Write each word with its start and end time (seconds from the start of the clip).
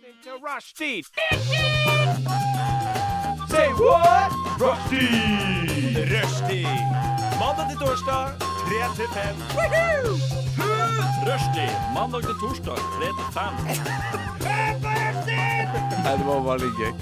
to 0.00 0.32
Rushdie. 0.40 1.02
Say 3.50 3.68
what? 3.80 4.30
Rushdie. 4.58 6.04
Rushdie. 6.12 6.74
Mandag 7.40 7.66
til 7.70 7.78
torsdag, 7.78 8.24
3 8.38 8.80
til 8.96 9.08
5. 9.14 9.36
Rushdie 11.26 11.72
mandag 11.94 12.22
til 12.22 12.36
torsdag 12.40 12.76
3 12.76 13.06
til 13.18 13.28
5. 13.36 13.40
Nei, 16.04 16.14
det 16.18 16.26
var 16.26 16.40
veldig 16.48 16.72
gøy. 16.80 16.92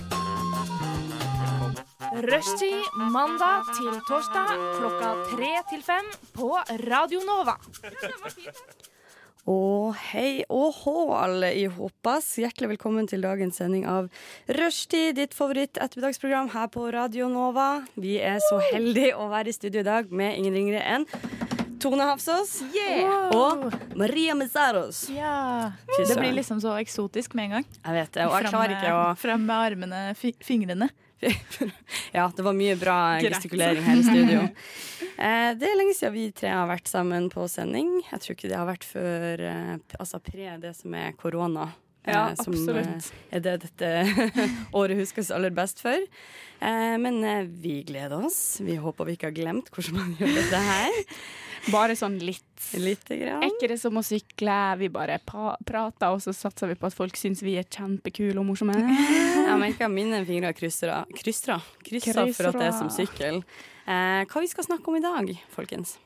Rushtid 2.33 2.83
mandag 3.15 3.63
til 3.77 3.95
torsdag 4.09 4.51
klokka 4.79 5.11
tre 5.31 5.53
til 5.71 5.83
fem 5.87 6.07
på 6.35 6.57
Radio 6.91 7.21
Nova. 7.29 7.55
Og 9.47 9.95
hei 10.11 10.43
og 10.51 10.75
hå, 10.83 10.95
alle 11.15 11.53
i 11.57 11.67
Håpas. 11.71 12.33
Hjertelig 12.43 12.73
velkommen 12.75 13.07
til 13.09 13.23
dagens 13.23 13.61
sending 13.61 13.87
av 13.89 14.09
Rushtid, 14.59 15.15
ditt 15.21 15.37
favoritt-ettermiddagsprogram 15.37 16.51
her 16.53 16.67
på 16.75 16.89
Radio 16.93 17.31
Nova. 17.33 17.85
Vi 17.95 18.19
er 18.19 18.43
så 18.49 18.59
heldige 18.73 19.15
å 19.17 19.29
være 19.31 19.53
i 19.53 19.57
studio 19.57 19.85
i 19.85 19.87
dag 19.89 20.11
med 20.11 20.37
ingen 20.41 20.59
ringere 20.59 20.83
enn 20.83 21.07
Tone 21.79 22.09
Hafsås 22.11 22.59
og 23.37 23.69
Maria 23.97 24.35
Mezzaros. 24.35 25.05
Ja. 25.15 25.71
Det 25.97 26.19
blir 26.19 26.35
liksom 26.35 26.59
så 26.61 26.75
eksotisk 26.83 27.39
med 27.39 27.49
en 27.49 27.59
gang. 27.59 27.69
Jeg 27.85 28.01
vet 28.01 28.17
det, 28.19 28.27
og 28.27 28.35
jeg 28.41 28.51
klarer 28.51 28.75
ikke 28.75 28.97
å 28.97 29.05
Fram 29.19 29.47
med 29.47 29.57
armene, 29.71 30.03
fingrene. 30.19 30.91
Ja, 32.17 32.29
det 32.37 32.45
var 32.47 32.55
mye 32.57 32.77
bra 32.79 32.97
gestikulering 33.23 33.83
her 33.87 34.01
i 34.01 34.07
studio. 34.07 34.47
Eh, 35.19 35.51
det 35.59 35.67
er 35.67 35.75
lenge 35.75 35.97
siden 35.99 36.13
vi 36.15 36.29
tre 36.31 36.53
har 36.55 36.69
vært 36.71 36.87
sammen 36.87 37.25
på 37.33 37.43
sending. 37.51 37.89
Jeg 38.07 38.21
tror 38.23 38.37
ikke 38.37 38.51
det 38.53 38.55
har 38.55 38.69
vært 38.69 38.85
før 38.87 39.41
eh, 39.49 39.73
altså 39.99 40.21
pre 40.23 40.53
det 40.63 40.71
som 40.79 40.95
er 40.95 41.17
korona. 41.19 41.65
eh, 42.07 42.13
Ja, 42.15 42.21
som 42.39 42.55
eh, 42.55 43.09
er 43.35 43.43
det 43.43 43.57
dette 43.65 43.91
året 44.79 44.95
huskes 45.01 45.33
aller 45.35 45.51
best 45.51 45.83
for. 45.83 45.99
Eh, 46.63 46.95
men 47.03 47.19
eh, 47.27 47.43
vi 47.51 47.81
gleder 47.89 48.15
oss. 48.29 48.61
Vi 48.63 48.79
håper 48.79 49.11
vi 49.11 49.17
ikke 49.19 49.33
har 49.33 49.35
glemt 49.41 49.73
hvordan 49.75 49.99
man 49.99 50.15
gjør 50.23 50.37
dette 50.39 50.63
her. 50.71 51.03
Bare 51.73 51.97
sånn 51.99 52.19
litt. 52.23 52.45
Lite 52.75 53.17
grann. 53.21 53.45
Er 53.45 53.53
ikke 53.53 53.69
det 53.71 53.79
som 53.79 53.95
å 53.99 54.03
sykle? 54.03 54.57
Vi 54.81 54.89
bare 54.93 55.21
prater, 55.23 56.09
og 56.11 56.19
så 56.25 56.35
satser 56.35 56.73
vi 56.73 56.77
på 56.79 56.89
at 56.89 56.97
folk 56.97 57.15
syns 57.19 57.43
vi 57.47 57.55
er 57.61 57.69
kjempekule 57.71 58.41
og 58.41 58.49
morsomme. 58.49 58.75
Jeg 58.79 59.61
merker 59.61 59.93
mine 59.93 60.25
fingre 60.29 60.51
krysser, 60.59 60.91
krysser, 61.21 61.63
krysser 61.87 62.35
for 62.35 62.51
at 62.51 62.59
det 62.59 62.67
er 62.71 62.77
som 62.77 62.91
sykkel. 62.93 63.41
Eh, 63.89 64.27
hva 64.29 64.43
vi 64.43 64.51
skal 64.51 64.67
snakke 64.67 64.91
om 64.91 64.99
i 64.99 65.05
dag, 65.05 65.33
folkens? 65.55 65.97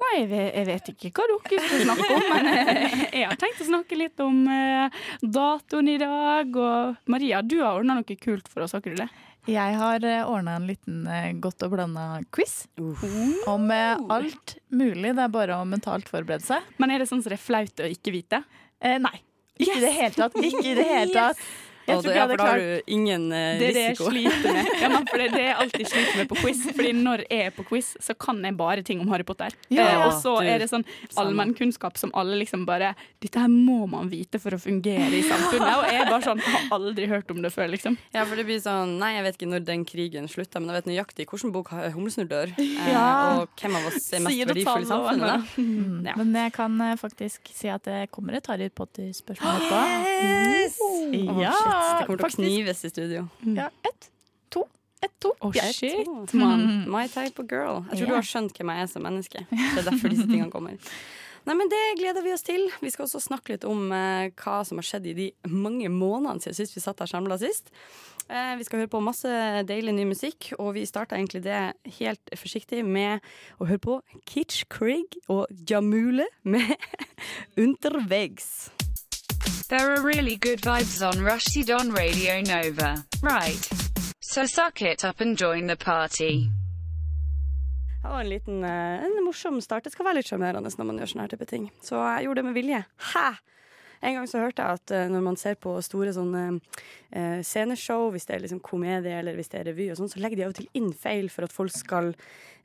Nei, 0.00 0.12
jeg 0.22 0.28
vet, 0.30 0.46
jeg 0.56 0.66
vet 0.70 0.86
ikke 0.94 1.10
hva 1.12 1.26
dere 1.28 1.64
skal 1.66 1.82
snakke 1.84 2.06
om, 2.16 2.22
men 2.32 2.46
eh, 2.54 3.02
jeg 3.20 3.26
har 3.28 3.40
tenkt 3.40 3.60
å 3.60 3.68
snakke 3.68 3.98
litt 4.00 4.22
om 4.24 4.38
eh, 4.48 5.02
datoen 5.20 5.90
i 5.92 5.98
dag. 6.00 6.56
Og 6.56 7.10
Maria, 7.12 7.42
du 7.44 7.58
har 7.60 7.76
ordna 7.76 7.98
noe 8.00 8.16
kult 8.16 8.48
for 8.48 8.64
oss, 8.64 8.72
har 8.74 8.82
ikke 8.82 8.96
du 8.96 9.02
det? 9.02 9.10
Jeg 9.48 9.76
har 9.80 10.04
ordna 10.28 10.56
en 10.58 10.66
liten 10.68 11.06
eh, 11.08 11.30
godt 11.40 11.64
og 11.66 11.72
blanda 11.72 12.20
quiz 12.34 12.66
Uh. 12.80 13.00
om 13.48 13.70
eh, 13.72 13.96
alt 14.12 14.56
mulig. 14.68 15.14
Det 15.16 15.24
er 15.24 15.32
bare 15.32 15.56
å 15.60 15.64
mentalt 15.68 16.08
forberede 16.12 16.44
seg. 16.44 16.66
Men 16.78 16.92
er 16.92 17.00
det 17.02 17.08
sånn 17.10 17.22
som 17.24 17.32
det 17.32 17.38
er 17.38 17.44
flaut 17.46 17.80
å 17.80 17.88
ikke 17.88 18.12
vite? 18.14 18.42
Eh, 18.80 18.98
nei. 19.00 19.16
Ikke 19.60 19.76
i 19.78 19.82
det 19.84 19.92
hele 19.96 20.14
tatt. 20.16 20.36
Ikke 20.40 20.64
i 20.64 20.76
det 20.76 20.86
hele 20.94 21.12
tatt. 21.16 21.40
Jeg 21.86 21.96
tror 21.96 22.00
ikke 22.00 22.10
jeg 22.10 22.16
ja, 22.16 22.22
hadde 22.22 22.30
for 22.30 22.36
da 22.36 22.44
har 22.44 22.58
klart 22.60 22.86
du 22.86 22.92
ingen 22.94 23.24
risiko 23.30 23.58
Det 23.60 23.68
er 23.68 23.74
det 23.74 23.84
jeg 23.84 23.96
sliter 23.96 24.52
med. 24.54 24.66
Ja, 24.82 24.88
men 24.92 25.06
for 25.10 25.18
det, 25.22 25.28
det 25.32 25.42
jeg 25.44 25.56
alltid 25.64 25.86
sliter 25.90 26.16
med 26.20 26.28
på 26.30 26.36
quiz. 26.40 26.60
Fordi 26.76 26.92
når 26.96 27.24
jeg 27.30 27.46
er 27.46 27.50
på 27.56 27.64
quiz, 27.68 27.88
så 28.00 28.14
kan 28.14 28.42
jeg 28.44 28.56
bare 28.60 28.82
ting 28.86 29.00
om 29.00 29.08
Harry 29.12 29.24
Potter. 29.26 29.56
Ja, 29.72 29.86
eh, 29.88 30.06
og 30.06 30.12
så 30.22 30.36
er 30.44 30.58
det 30.62 30.68
sånn 30.70 30.84
allmennkunnskap 31.20 31.98
som 31.98 32.12
alle 32.14 32.36
liksom 32.40 32.66
bare 32.68 32.94
Dette 33.20 33.40
her 33.42 33.48
må 33.52 33.86
man 33.90 34.08
vite 34.12 34.38
for 34.40 34.54
å 34.56 34.60
fungere 34.60 35.10
i 35.12 35.22
samfunnet. 35.26 35.72
Og 35.80 35.84
jeg 35.90 36.00
er 36.00 36.08
bare 36.10 36.24
sånn 36.24 36.40
Har 36.44 36.68
aldri 36.78 37.08
hørt 37.10 37.30
om 37.34 37.42
det 37.44 37.50
før, 37.54 37.68
liksom. 37.72 37.96
Ja, 38.14 38.24
for 38.24 38.36
det 38.40 38.46
blir 38.48 38.60
sånn 38.62 38.96
Nei, 39.00 39.12
jeg 39.18 39.26
vet 39.26 39.38
ikke 39.40 39.50
når 39.52 39.64
den 39.68 39.84
krigen 39.88 40.28
slutta, 40.30 40.60
men 40.60 40.70
jeg 40.72 40.80
vet 40.82 40.90
nøyaktig 40.92 41.26
hvilken 41.30 41.52
bok 41.54 41.68
har- 41.74 41.90
Humlesnurr 41.94 42.28
dør. 42.30 42.54
Eh, 42.58 42.76
Ja. 42.90 43.40
Og 43.40 43.48
hvem 43.60 43.76
av 43.76 43.86
oss 43.90 44.12
er 44.12 44.20
mest 44.24 44.38
verdifull 44.46 44.82
i 44.82 44.88
samfunnet. 44.88 45.54
Mm, 45.58 46.06
Ja. 46.06 46.14
Men 46.16 46.32
jeg 46.34 46.52
kan 46.56 46.80
eh, 46.80 46.94
faktisk 47.00 47.50
si 47.54 47.68
at 47.68 47.82
det 47.84 48.10
kommer 48.10 48.34
et 48.36 48.46
Harry 48.46 48.68
Potter-spørsmål 48.68 49.56
etterpå. 49.60 49.80
Yes! 50.24 50.78
Åh, 50.80 51.40
Ja, 51.40 51.52
det 51.80 52.08
kommer 52.08 52.22
til 52.22 52.28
å 52.28 52.36
knives 52.38 52.84
i 52.84 52.90
studio. 52.92 53.24
Ja, 53.56 53.70
ett, 53.86 54.10
to, 54.52 54.64
ett, 55.02 55.14
to. 55.22 55.32
Oh, 55.40 55.56
Ja, 55.56 55.70
shit, 55.72 56.04
to. 56.04 56.36
mann. 56.36 56.66
Mm. 56.66 56.84
My 56.92 57.06
type 57.08 57.40
of 57.42 57.48
girl. 57.50 57.82
Jeg 57.90 58.00
tror 58.00 58.06
yeah. 58.06 58.12
du 58.12 58.18
har 58.18 58.28
skjønt 58.32 58.60
hvem 58.60 58.74
jeg 58.74 58.86
er 58.86 58.92
som 58.92 59.06
menneske. 59.06 59.46
Det 59.74 59.82
er 59.82 59.88
derfor 59.90 60.14
disse 60.14 60.28
tingene 60.28 60.52
kommer. 60.52 60.92
Nei, 61.48 61.56
men 61.56 61.70
Det 61.72 61.80
gleder 61.98 62.22
vi 62.22 62.34
oss 62.34 62.44
til. 62.44 62.68
Vi 62.82 62.90
skal 62.92 63.06
også 63.06 63.22
snakke 63.24 63.54
litt 63.54 63.64
om 63.64 63.88
eh, 63.96 64.28
hva 64.42 64.60
som 64.68 64.80
har 64.80 64.86
skjedd 64.86 65.08
i 65.08 65.16
de 65.16 65.28
mange 65.48 65.88
månedene 65.88 66.42
siden 66.44 66.58
sist 66.58 66.76
vi 66.76 66.84
satt 66.84 67.00
her 67.00 67.08
samla 67.10 67.38
sist. 67.40 67.72
Eh, 68.30 68.52
vi 68.60 68.66
skal 68.66 68.82
høre 68.82 68.90
på 68.92 69.00
masse 69.02 69.30
deilig 69.66 69.94
ny 69.96 70.04
musikk, 70.12 70.52
og 70.60 70.74
vi 70.76 70.84
starta 70.86 71.16
egentlig 71.16 71.42
det 71.48 71.62
helt 71.98 72.34
forsiktig 72.38 72.84
med 72.86 73.24
å 73.58 73.66
høre 73.66 73.82
på 73.82 73.96
Kitsch 74.28 74.68
Krig 74.70 75.16
og 75.32 75.48
Jamule 75.66 76.28
med 76.44 76.76
Unterwegs. 77.64 78.68
There 79.70 79.94
are 79.94 80.02
really 80.02 80.36
good 80.36 80.60
vibes 80.62 81.00
on 81.00 81.22
Rushdie 81.22 81.70
on 81.70 81.92
Radio 81.92 82.40
Nova. 82.40 83.04
Right. 83.22 83.70
So 84.20 84.44
suck 84.46 84.82
it 84.82 85.04
up 85.04 85.20
and 85.20 85.38
join 85.38 85.68
the 85.68 85.76
party. 85.76 86.50
Det 88.02 88.08
var 88.08 88.20
en 88.20 88.28
liten 88.28 88.64
eh, 88.64 89.04
en 89.04 89.24
morsom 89.24 89.60
start. 89.60 89.84
Det 89.84 89.92
skal 89.92 90.08
være 90.08 90.18
litt 90.18 90.26
sjarmerende 90.26 90.74
når 90.74 90.88
man 90.88 90.98
gjør 90.98 91.12
sånne 91.12 91.22
her 91.22 91.34
type 91.36 91.46
ting. 91.46 91.70
Så 91.86 92.02
jeg 92.02 92.26
gjorde 92.26 92.42
det 92.42 92.46
med 92.48 92.58
vilje. 92.58 92.82
Hæ! 93.12 93.28
En 94.00 94.18
gang 94.18 94.26
så 94.26 94.42
hørte 94.42 94.66
jeg 94.66 94.80
at 94.80 94.96
eh, 94.96 95.06
når 95.14 95.22
man 95.28 95.38
ser 95.38 95.54
på 95.54 95.76
store 95.86 96.16
sånne 96.18 96.44
eh, 96.50 97.38
sceneshow, 97.46 98.08
hvis 98.10 98.26
det 98.26 98.40
er 98.40 98.42
liksom 98.48 98.64
komedie 98.66 99.22
eller 99.22 99.38
hvis 99.38 99.54
det 99.54 99.60
er 99.60 99.70
revy, 99.70 99.92
og 99.92 100.00
sånn, 100.00 100.10
så 100.10 100.18
legger 100.18 100.40
de 100.40 100.48
av 100.48 100.56
og 100.56 100.58
til 100.58 100.70
inn 100.82 100.90
feil 100.90 101.30
for 101.30 101.46
at 101.46 101.54
folk 101.54 101.78
skal 101.78 102.10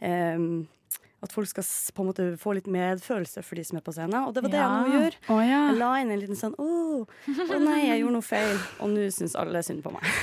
eh, 0.02 0.42
at 1.26 1.34
folk 1.36 1.50
skal 1.50 1.66
på 1.98 2.04
en 2.04 2.10
måte 2.10 2.26
få 2.42 2.54
litt 2.58 2.68
medfølelse 2.72 3.44
for 3.46 3.60
de 3.60 3.64
som 3.68 3.80
er 3.80 3.84
på 3.86 3.94
scenen. 3.96 4.16
Og 4.28 4.34
det 4.36 4.44
var 4.46 4.54
det 4.54 4.62
jeg 4.62 4.70
nå 4.72 4.94
gjorde. 4.94 5.02
gjør. 5.06 5.18
Å 5.36 5.40
ja. 5.46 5.62
Jeg 5.70 5.80
la 5.82 5.90
inn 6.02 6.14
en 6.16 6.22
liten 6.22 6.40
sånn 6.40 6.56
Å, 6.62 6.70
å 7.06 7.60
nei, 7.66 7.80
jeg 7.90 8.02
gjorde 8.04 8.16
noe 8.18 8.26
feil. 8.26 8.56
Og 8.86 8.94
nå 8.94 9.08
syns 9.16 9.36
alle 9.42 9.64
synd 9.66 9.84
på 9.86 9.94
meg. 9.96 10.06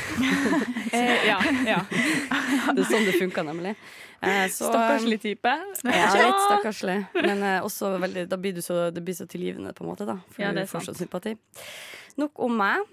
Eh, 0.93 1.23
ja, 1.25 1.39
ja. 1.65 1.79
Det 2.77 2.83
er 2.83 2.89
sånn 2.91 3.07
det 3.07 3.15
funka, 3.17 3.41
nemlig. 3.47 3.71
Eh, 4.21 4.45
så, 4.53 4.69
Stakkarslig 4.69 5.17
type. 5.23 5.53
Ja, 5.89 6.11
litt 6.19 6.43
stakkarslig. 6.45 6.97
Men 7.17 7.41
eh, 7.49 7.65
også 7.65 7.95
veldig, 8.03 8.27
da 8.29 8.37
blir 8.37 8.53
du 8.53 8.61
så, 8.63 8.91
det 8.93 9.01
blir 9.03 9.17
så 9.17 9.25
tilgivende, 9.27 9.73
på 9.73 9.87
en 9.87 9.89
måte. 9.89 10.05
da 10.05 10.19
For 10.35 10.45
Ja, 10.45 10.51
det 10.53 10.67
du 10.67 10.67
er 10.67 10.71
får 10.71 10.85
sånn 10.91 11.01
sympati. 11.01 11.33
Nok 12.21 12.43
om 12.45 12.59
meg. 12.61 12.85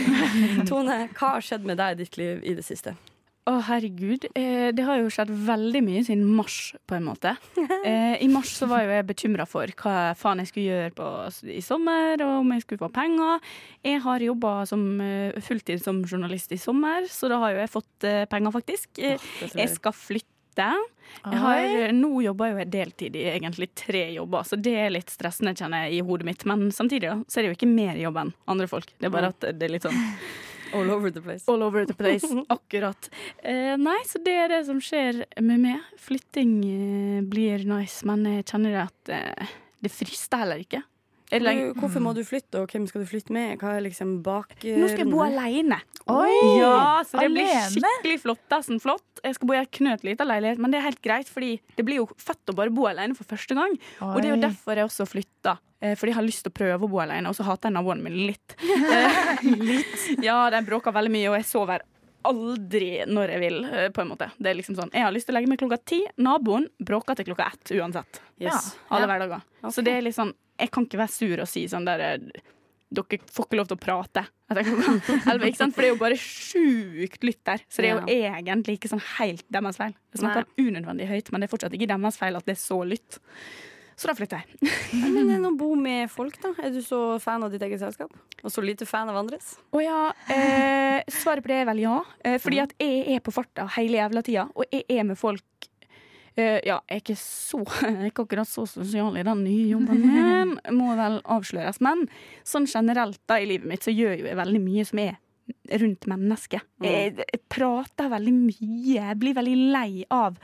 Tone, 0.70 1.02
hva 1.12 1.34
har 1.36 1.44
skjedd 1.44 1.68
med 1.68 1.76
deg 1.82 1.98
i 1.98 2.00
ditt 2.06 2.16
liv 2.16 2.40
i 2.48 2.56
det 2.56 2.64
siste? 2.64 2.96
Å, 3.44 3.58
herregud. 3.66 4.24
Eh, 4.32 4.70
det 4.72 4.84
har 4.86 5.02
jo 5.02 5.10
skjedd 5.12 5.28
veldig 5.44 5.82
mye 5.84 6.00
siden 6.06 6.24
mars, 6.36 6.72
på 6.88 6.96
en 6.96 7.08
måte. 7.10 7.36
Eh, 7.84 8.14
I 8.24 8.28
mars 8.32 8.54
så 8.56 8.64
var 8.64 8.80
jo 8.80 8.94
jeg 8.94 9.04
bekymra 9.04 9.44
for 9.44 9.68
hva 9.82 10.14
faen 10.16 10.40
jeg 10.40 10.48
skulle 10.48 10.70
gjøre 10.70 10.92
på, 10.96 11.08
i 11.52 11.60
sommer, 11.60 12.14
og 12.24 12.38
om 12.40 12.54
jeg 12.54 12.62
skulle 12.64 12.80
få 12.80 12.88
penger. 12.94 13.42
Jeg 13.84 14.00
har 14.06 14.24
jobba 14.24 14.52
eh, 14.64 15.36
fulltid 15.44 15.82
som 15.84 15.98
journalist 16.08 16.54
i 16.56 16.60
sommer, 16.60 17.04
så 17.12 17.28
da 17.28 17.42
har 17.42 17.52
jo 17.52 17.60
jeg 17.60 17.72
fått 17.74 18.06
eh, 18.08 18.22
penger, 18.30 18.54
faktisk. 18.54 19.02
Eh, 19.04 19.28
jeg 19.52 19.74
skal 19.74 19.92
flytte. 19.98 20.30
Jeg 20.56 21.42
har, 21.42 21.92
nå 21.92 22.22
jobber 22.24 22.54
jo 22.54 22.62
jeg 22.62 22.70
deltid 22.72 23.20
i 23.20 23.26
egentlig 23.34 23.68
tre 23.76 24.06
jobber, 24.14 24.48
så 24.48 24.56
det 24.56 24.76
er 24.86 24.94
litt 24.94 25.12
stressende, 25.12 25.52
kjenner 25.58 25.84
jeg, 25.84 25.98
i 25.98 26.08
hodet 26.08 26.30
mitt. 26.30 26.48
Men 26.48 26.70
samtidig 26.72 27.10
da, 27.10 27.18
så 27.28 27.42
er 27.42 27.44
det 27.44 27.52
jo 27.52 27.58
ikke 27.58 27.72
mer 27.74 28.00
jobb 28.00 28.22
enn 28.22 28.32
andre 28.54 28.70
folk. 28.70 28.96
Det 28.96 29.10
er 29.10 29.16
bare 29.18 29.34
at 29.34 29.48
det 29.50 29.68
er 29.68 29.76
litt 29.76 29.84
sånn 29.84 30.00
All 30.74 30.90
over 30.90 31.10
the 31.14 31.22
place. 31.22 31.44
all 31.48 31.62
over 31.62 31.84
the 31.86 31.94
place. 31.94 32.26
Akkurat. 32.48 33.10
Eh, 33.42 33.74
nei, 33.80 33.98
så 34.08 34.20
det 34.24 34.34
er 34.44 34.50
det 34.52 34.62
som 34.68 34.80
skjer 34.82 35.24
med 35.40 35.62
meg. 35.62 35.84
Flytting 36.02 36.56
eh, 36.68 37.20
blir 37.22 37.64
nice, 37.68 38.02
men 38.08 38.26
jeg 38.28 38.48
kjenner 38.50 38.74
det 38.74 38.82
at 38.88 39.14
eh, 39.14 39.54
det 39.84 39.92
frister 39.92 40.42
heller 40.44 40.62
ikke. 40.64 40.82
Du, 41.30 41.72
hvorfor 41.80 42.02
må 42.04 42.12
du 42.14 42.20
flytte, 42.26 42.60
og 42.60 42.70
hvem 42.70 42.84
skal 42.86 43.02
du 43.02 43.08
flytte 43.08 43.32
med? 43.34 43.56
Hva 43.58 43.76
er 43.78 43.84
liksom 43.86 44.18
bak 44.22 44.52
Nå 44.60 44.88
skal 44.90 45.04
jeg 45.06 45.10
bo 45.10 45.22
alene. 45.24 45.80
Oi! 46.12 46.34
Ja, 46.60 47.00
så 47.08 47.22
det 47.22 47.30
blir 47.32 47.48
alene? 47.48 47.72
skikkelig 47.72 48.36
sånn 48.66 48.82
flott. 48.82 49.22
Jeg 49.24 49.38
skal 49.38 49.48
bo 49.48 49.56
i 49.56 49.60
en 49.62 49.70
knøtlite 49.78 50.26
leilighet, 50.28 50.60
men 50.60 50.74
det 50.74 50.78
er 50.82 50.88
helt 50.90 51.00
greit, 51.02 51.30
fordi 51.32 51.56
det 51.78 51.86
blir 51.86 52.02
jo 52.02 52.08
fett 52.20 52.52
å 52.52 52.56
bare 52.56 52.74
bo 52.74 52.84
alene 52.90 53.16
for 53.16 53.24
første 53.24 53.56
gang. 53.56 53.78
Og 54.04 54.20
det 54.20 54.28
er 54.28 54.34
jo 54.36 54.42
derfor 54.44 54.76
jeg 54.78 54.90
også 54.90 55.08
flytta. 55.08 55.56
Eh, 55.84 55.96
Fordi 56.00 56.12
jeg 56.12 56.16
har 56.16 56.24
lyst 56.24 56.44
til 56.44 56.52
å 56.52 56.56
prøve 56.56 56.86
å 56.86 56.90
bo 56.92 57.00
alene, 57.02 57.28
og 57.28 57.36
så 57.36 57.44
hater 57.48 57.68
jeg 57.68 57.76
naboene 57.76 58.04
mine 58.04 58.28
litt. 58.32 58.56
Eh, 58.94 59.42
litt? 59.58 60.22
Ja, 60.24 60.46
de 60.52 60.60
bråker 60.64 60.94
veldig 60.94 61.12
mye, 61.12 61.28
og 61.32 61.36
jeg 61.40 61.48
sover 61.48 61.82
aldri 62.24 63.04
når 63.08 63.32
jeg 63.34 63.42
vil, 63.42 63.58
eh, 63.68 63.88
på 63.92 64.04
en 64.04 64.12
måte. 64.12 64.30
Det 64.38 64.50
er 64.52 64.56
liksom 64.56 64.76
sånn, 64.78 64.92
Jeg 64.94 65.04
har 65.04 65.12
lyst 65.12 65.28
til 65.28 65.34
å 65.34 65.38
legge 65.38 65.50
meg 65.50 65.60
klokka 65.60 65.80
ti, 65.84 66.00
naboen 66.16 66.68
bråker 66.80 67.18
til 67.18 67.28
klokka 67.28 67.50
ett 67.52 67.74
uansett. 67.76 68.20
Yes. 68.40 68.72
Alle 68.90 69.06
Ja. 69.06 69.12
hverdager. 69.12 69.42
Okay. 69.60 69.70
Så 69.70 69.84
det 69.86 69.92
er 69.98 70.02
litt 70.02 70.16
sånn 70.16 70.34
Jeg 70.58 70.70
kan 70.70 70.84
ikke 70.86 70.98
være 70.98 71.10
sur 71.10 71.40
og 71.42 71.48
si 71.50 71.64
sånn 71.70 71.84
der 71.86 72.00
eh, 72.00 72.18
Dere 72.94 73.18
får 73.26 73.46
ikke 73.48 73.56
lov 73.58 73.66
til 73.70 73.76
å 73.76 73.80
prate 73.82 74.22
etter 74.50 74.62
klokka 74.68 74.92
elleve. 75.32 75.48
ikke 75.50 75.58
sant? 75.58 75.74
For 75.74 75.82
det 75.82 75.88
er 75.88 75.94
jo 75.94 76.00
bare 76.02 76.18
sjukt 76.20 77.24
lytt 77.26 77.40
der. 77.48 77.62
Så 77.68 77.82
det 77.82 77.90
er 77.90 77.96
jo 77.96 78.18
egentlig 78.38 78.76
ikke 78.78 78.90
sånn 78.92 79.02
helt 79.18 79.42
deres 79.50 79.78
feil. 79.80 79.94
Jeg 80.14 80.20
snakker 80.22 80.46
unødvendig 80.60 81.08
høyt, 81.10 81.30
men 81.32 81.40
det 81.42 81.48
er 81.48 81.52
fortsatt 81.56 81.74
ikke 81.74 81.88
deres 81.90 82.18
feil 82.20 82.36
at 82.38 82.46
det 82.46 82.54
er 82.54 82.60
så 82.60 82.78
lytt. 82.86 83.18
Så 83.96 84.08
da 84.10 84.14
flytter 84.18 84.42
jeg. 84.42 84.70
Men 85.14 85.28
det 85.30 85.36
noe 85.38 85.54
bo 85.54 85.68
med 85.78 86.10
folk, 86.10 86.34
da. 86.42 86.50
Er 86.66 86.72
du 86.74 86.80
så 86.82 86.98
fan 87.22 87.44
av 87.46 87.52
ditt 87.52 87.62
eget 87.62 87.78
selskap? 87.78 88.10
Og 88.42 88.50
så 88.50 88.62
lite 88.62 88.86
fan 88.90 89.06
av 89.10 89.16
andres? 89.20 89.52
Å 89.70 89.82
ja. 89.82 89.98
Eh, 90.34 91.02
svaret 91.14 91.44
på 91.46 91.50
det 91.52 91.60
er 91.62 91.68
vel 91.70 91.82
ja. 91.84 92.00
Eh, 92.26 92.40
fordi 92.42 92.58
at 92.64 92.74
jeg 92.82 93.04
er 93.14 93.22
på 93.22 93.30
farta 93.34 93.68
hele 93.76 94.00
jævla 94.00 94.22
tida, 94.26 94.48
og 94.50 94.66
jeg 94.74 94.82
er 94.90 95.06
med 95.06 95.18
folk 95.20 95.68
eh, 96.36 96.60
Ja, 96.66 96.80
jeg 96.88 96.98
er 96.98 97.02
ikke 97.02 97.18
så 97.20 97.60
Jeg 97.84 97.94
er 97.94 98.08
ikke 98.10 98.26
akkurat 98.26 98.50
så 98.50 98.66
sosial 98.68 99.18
i 99.20 99.26
den 99.26 99.44
nye 99.46 99.68
jobben, 99.72 100.06
men 100.06 100.56
må 100.78 100.94
vel 100.98 101.20
avsløres. 101.24 101.80
Men 101.84 102.06
sånn 102.46 102.68
generelt 102.70 103.20
da 103.30 103.40
i 103.40 103.48
livet 103.50 103.68
mitt 103.70 103.86
så 103.86 103.94
gjør 103.94 104.18
jo 104.20 104.28
jeg 104.30 104.40
veldig 104.40 104.62
mye 104.64 104.88
som 104.88 105.02
er 105.04 105.16
rundt 105.82 106.06
mennesket. 106.08 106.64
Jeg, 106.84 107.16
jeg 107.20 107.40
prater 107.52 108.08
veldig 108.12 108.32
mye. 108.36 108.68
Jeg 108.94 109.18
blir 109.20 109.36
veldig 109.36 109.56
lei 109.74 110.04
av 110.12 110.38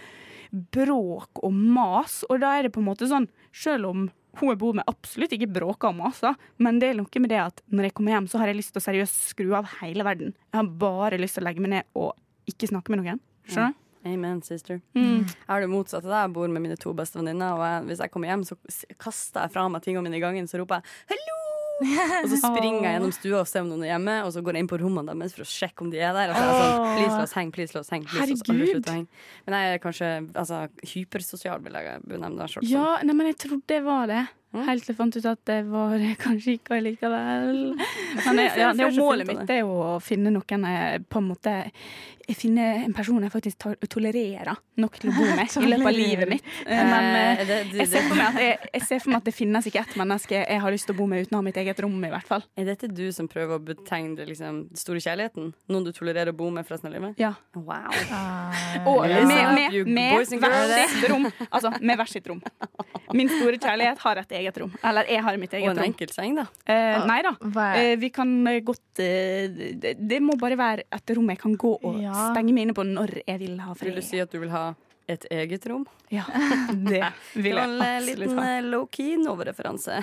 bråk 0.51 1.45
og 1.47 1.53
mas, 1.55 2.21
og 2.29 2.41
da 2.43 2.57
er 2.59 2.67
det 2.67 2.73
på 2.75 2.83
en 2.83 2.89
måte 2.89 3.07
sånn 3.07 3.29
Selv 3.55 3.87
om 3.87 4.09
hun 4.39 4.51
jeg 4.53 4.59
bor 4.61 4.77
med 4.79 4.87
absolutt 4.91 5.33
ikke 5.35 5.49
bråker 5.51 5.91
og 5.91 5.97
maser, 5.99 6.37
men 6.63 6.79
det 6.79 6.93
er 6.93 6.99
noe 7.01 7.23
med 7.23 7.33
det 7.33 7.41
at 7.43 7.63
når 7.67 7.89
jeg 7.89 7.95
kommer 7.99 8.15
hjem, 8.15 8.29
så 8.31 8.39
har 8.39 8.51
jeg 8.51 8.61
lyst 8.61 8.73
til 8.75 8.79
å 8.79 8.85
seriøst 8.85 9.17
skru 9.33 9.49
av 9.59 9.67
hele 9.81 10.07
verden. 10.07 10.31
Jeg 10.53 10.61
har 10.61 10.69
bare 10.85 11.19
lyst 11.19 11.35
til 11.39 11.43
å 11.43 11.49
legge 11.49 11.65
meg 11.65 11.73
ned 11.75 11.89
og 11.99 12.13
ikke 12.51 12.71
snakke 12.71 12.95
med 12.95 13.03
noen. 13.03 13.19
Skjønner? 13.51 13.75
Amen, 14.07 14.41
sister. 14.43 14.81
Mm. 14.97 15.27
Jeg 15.27 15.49
har 15.49 15.61
det 15.61 15.69
motsatte. 15.69 16.09
da. 16.09 16.23
Jeg 16.25 16.33
bor 16.33 16.49
med 16.49 16.65
mine 16.65 16.79
to 16.81 16.95
beste 16.97 17.21
venninner, 17.21 17.59
og 17.59 17.65
jeg, 17.67 17.85
hvis 17.91 18.01
jeg 18.05 18.15
kommer 18.15 18.33
hjem, 18.33 18.47
så 18.49 18.57
kaster 18.97 19.45
jeg 19.45 19.55
fra 19.57 19.69
meg 19.69 19.85
tingene 19.85 20.09
mine 20.09 20.17
i 20.21 20.25
gangen, 20.25 20.49
så 20.49 20.63
roper 20.63 20.81
jeg 20.81 20.85
'hallo'! 21.13 21.41
Og 21.81 22.29
så 22.29 22.39
springer 22.43 22.85
jeg 22.85 22.97
gjennom 22.97 23.13
stua 23.17 23.39
og 23.41 23.49
ser 23.49 23.63
om 23.65 23.71
noen 23.71 23.87
er 23.87 23.95
hjemme, 23.95 24.17
og 24.27 24.33
så 24.35 24.43
går 24.45 24.57
jeg 24.57 24.65
inn 24.65 24.71
på 24.71 24.79
rommene 24.83 25.15
deres 25.17 25.37
for 25.37 25.47
å 25.47 25.49
sjekke 25.49 25.87
om 25.87 25.93
de 25.93 26.03
er 26.03 26.13
der. 26.17 26.33
Og 26.33 26.37
så 26.37 26.43
er 26.43 26.51
jeg 26.51 26.67
sånn, 26.67 26.91
please 26.99 27.17
la 27.17 27.23
oss 27.25 27.37
henge, 27.39 27.55
please 27.55 27.77
la 27.77 27.81
oss 27.81 27.93
henge. 27.95 28.11
Herregud. 28.13 28.91
henge. 28.91 29.23
Men 29.47 29.57
jeg 29.57 29.79
er 29.79 29.81
kanskje 29.85 30.11
altså, 30.35 30.61
hypersosial, 30.93 31.63
vil 31.65 31.79
jeg 31.81 32.03
benevne 32.05 32.45
det. 32.45 32.67
Ja, 32.69 32.99
nei, 33.07 33.17
men 33.17 33.33
jeg 33.33 33.41
trodde 33.47 33.81
jeg 33.81 33.87
var 33.87 34.13
det. 34.13 34.27
Mm. 34.51 34.65
Helt 34.67 34.83
til 34.83 34.91
jeg 34.91 34.99
fant 34.99 35.15
ut 35.15 35.27
at 35.31 35.43
det 35.47 35.59
var 35.71 35.93
kanskje 36.19 36.57
ikke 36.59 36.81
allikevel. 36.81 37.61
Men 38.27 38.41
jeg, 38.43 38.51
ja, 38.59 38.73
det 38.75 38.83
er 38.83 38.89
jo 38.91 39.05
målet 39.05 39.29
mitt 39.29 39.45
det 39.47 39.61
er 39.61 39.63
jo 39.63 39.77
å 39.79 39.93
finne 40.03 40.33
noen 40.35 40.65
jeg 40.67 41.05
på 41.07 41.21
en 41.21 41.29
måte 41.29 41.53
jeg 42.31 42.37
finner 42.39 42.85
en 42.87 42.95
person 42.97 43.23
jeg 43.27 43.33
faktisk 43.35 43.65
tolererer 43.91 44.55
nok 44.81 44.97
til 45.03 45.11
å 45.11 45.15
bo 45.19 45.25
med 45.39 45.51
i 45.51 45.71
løpet 45.73 45.89
av 45.91 45.97
livet 45.97 46.31
mitt. 46.31 46.47
Men 46.67 47.09
eh, 47.11 47.41
Eh, 47.51 47.73
jeg 47.81 47.87
ser, 47.91 48.05
for 48.07 48.17
meg 48.19 48.27
at 48.31 48.41
jeg, 48.43 48.69
jeg 48.75 48.83
ser 48.87 49.01
for 49.03 49.11
meg 49.13 49.19
at 49.21 49.27
det 49.29 49.33
finnes 49.35 49.67
ikke 49.69 49.81
ett 49.83 49.95
menneske 49.99 50.39
jeg 50.41 50.61
har 50.63 50.73
lyst 50.75 50.87
til 50.89 50.95
å 50.95 50.99
bo 50.99 51.07
med 51.11 51.25
uten 51.25 51.37
å 51.37 51.41
ha 51.41 51.45
mitt 51.47 51.59
eget 51.61 51.81
rom, 51.83 51.95
i 52.05 52.11
hvert 52.13 52.27
fall. 52.29 52.43
er 52.59 52.67
dette 52.69 52.89
du 52.91 53.05
som 53.15 53.29
prøver 53.31 53.57
å 53.59 53.63
betegne 53.65 54.27
liksom, 54.29 54.63
store 54.79 55.03
kjærligheten? 55.05 55.51
Noen 55.73 55.87
du 55.87 55.93
tolererer 55.97 56.33
å 56.33 56.37
bo 56.37 56.51
med 56.55 56.67
for 56.69 56.77
resten 56.77 56.91
av 56.91 56.97
livet? 56.97 57.21
Ja. 57.21 57.33
Wow. 57.57 57.91
Og 58.91 59.05
Listen 59.11 59.29
med, 59.31 59.77
med, 59.87 59.95
med 59.95 60.43
hvert 60.43 60.91
sitt 60.95 61.07
rom. 61.11 61.29
Altså, 61.51 61.73
med 61.81 62.01
hvert 62.01 62.13
sitt 62.15 62.29
rom. 62.31 62.43
Min 63.17 63.31
store 63.33 63.59
kjærlighet 63.59 64.03
har 64.05 64.21
et 64.23 64.35
eget 64.41 64.61
rom. 64.63 64.73
Eller 64.87 65.09
jeg 65.11 65.25
har 65.27 65.39
mitt 65.41 65.55
Og 65.55 65.59
eget 65.61 65.71
en 65.73 65.81
rom. 65.81 65.89
enkelt 65.89 66.15
seng, 66.15 66.37
da. 66.39 66.47
Eh, 66.71 66.99
nei 67.11 67.21
da. 67.27 67.33
Eh, 67.81 67.95
vi 68.01 68.11
kan 68.15 68.31
eh, 68.51 68.61
godt 68.67 69.03
eh, 69.03 69.49
det, 69.83 69.97
det 69.99 70.21
må 70.23 70.37
bare 70.41 70.59
være 70.61 70.87
et 70.95 71.15
rom 71.19 71.33
jeg 71.35 71.41
kan 71.43 71.57
gå 71.59 71.73
og 71.81 71.99
Ja. 72.01 72.20
Stenge 72.31 72.53
meg 72.57 72.69
inne 72.69 72.77
på 72.77 72.85
når 72.87 73.17
jeg 73.27 73.41
vil 73.43 73.59
ha 73.65 73.75
fred. 73.75 73.91
Vil 73.91 74.01
du 74.03 74.07
si 74.07 74.21
at 74.23 74.31
du 74.33 74.39
vil 74.43 74.53
ha 74.55 74.65
et 75.11 75.25
eget 75.35 75.67
rom? 75.71 75.87
Ja, 76.13 76.25
det 76.91 77.03
vil 77.35 77.57
jeg 77.57 77.59
absolutt 77.59 77.59
jeg 77.59 77.65
en 77.65 77.81
eh, 77.83 77.97
absolutt 77.97 78.21
liten 78.25 78.43
eh, 78.45 78.61
low-key 78.71 79.17
Nova-referanse. 79.25 80.01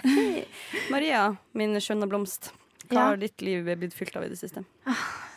Maria, 0.92 1.24
min 1.58 1.78
skjønne 1.84 2.10
blomst. 2.12 2.52
Hva 2.88 2.96
Ja. 2.96 3.06
har 3.12 3.18
ditt 3.19 3.42
liv 3.44 3.66
blitt 3.80 3.96
fylt 3.96 4.16
av 4.16 4.24
i 4.24 4.30
det 4.31 4.38
siste? 4.40 4.64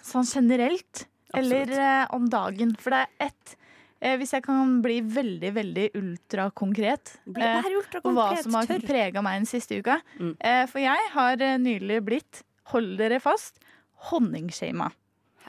sånn 0.06 0.26
generelt? 0.26 1.06
Eller 1.34 1.62
Absolutt. 1.66 1.78
eh, 1.78 2.14
om 2.16 2.28
dagen? 2.30 2.76
For 2.78 2.90
det 2.94 3.00
er 3.04 3.26
ett 3.28 3.56
eh, 4.02 4.16
Hvis 4.18 4.32
jeg 4.34 4.42
kan 4.42 4.80
bli 4.82 5.00
veldig, 5.06 5.50
veldig 5.54 5.84
ultrakonkret 5.98 7.12
eh, 7.26 7.34
bare 7.34 7.82
hva 8.10 8.28
som 8.42 8.54
har 8.58 8.66
prega 8.86 9.22
meg 9.22 9.40
den 9.42 9.46
siste 9.50 9.78
uka. 9.78 10.00
Mm. 10.18 10.32
Eh, 10.40 10.64
for 10.70 10.82
jeg 10.82 11.10
har 11.14 11.42
eh, 11.46 11.58
nylig 11.62 12.00
blitt, 12.06 12.42
hold 12.72 12.96
dere 12.98 13.20
fast, 13.22 13.58
honningshama. 14.10 14.90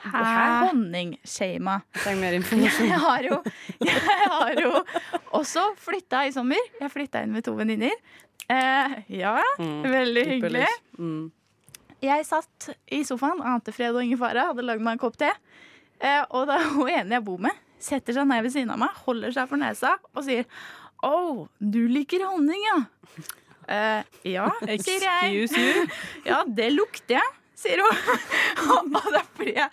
Hæ? 0.02 0.22
Honningshama. 0.66 1.76
Trenger 2.00 2.22
mer 2.24 2.38
informasjon. 2.40 2.88
Jeg 2.90 3.00
har 3.04 3.26
jo, 3.28 3.38
jeg 3.86 4.32
har 4.32 4.56
jo 4.62 4.72
også 5.38 5.68
flytta 5.78 6.24
i 6.28 6.32
sommer. 6.36 6.62
Jeg 6.82 6.90
flytta 6.94 7.22
inn 7.26 7.34
med 7.36 7.46
to 7.46 7.54
venninner. 7.60 7.94
Eh, 8.50 8.96
ja, 9.22 9.36
Mm. 9.60 9.84
veldig 9.92 10.24
hyggelig. 10.28 10.66
Mm. 10.98 11.32
Jeg 12.02 12.26
satt 12.26 12.72
i 12.92 13.04
sofaen, 13.06 13.44
ante 13.46 13.72
fred 13.76 13.94
og 13.94 14.02
ingen 14.04 14.18
fare, 14.18 14.48
hadde 14.50 14.66
lagd 14.66 14.82
meg 14.82 14.94
en 14.98 15.04
kopp 15.04 15.18
te. 15.22 15.30
Eh, 16.02 16.24
og 16.34 16.48
da 16.50 16.58
hun 16.74 16.90
ene 16.90 17.20
jeg 17.20 17.24
bor 17.28 17.38
med, 17.38 17.54
setter 17.82 18.14
seg 18.18 18.26
ned 18.30 18.42
ved 18.48 18.52
siden 18.56 18.72
av 18.74 18.80
meg, 18.82 18.90
holder 19.06 19.32
seg 19.36 19.48
for 19.52 19.62
nesa 19.62 19.96
og 20.16 20.24
sier 20.26 20.46
Å, 21.02 21.48
du 21.58 21.80
liker 21.90 22.22
honning, 22.30 22.62
ja. 22.62 22.76
Eh, 23.72 24.04
ja, 24.34 24.50
sier 24.62 25.02
jeg. 25.02 25.48
Ja, 26.28 26.44
det 26.46 26.68
lukter 26.76 27.16
jeg, 27.18 27.32
sier 27.62 27.82
hun. 27.86 28.02
og 28.76 29.14
da 29.14 29.24
blir 29.38 29.56
jeg 29.58 29.70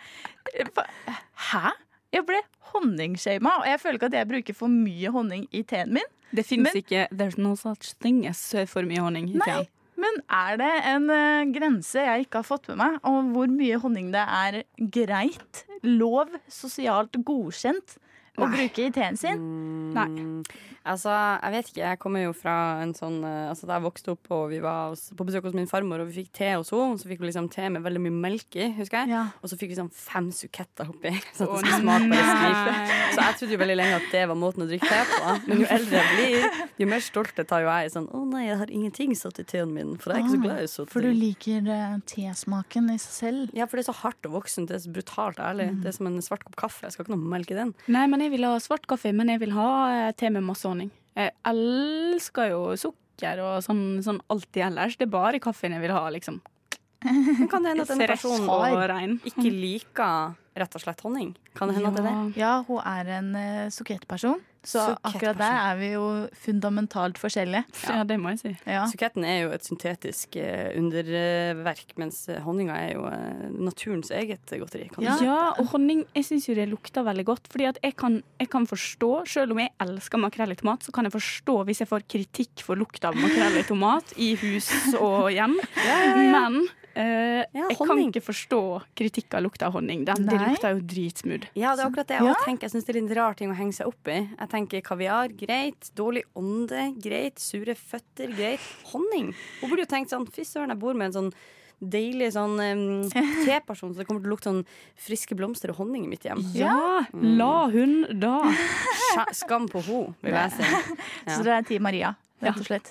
Hæ? 1.50 1.74
Jeg 2.14 2.24
ble 2.24 2.38
honningshama, 2.72 3.58
og 3.60 3.66
jeg 3.68 3.80
føler 3.82 3.98
ikke 3.98 4.08
at 4.08 4.16
jeg 4.16 4.28
bruker 4.30 4.56
for 4.56 4.72
mye 4.72 5.10
honning 5.12 5.44
i 5.52 5.60
teen 5.68 5.92
min. 5.96 6.14
Det 6.32 6.44
fins 6.44 6.72
ikke 6.76 7.06
There's 7.12 7.36
no 7.40 7.54
such 7.56 7.94
thing 8.00 8.22
as 8.28 8.40
for 8.68 8.88
mye 8.88 9.02
honning 9.04 9.28
i 9.32 9.36
Nei. 9.36 9.44
teen. 9.48 9.68
Men 9.98 10.20
er 10.30 10.58
det 10.60 10.72
en 10.86 11.08
uh, 11.10 11.48
grense 11.52 12.04
jeg 12.04 12.26
ikke 12.26 12.40
har 12.40 12.46
fått 12.46 12.68
med 12.70 12.78
meg, 12.80 12.98
om 13.08 13.32
hvor 13.34 13.50
mye 13.50 13.80
honning 13.82 14.12
det 14.14 14.22
er 14.22 14.60
greit, 14.94 15.64
lov, 15.82 16.30
sosialt 16.52 17.18
godkjent 17.26 17.98
å 18.38 18.50
bruke 18.52 18.86
i 18.86 18.90
teen 18.94 19.18
sin? 19.20 19.44
Nei. 19.94 20.08
Mm, 20.08 20.42
Altså, 20.88 21.12
jeg 21.12 21.52
vet 21.52 21.70
ikke. 21.70 21.82
Jeg 21.82 22.00
kommer 22.00 22.22
jo 22.22 22.32
fra 22.36 22.54
en 22.82 22.94
sånn 22.96 23.18
eh, 23.26 23.48
Altså, 23.50 23.66
Da 23.68 23.76
jeg 23.76 23.84
vokste 23.84 24.14
opp 24.14 24.30
og 24.34 24.44
vi 24.52 24.60
var 24.64 24.94
på 25.18 25.26
besøk 25.28 25.48
hos 25.48 25.56
min 25.56 25.68
farmor, 25.68 26.02
og 26.02 26.10
vi 26.10 26.22
fikk 26.22 26.30
te 26.38 26.50
hos 26.54 26.70
henne, 26.72 26.98
så 27.00 27.08
fikk 27.10 27.20
vi 27.22 27.28
liksom 27.28 27.48
te 27.52 27.66
med 27.72 27.84
veldig 27.84 28.00
mye 28.06 28.14
melk 28.28 28.56
i, 28.58 28.68
husker 28.78 29.02
jeg. 29.02 29.12
Ja. 29.12 29.22
Og 29.42 29.50
så 29.50 29.58
fikk 29.60 29.72
vi 29.72 29.78
sånn 29.78 29.90
fem 29.94 30.30
suketter 30.34 30.88
oppi. 30.88 31.12
Sånn 31.38 31.50
bare 31.52 32.06
stripe. 32.06 32.72
nei. 32.72 32.98
Så 33.14 33.24
jeg 33.24 33.36
trodde 33.40 33.54
jo 33.56 33.60
veldig 33.62 33.76
lenge 33.78 33.98
at 33.98 34.08
det 34.12 34.22
var 34.30 34.38
måten 34.38 34.64
å 34.64 34.68
drikke 34.68 34.88
te 34.88 35.00
på. 35.10 35.34
Men 35.48 35.62
jo 35.62 35.68
eldre 35.76 36.00
jeg 36.00 36.16
blir, 36.16 36.58
jo 36.82 36.88
mer 36.92 37.04
stolte 37.04 37.44
tar 37.48 37.64
jo 37.64 37.70
jeg 37.70 37.88
i 37.88 37.92
sånn 37.92 38.08
Å 38.14 38.22
nei, 38.32 38.44
jeg 38.46 38.58
har 38.62 38.72
ingenting 38.78 39.14
satt 39.18 39.40
i 39.42 39.46
teen 39.48 39.74
min, 39.74 39.94
for 40.00 40.12
jeg 40.14 40.22
er 40.22 40.26
ikke 40.26 40.34
så 40.36 40.42
glad 40.44 40.62
i 40.62 40.70
søtt. 40.72 40.92
For 40.94 41.04
du 41.04 41.10
liker 41.14 41.68
eh, 41.74 41.96
tesmaken 42.12 42.92
i 42.94 42.98
seg 43.02 43.14
selv? 43.18 43.56
Ja, 43.56 43.68
for 43.68 43.78
det 43.80 43.84
er 43.86 43.90
så 43.90 43.96
hardt 44.02 44.30
og 44.30 44.36
voksent. 44.38 44.70
Det 44.70 44.78
er 44.78 44.84
så 44.86 44.94
brutalt 44.94 45.42
ærlig. 45.42 45.70
Det 45.82 45.92
er 45.92 45.98
som 45.98 46.08
en 46.10 46.20
svart 46.24 46.46
kopp 46.46 46.58
kaffe. 46.64 46.86
Jeg 46.86 46.96
skal 46.96 47.06
ikke 47.06 47.16
noe 47.16 47.32
melk 47.36 47.52
i 47.54 47.58
den. 47.58 47.74
Nei, 47.90 48.06
men 48.10 48.24
jeg 48.24 48.27
vil 48.34 48.46
ha 48.48 48.54
svart 48.62 48.86
kaffe, 48.90 49.12
men 49.16 49.32
jeg 49.32 49.42
vil 49.42 49.54
ha 49.56 49.70
eh, 49.92 50.12
te 50.18 50.30
med 50.34 50.46
masse 50.46 50.68
honning. 50.68 50.90
Jeg 51.18 51.34
elsker 51.50 52.52
jo 52.52 52.62
sukker 52.78 53.40
og 53.42 53.58
sånn, 53.64 53.98
sånn 54.04 54.20
alltid 54.30 54.68
ellers. 54.68 54.96
Det 54.98 55.08
er 55.08 55.14
bare 55.16 55.40
kaffen 55.42 55.74
jeg 55.74 55.82
vil 55.82 55.94
ha, 55.96 56.04
liksom. 56.14 56.38
Men 57.04 57.48
kan 57.50 57.62
det 57.62 57.72
hende 57.74 57.86
at 57.86 57.94
en 57.94 58.04
personen 58.14 58.46
person 58.46 58.50
og 58.50 58.84
rein. 58.90 59.16
ikke 59.26 59.50
liker 59.50 60.36
rett 60.58 60.74
og 60.74 60.82
slett 60.82 61.02
honning? 61.06 61.32
Kan 61.58 61.70
det 61.70 61.78
hende 61.78 61.90
at 61.90 61.98
det 61.98 62.04
er 62.04 62.08
det? 62.08 62.38
Ja, 62.40 62.52
hun 62.66 62.82
er 62.82 63.12
en 63.18 63.30
uh, 63.38 63.66
sukettperson, 63.74 64.42
så 64.68 64.84
akkurat 65.06 65.38
der 65.40 65.58
er 65.62 65.78
vi 65.80 65.90
jo 65.94 66.04
fundamentalt 66.44 67.18
forskjellige. 67.20 67.64
Ja, 67.88 68.02
det 68.08 68.18
må 68.20 68.34
jeg 68.34 68.40
si. 68.42 68.52
Ja. 68.68 68.84
Suketten 68.90 69.24
er 69.24 69.42
jo 69.46 69.52
et 69.56 69.64
syntetisk 69.66 70.36
eh, 70.40 70.70
underverk, 70.78 71.94
mens 72.00 72.24
honninga 72.44 72.76
er 72.76 72.92
jo 72.94 73.06
eh, 73.08 73.46
naturens 73.56 74.12
eget 74.14 74.52
godteri. 74.52 74.88
Kan 74.92 75.06
du 75.06 75.24
Ja, 75.24 75.38
og 75.56 75.72
honning 75.72 76.04
jeg 76.16 76.28
syns 76.28 76.48
jo 76.50 76.56
det 76.58 76.68
lukter 76.70 77.06
veldig 77.06 77.26
godt. 77.28 77.48
Fordi 77.52 77.68
at 77.70 77.80
jeg 77.84 77.96
kan, 77.98 78.20
jeg 78.40 78.50
kan 78.52 78.68
forstå, 78.68 79.12
selv 79.30 79.56
om 79.56 79.62
jeg 79.62 79.72
elsker 79.84 80.20
makrell 80.20 80.52
i 80.52 80.58
tomat, 80.58 80.84
så 80.84 80.94
kan 80.94 81.08
jeg 81.08 81.16
forstå 81.16 81.56
hvis 81.68 81.82
jeg 81.84 81.90
får 81.90 82.04
kritikk 82.10 82.64
for 82.66 82.80
lukta 82.80 83.12
av 83.12 83.18
makrell 83.18 83.60
i 83.60 83.64
tomat 83.68 84.12
i 84.20 84.34
hus 84.40 84.68
og 85.00 85.30
hjem. 85.32 85.56
Men 86.28 86.60
eh, 86.98 87.44
Ja, 87.54 87.66
jeg 87.70 87.76
kan 87.78 88.00
ikke 88.02 88.22
forstå 88.26 88.60
kritikk 88.98 89.34
av 89.38 89.44
lukta 89.46 89.68
av 89.68 89.76
honning. 89.78 90.04
Den, 90.08 90.26
det 90.28 90.38
lukter 90.42 90.74
jo 90.76 90.80
dritsmooth. 90.92 91.46
Ja, 91.54 91.74
det 91.78 91.84
er 91.84 91.90
akkurat 91.92 92.08
det 92.10 92.18
jeg 92.18 92.26
Ja. 92.28 92.34
tenker. 92.44 92.66
Jeg 92.68 92.74
syns 92.74 92.88
det 92.88 92.96
er 92.96 93.00
litt 93.00 93.14
rar 93.16 93.34
ting 93.38 93.50
å 93.52 93.56
henge 93.58 93.74
seg 93.78 93.86
opp 93.92 94.08
i. 94.10 94.18
Jeg 94.34 94.48
tenker 94.52 94.82
kaviar, 94.82 95.28
greit. 95.38 95.90
Dårlig 95.94 96.24
ånde, 96.36 96.88
greit. 97.00 97.38
Sure 97.38 97.74
føtter, 97.78 98.34
greit. 98.34 98.60
Honning. 98.92 99.30
Hun 99.62 99.70
burde 99.70 99.86
jo 99.86 99.92
tenkt 99.94 100.10
sånn 100.10 100.26
Fy 100.28 100.42
søren, 100.44 100.74
jeg 100.74 100.78
bor 100.82 100.94
med 100.98 101.08
en 101.12 101.16
sånn 101.22 101.32
deilig 101.78 102.32
sånn 102.34 102.56
um, 102.58 103.08
teperson, 103.46 103.92
så 103.94 104.00
det 104.02 104.06
kommer 104.08 104.18
til 104.24 104.26
å 104.26 104.32
lukte 104.34 104.50
sånn 104.50 104.64
friske 104.98 105.36
blomster 105.38 105.70
og 105.70 105.76
honning 105.78 106.08
i 106.08 106.10
mitt 106.10 106.24
hjem. 106.26 106.40
Ja, 106.58 107.04
la 107.14 107.68
hun 107.70 108.00
da. 108.18 108.40
Skam 109.32 109.68
på 109.70 109.78
ho, 109.86 110.00
vil 110.24 110.34
jeg 110.34 110.56
si. 110.56 110.64
Ja. 111.28 111.36
Så 111.36 111.44
det 111.46 111.52
er 111.54 111.62
Team 111.68 111.82
Maria, 111.86 112.10
rett 112.42 112.58
og 112.58 112.66
slett. 112.66 112.90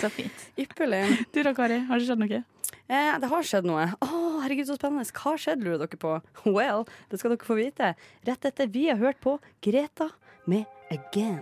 Så 0.00 0.10
fint. 0.10 0.44
Ypperlig. 0.58 1.04
Du 1.30 1.42
da, 1.46 1.52
Kari, 1.54 1.78
har 1.86 2.00
det 2.02 2.08
skjedd 2.08 2.18
noe? 2.24 2.42
Eh, 2.84 3.14
det 3.20 3.30
har 3.30 3.46
skjedd 3.48 3.64
noe. 3.68 3.86
Å, 4.04 4.08
herregud, 4.44 4.68
så 4.68 4.76
spennende. 4.76 5.06
Hva 5.08 5.30
har 5.32 5.40
skjedd, 5.40 5.62
lurer 5.64 5.84
dere 5.86 6.00
på? 6.00 6.16
Well, 6.44 6.84
det 7.08 7.20
skal 7.20 7.32
dere 7.32 7.48
få 7.48 7.56
vite. 7.56 7.94
Rett 8.28 8.48
etter 8.50 8.68
vi 8.72 8.88
har 8.90 9.00
hørt 9.00 9.22
på 9.24 9.38
Greta 9.64 10.10
med 10.50 10.68
Again. 10.92 11.40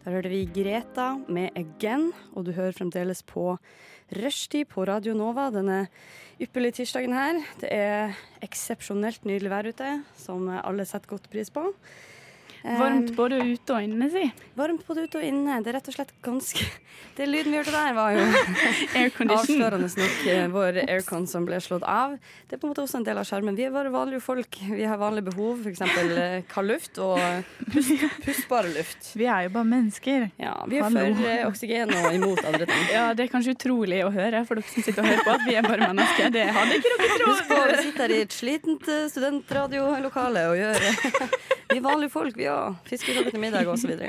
Der 0.00 0.14
hørte 0.14 0.30
vi 0.32 0.44
Greta 0.54 1.12
med 1.28 1.56
Again, 1.58 2.12
og 2.32 2.46
du 2.46 2.54
hører 2.56 2.76
fremdeles 2.78 3.24
på 3.26 3.56
Rushtid 4.16 4.70
på 4.70 4.86
Radio 4.88 5.12
Nova 5.18 5.48
denne 5.54 5.82
ypperlige 6.40 6.80
tirsdagen 6.80 7.12
her. 7.14 7.42
Det 7.60 7.74
er 7.74 8.14
eksepsjonelt 8.46 9.26
nydelig 9.28 9.52
vær 9.52 9.68
ute, 9.68 9.90
som 10.18 10.46
alle 10.56 10.86
setter 10.88 11.10
godt 11.10 11.28
pris 11.30 11.50
på. 11.52 11.66
Varmt 12.64 13.14
både 13.16 13.40
ute 13.40 13.72
og 13.76 13.84
inne, 13.86 14.10
si. 14.12 14.26
Varmt 14.58 14.84
både 14.86 15.06
ute 15.06 15.20
og 15.20 15.24
inne. 15.24 15.60
Det 15.64 15.72
er 15.72 15.78
rett 15.78 15.88
og 15.88 15.96
slett 15.96 16.14
ganske 16.24 16.66
Det 17.16 17.26
lyden 17.26 17.52
vi 17.52 17.58
hørte 17.58 17.72
der, 17.72 17.94
var 17.96 18.12
jo 18.14 18.22
avslørende 19.34 19.88
nok 19.88 20.20
eh, 20.30 20.46
vår 20.52 20.78
aircon 20.84 21.26
som 21.28 21.44
ble 21.48 21.58
slått 21.60 21.84
av. 21.88 22.14
Det 22.48 22.56
er 22.56 22.60
på 22.60 22.68
en 22.68 22.72
måte 22.72 22.84
også 22.84 23.00
en 23.00 23.06
del 23.06 23.18
av 23.20 23.26
skjermen. 23.28 23.56
Vi 23.58 23.66
er 23.66 23.72
bare 23.74 23.92
vanlige 23.92 24.22
folk. 24.24 24.58
Vi 24.70 24.86
har 24.88 25.00
vanlige 25.00 25.30
behov, 25.30 25.60
f.eks. 25.64 25.82
kald 26.52 26.70
luft 26.70 27.00
og 27.02 27.18
pust, 27.72 28.04
pustbare 28.26 28.72
luft. 28.72 29.10
Vi 29.18 29.28
er 29.28 29.48
jo 29.48 29.54
bare 29.56 29.68
mennesker. 29.72 30.28
Ja, 30.40 30.54
vi 30.70 30.80
er 30.80 30.88
for 30.92 31.30
eh, 31.32 31.42
oksygen 31.48 31.94
og 31.98 32.08
imot 32.16 32.42
andre 32.44 32.68
ting. 32.70 32.86
Ja, 32.94 33.06
det 33.16 33.26
er 33.26 33.32
kanskje 33.32 33.56
utrolig 33.56 34.02
å 34.06 34.12
høre 34.14 34.44
for 34.48 34.60
dere 34.60 34.72
som 34.72 34.86
sitter 34.86 35.04
og 35.04 35.10
hører 35.10 35.26
på 35.26 35.36
at 35.36 35.46
vi 35.48 35.56
er 35.60 35.68
bare 35.68 35.90
mennesker. 35.90 36.32
Det 36.36 36.46
hadde 36.56 36.80
ikke 36.80 36.94
dere 36.94 37.10
trodd. 37.14 37.28
Husk 37.30 37.50
på, 37.50 37.60
vi 37.70 37.80
sitter 37.88 38.06
her 38.06 38.16
i 38.16 38.20
et 38.26 38.36
slitent 38.36 38.92
eh, 38.92 39.06
studentradiolokale 39.12 40.46
og 40.52 40.60
gjør 40.60 40.86
Vi 41.70 41.78
er 41.78 41.84
vanlige 41.84 42.10
folk, 42.10 42.34
vi 42.38 42.49
òg. 42.52 42.78
Fiskekake 42.90 43.32
til 43.34 43.42
middag 43.42 43.70
osv. 43.70 43.96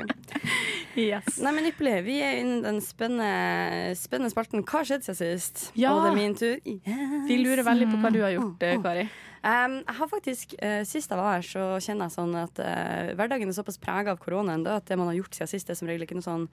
Yes. 0.92 1.38
Nei, 1.40 1.54
men 1.56 1.64
ypperlig. 1.70 2.02
Vi 2.04 2.18
er 2.20 2.34
innen 2.42 2.58
den 2.60 2.78
spennende, 2.84 3.94
spennende 3.96 4.28
spalten 4.28 4.60
Hva 4.60 4.82
skjedde 4.84 5.06
siden 5.06 5.38
sist? 5.40 5.62
Ja. 5.72 5.94
Og 5.94 6.02
det 6.04 6.10
er 6.10 6.18
min 6.18 6.34
tur. 6.36 6.58
Vi 7.30 7.38
lurer 7.40 7.64
veldig 7.64 7.88
på 7.94 8.00
hva 8.02 8.10
du 8.12 8.18
har 8.20 8.34
gjort, 8.34 8.60
mm. 8.60 8.82
Kari. 8.84 9.06
Um, 9.42 9.78
jeg 9.80 9.96
har 9.98 10.10
faktisk, 10.10 10.52
uh, 10.60 10.82
Sist 10.86 11.10
jeg 11.10 11.18
var 11.18 11.38
her, 11.38 11.46
så 11.48 11.64
kjenner 11.82 12.06
jeg 12.06 12.14
sånn 12.14 12.36
at 12.38 12.60
uh, 12.62 13.14
hverdagen 13.16 13.48
er 13.48 13.56
såpass 13.56 13.80
prega 13.80 14.12
av 14.12 14.20
koronaen 14.22 14.62
da, 14.62 14.76
at 14.78 14.86
det 14.86 15.00
man 15.00 15.08
har 15.10 15.16
gjort 15.16 15.38
siden 15.38 15.50
sist, 15.50 15.72
er 15.72 15.80
som 15.80 15.88
regel 15.90 16.04
ikke 16.04 16.18
noe 16.20 16.28
sånn 16.28 16.44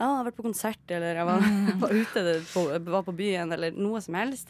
ja, 0.00 0.06
jeg 0.06 0.16
har 0.16 0.26
vært 0.30 0.38
på 0.38 0.46
konsert, 0.46 0.80
eller 0.88 1.18
jeg 1.20 1.28
var, 1.28 1.42
var 1.82 1.92
ute 1.92 2.22
på, 2.48 2.62
var 2.88 3.04
på 3.04 3.14
byen, 3.18 3.52
eller 3.52 3.76
noe 3.76 4.00
som 4.00 4.16
helst. 4.16 4.48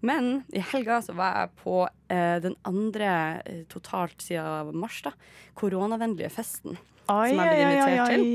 Men 0.00 0.44
i 0.54 0.62
helga 0.72 1.00
så 1.02 1.16
var 1.18 1.40
jeg 1.40 1.52
på 1.64 1.76
eh, 1.88 2.38
den 2.44 2.54
andre 2.68 3.10
eh, 3.42 3.64
totalt 3.72 4.22
siden 4.22 4.78
mars, 4.78 5.00
da, 5.02 5.14
koronavennlige 5.58 6.30
festen. 6.30 6.78
Oi, 7.10 7.32
Som 7.32 7.42
jeg 7.42 7.50
ble 7.50 7.60
invitert 7.66 8.12
til. 8.14 8.26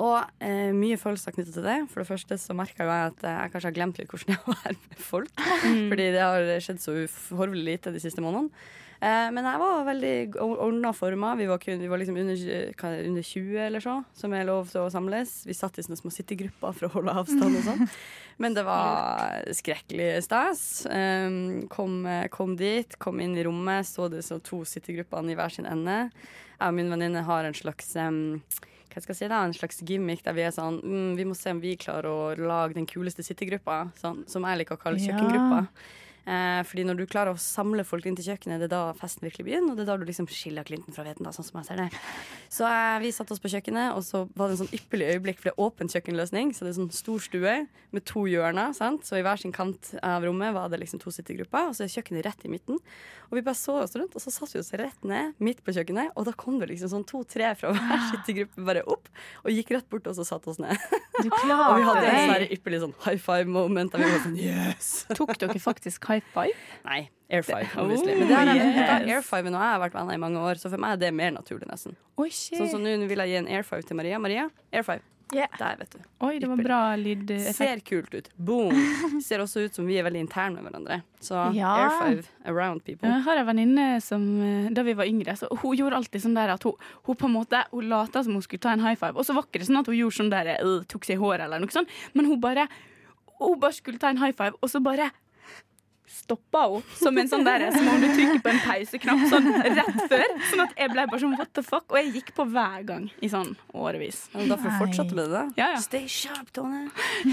Og 0.00 0.44
eh, 0.46 0.70
mye 0.72 0.96
følelser 0.96 1.34
knyttet 1.34 1.56
til 1.58 1.66
det. 1.66 1.80
For 1.90 2.00
det 2.00 2.08
første 2.08 2.38
så 2.40 2.54
merka 2.56 2.86
jeg 2.86 3.10
at 3.10 3.26
jeg 3.26 3.52
kanskje 3.52 3.68
har 3.68 3.76
glemt 3.76 3.98
litt 4.00 4.12
hvordan 4.14 4.30
det 4.30 4.38
å 4.38 4.54
være 4.54 4.76
med 4.78 5.02
folk. 5.02 5.42
Fordi 5.90 6.06
det 6.14 6.22
har 6.22 6.52
skjedd 6.62 6.80
så 6.80 6.94
uforholdsmessig 7.02 7.66
lite 7.66 7.92
de 7.92 8.00
siste 8.06 8.22
månedene. 8.24 8.54
Eh, 9.00 9.28
men 9.32 9.46
jeg 9.48 9.60
var 9.62 9.86
veldig 9.86 10.14
ordna 10.44 10.92
forma. 10.92 11.32
Vi 11.38 11.46
var, 11.48 11.60
kun, 11.62 11.80
vi 11.80 11.88
var 11.88 12.00
liksom 12.02 12.18
under, 12.20 12.36
er 12.36 12.72
det, 12.74 13.06
under 13.08 13.24
20 13.24 13.60
eller 13.66 13.84
så, 13.84 13.94
som 14.12 14.34
er 14.36 14.44
lov 14.48 14.68
til 14.68 14.82
å 14.82 14.90
samles. 14.92 15.32
Vi 15.48 15.56
satt 15.56 15.80
i 15.80 15.84
sånne 15.86 15.96
små 16.02 16.12
sittegrupper 16.12 16.76
for 16.76 16.88
å 16.88 16.92
holde 16.98 17.14
avstand 17.22 17.60
og 17.62 17.64
sånn. 17.64 17.86
Men 18.42 18.56
det 18.56 18.64
var 18.68 19.40
skrekkelig 19.56 20.10
stas. 20.24 20.64
Um, 20.88 21.66
kom, 21.72 22.02
kom 22.32 22.58
dit, 22.60 22.96
kom 23.00 23.20
inn 23.24 23.38
i 23.40 23.44
rommet, 23.48 23.88
så 23.88 24.10
det 24.12 24.24
så 24.26 24.40
to 24.44 24.62
sittegruppene 24.68 25.32
i 25.32 25.38
hver 25.38 25.52
sin 25.54 25.68
ende. 25.68 26.02
Jeg 26.60 26.68
og 26.68 26.76
min 26.76 26.92
venninne 26.92 27.24
har 27.24 27.48
en 27.48 27.56
slags 27.56 27.94
um, 27.96 28.38
hva 28.90 29.00
skal 29.00 29.14
jeg 29.14 29.18
si 29.20 29.30
da, 29.30 29.40
en 29.46 29.54
slags 29.54 29.80
gimmick 29.86 30.24
der 30.26 30.34
vi 30.34 30.42
er 30.42 30.50
sånn 30.54 30.80
mm, 30.82 31.10
Vi 31.14 31.26
må 31.28 31.36
se 31.38 31.52
om 31.54 31.60
vi 31.62 31.76
klarer 31.78 32.10
å 32.10 32.32
lage 32.34 32.74
den 32.74 32.88
kuleste 32.90 33.22
sittegruppa, 33.22 33.84
sånn, 34.00 34.24
som 34.28 34.44
jeg 34.48 34.60
liker 34.60 34.76
å 34.76 34.82
kalle 34.82 34.98
Ja. 34.98 35.68
Eh, 36.28 36.60
fordi 36.68 36.84
når 36.86 37.00
du 37.00 37.04
klarer 37.10 37.32
å 37.32 37.40
samle 37.40 37.84
folk 37.86 38.06
inn 38.06 38.16
til 38.18 38.26
kjøkkenet, 38.30 38.60
det 38.60 38.68
er 38.68 38.74
da 38.74 38.96
festen 38.98 39.26
virkelig 39.26 39.46
begynner, 39.46 39.72
og 39.72 39.78
det 39.78 39.86
er 39.86 39.90
da 39.92 39.96
du 40.00 40.06
liksom 40.08 40.28
skiller 40.30 40.66
klinten 40.68 40.96
fra 40.96 41.04
hveten, 41.06 41.28
sånn 41.32 41.46
som 41.46 41.60
jeg 41.60 41.70
ser 41.70 41.80
det. 41.80 41.88
Så 42.52 42.66
eh, 42.68 42.98
vi 43.04 43.12
satte 43.14 43.34
oss 43.34 43.42
på 43.42 43.52
kjøkkenet, 43.52 43.94
og 43.96 44.04
så 44.06 44.24
var 44.36 44.50
det 44.50 44.58
en 44.58 44.62
sånn 44.64 44.76
ypperlig 44.76 45.14
øyeblikk, 45.14 45.40
for 45.40 45.50
det 45.50 45.54
er 45.54 45.64
åpen 45.66 45.92
kjøkkenløsning, 45.92 46.52
så 46.56 46.66
det 46.66 46.74
er 46.74 46.78
sånn 46.80 46.92
stor 46.94 47.24
stue 47.24 47.56
med 47.94 48.06
to 48.08 48.26
hjørner, 48.30 48.74
sant? 48.76 49.06
så 49.08 49.18
i 49.18 49.24
hver 49.26 49.40
sin 49.40 49.54
kant 49.54 49.94
av 50.04 50.26
rommet 50.26 50.54
var 50.56 50.68
det 50.70 50.82
liksom 50.82 51.00
to 51.02 51.12
sittegrupper, 51.14 51.70
og 51.70 51.78
så 51.78 51.86
er 51.86 51.94
kjøkkenet 51.94 52.26
rett 52.28 52.44
i 52.46 52.52
midten. 52.52 52.78
Og 53.30 53.38
vi 53.38 53.44
bare 53.46 53.58
så 53.58 53.76
oss 53.84 53.94
rundt, 53.94 54.16
og 54.18 54.22
så 54.22 54.32
satt 54.34 54.52
vi 54.56 54.60
oss 54.60 54.72
rett 54.78 55.04
ned 55.06 55.38
midt 55.38 55.62
på 55.64 55.74
kjøkkenet, 55.74 56.12
og 56.18 56.26
da 56.26 56.34
kom 56.36 56.58
det 56.60 56.70
liksom 56.72 56.90
sånn 56.90 57.06
to-tre 57.06 57.52
fra 57.58 57.70
hver 57.76 58.04
sittegruppe 58.10 58.66
bare 58.66 58.82
opp, 58.90 59.06
og 59.44 59.54
gikk 59.54 59.70
rett 59.76 59.86
bort 59.90 60.08
og 60.10 60.18
så 60.18 60.26
satte 60.26 60.50
oss 60.50 60.58
ned. 60.62 60.74
Du 61.20 61.28
Og 61.70 61.76
vi 61.78 61.84
hadde 61.86 62.06
en 62.10 62.32
sånn 62.32 62.46
ypperlig 62.56 62.80
sånn 62.82 62.94
high 63.04 63.20
five 63.22 63.46
moment, 63.50 63.92
der 63.92 64.02
vi 64.02 64.10
var 64.10 64.22
sånn 64.24 64.38
yes! 64.40 64.90
Tok 65.14 65.36
dere 65.38 65.62
faktisk 65.62 66.09
high 66.10 66.24
five? 66.34 66.56
Nei, 66.84 67.00
air 67.30 67.46
five, 67.46 67.68
Oh, 67.76 67.84
obviously. 67.84 68.16
Men 68.18 68.28
det 68.28 68.36
har 68.36 68.50
jeg, 68.50 68.56
yes. 68.74 69.14
air 69.14 69.22
five 69.26 69.46
og 69.46 69.54
jeg 69.54 69.62
har 69.76 69.80
vært 69.86 69.94
venner 70.00 70.18
i 70.18 70.22
mange 70.26 70.42
år, 70.50 70.58
så 70.60 70.68
for 70.72 70.82
meg 70.82 70.98
er 70.98 71.04
det 71.06 71.14
mer 71.14 71.30
naturlig, 71.38 71.70
nesten. 71.70 71.94
Oi, 72.20 72.28
shit. 72.34 72.58
Sånn 72.58 72.68
som 72.74 72.82
nå 72.84 72.98
vil 73.06 73.24
jeg 73.24 73.32
gi 73.34 73.40
en 73.44 73.48
air 73.54 73.62
five 73.66 73.86
til 73.86 73.96
Maria. 74.00 74.18
Maria, 74.20 74.50
air 74.74 74.82
five. 74.86 75.06
Yeah. 75.30 75.46
Der, 75.60 75.76
vet 75.78 75.92
du. 75.94 75.98
Oi, 76.26 76.40
det 76.42 76.48
var 76.50 76.58
bra 76.58 76.78
lydeffekt. 76.98 77.54
Ser 77.54 77.78
kult 77.86 78.14
ut. 78.18 78.30
Boom. 78.34 78.74
Ser 79.22 79.38
også 79.38 79.62
ut 79.62 79.76
som 79.78 79.86
vi 79.86 79.94
er 80.00 80.02
veldig 80.02 80.24
interne 80.24 80.58
med 80.58 80.66
hverandre. 80.66 80.96
Så 81.22 81.38
Ja. 81.54 81.70
air 81.84 81.92
five 82.00 82.24
around 82.50 82.82
people. 82.82 83.06
Jeg 83.06 83.22
har 83.28 83.38
en 83.38 83.46
venninne 83.46 83.84
som 84.02 84.24
eh, 84.42 84.72
da 84.74 84.82
vi 84.82 84.96
var 84.98 85.06
yngre, 85.06 85.36
så 85.38 85.46
hun 85.62 85.76
gjorde 85.78 86.00
alltid 86.00 86.24
sånn 86.26 86.34
der 86.34 86.50
at 86.56 86.66
hun, 86.66 86.74
hun 87.06 87.14
på 87.20 87.30
en 87.30 87.36
måte 87.36 87.62
Hun 87.70 87.86
lata 87.92 88.24
som 88.26 88.34
hun 88.34 88.42
skulle 88.42 88.58
ta 88.66 88.72
en 88.74 88.82
high 88.82 88.98
five, 88.98 89.14
og 89.14 89.22
så 89.28 89.36
var 89.38 89.46
det 89.54 89.62
sånn 89.70 89.78
at 89.78 89.86
hun 89.86 90.00
gjorde 90.00 90.18
sånn 90.18 90.34
der 90.34 90.50
øh, 90.58 90.82
tok 90.90 91.06
seg 91.06 91.14
i 91.14 91.22
håret 91.22 91.46
eller 91.46 91.62
noe 91.62 91.70
sånt, 91.78 91.88
men 92.12 92.26
hun 92.26 92.40
bare 92.42 92.66
Hun 93.38 93.60
bare 93.62 93.72
skulle 93.78 94.02
ta 94.02 94.10
en 94.10 94.18
high 94.18 94.34
five, 94.34 94.58
og 94.60 94.68
så 94.68 94.82
bare 94.82 95.12
stoppa 96.30 96.64
henne 96.70 96.98
som 97.00 97.18
en 97.18 97.30
sånn 97.30 97.46
der 97.46 97.66
Som 97.74 97.88
om 97.90 98.00
du 98.02 98.08
trykker 98.08 98.40
på 98.44 98.52
en 98.52 98.60
pauseknapp 98.64 99.22
sånn 99.30 99.48
rett 99.64 100.00
før. 100.10 100.26
Sånn 100.50 100.62
at 100.64 100.76
jeg 100.78 100.92
ble 100.92 101.06
bare 101.10 101.22
sånn 101.22 101.36
what 101.38 101.52
the 101.56 101.64
fuck, 101.66 101.86
og 101.90 101.98
jeg 101.98 102.12
gikk 102.18 102.32
på 102.36 102.46
hver 102.50 102.84
gang 102.88 103.08
i 103.22 103.30
sånn 103.30 103.52
årevis. 103.76 104.22
Ja, 104.32 104.40
men 104.40 104.52
da 104.52 104.58
fortsatte 104.60 105.14
du 105.14 105.18
med 105.18 105.32
det. 105.34 105.44
Ja, 105.60 105.70
ja. 105.74 105.80
Stay 105.82 106.08
sharp, 106.10 106.50
Tone. 106.56 106.88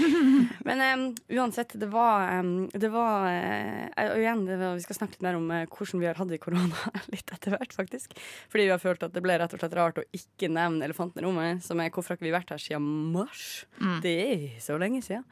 Men 0.68 0.82
um, 0.82 1.04
uansett, 1.38 1.74
det 1.78 1.88
var, 1.92 2.28
um, 2.40 2.68
det 2.72 2.90
var 2.92 3.26
uh, 3.28 4.04
Og 4.12 4.20
igjen, 4.20 4.44
var, 4.48 4.76
vi 4.76 4.84
skal 4.84 4.98
snakke 4.98 5.16
litt 5.16 5.24
mer 5.24 5.38
om 5.38 5.46
uh, 5.50 5.62
hvordan 5.70 6.02
vi 6.02 6.08
har 6.08 6.18
hatt 6.18 6.30
det 6.30 6.38
i 6.38 6.42
korona 6.42 6.94
litt 7.14 7.32
etter 7.34 7.54
hvert, 7.54 7.74
faktisk. 7.76 8.16
Fordi 8.52 8.68
vi 8.68 8.74
har 8.74 8.82
følt 8.82 9.04
at 9.06 9.14
det 9.14 9.22
ble 9.24 9.38
rett 9.40 9.54
og 9.54 9.62
slett 9.62 9.76
rart 9.78 10.00
å 10.02 10.06
ikke 10.16 10.50
nevne 10.52 10.86
elefanten 10.86 11.22
i 11.22 11.26
rommet. 11.26 11.64
Som 11.64 11.82
er 11.82 11.92
hvorfor 11.94 12.16
har 12.16 12.24
vi 12.24 12.34
vært 12.34 12.52
her 12.54 12.62
siden 12.62 13.12
mars? 13.14 13.46
Det 14.04 14.14
er 14.24 14.46
så 14.62 14.78
lenge 14.80 15.02
siden. 15.04 15.24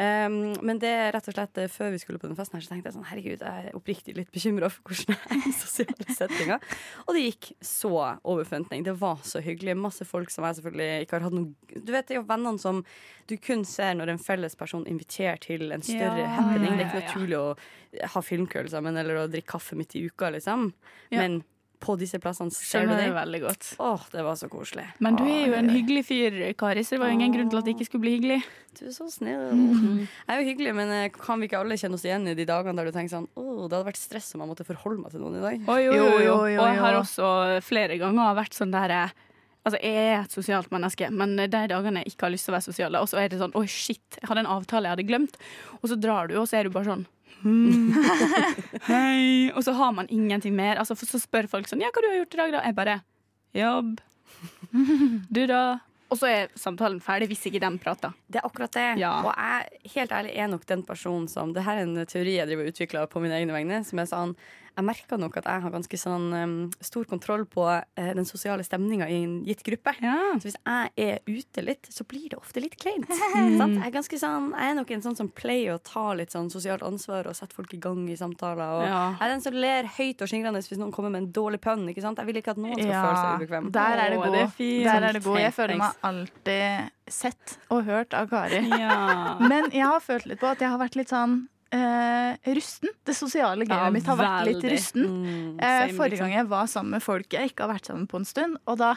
Em, 0.00 0.38
men 0.64 0.80
det 0.82 0.90
er 0.90 1.12
rett 1.14 1.28
og 1.28 1.36
slett 1.36 1.60
eh, 1.60 1.70
før 1.70 1.92
vi 1.94 2.00
skulle 2.02 2.20
på 2.22 2.28
den 2.28 2.38
festen 2.38 2.58
her, 2.58 2.64
så 2.64 2.72
tenkte 2.72 2.90
jeg 2.90 2.96
sånn 2.96 3.01
herregud, 3.08 3.40
jeg 3.42 3.66
er 3.68 3.76
oppriktig 3.78 4.14
litt 4.16 4.30
bekymra 4.34 4.68
for 4.72 4.82
hvordan 4.88 5.16
jeg 5.16 5.36
er 5.36 5.48
i 5.48 5.52
sosiale 5.56 6.16
settinger. 6.16 6.66
Og 7.06 7.14
det 7.16 7.24
gikk 7.26 7.50
så 7.64 7.92
over 8.22 8.44
forventning. 8.48 8.84
Det 8.86 8.94
var 9.00 9.20
så 9.26 9.42
hyggelig. 9.44 9.76
Masse 9.78 10.06
folk 10.08 10.30
som 10.34 10.44
jeg 10.48 10.58
selvfølgelig 10.60 11.06
ikke 11.06 11.18
har 11.18 11.26
hatt 11.28 11.36
noe 11.36 11.52
Du 11.82 11.92
vet, 11.94 12.06
det 12.08 12.16
er 12.16 12.20
jo 12.20 12.26
vennene 12.28 12.58
som 12.62 12.82
du 13.30 13.36
kun 13.40 13.62
ser 13.68 13.94
når 13.98 14.12
en 14.14 14.18
felles 14.22 14.56
person 14.58 14.86
inviterer 14.90 15.38
til 15.40 15.70
en 15.72 15.82
større 15.84 16.24
Ja, 16.24 16.32
happening. 16.40 16.72
ja, 16.72 16.76
Det 16.76 16.82
er 16.82 16.88
ikke 16.88 16.98
ja, 16.98 17.04
ja. 17.04 17.08
naturlig 17.12 17.38
å 17.38 18.10
ha 18.16 18.22
filmkveld 18.24 18.70
sammen 18.72 18.96
eller 18.96 19.22
å 19.22 19.28
drikke 19.30 19.52
kaffe 19.54 19.76
midt 19.78 19.94
i 19.96 20.06
uka, 20.08 20.30
liksom. 20.34 20.70
Ja. 21.12 21.22
Men 21.22 21.42
på 21.82 21.96
disse 21.98 22.20
plassene 22.22 22.52
ser 22.54 22.86
du 22.86 22.92
Skjønner 22.92 23.00
det. 23.00 23.06
det 23.10 23.14
veldig 23.16 23.40
godt. 23.42 23.68
Åh, 23.82 24.04
det 24.14 24.22
var 24.24 24.36
så 24.38 24.48
koselig. 24.52 24.84
Men 25.02 25.16
du 25.18 25.24
er 25.26 25.48
jo 25.50 25.56
en 25.58 25.70
hyggelig 25.74 26.04
fyr, 26.08 26.36
Kari, 26.60 26.84
så 26.86 26.94
det 26.94 27.00
var 27.02 27.10
jo 27.10 27.16
ingen 27.18 27.34
grunn 27.34 27.50
til 27.50 27.58
at 27.60 27.66
det 27.66 27.74
ikke 27.74 27.88
skulle 27.88 28.04
bli 28.06 28.12
hyggelig. 28.16 28.38
Du 28.78 28.84
er 28.86 28.94
så 28.94 29.08
snill. 29.10 29.42
Jeg 30.06 30.30
er 30.30 30.40
jo 30.40 30.46
hyggelig, 30.52 30.72
men 30.78 30.94
eh, 30.94 31.08
kan 31.16 31.42
vi 31.42 31.50
ikke 31.50 31.58
alle 31.60 31.76
kjenne 31.80 31.98
oss 31.98 32.06
igjen 32.06 32.30
i 32.30 32.36
de 32.38 32.46
dagene 32.48 32.78
der 32.78 32.88
du 32.88 32.94
tenker 32.94 33.12
sånn 33.18 33.26
Åh, 33.34 33.66
det 33.66 33.74
hadde 33.76 33.88
vært 33.90 34.00
stress 34.00 34.30
om 34.36 34.44
jeg 34.46 34.52
måtte 34.54 34.68
forholde 34.70 35.02
meg 35.02 35.12
til 35.12 35.24
noen 35.26 35.36
i 35.40 35.44
dag. 35.44 35.66
Oi, 35.74 35.80
jo, 35.88 35.92
Jo, 35.98 36.06
jo, 36.06 36.06
jo. 36.06 36.22
jo, 36.22 36.38
jo, 36.54 36.62
Og 36.62 36.70
jeg 36.70 36.80
har 36.86 36.98
også 37.02 37.28
flere 37.66 37.98
ganger 38.00 38.38
vært 38.38 38.56
sånn 38.56 38.72
der 38.72 38.96
eh, 39.02 39.12
Altså, 39.62 39.78
jeg 39.78 39.94
er 40.10 40.16
et 40.24 40.32
sosialt 40.34 40.72
menneske, 40.74 41.06
men 41.14 41.36
de 41.38 41.46
dagene 41.46 42.00
jeg 42.02 42.16
ikke 42.16 42.26
har 42.26 42.32
lyst 42.34 42.48
til 42.48 42.50
å 42.50 42.56
være 42.56 42.64
sosial, 42.66 42.96
og 42.98 43.04
så 43.06 43.20
er 43.22 43.28
det 43.30 43.38
sånn 43.38 43.52
Oi, 43.54 43.66
shit, 43.70 44.02
jeg 44.18 44.26
hadde 44.26 44.42
en 44.42 44.48
avtale 44.50 44.88
jeg 44.88 44.96
hadde 44.96 45.04
glemt. 45.06 45.36
Og 45.78 45.84
så 45.92 45.98
drar 46.02 46.26
du, 46.32 46.34
og 46.40 46.48
så 46.50 46.58
er 46.58 46.66
du 46.66 46.72
bare 46.74 46.88
sånn 46.90 47.04
hmm. 47.42 47.92
Hei. 48.90 49.52
Og 49.52 49.62
så 49.66 49.74
har 49.76 49.92
man 49.96 50.10
ingenting 50.10 50.56
mer. 50.56 50.80
Altså, 50.80 50.96
så 50.98 51.20
spør 51.20 51.50
folk 51.50 51.70
sånn 51.70 51.82
Ja, 51.84 51.92
hva 51.92 52.02
du 52.02 52.10
har 52.10 52.20
gjort 52.22 52.36
i 52.36 52.42
dag, 52.42 52.54
da? 52.56 52.66
Jeg 52.66 52.78
bare 52.78 53.00
Jobb. 53.52 54.00
Du, 55.36 55.44
da? 55.46 55.62
Og 56.12 56.18
så 56.20 56.28
er 56.28 56.50
samtalen 56.60 57.00
ferdig 57.00 57.30
hvis 57.30 57.46
ikke 57.48 57.60
de 57.62 57.70
prater. 57.80 58.12
Det 58.28 58.40
er 58.40 58.48
akkurat 58.48 58.72
det. 58.76 58.88
Ja. 59.00 59.14
Og 59.24 59.30
jeg 59.32 59.92
helt 59.94 60.12
ærlig 60.12 60.34
er 60.36 60.50
nok 60.52 60.66
den 60.68 60.82
personen 60.84 61.28
som 61.30 61.54
Det 61.56 61.64
her 61.64 61.80
er 61.80 61.86
en 61.86 62.08
teori 62.08 62.36
jeg 62.36 62.50
driver 62.50 62.66
og 62.66 62.74
utvikler 62.74 63.08
på 63.08 63.22
mine 63.24 63.38
egne 63.38 63.56
vegne. 63.56 63.80
Som 63.88 64.02
er 64.02 64.10
sånn 64.10 64.34
Jeg 64.72 64.84
merker 64.88 65.18
nok 65.20 65.36
at 65.36 65.44
jeg 65.50 65.62
har 65.64 65.72
ganske 65.74 65.98
sånn 66.00 66.26
um, 66.32 66.52
stor 66.80 67.04
kontroll 67.10 67.42
på 67.50 67.64
uh, 67.68 67.82
den 68.16 68.24
sosiale 68.28 68.64
stemninga 68.64 69.08
i 69.12 69.18
en 69.24 69.34
gitt 69.44 69.60
gruppe. 69.66 69.92
Ja. 70.00 70.14
Så 70.40 70.48
hvis 70.48 70.56
jeg 70.56 70.92
er 70.96 71.18
ute 71.28 71.64
litt, 71.66 71.90
så 71.92 72.06
blir 72.08 72.30
det 72.32 72.38
ofte 72.40 72.62
litt 72.64 72.78
kleint. 72.80 73.08
Mm. 73.42 73.74
Jeg 73.78 73.86
er 73.88 73.92
ganske 73.94 74.18
sånn 74.20 74.50
Jeg 74.52 74.70
er 74.70 74.74
nok 74.76 74.90
en 74.94 75.02
sånn 75.04 75.16
som 75.18 75.28
pleier 75.34 75.74
å 75.74 75.80
ta 75.82 76.12
litt 76.16 76.32
sånn 76.34 76.48
sosialt 76.52 76.82
ansvar 76.86 77.26
og 77.30 77.34
sette 77.36 77.54
folk 77.56 77.72
i 77.74 77.78
gang 77.82 78.04
i 78.10 78.16
samtaler. 78.18 78.74
Og 78.78 78.82
Ja. 78.86 79.00
Jeg 79.18 79.24
er 79.26 79.32
den 79.32 79.42
som 79.44 79.56
ler 79.56 79.88
høyt 79.96 80.22
og 80.24 80.30
skingrende 80.30 80.60
hvis 80.62 80.78
noen 80.80 80.92
kommer 80.94 81.10
med 81.14 81.22
en 81.24 81.30
dårlig 81.34 81.60
pønn. 81.64 81.84
Ikke 81.90 82.04
sant? 82.04 82.18
Jeg 82.20 82.28
vil 82.28 82.38
ikke 82.40 82.54
at 82.54 82.60
noen 82.62 82.76
skal 82.76 82.92
føle 82.92 83.20
seg 83.22 83.42
ubekvem. 83.42 83.70
der 83.74 84.02
er 84.04 84.14
det 84.14 84.18
god. 84.22 84.36
er. 84.40 84.50
Der 84.88 85.08
er 85.08 85.16
det 85.18 85.22
god. 85.24 85.38
Jeg 85.42 85.54
føler 85.56 85.80
meg 85.82 86.02
alltid 86.10 86.90
sett 87.12 87.56
og 87.74 87.84
hørt 87.88 88.14
av 88.14 88.28
Kari. 88.30 88.62
ja. 88.78 88.98
Men 89.52 89.70
jeg 89.74 89.86
har 89.86 90.00
følt 90.04 90.26
litt 90.30 90.40
på 90.42 90.50
at 90.52 90.62
jeg 90.62 90.70
har 90.72 90.80
vært 90.80 90.96
litt 90.98 91.12
sånn 91.12 91.42
eh, 91.72 92.36
rusten. 92.54 92.92
Det 93.04 93.14
sosiale 93.16 93.64
gamet 93.66 93.86
Ja, 93.86 93.90
mitt 93.94 94.06
har 94.10 94.16
vært 94.20 94.46
litt 94.50 94.66
rusten. 94.72 95.06
Mm, 95.08 95.56
Eh, 95.62 95.88
forrige 95.96 96.10
liksom. 96.18 96.28
gang 96.28 96.36
jeg 96.38 96.48
var 96.52 96.66
sammen 96.70 96.90
med 96.98 97.02
folk 97.02 97.28
jeg 97.32 97.50
ikke 97.52 97.66
har 97.66 97.74
vært 97.74 97.86
sammen 97.90 98.06
på 98.08 98.16
en 98.20 98.24
stund, 98.28 98.56
og 98.66 98.78
da 98.78 98.94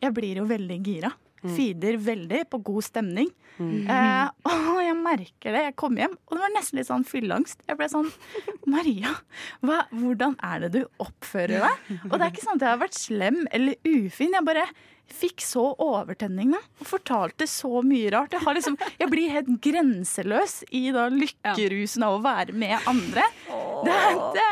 Jeg 0.00 0.14
blir 0.14 0.36
jo 0.36 0.44
veldig 0.46 0.82
gira. 0.86 1.12
feeder 1.42 1.96
veldig 1.98 2.48
på 2.50 2.58
god 2.64 2.82
stemning. 2.82 3.28
Eh, 3.60 4.28
og 4.46 4.78
jeg 4.82 4.94
merker 4.96 5.52
det. 5.54 5.62
Jeg 5.68 5.76
kom 5.76 5.94
hjem, 5.96 6.16
og 6.26 6.34
det 6.36 6.40
var 6.42 6.50
nesten 6.54 6.78
litt 6.78 6.86
sånn 6.88 7.04
fylleangst. 7.06 7.62
Jeg 7.68 7.76
ble 7.78 7.88
sånn 7.88 8.10
Maria, 8.66 9.14
hva, 9.62 9.84
hvordan 9.92 10.36
er 10.42 10.60
det 10.66 10.72
du 10.72 10.84
oppfører 10.98 11.62
deg? 11.62 11.98
Og 12.10 12.18
det 12.18 12.20
er 12.26 12.30
ikke 12.32 12.42
sånn 12.46 12.58
at 12.58 12.66
jeg 12.66 12.72
har 12.74 12.82
vært 12.82 12.98
slem 12.98 13.46
eller 13.52 13.74
ufin. 13.86 14.34
Jeg 14.34 14.44
bare 14.46 14.66
fikk 15.14 15.40
så 15.42 15.62
overtenning 15.80 16.50
da, 16.52 16.60
og 16.82 16.86
fortalte 16.90 17.46
så 17.48 17.80
mye 17.86 18.10
rart. 18.14 18.34
Jeg, 18.36 18.42
har 18.44 18.54
liksom, 18.58 18.76
jeg 19.00 19.08
blir 19.12 19.32
helt 19.32 19.48
grenseløs 19.64 20.58
i 20.76 20.82
da 20.94 21.06
lykkerusen 21.12 22.04
av 22.06 22.18
å 22.18 22.22
være 22.24 22.52
med 22.52 22.76
andre. 22.90 23.24
Det 23.86 23.94
er, 23.94 24.18
det 24.36 24.44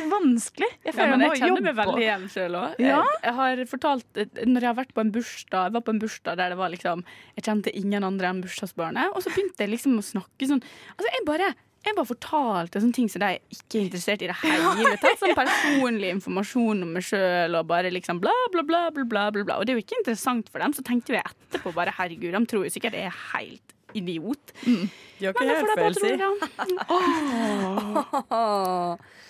er 0.00 0.08
vanskelig. 0.10 0.68
Jeg 0.84 0.90
Ja, 0.90 0.96
føler 0.96 1.12
men 1.14 1.24
jeg 1.26 1.30
jeg 1.36 1.42
kjenner 1.44 1.64
meg 1.68 1.78
veldig 1.80 2.02
igjen 2.04 2.26
sjøl 2.32 2.58
òg. 2.60 2.76
Ja. 2.82 2.98
Jeg, 3.00 3.20
jeg 3.28 3.34
har 3.40 3.62
fortalt 3.70 4.20
Når 4.46 4.60
jeg 4.64 4.68
har 4.70 4.76
vært 4.78 4.92
på 4.96 5.02
en 5.04 5.10
bursdag 5.14 5.66
Jeg 5.68 5.74
var 5.76 5.82
på 5.86 5.92
en 5.94 6.00
bursdag 6.02 6.38
der 6.40 6.52
det 6.54 6.58
var 6.60 6.72
liksom 6.72 7.02
Jeg 7.36 7.44
kjente 7.46 7.72
ingen 7.76 8.06
andre 8.06 8.30
enn 8.30 8.40
bursdagsbarnet, 8.44 9.12
og 9.14 9.22
så 9.24 9.32
begynte 9.34 9.64
jeg 9.66 9.72
liksom 9.74 9.98
å 10.00 10.04
snakke 10.06 10.48
sånn 10.50 10.62
Altså, 10.96 11.10
jeg 11.12 11.26
bare 11.28 11.50
jeg 11.80 11.96
bare 11.96 12.08
fortalte 12.08 12.80
sånne 12.82 12.96
ting 12.96 13.08
som 13.08 13.22
de 13.22 13.30
ikke 13.54 13.78
er 13.78 13.84
interessert 13.86 14.22
i 14.24 14.28
det 14.28 14.36
hele 14.42 14.96
tatt. 15.00 15.20
Sånn 15.20 15.36
personlig 15.42 16.10
informasjon 16.16 16.84
om 16.84 16.90
meg 16.96 17.06
sjøl 17.06 17.56
og 17.56 17.68
bare 17.70 17.92
liksom 17.94 18.20
bla, 18.20 18.34
bla, 18.52 18.62
bla, 18.66 18.82
bla, 18.92 19.06
bla, 19.08 19.44
bla. 19.44 19.54
Og 19.56 19.64
det 19.64 19.72
er 19.72 19.80
jo 19.80 19.84
ikke 19.86 20.00
interessant 20.02 20.50
for 20.52 20.58
dem. 20.62 20.76
Så 20.76 20.84
tenkte 20.86 21.16
vi 21.16 21.22
etterpå 21.22 21.72
bare 21.76 21.94
herregud, 21.96 22.34
de 22.36 22.42
tror 22.50 22.66
jo 22.66 22.72
sikkert 22.74 22.98
jeg 22.98 23.08
er 23.08 23.16
helt 23.32 23.76
idiot. 23.96 24.52
De 24.60 25.24
har 25.24 25.32
ikke 25.32 25.40
Men 25.40 25.48
det 25.50 25.56
får 25.60 25.66
de 25.70 25.74
bare 25.80 25.96
tro, 25.96 26.10
da. 26.20 26.30
Jeg 29.00 29.00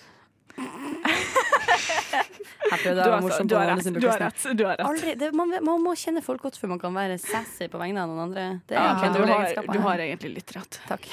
prøvde 2.81 3.03
Du 3.03 3.11
har, 3.11 3.21
morsom 3.21 3.47
du 3.47 3.55
har 3.55 3.67
rett. 3.71 3.89
Du 3.93 4.07
har 4.07 4.19
rett. 4.19 4.45
Du 4.57 4.63
har 4.65 4.77
rett. 4.77 4.87
Aldri, 4.87 5.15
det, 5.19 5.31
man, 5.37 5.53
man 5.65 5.83
må 5.83 5.93
kjenne 5.99 6.23
folk 6.25 6.43
godt 6.45 6.57
før 6.59 6.73
man 6.73 6.81
kan 6.81 6.95
være 6.95 7.17
sassy 7.21 7.67
på 7.71 7.79
vegne 7.81 8.03
av 8.03 8.11
noen 8.11 8.23
andre. 8.27 8.45
Det 8.69 8.77
er 8.77 8.87
Ja, 8.87 9.11
du, 9.13 9.21
har, 9.31 9.55
du 9.67 9.79
har 9.85 10.03
egentlig 10.05 10.33
litt 10.39 10.53
rett. 10.55 10.79
Takk. 10.89 11.07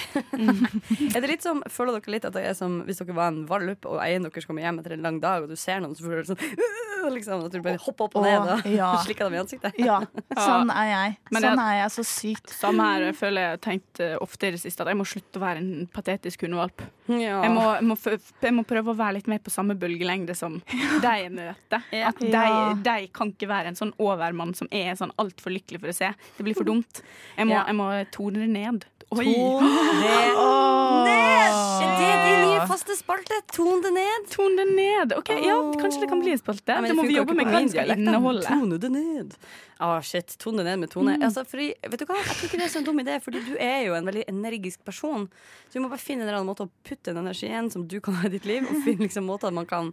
er 1.14 1.21
det 1.21 1.31
litt 1.31 1.47
som, 1.47 1.62
Føler 1.73 1.99
dere 1.99 2.14
litt 2.17 2.28
at 2.28 2.37
det 2.37 2.45
er 2.50 2.57
som 2.59 2.81
hvis 2.87 3.02
dere 3.02 3.17
var 3.17 3.33
en 3.33 3.45
valp, 3.49 3.88
og 3.88 4.00
eieren 4.05 4.28
deres 4.28 4.49
kommer 4.49 4.64
hjem 4.64 4.81
etter 4.83 4.97
en 4.97 5.07
lang 5.07 5.21
dag, 5.23 5.45
og 5.45 5.52
du 5.52 5.59
ser 5.59 5.83
noen, 5.85 5.97
så 5.99 6.07
føler 6.07 6.25
du 6.25 6.33
sånn 6.33 6.43
«Åh!» 6.43 7.09
liksom, 7.14 7.45
At 7.47 7.55
du 7.55 7.61
bare 7.62 7.81
hopper 7.83 8.09
opp 8.09 8.17
og 8.19 8.26
ned 8.26 8.49
og 8.57 8.67
ja. 8.73 8.90
slikker 9.07 9.28
dem 9.28 9.38
i 9.38 9.43
ansiktet? 9.43 9.78
Ja, 9.83 10.00
sånn 10.49 10.73
er 10.75 10.90
jeg. 10.93 11.19
Sånn 11.33 11.49
jeg- 11.49 11.64
er 11.69 11.81
jeg 11.83 11.95
så 11.95 12.05
sykt. 12.07 12.55
Samme 12.59 12.88
her. 12.88 13.09
Føler 13.19 13.45
jeg 13.45 13.55
har 13.57 13.62
tenkt 13.64 14.02
eh, 14.05 14.17
ofte 14.23 14.49
i 14.50 14.55
det 14.55 14.62
siste 14.62 14.85
at 14.85 14.90
jeg 14.93 14.99
må 14.99 15.07
slutte 15.09 15.40
å 15.40 15.43
være 15.43 15.62
en 15.62 15.88
patetisk 15.95 16.45
hundevalp. 16.47 16.85
Ja. 17.09 17.38
Jeg, 17.45 17.52
må, 17.55 17.64
jeg, 17.78 17.87
må, 17.88 17.97
jeg 18.45 18.55
må 18.59 18.64
prøve 18.69 18.93
å 18.93 18.99
være 18.99 19.19
litt 19.19 19.31
mer 19.31 19.38
på 19.45 19.52
samme 19.52 19.76
bølgelengde 19.78 20.35
som 20.38 20.59
de 20.68 21.14
jeg 21.23 21.33
møter. 21.35 21.85
At 22.04 22.21
de, 22.23 22.45
de 22.85 22.97
kan 23.14 23.33
ikke 23.35 23.50
være 23.50 23.73
en 23.73 23.78
sånn 23.78 23.95
overmann 24.02 24.54
som 24.59 24.71
er 24.75 24.95
sånn 24.99 25.14
altfor 25.21 25.54
lykkelig 25.54 25.83
for 25.83 25.92
å 25.92 25.97
se. 25.97 26.12
Det 26.37 26.47
blir 26.47 26.59
for 26.59 26.68
dumt. 26.73 27.02
Jeg 27.37 27.49
må, 27.50 27.59
jeg 27.59 27.78
må 27.78 27.90
tone 28.14 28.45
det 28.45 28.50
ned. 28.54 28.88
Ton 29.09 29.25
det 30.03 30.03
ned! 30.03 31.49
Er 31.79 31.97
det 31.97 32.19
din 32.27 32.43
nye 32.45 32.67
faste 32.69 32.97
spalte? 32.99 33.38
Ton 33.53 33.81
det 33.83 33.91
ned? 33.95 34.27
Tone 34.31 34.57
det 34.61 34.75
ned. 34.77 35.15
Ok, 35.19 35.31
Ja, 35.31 35.57
kanskje 35.81 36.00
det 36.00 36.09
kan 36.11 36.21
bli 36.21 36.35
en 36.35 36.38
spalte. 36.38 36.73
Ja, 36.73 36.81
men 36.81 36.91
det 36.91 36.97
må 36.99 37.07
vi 37.09 37.17
jobbe 37.17 37.37
med 37.38 37.49
hva 37.49 37.62
skal 37.71 37.95
inneholde. 37.95 38.45
Tone 38.47 38.79
det 38.83 38.91
ned. 38.93 39.35
Ah, 39.79 40.00
shit. 40.03 40.35
Tone 40.43 40.62
det 40.62 40.69
ned 40.71 40.79
med 40.85 40.91
Tone. 40.91 41.17
Mm. 41.17 41.25
Altså, 41.29 41.45
fordi, 41.49 41.71
vet 41.87 42.03
du 42.03 42.07
hva? 42.09 42.19
Jeg 42.19 42.35
tror 42.35 42.50
ikke 42.50 42.61
det 42.61 42.67
er 42.67 42.73
så 42.75 42.81
en 42.83 42.88
dum 42.88 43.03
idé, 43.03 43.19
fordi 43.25 43.43
du 43.47 43.53
er 43.57 43.85
jo 43.87 43.95
en 43.97 44.09
veldig 44.11 44.25
energisk 44.29 44.85
person. 44.85 45.29
Så 45.69 45.79
du 45.79 45.85
må 45.85 45.93
bare 45.93 46.03
finne 46.03 46.27
en 46.27 46.29
eller 46.29 46.41
annen 46.41 46.50
måte 46.50 46.67
å 46.67 46.73
putte 46.85 47.12
den 47.12 47.23
energien 47.23 47.71
som 47.73 47.87
du 47.88 48.00
kan 48.05 48.19
ha 48.19 48.29
i 48.29 48.35
ditt 48.35 48.49
liv, 48.49 48.67
og 48.67 48.83
finne 48.87 49.07
liksom 49.07 49.29
måter 49.31 49.55
man 49.55 49.69
kan 49.71 49.93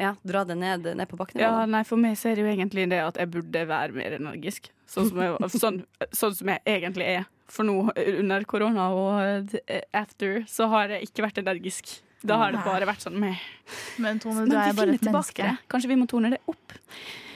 ja, 0.00 0.14
dra 0.26 0.46
det 0.48 0.56
ned, 0.58 0.88
ned 0.96 1.10
på 1.10 1.20
bakken. 1.20 1.42
Ja, 1.44 1.66
nei, 1.68 1.84
For 1.86 2.00
meg 2.00 2.16
så 2.18 2.32
er 2.32 2.40
det 2.40 2.46
jo 2.46 2.54
egentlig 2.54 2.88
det 2.90 3.04
at 3.04 3.20
jeg 3.20 3.30
burde 3.36 3.66
være 3.68 3.96
mer 3.96 4.18
energisk. 4.18 4.72
Sånn 4.86 5.08
som 5.10 5.22
jeg, 5.22 5.50
sånn, 5.58 5.80
sånn 6.14 6.34
som 6.38 6.52
jeg 6.54 6.62
egentlig 6.76 7.08
er. 7.18 7.26
For 7.50 7.66
nå 7.66 7.92
under 7.94 8.44
korona 8.48 8.88
og 8.94 9.54
eh, 9.66 9.84
after 9.94 10.42
så 10.50 10.66
har 10.72 10.94
jeg 10.94 11.10
ikke 11.10 11.26
vært 11.26 11.42
energisk. 11.42 11.98
Da 12.26 12.38
har 12.40 12.54
det 12.54 12.62
bare 12.64 12.88
vært 12.88 13.04
sånn 13.04 13.18
med. 13.20 13.38
Men 14.02 14.18
Tone, 14.22 14.46
du 14.48 14.56
er 14.56 14.74
bare 14.74 14.96
et 14.96 15.04
menneske. 15.06 15.52
Kanskje 15.70 15.92
vi 15.92 15.98
må 16.00 16.08
tone 16.10 16.32
det 16.32 16.40
opp. 16.50 16.74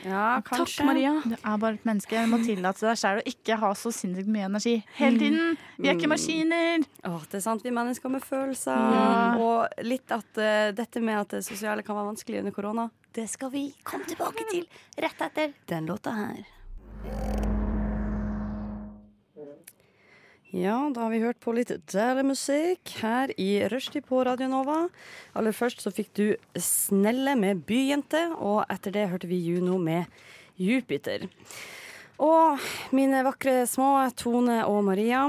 Ja, 0.01 0.41
Takk. 0.41 0.73
Maria. 0.89 1.13
Du 1.25 1.35
er 1.37 1.59
bare 1.61 1.77
et 1.77 1.85
menneske. 1.85 2.23
Du 2.25 2.31
må 2.33 2.41
tillate 2.43 2.87
deg 2.87 2.99
selv 2.99 3.21
å 3.21 3.27
ikke 3.29 3.59
ha 3.61 3.71
så 3.77 3.93
sinnssykt 3.95 4.31
mye 4.33 4.47
energi 4.49 4.79
hele 4.97 5.21
tiden. 5.21 5.59
Vi 5.77 5.91
er 5.91 5.99
ikke 5.99 6.11
maskiner. 6.11 6.87
Åh, 7.07 7.27
det 7.29 7.41
er 7.41 7.45
sant, 7.45 7.67
vi 7.67 7.75
mennesker 7.77 8.13
med 8.13 8.25
følelser. 8.25 8.87
Ja. 8.97 9.11
Og 9.45 9.85
litt 9.87 10.15
at 10.17 10.41
uh, 10.41 10.71
dette 10.77 11.05
med 11.05 11.21
at 11.21 11.37
det 11.37 11.45
sosiale 11.47 11.85
kan 11.87 11.99
være 11.99 12.15
vanskelig 12.15 12.41
under 12.41 12.57
korona, 12.57 12.89
det 13.15 13.27
skal 13.31 13.53
vi 13.53 13.69
komme 13.85 14.09
tilbake 14.09 14.49
til 14.51 14.65
rett 15.05 15.29
etter 15.29 15.53
den 15.69 15.91
låta 15.91 16.17
her. 16.17 16.41
Ja, 20.51 20.91
da 20.91 21.05
har 21.05 21.13
vi 21.13 21.21
hørt 21.23 21.39
på 21.39 21.53
litt 21.55 21.71
deilig 21.93 22.25
musikk 22.27 22.91
her 22.99 23.31
i 23.39 23.63
Rushtid 23.71 24.03
på 24.09 24.25
Radio 24.27 24.49
Nova. 24.51 24.81
Aller 25.39 25.55
først 25.55 25.85
så 25.85 25.93
fikk 25.95 26.11
du 26.19 26.25
Snelle 26.59 27.37
med 27.39 27.63
Byjente, 27.69 28.25
og 28.35 28.65
etter 28.67 28.97
det 28.97 29.07
hørte 29.13 29.31
vi 29.31 29.39
Juno 29.45 29.79
med 29.79 30.11
Jupiter. 30.59 31.29
Og 32.19 32.59
mine 32.91 33.23
vakre 33.25 33.63
små 33.71 33.95
Tone 34.19 34.65
og 34.67 34.83
Maria. 34.91 35.23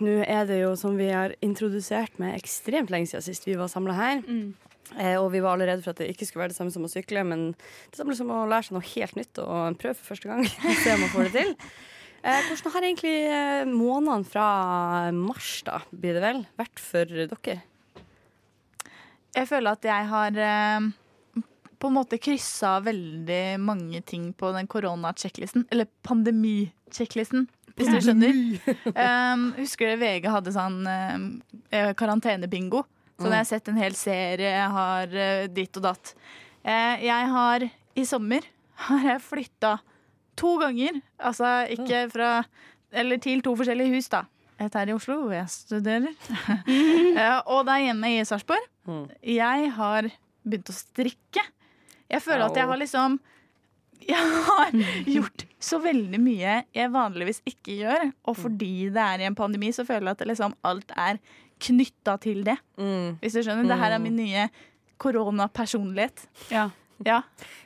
Nå 0.00 0.16
er 0.24 0.48
det 0.48 0.62
jo 0.62 0.72
som 0.80 0.96
vi 0.96 1.12
har 1.12 1.36
introdusert 1.44 2.16
med 2.18 2.34
ekstremt 2.40 2.90
lenge 2.90 3.12
siden 3.12 3.28
sist 3.28 3.44
vi 3.46 3.58
var 3.60 3.68
samla 3.70 3.94
her. 4.00 4.24
Eh, 4.24 4.73
og 5.18 5.28
vi 5.34 5.40
var 5.42 5.56
alle 5.56 5.66
redd 5.70 5.82
for 5.84 5.94
at 5.94 6.02
det 6.02 6.12
ikke 6.12 6.28
skulle 6.28 6.44
være 6.44 6.52
det 6.52 6.58
samme 6.58 6.74
som 6.74 6.86
å 6.86 6.90
sykle, 6.92 7.24
men 7.26 7.50
det 7.54 7.98
samme 7.98 8.14
som 8.18 8.30
å 8.30 8.44
lære 8.50 8.68
seg 8.68 8.76
noe 8.76 8.88
helt 8.92 9.18
nytt 9.18 9.40
og 9.42 9.78
prøve 9.80 9.98
for 9.98 10.14
første 10.14 10.30
gang. 10.30 10.46
Se 10.84 10.94
om 10.94 11.04
man 11.04 11.12
får 11.12 11.28
det 11.28 11.34
til. 11.42 11.54
Eh, 12.24 12.46
hvordan 12.48 12.72
har 12.72 12.88
egentlig 12.88 13.14
eh, 13.28 13.62
månedene 13.68 14.28
fra 14.28 14.48
mars, 15.12 15.58
da, 15.66 15.82
blir 15.92 16.16
det 16.16 16.24
vel, 16.24 16.44
vært 16.56 16.80
for 16.80 17.10
dere? 17.10 17.58
Jeg 19.34 19.50
føler 19.50 19.74
at 19.74 19.88
jeg 19.88 20.06
har 20.12 20.38
eh, 20.46 20.86
på 21.84 21.90
en 21.90 21.96
måte 21.98 22.20
kryssa 22.22 22.78
veldig 22.80 23.58
mange 23.60 24.00
ting 24.08 24.30
på 24.32 24.54
den 24.54 24.68
korona-sjekklisten. 24.70 25.66
Eller 25.74 25.90
pandemi-sjekklisten, 26.06 27.44
hvis 27.76 27.90
du 27.92 27.98
skjønner. 28.06 28.38
um, 28.96 29.50
husker 29.60 29.90
dere 29.90 30.00
VG 30.00 30.30
hadde 30.32 30.54
sånn 30.54 30.80
um, 30.86 31.26
eh, 31.68 31.90
karantenebingo? 31.98 32.86
Så 33.14 33.28
da 33.28 33.36
har 33.36 33.42
jeg 33.44 33.50
sett 33.52 33.70
en 33.70 33.78
hel 33.78 33.94
serie, 33.98 34.50
jeg 34.56 34.70
har 34.74 35.16
eh, 35.24 35.46
ditt 35.54 35.76
og 35.78 35.84
datt. 35.86 36.14
Eh, 36.66 37.04
jeg 37.06 37.32
har 37.34 37.66
i 37.94 38.04
sommer 38.08 38.46
har 38.88 39.10
jeg 39.12 39.22
flytta 39.22 39.76
to 40.38 40.56
ganger. 40.62 41.00
Altså 41.22 41.56
ikke 41.70 42.06
fra 42.12 42.30
Eller 42.94 43.18
til 43.18 43.42
to 43.42 43.54
forskjellige 43.58 43.96
hus, 43.96 44.08
da. 44.10 44.24
Et 44.62 44.74
her 44.78 44.90
i 44.90 44.94
Oslo, 44.94 45.16
hvor 45.24 45.34
jeg 45.34 45.50
studerer. 45.50 46.10
Eh, 47.14 47.38
og 47.46 47.62
der 47.66 47.76
er 47.76 47.84
hjemme 47.88 48.08
i 48.10 48.24
Sarpsborg. 48.26 48.64
Mm. 48.90 49.04
Jeg 49.36 49.68
har 49.76 50.08
begynt 50.42 50.70
å 50.70 50.74
strikke. 50.74 51.44
Jeg 52.10 52.22
føler 52.22 52.48
at 52.48 52.58
jeg 52.58 52.66
har 52.66 52.80
liksom 52.80 53.20
Jeg 54.04 54.32
har 54.48 54.74
gjort 55.14 55.44
så 55.62 55.78
veldig 55.80 56.18
mye 56.20 56.56
jeg 56.74 56.92
vanligvis 56.92 57.38
ikke 57.46 57.78
gjør. 57.78 58.10
Og 58.26 58.36
fordi 58.36 58.90
det 58.92 59.04
er 59.04 59.22
i 59.22 59.28
en 59.30 59.38
pandemi, 59.38 59.70
så 59.72 59.86
føler 59.86 60.10
jeg 60.10 60.18
at 60.18 60.26
liksom 60.32 60.56
alt 60.66 60.90
er 60.98 61.22
knytta 61.64 62.16
til 62.22 62.44
det. 62.46 62.56
Hvis 62.76 63.36
du 63.38 63.42
skjønner. 63.42 63.68
Det 63.72 63.78
her 63.80 63.96
er 63.96 64.02
min 64.02 64.16
nye 64.20 64.48
koronapersonlighet. 65.24 66.26
Ja. 66.52 66.70
Ja. 67.04 67.16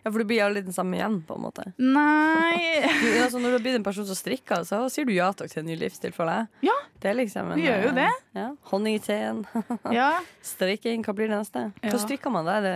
Ja, 0.02 0.08
For 0.10 0.18
du 0.18 0.24
blir 0.24 0.40
aldri 0.46 0.62
den 0.64 0.72
samme 0.72 0.96
igjen, 0.96 1.18
på 1.28 1.36
en 1.36 1.42
måte. 1.44 1.66
Nei 1.78 2.80
Du, 3.02 3.08
altså, 3.24 3.38
når 3.38 3.52
du 3.52 3.56
har 3.58 3.64
blitt 3.66 3.76
en 3.76 3.84
person 3.86 4.06
som 4.08 4.16
strikker, 4.16 4.64
så 4.66 4.80
sier 4.90 5.04
du 5.06 5.12
ja 5.14 5.28
takk 5.36 5.52
til 5.52 5.60
en 5.62 5.68
ny 5.68 5.76
livsstil 5.78 6.14
for 6.16 6.30
deg. 6.30 6.48
Ja. 6.64 6.74
Det 6.98 7.10
er 7.12 7.18
liksom 7.20 7.52
en, 7.52 7.60
vi 7.60 7.66
gjør 7.68 7.84
jo 7.90 7.92
det. 7.98 8.08
eh, 8.08 8.40
Ja. 8.40 8.48
Honning 8.72 8.96
i 8.96 9.02
teen. 9.04 9.44
Ja. 9.98 10.08
Strikking, 10.42 11.04
hva 11.06 11.14
blir 11.14 11.28
det 11.30 11.42
neste? 11.42 11.66
Hva 11.84 12.00
strikker 12.00 12.32
man 12.34 12.48
da? 12.48 12.56
Er 12.62 12.66
det, 12.66 12.74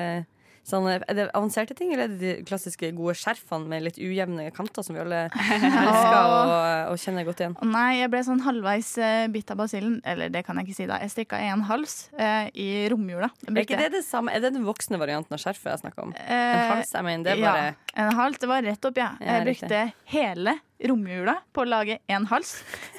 sånn, 0.67 0.87
er 0.93 1.03
det 1.17 1.27
avanserte 1.35 1.75
ting, 1.79 1.91
eller 1.93 2.05
er 2.07 2.13
det 2.15 2.21
de 2.23 2.45
klassiske 2.49 2.93
gode 2.97 3.15
skjerfene 3.19 3.67
med 3.69 3.83
litt 3.89 3.99
ujevne 3.99 4.49
kanter 4.55 4.85
som 4.87 4.95
vi 4.97 5.03
alle 5.03 5.25
elsker 5.33 6.19
og, 6.33 6.53
og 6.93 7.01
kjenner 7.03 7.27
godt 7.27 7.43
igjen? 7.43 7.57
Nei, 7.73 7.89
jeg 8.01 8.13
ble 8.13 8.23
sånn 8.27 8.43
halvveis 8.47 8.93
eh, 9.03 9.27
bitt 9.35 9.51
av 9.55 9.61
basillen. 9.63 9.99
Eller 10.09 10.33
det 10.33 10.45
kan 10.47 10.59
jeg 10.61 10.69
ikke 10.71 10.79
si, 10.79 10.89
da. 10.91 11.01
Jeg 11.03 11.15
strikka 11.15 11.41
en 11.51 11.65
hals 11.69 11.97
eh, 12.19 12.49
i 12.55 12.69
romjula. 12.93 13.31
Er 13.49 13.63
ikke 13.65 13.81
det 13.81 13.91
det 13.99 14.05
samme? 14.07 14.33
Er 14.35 14.45
det 14.45 14.53
den 14.57 14.67
voksne 14.67 15.01
varianten 15.03 15.35
av 15.37 15.43
skjerfet 15.43 15.73
jeg 15.75 15.85
snakker 15.85 16.09
om? 16.09 16.15
En 16.19 16.31
Eh, 16.33 16.69
hals, 16.73 16.93
jeg 16.95 17.05
mener, 17.07 17.25
det 17.27 17.33
er 17.37 17.43
bare 17.43 17.65
Ja, 17.67 18.05
en 18.07 18.15
hals. 18.19 18.39
Det 18.43 18.49
var 18.51 18.63
rett 18.65 18.85
opp, 18.89 18.99
ja. 18.99 19.11
Ja, 19.21 19.39
Jeg 19.41 19.49
brukte 19.51 19.81
hele 20.15 20.57
romjula 20.89 21.35
på 21.55 21.63
å 21.63 21.67
lage 21.69 21.99
en 22.11 22.27
hals. 22.31 22.53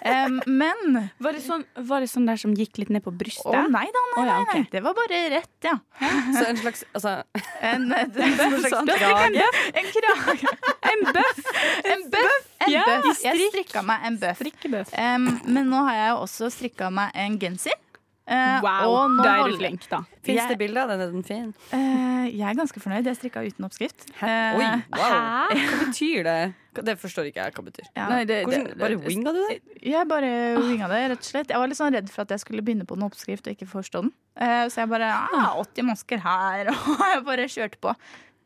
Em, 0.08 0.40
men 0.48 1.10
Var, 1.24 1.36
det 1.36 1.42
sånn, 1.46 1.64
var 1.88 2.04
det 2.04 2.10
sånn 2.12 2.26
der 2.28 2.40
som 2.40 2.54
gikk 2.58 2.80
litt 2.82 2.92
ned 2.94 3.04
på 3.06 3.14
brystet? 3.16 3.48
Å 3.52 3.66
nei 3.72 3.86
da, 3.94 4.04
nei, 4.14 4.24
oh, 4.24 4.28
ja, 4.30 4.38
okay. 4.44 4.64
nei. 4.64 4.70
Det 4.72 4.82
var 4.86 4.98
bare 4.98 5.22
rett, 5.36 5.52
ja. 5.66 5.76
Så 6.00 6.44
en 6.50 6.60
slags 6.62 6.84
altså, 6.94 7.14
En, 7.62 7.88
en, 7.92 8.12
en, 8.12 8.36
slags 8.40 8.70
sånn. 8.74 8.92
krage? 8.92 9.48
En 9.74 9.90
krage. 9.96 10.54
En 10.94 11.06
bøff! 11.10 11.44
En 11.94 12.04
bøff! 12.14 12.50
En 12.64 12.72
Ja, 12.72 12.84
bøff. 12.88 13.24
Jeg 13.24 13.38
strikk. 13.40 13.50
strikka 13.54 13.84
meg 13.88 14.06
en 14.08 14.20
bøff. 14.22 14.44
Um, 14.94 15.30
men 15.48 15.72
nå 15.72 15.82
har 15.88 15.98
jeg 16.00 16.12
jo 16.14 16.20
også 16.28 16.52
strikka 16.54 16.92
meg 16.94 17.12
en 17.20 17.40
genser. 17.42 17.76
Eh, 18.26 18.62
Wow, 18.64 18.88
og 18.96 19.10
nå 19.18 19.24
er 19.28 19.50
du 19.52 19.58
flink, 19.60 19.84
da. 19.92 19.98
Fins 20.24 20.38
Jeg- 20.40 20.50
det 20.54 20.58
bilder 20.58 20.84
av 20.84 20.88
den? 20.94 21.02
Er 21.02 21.12
den 21.12 21.24
fin? 21.28 21.54
Eh, 21.76 22.30
jeg 22.32 22.48
er 22.48 22.56
ganske 22.56 22.80
fornøyd. 22.80 23.04
Jeg 23.04 23.18
strikka 23.20 23.44
uten 23.44 23.66
oppskrift. 23.68 24.06
Eh, 24.24 24.56
Oi, 24.56 24.64
wow. 24.96 25.50
Hva 25.52 25.80
betyr 25.90 26.24
det? 26.24 26.54
Det 26.74 26.96
forstår 27.02 27.28
ikke 27.30 27.44
jeg 27.44 27.54
hva 27.54 27.64
betyr. 27.68 27.86
ja. 27.98 28.08
Nei, 28.10 28.24
det, 28.26 28.46
Hvordan, 28.46 28.64
det- 28.70 28.78
bare 28.80 28.96
winga 28.98 29.34
du 29.34 29.42
det? 29.50 29.62
Jeg 29.84 30.08
bare 30.08 30.32
winga 30.58 30.88
det, 30.88 31.02
rett 31.12 31.20
og 31.20 31.24
slett. 31.34 31.48
Jeg 31.50 31.58
var 31.60 31.68
litt 31.68 31.78
sånn 31.78 31.94
redd 31.94 32.10
for 32.10 32.22
at 32.22 32.30
jeg 32.30 32.40
skulle 32.40 32.62
begynne 32.64 32.86
på 32.88 32.96
en 32.96 33.04
oppskrift 33.10 33.46
og 33.46 33.54
ikke 33.58 33.68
forstå 33.68 34.02
den. 34.08 34.14
Eh, 34.40 34.66
så 34.72 34.76
jeg 34.86 34.90
bare 34.90 35.12
ah, 35.12 35.60
80 35.60 35.84
masker 35.84 36.18
her, 36.24 36.68
og 36.72 37.00
jeg 37.04 37.24
bare 37.26 37.46
kjørte 37.52 37.78
på. 37.84 37.94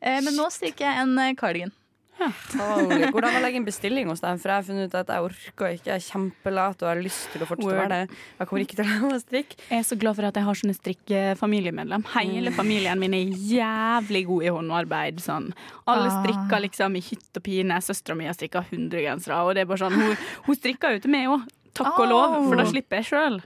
Eh, 0.02 0.20
men 0.20 0.34
nå 0.34 0.50
strikker 0.50 0.84
jeg 0.90 1.06
en 1.06 1.36
cardigan. 1.36 1.72
Holy. 2.18 3.08
Hvordan 3.14 3.36
å 3.38 3.40
legge 3.44 3.58
inn 3.60 3.66
bestilling 3.66 4.08
hos 4.10 4.20
dem, 4.24 4.38
For 4.42 4.50
jeg 4.50 4.58
har 4.58 4.66
funnet 4.66 4.88
ut 4.90 4.94
at 4.98 5.10
jeg 5.14 5.24
orker 5.28 5.74
ikke, 5.76 5.86
jeg 5.92 5.94
er 5.94 6.04
kjempelat 6.06 6.82
og 6.82 6.88
har 6.90 7.00
lyst 7.02 7.28
til 7.32 7.44
å 7.44 7.48
fortsette 7.48 7.70
å 7.70 7.78
være 7.78 7.90
det. 7.92 8.16
Jeg 8.40 8.48
kommer 8.50 8.64
ikke 8.64 8.78
til 8.80 8.84
å 8.88 8.96
lære 9.12 9.20
strikke. 9.22 9.58
Jeg 9.68 9.78
er 9.78 9.86
så 9.86 9.98
glad 10.02 10.16
for 10.18 10.28
at 10.28 10.40
jeg 10.40 10.46
har 10.48 10.58
sånne 10.62 10.76
strikkefamiliemedlem. 10.78 12.06
Hele 12.16 12.52
familien 12.56 12.98
min 13.02 13.14
er 13.18 13.36
jævlig 13.52 14.24
god 14.28 14.42
i 14.48 14.52
håndarbeid. 14.58 15.20
Sånn. 15.24 15.50
Alle 15.86 16.08
Ah. 16.10 16.22
strikker 16.22 16.60
liksom 16.66 16.96
i 16.96 17.00
hytt 17.00 17.36
og 17.36 17.42
pine. 17.42 17.78
Søstera 17.84 18.16
mi 18.16 18.26
har 18.26 18.34
strikka 18.34 18.64
100 18.66 19.00
gensere, 19.04 19.38
og 19.44 19.54
det 19.54 19.62
er 19.62 19.70
bare 19.70 19.78
sånn 19.84 19.92
Hun, 19.98 20.16
hun 20.46 20.56
strikker 20.56 20.92
jo 20.96 20.98
til 21.00 21.10
meg 21.10 21.28
òg. 21.28 21.46
Takk 21.74 21.98
og 21.98 22.08
lov, 22.08 22.48
for 22.48 22.56
da 22.56 22.64
slipper 22.64 22.98
jeg 23.02 23.06
sjøl. 23.12 23.40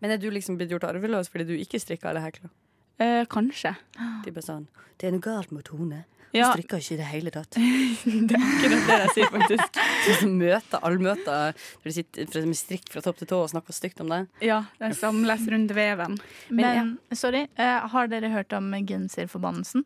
Men 0.00 0.10
er 0.12 0.18
du 0.18 0.30
liksom 0.30 0.56
blitt 0.58 0.70
gjort 0.70 0.84
arveløs 0.88 1.28
fordi 1.30 1.46
du 1.46 1.54
ikke 1.58 1.78
strikker 1.82 2.10
eller 2.10 2.20
hekler? 2.26 2.50
Eh, 2.98 3.24
kanskje. 3.26 3.76
De 4.24 4.30
bare 4.30 4.42
sånn 4.46 4.66
Det 4.98 5.08
er 5.08 5.12
noe 5.12 5.20
galt 5.24 5.50
med 5.50 5.64
Tone. 5.64 6.04
Hun 6.32 6.40
Ja. 6.40 6.50
strikker 6.54 6.80
ikke 6.80 6.94
i 6.94 6.96
det 6.96 7.08
hele 7.12 7.30
tatt. 7.34 7.56
Det 8.28 8.36
er 8.36 8.40
akkurat 8.40 8.86
det 8.88 8.98
jeg 9.02 9.10
sier, 9.16 9.30
faktisk. 9.34 9.80
Som 10.22 10.36
møter, 10.40 10.78
allmøter 10.82 11.30
der 11.32 11.52
du 11.84 11.90
sitter 11.92 12.46
med 12.48 12.56
strikk 12.56 12.88
fra 12.92 13.02
topp 13.04 13.20
til 13.20 13.28
tå 13.28 13.42
og 13.44 13.50
snakker 13.52 13.76
stygt 13.76 14.00
om 14.00 14.08
det. 14.12 14.22
Ja, 14.40 14.62
det 14.80 14.90
er 14.90 14.96
samles 14.96 15.44
rundt 15.52 15.74
veven. 15.76 16.16
Men 16.48 16.94
sorry, 17.12 17.44
uh, 17.60 17.84
har 17.92 18.08
dere 18.08 18.32
hørt 18.32 18.52
om 18.56 18.72
genserforbannelsen? 18.88 19.84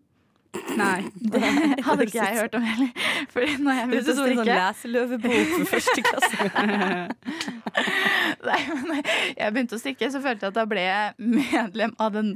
Nei. 0.76 1.02
Det 1.32 1.42
hadde 1.84 2.06
ikke 2.06 2.22
jeg 2.22 2.38
hørt 2.38 2.54
om 2.56 2.62
heller. 2.64 2.92
For 3.32 3.40
når 3.60 3.80
jeg 3.80 3.88
Det 3.90 3.96
høres 3.96 4.06
å 4.06 4.14
som 4.14 4.14
en 4.14 4.16
sånn 4.16 4.30
strikke 4.30 4.60
leseløvebok 4.60 5.50
for 5.50 5.64
første 5.74 6.00
klasse. 6.06 6.36
Nei, 8.46 8.60
men 8.86 9.02
jeg 9.02 9.52
begynte 9.52 9.76
å 9.76 9.82
strikke, 9.82 10.08
så 10.14 10.22
følte 10.24 10.46
jeg 10.46 10.54
at 10.54 10.56
da 10.56 10.64
ble 10.70 10.86
jeg 10.86 11.12
medlem 11.18 11.92
av 12.00 12.14
den 12.16 12.32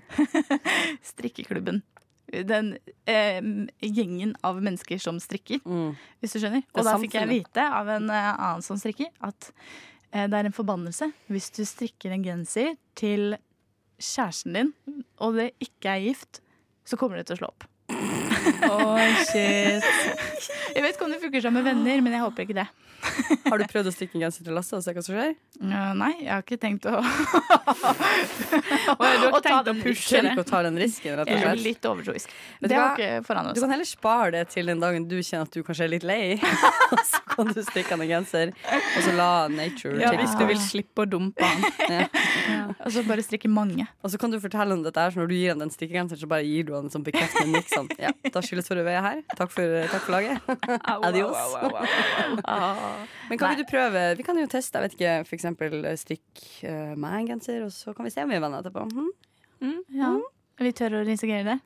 strikkeklubben. 1.13 1.81
Den 2.31 2.77
eh, 3.11 3.41
gjengen 3.83 4.37
av 4.47 4.61
mennesker 4.63 5.01
som 5.03 5.19
strikker, 5.21 5.61
Mm. 5.67 5.97
hvis 6.23 6.33
du 6.37 6.39
skjønner. 6.39 6.63
Er 6.63 6.79
Og 6.79 6.85
da 6.87 6.97
fikk 7.03 7.15
jeg 7.19 7.29
vite 7.29 7.65
av 7.81 7.89
en 7.89 8.11
eh, 8.11 8.29
annen 8.37 8.63
som 8.63 8.79
strikker, 8.79 9.11
at 9.21 9.51
eh, 10.13 10.27
det 10.31 10.39
er 10.39 10.47
en 10.47 10.55
forbannelse 10.55 11.11
hvis 11.29 11.51
du 11.57 11.65
strikker 11.67 12.15
en 12.15 12.23
genser 12.25 12.77
til 12.95 13.35
kjæresten 14.01 14.55
din, 14.55 14.73
og 15.21 15.35
det 15.41 15.51
ikke 15.61 15.91
er 15.97 16.07
gift, 16.07 16.41
så 16.87 16.97
kommer 16.97 17.19
det 17.19 17.27
til 17.27 17.37
å 17.37 17.43
slå 17.43 17.51
opp. 17.51 17.67
Oi, 18.71 19.11
shit. 19.27 19.85
Jeg 20.77 20.83
vet 20.85 20.95
ikke 20.95 21.07
om 21.07 21.13
det 21.15 21.21
funker 21.25 21.45
sammen 21.45 21.63
med 21.63 21.73
venner, 21.75 22.01
men 22.05 22.13
jeg 22.17 22.23
håper 22.25 22.47
ikke 22.47 22.59
det. 22.61 22.69
Har 23.51 23.61
du 23.61 23.65
prøvd 23.71 23.89
å 23.89 23.93
strikke 23.95 24.19
en 24.19 24.25
genser 24.27 24.45
til 24.45 24.55
Lasse 24.57 24.77
og 24.77 24.83
se 24.85 24.93
hva 24.93 25.03
som 25.05 25.15
skjer? 25.17 25.33
Uh, 25.61 25.93
nei, 25.97 26.11
jeg 26.21 26.31
har 26.33 26.43
ikke 26.45 26.57
tenkt 26.61 26.87
å 26.89 27.01
du 27.01 27.07
har 29.01 29.43
tenkt 29.45 29.69
å 29.69 29.75
pushe 29.77 30.21
det? 30.21 30.33
ikke 30.33 30.45
å 30.45 30.49
ta 30.49 30.61
den 30.65 30.77
risken, 30.81 31.17
rett 31.19 31.29
og 31.29 31.33
Jeg 31.33 31.43
slett. 31.45 31.63
litt 31.65 31.89
overtroisk. 31.91 32.35
Det 32.65 32.77
har 32.77 32.95
ikke 32.97 33.25
forandret 33.29 33.57
Du 33.57 33.63
kan 33.65 33.73
heller 33.75 33.89
spare 33.89 34.31
det 34.37 34.45
til 34.55 34.65
den 34.73 34.81
dagen 34.83 35.07
du 35.09 35.17
kjenner 35.19 35.49
at 35.49 35.53
du 35.57 35.61
kanskje 35.67 35.85
er 35.87 35.93
litt 35.95 36.07
lei. 36.09 36.23
Så 37.11 37.21
kan 37.33 37.53
du 37.53 37.61
strikke 37.65 37.97
en 37.97 38.05
genser, 38.09 38.53
og 38.69 39.01
så 39.05 39.11
la 39.17 39.31
nature 39.53 40.01
Ja, 40.01 40.13
hvis 40.17 40.37
du 40.39 40.45
vil 40.49 40.61
slippe 40.61 41.05
å 41.05 41.09
dumpe 41.09 41.45
han. 41.45 41.61
Og 42.85 42.91
så 42.95 43.05
bare 43.07 43.25
strikke 43.25 43.49
mange. 43.53 43.87
Og 44.05 44.13
så 44.13 44.21
kan 44.21 44.33
du 44.33 44.39
fortelle 44.43 44.73
om 44.77 44.83
dette 44.85 45.01
her, 45.01 45.11
så 45.13 45.19
når 45.23 45.29
du 45.31 45.37
gir 45.37 45.51
han 45.55 45.63
den 45.65 45.73
stikkegenseren, 45.73 46.21
så 46.21 46.29
bare 46.31 46.45
gir 46.47 46.65
du 46.69 46.73
han 46.77 46.85
en 46.89 46.93
sånn 46.93 47.07
bekreftende 47.07 47.53
nikk. 47.57 47.69
Sånn. 47.71 47.89
Ja, 48.01 48.11
da 48.33 48.41
skyldes 48.45 48.69
for 48.71 48.77
du 48.79 48.85
er 48.87 49.03
her. 49.05 49.19
Takk 49.37 49.51
for, 49.55 49.67
takk 49.93 50.07
for 50.07 50.13
laget. 50.17 50.30
Adios. 50.85 51.37
Men 53.29 53.39
kan 53.39 53.55
vi 53.55 53.63
du 53.63 53.65
prøve? 53.69 54.03
Vi 54.19 54.27
kan 54.27 54.39
jo 54.39 54.47
teste, 54.51 54.79
jeg 54.79 54.89
vet 54.89 54.99
ikke, 54.99 55.15
for 55.29 55.39
eksempel 55.39 55.79
strikk 56.01 56.45
uh, 56.65 56.97
meg 56.99 57.23
en 57.23 57.31
genser, 57.35 57.63
og 57.67 57.73
så 57.75 57.95
kan 57.97 58.07
vi 58.07 58.13
se 58.15 58.25
om 58.25 58.33
vi 58.33 58.39
er 58.39 58.45
venner 58.45 58.63
etterpå. 58.65 58.87
Hm? 59.61 59.81
Ja. 59.97 60.15
Vi 60.61 60.73
tør 60.77 61.01
å 61.01 61.07
risikere 61.07 61.45
det. 61.55 61.59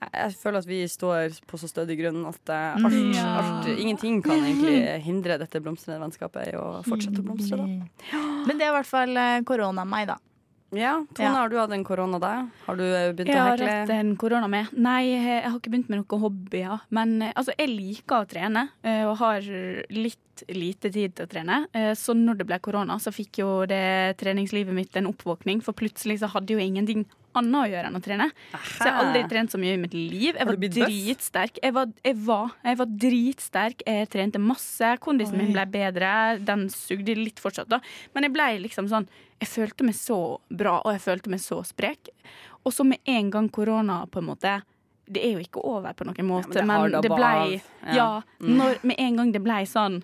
Jeg, 0.00 0.10
jeg 0.14 0.36
føler 0.40 0.62
at 0.62 0.68
vi 0.68 0.80
står 0.88 1.34
på 1.48 1.58
så 1.60 1.68
stødig 1.68 1.98
grunn 2.00 2.22
at 2.28 2.52
eh, 2.54 2.78
alt, 2.80 2.96
Ja. 3.16 3.26
alt, 3.42 3.68
ingenting 3.74 4.22
kan 4.24 4.40
egentlig 4.40 4.78
hindre 5.04 5.36
dette 5.42 5.60
blomstrende 5.60 6.00
vennskapet 6.06 6.52
i 6.52 6.56
å 6.56 6.80
fortsette 6.86 7.20
å 7.20 7.26
blomstre. 7.26 7.58
Da. 7.60 8.22
Men 8.48 8.56
det 8.56 8.64
er 8.64 8.72
i 8.72 8.76
hvert 8.78 8.88
fall 8.88 9.12
eh, 9.20 9.42
korona 9.48 9.84
meg, 9.88 10.08
da. 10.08 10.16
Ja, 10.76 11.00
Tone, 11.14 11.32
har 11.34 11.50
du 11.50 11.56
hatt 11.58 11.72
en 11.74 11.84
korona 11.86 12.20
deg? 12.22 12.50
Har 12.66 12.78
du 12.78 12.84
eh, 12.86 13.10
begynt 13.10 13.32
Jeg 13.32 13.40
å 13.40 13.46
har 13.48 13.62
hatt 13.66 13.92
en 13.94 14.12
korona 14.20 14.46
med. 14.50 14.70
Nei, 14.78 15.02
jeg 15.08 15.26
jeg 15.30 15.44
har 15.48 15.58
ikke 15.58 15.72
begynt 15.72 15.90
med 15.90 16.02
noen 16.02 16.22
hobbyer. 16.24 16.84
Men 16.94 17.16
eh, 17.26 17.32
altså, 17.34 17.54
jeg 17.58 17.72
liker 17.72 18.22
å 18.22 18.28
trene, 18.30 18.66
eh, 18.86 19.02
og 19.08 19.16
har 19.22 19.46
litt 19.90 20.18
lite 20.48 20.88
tid 20.88 21.12
til 21.12 21.26
å 21.26 21.28
trene. 21.28 21.56
Så 22.00 22.14
når 22.16 22.38
det 22.38 22.46
ble 22.48 22.56
korona, 22.64 22.94
så 23.02 23.10
fikk 23.12 23.42
jo 23.42 23.48
det 23.68 24.16
treningslivet 24.22 24.72
mitt 24.72 24.94
en 24.96 25.10
oppvåkning. 25.10 25.60
For 25.60 25.76
plutselig 25.76 26.22
så 26.22 26.30
hadde 26.32 26.54
jeg 26.54 26.56
jo 26.56 26.68
ingenting 26.70 27.02
annet 27.38 27.60
å 27.60 27.68
gjøre 27.70 27.90
enn 27.90 27.98
å 27.98 28.02
trene. 28.02 28.26
Så 28.52 28.86
jeg 28.86 28.94
har 28.94 29.04
aldri 29.04 29.22
trent 29.30 29.52
så 29.52 29.60
mye 29.60 29.76
i 29.76 29.80
mitt 29.80 29.94
liv. 29.94 30.34
Jeg 30.34 30.48
var 30.48 30.58
dritsterk. 30.60 31.60
Jeg 31.62 31.76
var, 31.76 31.92
jeg, 32.06 32.18
var, 32.26 32.54
jeg 32.66 32.80
var 32.80 32.92
dritsterk. 33.04 33.84
Jeg 33.86 34.10
trente 34.12 34.42
masse. 34.42 34.92
Kondisen 35.04 35.38
min 35.40 35.54
ble 35.54 35.66
bedre. 35.70 36.12
Den 36.46 36.68
sugde 36.74 37.16
litt 37.18 37.42
fortsatt, 37.42 37.70
da. 37.70 37.80
Men 38.14 38.28
jeg 38.28 38.36
ble 38.36 38.52
liksom 38.66 38.90
sånn 38.90 39.08
Jeg 39.40 39.48
følte 39.48 39.86
meg 39.88 39.96
så 39.96 40.18
bra, 40.52 40.80
og 40.84 40.92
jeg 40.92 41.00
følte 41.06 41.32
meg 41.32 41.40
så 41.40 41.62
sprek. 41.64 42.10
Og 42.64 42.74
så 42.76 42.84
med 42.84 43.00
en 43.08 43.30
gang 43.32 43.48
korona, 43.48 44.02
på 44.06 44.20
en 44.20 44.28
måte 44.28 44.60
Det 45.06 45.22
er 45.24 45.38
jo 45.38 45.44
ikke 45.46 45.64
over 45.64 45.96
på 45.96 46.04
noen 46.06 46.28
måte, 46.28 46.52
det 46.58 46.66
men 46.68 46.92
det 47.00 47.10
ble. 47.10 47.60
Ja. 47.86 47.96
Ja. 47.96 48.08
Mm. 48.40 48.56
når, 48.58 48.80
med 48.82 49.00
en 49.00 49.20
gang 49.20 49.32
det 49.32 49.42
ble 49.44 49.62
sånn 49.66 50.02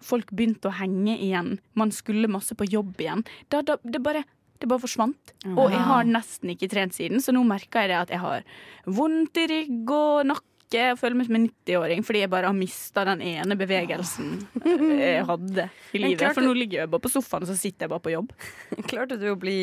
Folk 0.00 0.30
begynte 0.32 0.70
å 0.70 0.72
henge 0.78 1.12
igjen. 1.20 1.58
Man 1.76 1.90
skulle 1.92 2.30
masse 2.32 2.54
på 2.56 2.64
jobb 2.64 3.02
igjen. 3.04 3.20
Da, 3.52 3.60
da, 3.60 3.74
det 3.84 4.00
bare 4.00 4.22
det 4.60 4.68
bare 4.70 4.82
forsvant. 4.82 5.34
Og 5.56 5.72
jeg 5.72 5.80
har 5.88 6.04
nesten 6.08 6.52
ikke 6.52 6.68
trent 6.72 6.96
siden, 6.96 7.20
så 7.24 7.32
nå 7.32 7.42
merker 7.48 7.84
jeg 7.86 7.92
det 7.92 7.98
at 8.00 8.14
jeg 8.14 8.20
har 8.22 8.46
vondt 8.86 9.40
i 9.40 9.48
rygg 9.54 9.92
og 9.96 10.30
nakke. 10.30 10.46
Jeg 10.70 10.96
føler 11.00 11.16
meg 11.18 11.26
som 11.26 11.34
en 11.34 11.46
90-åring 11.48 12.04
fordi 12.06 12.20
jeg 12.22 12.30
bare 12.30 12.46
har 12.46 12.54
mista 12.54 13.02
den 13.08 13.22
ene 13.26 13.56
bevegelsen 13.58 14.28
jeg 14.64 15.24
hadde 15.26 15.64
i 15.92 15.98
livet. 15.98 16.20
klarte- 16.20 16.34
For 16.36 16.46
nå 16.46 16.52
ligger 16.54 16.84
jeg 16.84 16.90
bare 16.92 17.02
på 17.02 17.10
sofaen, 17.10 17.42
og 17.42 17.50
så 17.50 17.56
sitter 17.58 17.86
jeg 17.86 17.90
bare 17.90 18.04
på 18.04 18.12
jobb. 18.12 18.30
Klarte 18.90 19.18
du 19.18 19.26
å 19.32 19.38
bli 19.40 19.56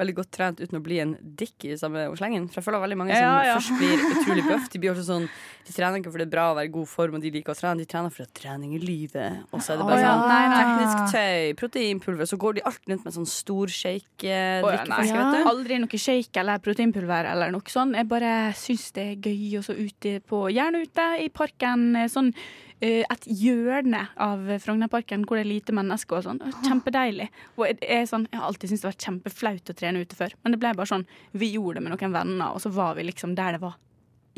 veldig 0.00 0.14
godt 0.18 0.30
trent 0.36 0.60
uten 0.60 0.76
å 0.76 0.82
bli 0.84 0.98
en 1.00 1.14
dick 1.22 1.64
i 1.64 1.76
samme 1.80 2.04
slengen? 2.18 2.48
For 2.50 2.60
jeg 2.60 2.66
føler 2.68 2.84
veldig 2.84 2.98
mange 3.00 3.14
som 3.16 3.24
Ja, 3.24 3.38
ja. 3.48 3.54
først 3.56 3.78
blir 3.80 4.04
utrolig 4.20 4.44
bøff. 4.50 4.68
De 4.74 4.82
blir 4.82 4.92
også 4.92 5.06
sånn 5.08 5.26
De 5.70 5.72
trener 5.76 6.00
ikke 6.02 6.10
fordi 6.12 6.24
det 6.24 6.28
er 6.28 6.34
bra 6.34 6.44
å 6.50 6.56
være 6.58 6.68
i 6.68 6.72
god 6.74 6.88
form, 6.90 7.16
og 7.16 7.24
de 7.24 7.30
liker 7.30 7.54
å 7.54 7.56
trene. 7.58 7.78
De 7.80 7.88
trener 7.88 8.10
fordi 8.12 8.28
trening 8.40 8.74
er 8.76 8.84
livet. 8.84 9.40
Og 9.54 9.62
så 9.64 9.72
er 9.74 9.80
det 9.80 9.86
bare 9.88 10.00
oh, 10.00 10.04
ja. 10.04 10.12
sånn 10.12 10.28
Nei, 10.28 10.44
nei. 10.50 10.60
teknisk 10.60 11.14
tøy, 11.14 11.54
proteinpulver. 11.60 12.28
Så 12.30 12.38
går 12.42 12.58
de 12.58 12.64
alltid 12.68 12.92
rundt 12.94 13.04
med 13.08 13.16
sånn 13.16 13.28
stor 13.30 13.70
shake 13.72 14.28
eh, 14.28 14.60
nei. 14.60 15.00
vet 15.08 15.36
du. 15.36 15.40
Aldri 15.50 15.78
noe 15.84 16.00
shake 16.04 16.42
eller 16.42 16.60
proteinpulver 16.64 17.28
eller 17.32 17.52
noe 17.54 17.70
sånt. 17.70 17.96
Jeg 17.96 18.08
bare 18.10 18.32
syns 18.58 18.88
det 18.96 19.06
er 19.14 19.28
gøy 19.30 19.60
og 19.60 19.66
så 19.68 19.76
ute 19.78 20.16
på 20.26 20.42
Gjerne 20.54 20.82
ute 20.84 21.06
i 21.24 21.28
parken. 21.32 21.84
eh, 21.96 22.08
Sånn 22.10 22.32
eh, 22.80 23.02
et 23.04 23.26
hjørne 23.26 24.06
av 24.16 24.46
Frognerparken 24.64 25.26
hvor 25.28 25.36
det 25.40 25.44
er 25.46 25.50
lite 25.52 25.74
mennesker 25.76 26.20
og 26.20 26.24
sånn. 26.28 26.40
Kjempedeilig. 26.64 27.28
Og 27.58 27.66
jeg, 27.68 28.08
sånn, 28.10 28.26
jeg 28.32 28.40
har 28.40 28.48
alltid 28.48 28.70
syntes 28.72 28.86
det 28.86 28.90
var 28.92 28.98
kjempeflaut 29.06 29.70
å 29.74 29.78
trene 29.82 30.00
ute 30.04 30.16
før, 30.18 30.34
men 30.42 30.54
det 30.56 30.62
ble 30.62 30.72
bare 30.78 30.90
sånn 30.90 31.06
Vi 31.36 31.52
gjorde 31.54 31.78
det 31.80 31.86
med 31.88 31.94
noen 31.96 32.12
venner, 32.16 32.50
og 32.56 32.60
så 32.64 32.72
var 32.72 32.94
vi 32.98 33.04
liksom 33.10 33.36
der 33.38 33.58
det 33.58 33.62
var 33.66 33.76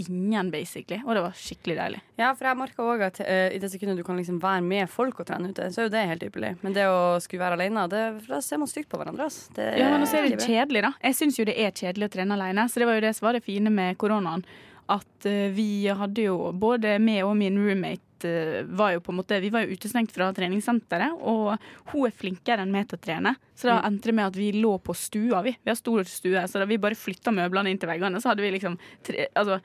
ingen, 0.02 0.48
basically. 0.50 1.02
Og 1.04 1.12
det 1.14 1.20
var 1.22 1.34
skikkelig 1.36 1.74
deilig. 1.76 1.98
Ja, 2.18 2.30
for 2.34 2.48
jeg 2.48 2.56
merka 2.58 2.82
òg 2.82 3.02
at 3.04 3.18
uh, 3.20 3.52
i 3.52 3.58
det 3.60 3.68
sekundet 3.70 4.00
du 4.00 4.02
kan 4.06 4.16
liksom 4.18 4.38
være 4.42 4.62
med 4.64 4.88
folk 4.90 5.20
og 5.20 5.28
trene 5.28 5.50
ute, 5.52 5.68
så 5.70 5.82
er 5.82 5.86
jo 5.86 5.92
det 5.92 6.04
helt 6.08 6.24
ypperlig. 6.26 6.54
Men 6.64 6.72
det 6.74 6.86
å 6.88 7.20
skulle 7.22 7.44
være 7.44 7.58
alene, 7.60 7.84
det, 7.92 8.00
da 8.24 8.40
ser 8.42 8.58
man 8.62 8.70
stygt 8.72 8.88
på 8.90 8.98
hverandre. 8.98 9.28
Altså. 9.28 9.52
Det, 9.54 9.68
Ja, 9.78 9.90
men 9.92 10.02
også 10.06 10.16
er 10.22 10.30
det 10.32 10.40
kjedelig, 10.48 10.82
da. 10.88 10.92
Jeg 11.04 11.18
syns 11.20 11.38
jo 11.38 11.46
det 11.46 11.58
er 11.60 11.76
kjedelig 11.76 12.08
å 12.08 12.14
trene 12.16 12.38
alene, 12.40 12.64
så 12.72 12.80
det 12.82 12.88
var 12.88 12.98
jo 12.98 13.04
det 13.04 13.12
som 13.20 13.28
var 13.28 13.36
det 13.36 13.44
fine 13.44 13.70
med 13.70 14.00
koronaen. 14.00 14.46
At 14.90 15.26
eh, 15.28 15.52
vi 15.54 15.86
hadde 15.86 16.24
jo 16.26 16.50
Både 16.58 16.96
meg 16.98 17.22
og 17.22 17.36
min 17.38 17.58
roommate 17.60 18.26
eh, 18.26 18.64
var 18.66 18.96
jo 18.96 19.02
på 19.04 19.12
en 19.12 19.20
måte 19.20 19.38
Vi 19.42 19.52
var 19.54 19.62
jo 19.62 19.76
utestengt 19.76 20.10
fra 20.14 20.30
treningssenteret, 20.34 21.14
og 21.22 21.54
hun 21.92 22.08
er 22.08 22.16
flinkere 22.16 22.64
enn 22.64 22.74
meg 22.74 22.88
til 22.90 22.98
å 22.98 23.04
trene. 23.04 23.34
Så 23.58 23.70
da 23.70 23.78
endte 23.86 24.10
det 24.10 24.16
med 24.18 24.32
at 24.32 24.38
vi 24.38 24.50
lå 24.56 24.74
på 24.82 24.94
stua, 24.98 25.42
vi. 25.46 25.54
Vi 25.62 25.70
har 25.70 25.78
stor 25.78 26.02
stue, 26.10 26.42
så 26.48 26.62
da 26.62 26.68
vi 26.68 26.80
bare 26.82 26.98
flytta 26.98 27.34
møblene 27.34 27.70
inn 27.70 27.80
til 27.82 27.90
veggene, 27.90 28.22
så 28.22 28.32
hadde 28.32 28.44
vi 28.44 28.52
liksom 28.56 28.78
tre, 29.06 29.28
altså, 29.38 29.60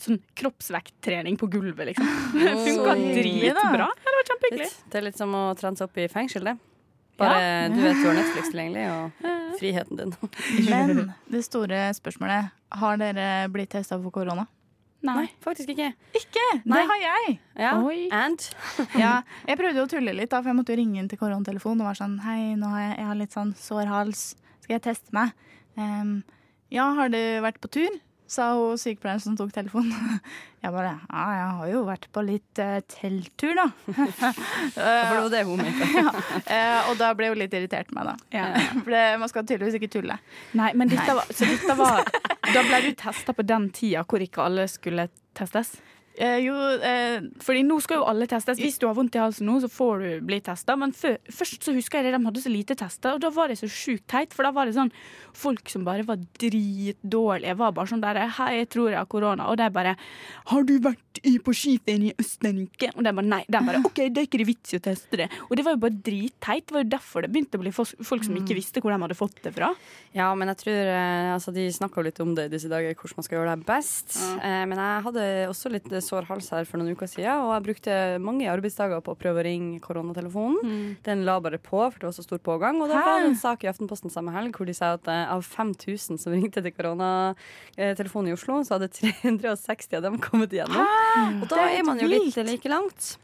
sånn 0.00 0.20
kroppsvekttrening 0.38 1.36
på 1.40 1.48
gulvet, 1.52 1.92
liksom. 1.92 2.10
Det 2.40 2.52
funka 2.64 2.96
dritbra. 2.96 3.88
Ja, 3.88 4.10
det 4.10 4.18
var 4.18 4.28
kjempehyggelig. 4.32 4.68
Det 4.92 5.00
er 5.00 5.08
litt 5.08 5.20
som 5.20 5.36
å 5.36 5.46
transe 5.58 5.88
opp 5.88 6.00
i 6.00 6.08
fengsel, 6.12 6.48
det. 6.52 6.56
Bare 7.22 7.68
du 7.72 7.78
vet 7.82 8.00
du 8.00 8.06
har 8.08 8.18
Netflix 8.18 8.50
tilgjengelig, 8.52 8.86
og 8.90 9.28
friheten 9.60 10.00
din. 10.00 10.16
Men 10.72 11.12
det 11.30 11.44
store 11.46 11.84
spørsmålet 11.96 12.50
Har 12.82 12.98
dere 13.00 13.28
blitt 13.52 13.72
testa 13.74 13.98
for 14.00 14.14
korona? 14.14 14.46
Nei. 15.02 15.24
faktisk 15.42 15.72
ikke. 15.74 15.88
Ikke! 16.14 16.44
Nei. 16.62 16.76
Det 16.78 16.82
har 16.86 17.00
jeg. 17.02 17.32
Ja. 17.58 17.72
Oi. 17.82 18.04
And? 18.14 18.44
Ja, 19.02 19.16
jeg 19.48 19.58
prøvde 19.58 19.82
jo 19.82 19.86
å 19.88 19.90
tulle 19.90 20.14
litt, 20.14 20.30
da, 20.30 20.38
for 20.44 20.52
jeg 20.52 20.58
måtte 20.60 20.76
jo 20.76 20.78
ringe 20.78 21.00
inn 21.02 21.08
til 21.10 21.18
koronatelefonen 21.18 21.82
og 21.82 21.88
være 21.90 22.00
sånn 22.04 22.14
Hei, 22.22 22.52
nå 22.58 22.70
har 22.70 22.84
jeg, 22.84 22.94
jeg 23.00 23.08
har 23.08 23.18
litt 23.18 23.34
sånn 23.34 23.50
sår 23.58 23.90
hals. 23.90 24.22
skal 24.62 24.76
jeg 24.78 24.84
teste 24.86 25.16
meg. 25.16 25.34
Um, 25.74 26.20
ja, 26.70 26.86
har 26.94 27.10
du 27.10 27.18
vært 27.42 27.58
på 27.64 27.72
tur? 27.80 27.98
Sa 28.30 28.52
hun 28.56 28.80
sykepleieren 28.80 29.20
som 29.22 29.36
tok 29.38 29.52
telefonen. 29.54 30.18
Jeg 30.62 30.70
bare 30.70 30.92
ja, 30.94 31.22
jeg 31.34 31.46
har 31.58 31.70
jo 31.72 31.78
vært 31.88 32.04
på 32.14 32.22
litt 32.22 32.60
uh, 32.62 32.76
telttur, 32.86 33.56
da. 33.58 33.64
For 34.76 34.78
det 34.78 35.22
var 35.24 35.32
det 35.32 35.40
hun 35.48 35.58
mente. 35.58 35.88
Eh, 36.46 36.86
og 36.86 37.00
da 37.00 37.08
ble 37.18 37.32
hun 37.32 37.40
litt 37.40 37.56
irritert 37.58 37.90
på 37.90 37.96
meg, 37.98 38.12
da. 38.12 38.14
Ja. 38.30 38.44
For 38.76 38.94
det, 38.94 39.00
man 39.18 39.32
skal 39.32 39.48
tydeligvis 39.48 39.80
ikke 39.80 39.90
tulle. 39.90 40.20
Nei, 40.54 40.70
men 40.78 40.92
dette 40.92 41.16
var, 41.18 41.26
så 41.34 41.48
dette 41.50 41.74
var 41.80 42.06
Da 42.46 42.62
ble 42.62 42.78
du 42.84 42.92
testa 43.00 43.34
på 43.34 43.42
den 43.42 43.72
tida 43.74 44.06
hvor 44.06 44.22
ikke 44.22 44.46
alle 44.46 44.68
skulle 44.70 45.08
testes? 45.34 45.74
Eh, 46.16 46.38
jo, 46.44 46.54
eh, 46.84 47.22
Fordi 47.40 47.62
nå 47.64 47.78
skal 47.80 48.02
jo 48.02 48.08
alle 48.08 48.26
testes. 48.28 48.60
Hvis 48.60 48.78
du 48.80 48.86
har 48.86 48.96
vondt 48.96 49.16
i 49.16 49.22
halsen 49.22 49.48
nå, 49.48 49.58
så 49.62 49.70
får 49.72 50.02
du 50.02 50.26
bli 50.28 50.40
testa. 50.44 50.76
Men 50.76 50.92
før, 50.96 51.16
først 51.32 51.64
så 51.64 51.72
husker 51.72 52.00
jeg 52.00 52.10
det, 52.10 52.18
de 52.18 52.26
hadde 52.28 52.42
så 52.44 52.52
lite 52.52 52.76
tester, 52.76 53.16
og 53.16 53.22
da 53.24 53.30
var 53.32 53.48
det 53.48 53.58
så 53.60 53.68
sjukt 53.70 54.06
teit. 54.12 54.34
For 54.36 54.44
da 54.44 54.52
var 54.52 54.68
det 54.68 54.76
sånn 54.76 54.92
folk 55.32 55.70
som 55.72 55.86
bare 55.86 56.04
var 56.04 56.20
dritdårlige. 56.42 57.56
Var 57.56 57.72
bare 57.72 57.92
sånn 57.92 58.04
der 58.04 58.20
Hei, 58.36 58.50
jeg 58.62 58.70
tror 58.74 58.90
jeg 58.92 59.00
har 59.00 59.08
korona. 59.10 59.48
Og 59.48 59.56
de 59.60 59.68
bare 59.72 59.96
Har 60.52 60.62
du 60.68 60.74
vært 60.82 61.20
i, 61.24 61.38
på 61.38 61.54
skiferie 61.56 62.12
i 62.12 62.14
Østerrike? 62.20 62.92
Og 62.96 63.04
de 63.06 63.14
bare 63.16 63.28
nei. 63.28 63.42
De 63.48 63.62
bare 63.64 63.80
OK, 63.80 64.04
det 64.12 64.22
er 64.22 64.28
ikke 64.28 64.42
det 64.42 64.48
vits 64.48 64.74
i 64.74 64.80
å 64.80 64.84
teste 64.84 65.20
det. 65.22 65.28
Og 65.48 65.56
det 65.56 65.64
var 65.64 65.76
jo 65.76 65.82
bare 65.86 65.96
dritteit. 65.96 66.66
Det 66.68 66.76
var 66.76 66.84
jo 66.84 66.92
derfor 66.92 67.24
det 67.24 67.32
begynte 67.32 67.60
å 67.60 67.64
bli 67.64 67.72
folk 67.72 68.26
som 68.26 68.36
ikke 68.36 68.56
visste 68.58 68.82
hvor 68.84 68.92
de 68.92 69.00
hadde 69.00 69.18
fått 69.18 69.40
det 69.46 69.54
fra. 69.56 69.72
Ja, 70.12 70.28
men 70.36 70.50
jeg 70.52 70.60
tror 70.60 70.92
eh, 70.92 71.32
altså, 71.32 71.54
De 71.56 71.64
snakker 71.72 72.02
jo 72.02 72.08
litt 72.10 72.20
om 72.20 72.34
det 72.36 72.50
i 72.50 72.52
disse 72.52 72.68
dager, 72.68 72.92
hvordan 72.92 73.20
man 73.20 73.26
skal 73.28 73.38
gjøre 73.38 73.56
det 73.56 73.68
best. 73.68 74.18
Eh, 74.36 74.62
men 74.68 74.76
jeg 74.76 75.06
hadde 75.08 75.26
også 75.48 75.72
litt 75.72 75.88
sår 76.02 76.26
hals 76.28 76.50
her 76.52 76.66
for 76.68 76.80
noen 76.80 76.92
uker 76.96 77.08
siden, 77.10 77.44
og 77.46 77.52
jeg 77.54 77.64
brukte 77.68 77.96
mange 78.22 78.48
arbeidsdager 78.50 79.00
på 79.04 79.14
å 79.14 79.18
prøve 79.18 79.40
å 79.42 79.46
ringe 79.46 79.80
koronatelefonen. 79.84 80.96
Den 81.06 81.24
la 81.28 81.38
bare 81.40 81.58
på, 81.62 81.80
for 81.80 81.98
det 81.98 82.08
var 82.10 82.16
så 82.18 82.26
stor 82.26 82.42
pågang. 82.44 82.82
Og 82.82 82.90
da 82.92 83.00
Hæ? 83.00 83.06
var 83.06 83.22
det 83.22 83.30
en 83.32 83.40
sak 83.40 83.64
i 83.64 83.70
Aftenposten 83.70 84.12
samme 84.12 84.34
helg 84.34 84.56
hvor 84.58 84.68
de 84.68 84.74
sa 84.76 84.92
at 84.98 85.08
eh, 85.08 85.24
av 85.32 85.42
5000 85.46 86.20
som 86.20 86.34
ringte 86.34 86.62
til 86.62 86.74
koronatelefonen 86.76 88.32
i 88.32 88.36
Oslo, 88.36 88.60
så 88.66 88.76
hadde 88.76 88.90
360 88.92 89.98
av 89.98 90.06
dem 90.10 90.20
kommet 90.22 90.52
igjennom. 90.54 90.82
Og 91.42 91.48
da 91.48 91.56
Det 91.56 91.68
er 91.68 91.78
er 91.80 91.86
man 91.86 92.02
jo 92.02 92.10
litt 92.10 92.36
like 92.46 92.68
langt. 92.72 93.14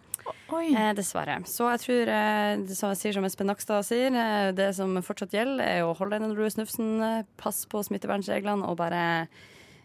Eh, 0.48 0.92
dessverre. 0.96 1.38
Så 1.48 1.68
jeg 1.72 1.80
tror, 1.84 2.08
eh, 2.12 2.56
det 2.68 2.76
som 2.76 2.90
jeg 2.92 3.00
sier 3.00 3.12
som 3.16 3.24
Espen 3.24 3.48
Nakstad 3.48 3.84
sier, 3.84 4.12
eh, 4.12 4.50
det 4.52 4.74
som 4.76 4.94
fortsatt 5.04 5.32
gjelder, 5.32 5.64
er 5.64 5.82
å 5.84 5.96
holde 5.96 6.18
du 6.34 6.42
er 6.44 6.50
snufsen, 6.52 7.00
eh, 7.02 7.22
pass 7.36 7.64
på 7.66 7.82
smittevernreglene 7.84 8.66
og 8.68 8.76
bare 8.76 9.28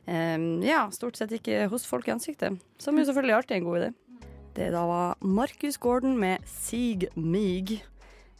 Ja, 0.06 0.89
stort 0.92 1.16
sett 1.16 1.32
ikke 1.32 1.68
hos 1.72 1.86
folk 1.88 2.10
i 2.10 2.12
ansiktet. 2.12 2.58
Som 2.82 2.98
jo 3.00 3.06
selvfølgelig 3.08 3.36
alltid 3.38 3.56
er 3.56 3.62
en 3.62 3.68
god 3.70 3.80
idé. 3.80 3.92
Det 4.54 4.68
da 4.74 4.84
var 4.86 5.16
Marcus 5.24 5.80
Gordon 5.82 6.18
med 6.20 6.44
Sig 6.46 7.08
Mig. 7.16 7.80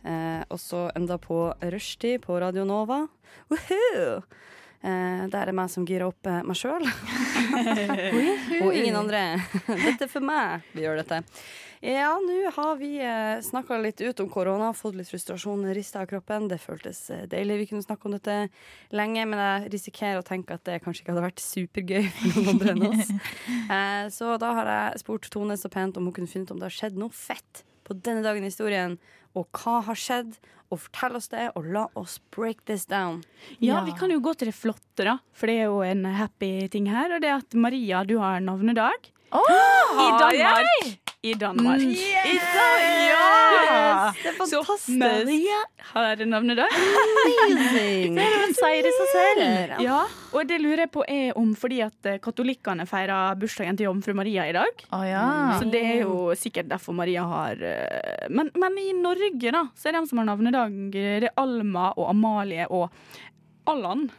Eh, 0.04 0.44
også 0.52 0.90
enda 0.98 1.18
på 1.18 1.54
rushtid 1.64 2.20
på 2.22 2.36
Radio 2.44 2.66
Nova. 2.68 3.08
Woohoo! 3.50 4.22
Eh, 4.84 5.26
det 5.32 5.40
er 5.40 5.54
meg 5.56 5.72
som 5.72 5.86
girer 5.88 6.10
opp 6.10 6.28
eh, 6.28 6.42
meg 6.44 6.60
sjøl. 6.60 6.88
og 8.64 8.72
ingen 8.76 8.98
andre. 9.00 9.26
Dette 9.88 10.08
er 10.08 10.12
for 10.12 10.26
meg 10.26 10.68
vi 10.76 10.84
gjør 10.84 11.00
dette. 11.04 11.24
Ja, 11.84 12.14
nå 12.16 12.52
har 12.56 12.78
vi 12.80 12.94
eh, 13.04 13.42
snakka 13.44 13.76
litt 13.84 14.00
ut 14.00 14.20
om 14.24 14.30
korona, 14.32 14.70
fått 14.72 14.96
litt 14.96 15.10
frustrasjon 15.12 15.66
rista 15.76 16.00
av 16.00 16.08
kroppen. 16.08 16.46
Det 16.48 16.62
føltes 16.64 17.02
eh, 17.12 17.26
deilig. 17.28 17.58
Vi 17.60 17.66
kunne 17.74 17.84
snakke 17.84 18.08
om 18.08 18.16
dette 18.16 18.38
lenge, 18.96 19.26
men 19.28 19.42
jeg 19.42 19.74
risikerer 19.74 20.22
å 20.22 20.24
tenke 20.24 20.56
at 20.56 20.64
det 20.64 20.78
kanskje 20.86 21.04
ikke 21.04 21.12
hadde 21.12 21.26
vært 21.26 21.44
supergøy 21.44 22.08
for 22.08 22.38
noen 22.38 22.54
andre 22.54 22.76
enn 22.78 22.88
oss. 22.88 23.12
Eh, 23.74 24.06
så 24.14 24.36
da 24.40 24.50
har 24.58 24.68
jeg 24.70 25.02
spurt 25.02 25.28
Tone 25.32 25.56
så 25.58 25.70
pent 25.72 25.96
om 25.98 26.08
hun 26.08 26.14
kunne 26.16 26.30
funnet 26.30 26.52
om 26.54 26.60
det 26.60 26.68
har 26.68 26.76
skjedd 26.76 26.98
noe 27.00 27.12
fett 27.16 27.64
på 27.88 27.96
denne 27.96 28.24
dagen 28.24 28.44
i 28.44 28.52
historien, 28.52 28.98
og 29.36 29.48
hva 29.56 29.80
har 29.88 29.98
skjedd. 30.00 30.36
Og 30.74 30.80
fortell 30.82 31.16
oss 31.20 31.30
det, 31.30 31.52
og 31.56 31.68
la 31.70 31.86
oss 32.00 32.18
break 32.34 32.64
this 32.66 32.88
down. 32.90 33.22
Ja, 33.60 33.76
Ja. 33.78 33.84
vi 33.86 33.94
kan 34.00 34.10
jo 34.10 34.20
gå 34.26 34.34
til 34.36 34.50
det 34.50 34.56
flotte, 34.58 35.04
da. 35.06 35.20
For 35.38 35.48
det 35.52 35.60
er 35.62 35.70
jo 35.70 35.82
en 35.86 36.04
happy 36.06 36.68
ting 36.74 36.88
her. 36.90 37.14
Og 37.14 37.22
det 37.22 37.30
er 37.30 37.38
at 37.44 37.54
Maria, 37.54 38.04
du 38.04 38.18
har 38.20 38.40
navnedag. 38.42 39.12
I 39.34 40.10
Danmark. 40.20 41.00
I 41.24 41.34
Danmark. 41.40 41.80
I 41.80 41.96
Danmark. 42.04 42.84
Det 44.24 44.28
er 44.28 44.46
Så 44.46 44.60
fantastisk! 44.60 44.98
Maria 45.00 45.60
har 45.94 46.20
navnedag. 46.26 46.68
Amazing! 47.04 48.18
En 48.44 48.52
seier 48.58 48.84
i 48.84 48.92
seg 48.98 49.08
selv. 49.14 49.40
Ja, 49.86 50.02
og 50.36 50.50
det 50.50 50.58
lurer 50.60 50.82
jeg 50.84 50.92
på 50.92 51.06
er 51.08 51.32
om 51.40 51.54
fordi 51.56 51.80
at 51.86 52.10
eh, 52.12 52.18
katolikkene 52.24 52.84
feirer 52.90 53.38
bursdagen 53.40 53.80
til 53.80 53.88
jomfru 53.88 54.12
Maria 54.20 54.50
i 54.50 54.56
dag. 54.58 54.84
Oh, 54.92 55.06
ja. 55.08 55.24
Så 55.62 55.70
det 55.72 55.80
er 55.94 56.02
jo 56.04 56.34
sikkert 56.36 56.68
derfor 56.74 56.92
Maria 56.98 57.24
har 57.30 57.56
eh, 57.72 58.28
men, 58.28 58.52
men 58.60 58.76
i 58.84 58.92
Norge, 58.98 59.54
da, 59.56 59.64
så 59.80 59.94
er 59.94 60.02
de 60.02 60.04
som 60.10 60.20
har 60.20 60.28
navnedag, 60.28 60.76
eh, 60.92 61.22
det 61.24 61.32
er 61.32 61.40
Alma 61.40 61.94
og 61.96 62.12
Amalie 62.12 62.68
og 62.68 62.90
Allan. 63.72 64.10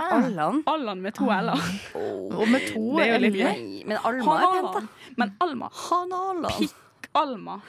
Ah. 0.00 0.16
Allan. 0.16 0.62
Allan 0.70 1.02
med 1.04 1.14
to 1.18 1.28
l-er. 1.28 1.62
Og 2.00 2.48
med 2.48 2.66
to 2.70 2.98
er 3.02 3.18
l-er. 3.18 3.62
Men 3.86 3.96
Alma 4.10 4.36
er 4.40 4.50
pent, 4.56 4.74
da. 4.74 5.14
Men 5.20 5.34
Alma. 5.44 5.70
Han 5.86 6.12
Allan. 6.18 6.50
Pikk-Alma. 6.58 7.60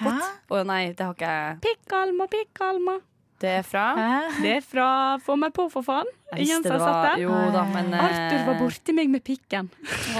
Hæ? 0.00 0.16
Å 0.50 0.64
nei, 0.64 0.82
det 0.96 1.04
har 1.04 1.14
ikke 1.16 1.30
jeg. 1.36 1.56
Pikk-Alma, 1.66 2.26
pikk-Alma. 2.32 2.98
Det 3.40 3.48
er 3.58 3.62
fra 3.64 3.84
Hæ? 3.96 4.16
Det 4.44 4.50
er 4.58 4.64
fra 4.64 4.86
Få 5.24 5.36
meg 5.40 5.54
på, 5.56 5.64
for 5.72 5.84
faen. 5.84 6.08
Jens 6.36 6.66
har 6.68 6.76
sett 6.76 6.80
det 6.80 6.80
var? 6.84 7.22
Jo 7.22 7.36
da, 7.54 7.62
men 7.72 7.94
eh, 7.96 8.02
Arthur 8.04 8.42
var 8.50 8.58
borti 8.60 8.92
meg 8.96 9.08
med 9.12 9.24
pikken. 9.24 9.70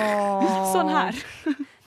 Åh, 0.01 0.63
Sånn 0.75 0.89
her. 0.93 1.21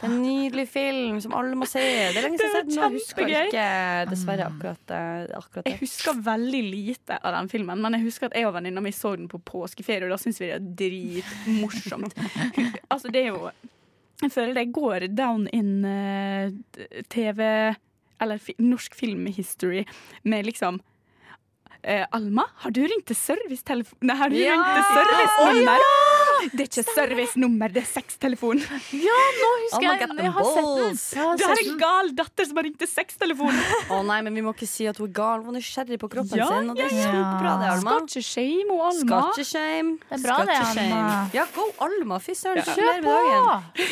En 0.04 0.16
nydelig 0.22 0.66
film 0.70 1.20
som 1.24 1.34
alle 1.38 1.56
må 1.56 1.68
se. 1.70 1.80
Det 1.80 2.20
er 2.20 2.26
lenge 2.26 2.40
siden 2.40 2.50
jeg 2.52 2.82
har 2.82 2.96
sett 3.00 3.18
den, 3.18 3.32
jeg 3.32 3.50
ikke 3.52 3.68
dessverre 4.12 4.48
akkurat, 4.50 4.94
akkurat, 5.40 5.64
det. 5.64 5.74
Jeg 5.74 5.80
husker 5.84 6.20
veldig 6.26 6.62
lite 6.68 7.20
av 7.20 7.36
den 7.38 7.50
filmen, 7.52 7.82
men 7.84 7.98
jeg 7.98 8.08
husker 8.10 8.28
at 8.30 8.38
jeg 8.38 8.48
og 8.50 8.56
venninna 8.58 8.84
mi 8.84 8.92
så 8.96 9.14
den 9.20 9.30
på 9.32 9.40
påskeferie, 9.48 10.06
og 10.08 10.14
da 10.16 10.20
syns 10.22 10.42
vi 10.42 10.50
det 10.52 10.58
er 10.60 10.72
dritmorsomt. 10.84 12.18
altså, 12.94 13.12
det 13.14 13.26
er 13.26 13.32
jo 13.32 13.52
Jeg 14.24 14.32
føler 14.32 14.54
det 14.60 14.70
går 14.76 15.08
down 15.18 15.48
in 15.52 15.84
uh, 15.84 16.52
TV 17.10 17.42
Eller 18.22 18.38
fi, 18.40 18.54
norsk 18.60 18.96
filmhistory 18.96 19.84
med 20.24 20.46
liksom 20.46 20.80
uh, 21.88 22.06
Alma, 22.12 22.46
har 22.64 22.72
du 22.72 22.84
ringt 22.84 23.08
til 23.10 23.18
servicetelefon... 23.20 24.00
Nei, 24.06 24.16
har 24.16 24.30
du 24.32 24.38
Ja! 24.40 24.54
ringt 24.54 24.76
til 24.78 24.86
servicenummer? 25.00 26.13
Det 26.52 26.60
er 26.60 26.68
ikke 26.68 26.84
servicenummer, 26.92 27.72
det 27.74 27.82
er 27.84 27.88
sextelefon. 27.88 28.60
Ja, 28.92 29.20
nå 29.40 29.50
husker 29.64 29.78
Alma 29.80 29.94
jeg 29.94 30.02
get 30.04 30.24
Jeg 30.24 30.32
har 30.36 30.48
sett 30.50 30.70
den. 30.80 30.98
har 31.24 31.38
Du 31.38 31.44
har 31.48 31.62
en 31.64 31.78
gal 31.80 32.12
datter 32.18 32.46
som 32.50 32.58
har 32.60 32.66
ringt 32.68 32.80
til 32.82 32.90
sextelefonen. 32.92 33.62
Å 33.94 34.00
nei, 34.06 34.20
men 34.28 34.36
vi 34.36 34.44
må 34.46 34.54
ikke 34.56 34.68
si 34.70 34.88
at 34.90 34.98
hun 35.00 35.08
er 35.10 35.14
gal. 35.16 35.44
Hun 35.46 35.56
er 35.56 35.60
nysgjerrig 35.62 36.00
på 36.02 36.10
kroppen 36.12 36.38
Ja, 36.38 36.48
sin, 36.52 36.70
og 36.74 36.76
det 36.80 36.86
er 36.90 36.94
ja, 36.94 37.00
ja. 37.00 37.12
kjempebra, 37.14 37.54
det, 37.62 37.70
Alma. 37.78 37.96
Skal 37.96 38.10
ikke 38.10 38.26
shame 38.28 38.78
Alma. 38.90 39.00
Skal 39.00 39.30
ikke 39.34 39.48
shame. 39.54 39.94
Det 40.04 40.18
er 40.20 40.24
bra 40.28 40.38
det, 40.44 40.58
Alma. 40.60 40.74
shame. 40.74 41.14
Ja, 41.38 41.46
go 41.56 41.68
Alma. 41.88 42.20
Fy 42.28 42.36
søren, 42.38 42.64
Ja. 42.64 42.76
kjør 42.78 43.02
på. 43.08 43.16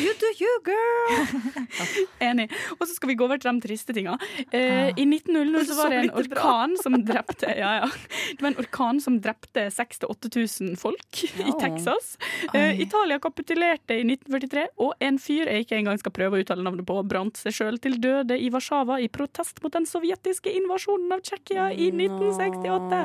You 0.02 0.14
do 0.22 0.32
you, 0.42 0.54
girl. 0.68 1.62
Enig. 2.32 2.50
Og 2.80 2.88
så 2.88 2.94
skal 2.98 3.12
vi 3.12 3.16
gå 3.20 3.26
over 3.26 3.38
til 3.42 3.52
de 3.58 3.64
triste 3.68 3.94
tinga. 3.96 4.18
Eh, 4.52 4.92
I 4.98 5.06
1900 5.08 5.66
så 5.70 5.78
var 5.80 5.90
det 5.94 6.02
en 6.06 6.14
orkan 6.22 6.76
som 6.82 6.98
drepte 7.06 7.52
ja, 7.58 7.72
ja. 7.82 7.90
Det 8.32 8.42
var 8.42 8.52
en 8.54 8.60
orkan 8.62 9.00
som 9.04 9.20
drepte 9.24 9.68
6000-8000 9.74 10.76
folk 10.80 11.24
i 11.42 11.52
Texas. 11.62 12.16
Eh, 12.54 12.82
Italia 12.82 13.20
kapitulerte 13.22 13.98
i 14.00 14.04
1943, 14.08 14.68
og 14.82 14.94
en 15.04 15.20
fyr 15.22 15.46
jeg 15.52 15.66
ikke 15.66 15.78
engang 15.80 16.00
skal 16.02 16.14
prøve 16.16 16.38
å 16.38 16.42
uttale 16.44 16.66
navnet 16.66 16.86
på, 16.88 16.98
brant 17.08 17.38
seg 17.38 17.54
sjøl 17.56 17.78
til 17.84 18.00
døde 18.02 18.38
i 18.38 18.50
Warszawa 18.54 19.00
i 19.04 19.10
protest 19.14 19.62
mot 19.64 19.74
den 19.76 19.86
sovjetiske 19.90 20.52
invasjonen 20.62 21.14
av 21.16 21.22
Tsjekkia 21.26 21.70
i 21.74 21.92
1968. 21.94 23.02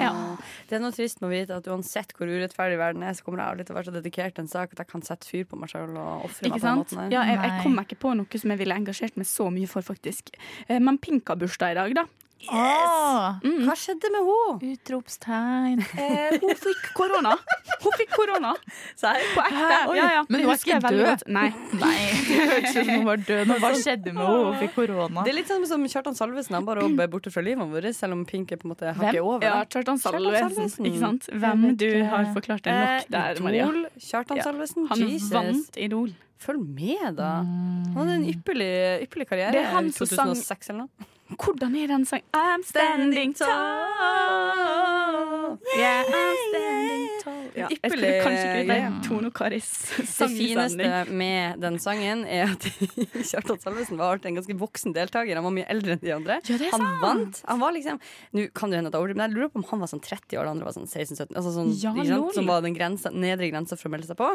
Ja. 0.00 0.12
Det 0.66 0.76
er 0.76 0.82
noe 0.82 0.94
trist 0.94 1.20
med 1.22 1.28
å 1.28 1.32
vite 1.32 1.56
at 1.60 1.68
uansett 1.70 2.10
hvor 2.16 2.28
urettferdig 2.28 2.78
verden 2.80 3.04
er, 3.06 3.14
så 3.14 3.24
kommer 3.24 3.42
jeg 3.42 3.54
aldri 3.54 3.66
til 3.66 3.74
å 3.74 3.78
være 3.78 3.88
så 3.88 3.94
dedikert 3.94 4.34
til 4.36 4.44
en 4.44 4.50
sak 4.50 4.74
at 4.74 4.82
jeg 4.82 4.90
kan 4.90 5.04
sette 5.06 5.28
fyr 5.30 5.46
på 5.48 5.58
meg 5.60 5.70
sjøl 5.72 5.94
og 5.94 6.26
ofre 6.26 6.50
meg 6.50 6.58
på 6.58 6.66
den 6.66 6.80
måten. 6.82 7.02
Ja, 7.14 7.22
jeg, 7.28 7.38
jeg 7.44 7.62
kom 7.62 7.76
meg 7.78 7.86
ikke 7.88 8.00
på 8.02 8.14
noe 8.18 8.40
som 8.42 8.52
jeg 8.52 8.60
ville 8.62 8.78
engasjert 8.82 9.18
meg 9.20 9.28
så 9.30 9.46
mye 9.54 9.70
for, 9.70 9.86
faktisk. 9.86 10.34
Eh, 10.66 10.80
Men 10.82 10.98
Pink 11.02 11.30
har 11.30 11.38
bursdag 11.40 11.76
i 11.76 11.78
dag, 11.78 11.94
da. 12.02 12.06
Åh, 12.46 13.38
Hva 13.66 13.74
skjedde 13.74 14.08
med 14.12 14.22
henne? 14.28 14.74
Utropstegn. 14.76 15.80
Eh, 15.98 16.34
hun 16.42 16.52
fikk 16.60 16.82
korona. 16.94 17.32
Hun 17.82 17.94
fikk 17.98 18.12
korona. 18.12 18.52
På 19.00 19.42
ekte. 19.42 19.96
Ja, 19.96 20.04
ja. 20.18 20.20
men 20.28 20.44
hun 20.44 20.52
er 20.52 20.60
ikke 20.60 20.78
død? 20.84 21.24
Nei. 21.32 21.46
Nei, 21.82 21.96
som 22.74 22.90
hun 22.92 23.06
var 23.08 23.22
død. 23.24 23.42
Men 23.50 23.62
hva 23.64 23.72
skjedde 23.80 24.12
med 24.14 24.22
henne? 24.22 24.44
Hun 24.52 24.60
fikk 24.62 24.76
korona. 24.76 25.24
Det 25.26 25.32
er 25.32 25.38
litt 25.40 25.50
sånn 25.50 25.66
som 25.70 25.88
Kjartan 25.90 26.18
Salvesen. 26.18 26.58
Han 26.60 26.68
bare 26.68 26.86
er 26.86 27.10
borte 27.16 27.32
fra 27.34 27.42
livet 27.46 27.72
vårt, 27.72 27.88
selv 27.98 28.18
om 28.18 28.22
Pink 28.28 28.52
er 28.54 28.60
på 28.62 28.68
en 28.68 28.74
måte 28.76 28.92
hakket 28.94 29.20
over. 29.24 29.48
Ja. 29.48 29.56
Kjartan 29.72 29.98
Salvesen. 30.04 30.70
Ikke 30.86 31.02
sant? 31.02 31.26
Hvem 31.32 31.66
du 31.80 31.88
har 32.12 32.30
forklart 32.36 32.62
det 32.68 32.76
nok 32.76 32.84
Eh, 32.86 33.10
der, 33.16 33.42
Maria. 33.42 33.66
Idol, 33.66 33.82
Kjartan 33.98 34.38
Ja. 34.38 34.46
Salvesen. 34.46 34.86
Han 34.92 35.02
Jesus. 35.08 35.32
vant 35.34 35.76
Idol. 35.88 36.14
Følg 36.38 36.62
med, 36.68 37.16
da. 37.16 37.32
Han 37.42 37.96
hadde 37.96 38.16
en 38.20 38.26
ypperlig, 38.30 38.72
ypperlig 39.08 39.26
karriere. 39.32 39.56
Er 39.64 39.72
sang- 39.72 39.90
2006 39.96 40.70
eller 40.70 40.84
noe. 40.86 41.12
Hvordan 41.28 41.74
er 41.74 41.86
den 41.86 42.04
sangen? 42.04 42.24
I'm 42.36 42.62
standing 42.62 43.34
tall. 43.36 43.48
Yeah, 45.76 46.02
I'm 46.04 46.36
standing 46.48 47.08
tall. 47.24 47.35
Ja, 47.56 47.68
jeg 47.72 47.92
skulle 47.92 48.10
kanskje 48.22 48.44
ikke 48.46 48.64
vite 48.68 49.02
Tone 49.06 49.30
og 49.30 49.34
Karis 49.36 49.70
Det 49.96 50.06
sang 50.10 50.34
i 50.34 50.38
fineste 50.42 50.88
med 51.16 51.60
den 51.62 51.78
sangen 51.82 52.24
er 52.28 52.52
at 52.52 52.66
Kjartan 53.30 53.60
Salvesen 53.62 54.00
var 54.00 54.20
en 54.20 54.38
ganske 54.40 54.56
voksen 54.60 54.94
deltaker. 54.96 55.38
Han 55.38 55.46
var 55.46 55.54
mye 55.56 55.68
eldre 55.72 55.96
enn 55.96 56.02
de 56.02 56.12
andre. 56.16 56.38
Ja, 56.48 56.58
han 56.72 56.84
sant. 56.84 57.00
vant. 57.02 57.40
Han 57.48 57.62
var 57.62 57.74
liksom 57.76 58.00
Nå 58.36 58.46
kan 58.56 58.72
det 58.72 58.80
hende 58.80 58.92
at 58.92 58.96
jeg 58.98 59.02
overdriver, 59.04 59.20
men 59.22 59.30
jeg 59.30 59.36
lurer 59.38 59.52
på 59.54 59.62
om 59.62 59.68
han 59.70 59.84
var 59.84 59.92
sånn 59.92 60.04
30 60.04 60.36
år, 60.40 60.48
de 60.48 60.52
andre 60.52 60.68
var 60.68 60.76
sånn 60.76 60.88
16-17. 60.90 61.32
Altså 61.32 61.54
sånn, 61.56 61.72
Ja, 61.80 61.94
sant? 61.96 62.36
Som 62.36 62.50
var 62.50 62.64
den 62.66 62.76
grensa, 62.76 63.12
nedre 63.14 63.48
grensa 63.52 63.78
for 63.78 63.88
å 63.88 63.94
melde 63.96 64.10
seg 64.10 64.20
på. 64.20 64.28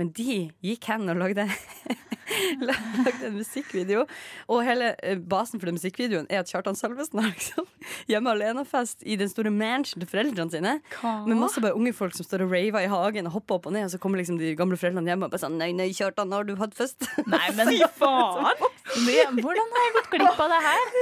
Men 0.00 0.12
de 0.16 0.38
gikk 0.64 0.88
hen 0.92 1.08
og 1.12 1.20
lagde 1.20 1.48
Lagde 2.62 3.26
en 3.28 3.34
musikkvideo. 3.36 4.06
Og 4.48 4.62
hele 4.64 4.92
eh, 5.04 5.18
basen 5.18 5.60
for 5.60 5.68
den 5.68 5.76
musikkvideoen 5.76 6.28
er 6.32 6.40
at 6.40 6.48
Kjartan 6.48 6.78
Salvesen 6.78 7.20
har 7.20 7.32
liksom 7.34 7.66
hjemme 8.08 8.32
alene-fest 8.32 9.02
i 9.04 9.18
den 9.20 9.28
store 9.28 9.52
mansion 9.52 10.00
til 10.00 10.08
foreldrene 10.08 10.54
sine. 10.54 10.76
Med 11.02 11.36
masse 11.36 11.60
bare 11.60 11.76
unge 11.76 11.92
folk 11.96 12.16
som 12.16 12.24
står 12.24 12.46
og 12.46 12.54
raver 12.54 12.61
i 12.68 12.90
hagen 12.92 13.28
og 13.28 13.36
hoppa 13.38 13.56
opp 13.58 13.68
og 13.70 13.74
ned. 13.76 13.86
Og 13.88 13.94
så 13.94 14.00
kommer 14.02 14.20
liksom 14.20 14.38
de 14.40 14.54
gamle 14.58 14.78
foreldrene 14.80 15.12
hjemme 15.12 15.28
og 15.28 15.34
bare 15.34 15.42
sånn 15.42 15.58
Nei, 15.60 15.70
nei, 15.76 15.90
Kjartan, 15.96 16.32
har 16.34 16.46
du 16.48 16.54
hatt 16.60 16.76
fest? 16.76 17.04
Nei, 17.32 17.48
men 17.58 17.70
faen! 18.00 18.62
Hvordan 18.92 19.74
har 19.74 19.86
jeg 19.86 19.94
gått 19.96 20.10
glipp 20.14 20.40
av 20.44 20.52
det 20.52 20.62
her? 20.66 20.86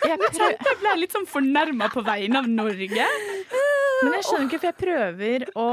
Jeg, 0.00 0.16
jeg 0.16 0.16
Jeg 0.40 0.76
ble 0.80 0.92
litt 0.96 1.12
sånn 1.12 1.26
fornærma 1.28 1.90
på 1.92 2.00
vegne 2.06 2.40
av 2.40 2.46
Norge. 2.48 3.08
men 4.00 4.14
jeg 4.16 4.24
skjønner 4.24 4.46
ikke, 4.46 4.60
for 4.62 4.68
jeg 4.70 4.76
prøver 4.80 5.44
å 5.60 5.66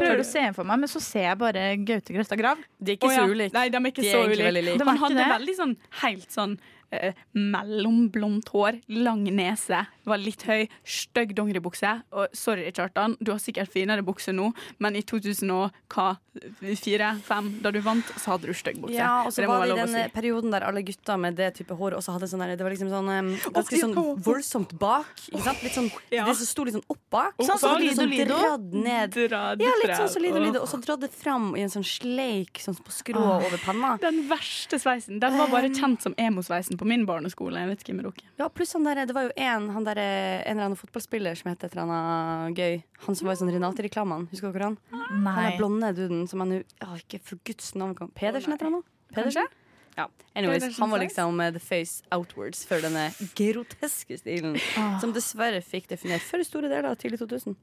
Prøver 0.00 0.22
å 0.22 0.24
se 0.24 0.46
for 0.56 0.68
meg, 0.68 0.80
men 0.80 0.88
så 0.88 1.02
ser 1.04 1.26
jeg 1.26 1.40
bare 1.42 1.66
Gaute 1.84 2.16
Grøstad 2.16 2.40
Grav. 2.40 2.62
De 2.80 2.94
er 2.94 2.96
ikke 2.96 3.10
oh, 3.10 3.12
ja. 3.12 3.26
så 3.26 3.34
ulike. 3.34 3.52
Nei, 3.58 3.66
de 3.68 3.82
er 3.82 3.90
ikke 3.92 4.06
De 4.06 4.08
er 4.08 4.16
så 4.16 4.22
ulike. 4.32 4.78
Han 4.88 5.02
hadde 5.04 5.18
det. 5.20 5.28
veldig 5.34 5.56
sånn 5.58 5.74
helt 6.00 6.32
sånn 6.32 6.56
eh, 6.92 7.18
mellomblondt 7.36 8.52
hår, 8.54 8.80
lang 9.02 9.24
nese, 9.28 9.84
var 10.04 10.18
litt 10.18 10.42
høy, 10.48 10.66
stygg 10.84 11.34
dongeribukse. 11.38 11.94
Og 12.12 12.26
sorry, 12.36 12.70
Kjartan, 12.74 13.16
du 13.20 13.30
har 13.32 13.38
sikkert 13.42 13.70
finere 13.72 14.02
bukse 14.06 14.32
nå, 14.34 14.50
men 14.82 14.96
i 14.96 15.02
2004-2005, 15.02 17.50
da 17.62 17.70
du 17.74 17.80
vant, 17.84 18.06
så 18.18 18.30
hadde 18.34 18.46
du 18.50 18.54
stygg 18.56 18.78
bukse. 18.82 18.96
Ja, 18.96 19.22
og 19.26 19.32
så 19.32 19.40
Det 19.42 19.48
var 19.50 19.58
det 19.66 19.72
i 19.74 19.76
den 19.80 19.88
si. 19.94 20.02
perioden 20.14 20.50
der 20.54 20.62
alle 20.66 20.82
gutta 20.86 21.14
med 21.20 21.32
det 21.36 21.50
type 21.58 21.74
hår 21.78 21.92
også 21.98 22.10
hadde 22.16 22.26
sånn 22.30 22.42
der, 22.44 22.50
Det 22.56 22.64
var 22.64 22.72
liksom 22.74 22.90
sånn 22.92 23.08
um, 23.10 23.30
ganske 23.52 23.76
sånn 23.80 23.94
voldsomt 24.22 24.72
bak. 24.78 25.06
Ikke 25.30 25.42
sant? 25.46 25.62
Litt 25.62 25.74
sånn, 25.76 25.90
Ja. 26.10 26.24
Det 26.26 26.34
som 26.36 26.46
sto 26.46 26.64
litt 26.64 26.74
sånn 26.74 26.84
opp 26.88 27.00
bak. 27.10 27.34
Sånn 27.38 27.58
som 27.58 27.78
Lido 27.80 28.04
Lido. 28.06 28.56
ned. 28.72 29.10
Dratt 29.12 29.60
Ja, 29.60 29.72
litt 29.82 29.96
sånn 29.96 30.08
som 30.08 30.22
Lido 30.22 30.38
Lido. 30.40 30.60
Og 30.62 30.68
så 30.68 30.76
dratt 30.82 31.00
det 31.00 31.10
fram 31.12 31.54
i 31.56 31.60
en 31.62 31.68
sånn 31.70 31.84
sleik 31.84 32.58
sånn 32.62 32.76
på 32.82 32.90
skrå 32.92 33.20
over 33.46 33.58
panna. 33.64 33.96
Den 34.00 34.28
verste 34.28 34.78
sveisen. 34.80 35.18
Den 35.20 35.36
var 35.38 35.46
bare 35.48 35.68
kjent 35.70 36.00
som 36.02 36.14
emosveisen 36.18 36.76
på 36.78 36.84
min 36.88 37.06
barneskole. 37.06 37.56
Jeg 37.58 37.68
vet 37.68 37.80
ikke 37.84 37.94
med 37.94 38.04
dere. 38.04 38.12
Ja, 38.38 38.48
pluss 38.48 38.72
han 38.72 38.84
der, 38.84 39.06
det 39.06 39.14
var 39.14 39.22
jo 39.28 39.32
en, 39.36 39.68
han 39.70 39.84
der, 39.84 39.91
en 40.00 40.56
eller 40.56 40.68
annen 40.68 40.78
fotballspiller 40.78 41.36
som 41.38 41.50
het 41.50 41.64
et 41.64 41.74
eller 41.74 41.90
annet 41.90 42.58
gøy. 42.58 42.82
Han 43.06 43.18
som 43.18 43.28
var 43.28 43.36
i 43.36 43.40
sånn 43.40 43.52
Renate-reklamene. 43.52 44.28
Husker 44.32 44.54
dere 44.54 44.70
han? 44.70 44.78
Han 44.94 45.24
Nei. 45.26 45.36
er 45.50 45.58
blonde 45.58 45.92
duden 45.98 46.24
som 46.30 46.44
han 46.44 46.56
jo 46.56 46.62
ja, 46.62 46.88
Ikke 46.96 47.20
for 47.20 47.42
guds 47.44 47.74
navn 47.74 47.94
kan 47.98 48.12
Pedersen 48.16 48.54
heter 48.54 48.70
han 48.70 48.78
nå? 48.78 48.82
Pedersen? 49.12 49.50
Ja. 49.96 50.08
Anyways, 50.34 50.62
Pedersen 50.62 50.82
han 50.86 50.94
var 50.94 51.04
liksom 51.04 51.40
uh, 51.40 51.50
the 51.52 51.60
face 51.60 52.02
outwards 52.14 52.64
for 52.68 52.80
denne 52.80 53.10
groteske 53.36 54.16
stilen. 54.22 54.56
Ah. 54.80 54.98
Som 55.02 55.12
dessverre 55.12 55.60
fikk 55.60 55.90
definert 55.92 56.24
for 56.24 56.40
store 56.46 56.72
deler 56.72 56.94
av 56.94 57.00
tidlig 57.00 57.20
2000. 57.20 57.58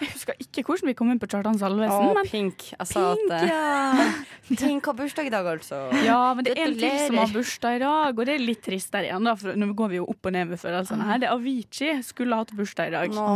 Jeg 0.00 0.08
husker 0.14 0.32
ikke 0.40 0.62
hvordan 0.64 0.88
vi 0.88 0.94
kom 0.96 1.10
inn 1.12 1.18
på 1.20 1.26
Kjartan 1.28 1.58
Salvesen. 1.60 2.06
Å, 2.08 2.14
men 2.16 2.24
Pink. 2.28 2.70
Jeg 2.72 2.86
sa 2.88 3.00
Pink, 3.12 3.28
at 3.28 3.32
eh, 3.36 3.44
ja. 3.50 4.04
Pink 4.62 4.86
har 4.88 4.94
bursdag 4.96 5.26
i 5.28 5.32
dag, 5.34 5.44
altså. 5.52 5.76
Ja, 6.06 6.20
men 6.36 6.44
det 6.46 6.52
er 6.56 6.60
en 6.64 6.72
til 6.80 6.96
som 7.04 7.16
har 7.20 7.28
bursdag 7.34 7.72
i 7.76 7.80
dag, 7.82 8.08
og 8.16 8.22
det 8.28 8.34
er 8.38 8.42
litt 8.42 8.62
trist 8.64 8.90
der 8.94 9.02
igjen. 9.10 9.24
da 9.28 9.32
For 9.40 9.48
Nå 9.60 9.66
går 9.76 9.88
vi 9.92 9.96
jo 10.00 10.04
opp 10.08 10.22
og 10.30 10.34
ned 10.36 10.44
med 10.54 10.58
følelsene 10.62 11.04
her. 11.08 11.16
Det 11.20 11.26
er 11.28 11.34
Avicii 11.36 11.92
skulle 12.06 12.34
hatt 12.40 12.50
bursdag 12.56 12.86
i 12.88 12.92
dag. 12.96 13.08
Nå. 13.12 13.26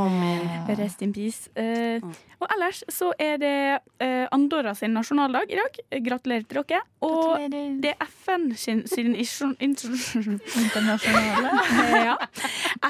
Rest 0.80 1.00
in 1.04 1.12
peace. 1.16 1.42
Eh, 1.60 1.98
og 2.40 2.46
ellers 2.56 2.78
så 2.92 3.08
er 3.20 3.34
det 3.40 3.54
eh, 4.02 4.26
Andorra 4.34 4.72
sin 4.76 4.92
nasjonaldag 4.96 5.44
i 5.52 5.56
dag. 5.60 5.72
Gratulerer 6.04 6.44
til 6.48 6.56
dere. 6.64 6.80
Og 7.04 7.36
Gratulerer. 7.36 7.76
det 7.84 7.92
er 7.92 7.98
FN 8.24 8.44
sin, 8.56 8.80
sin 8.88 9.12
Internasjonale. 9.14 11.50
ja. 12.08 12.16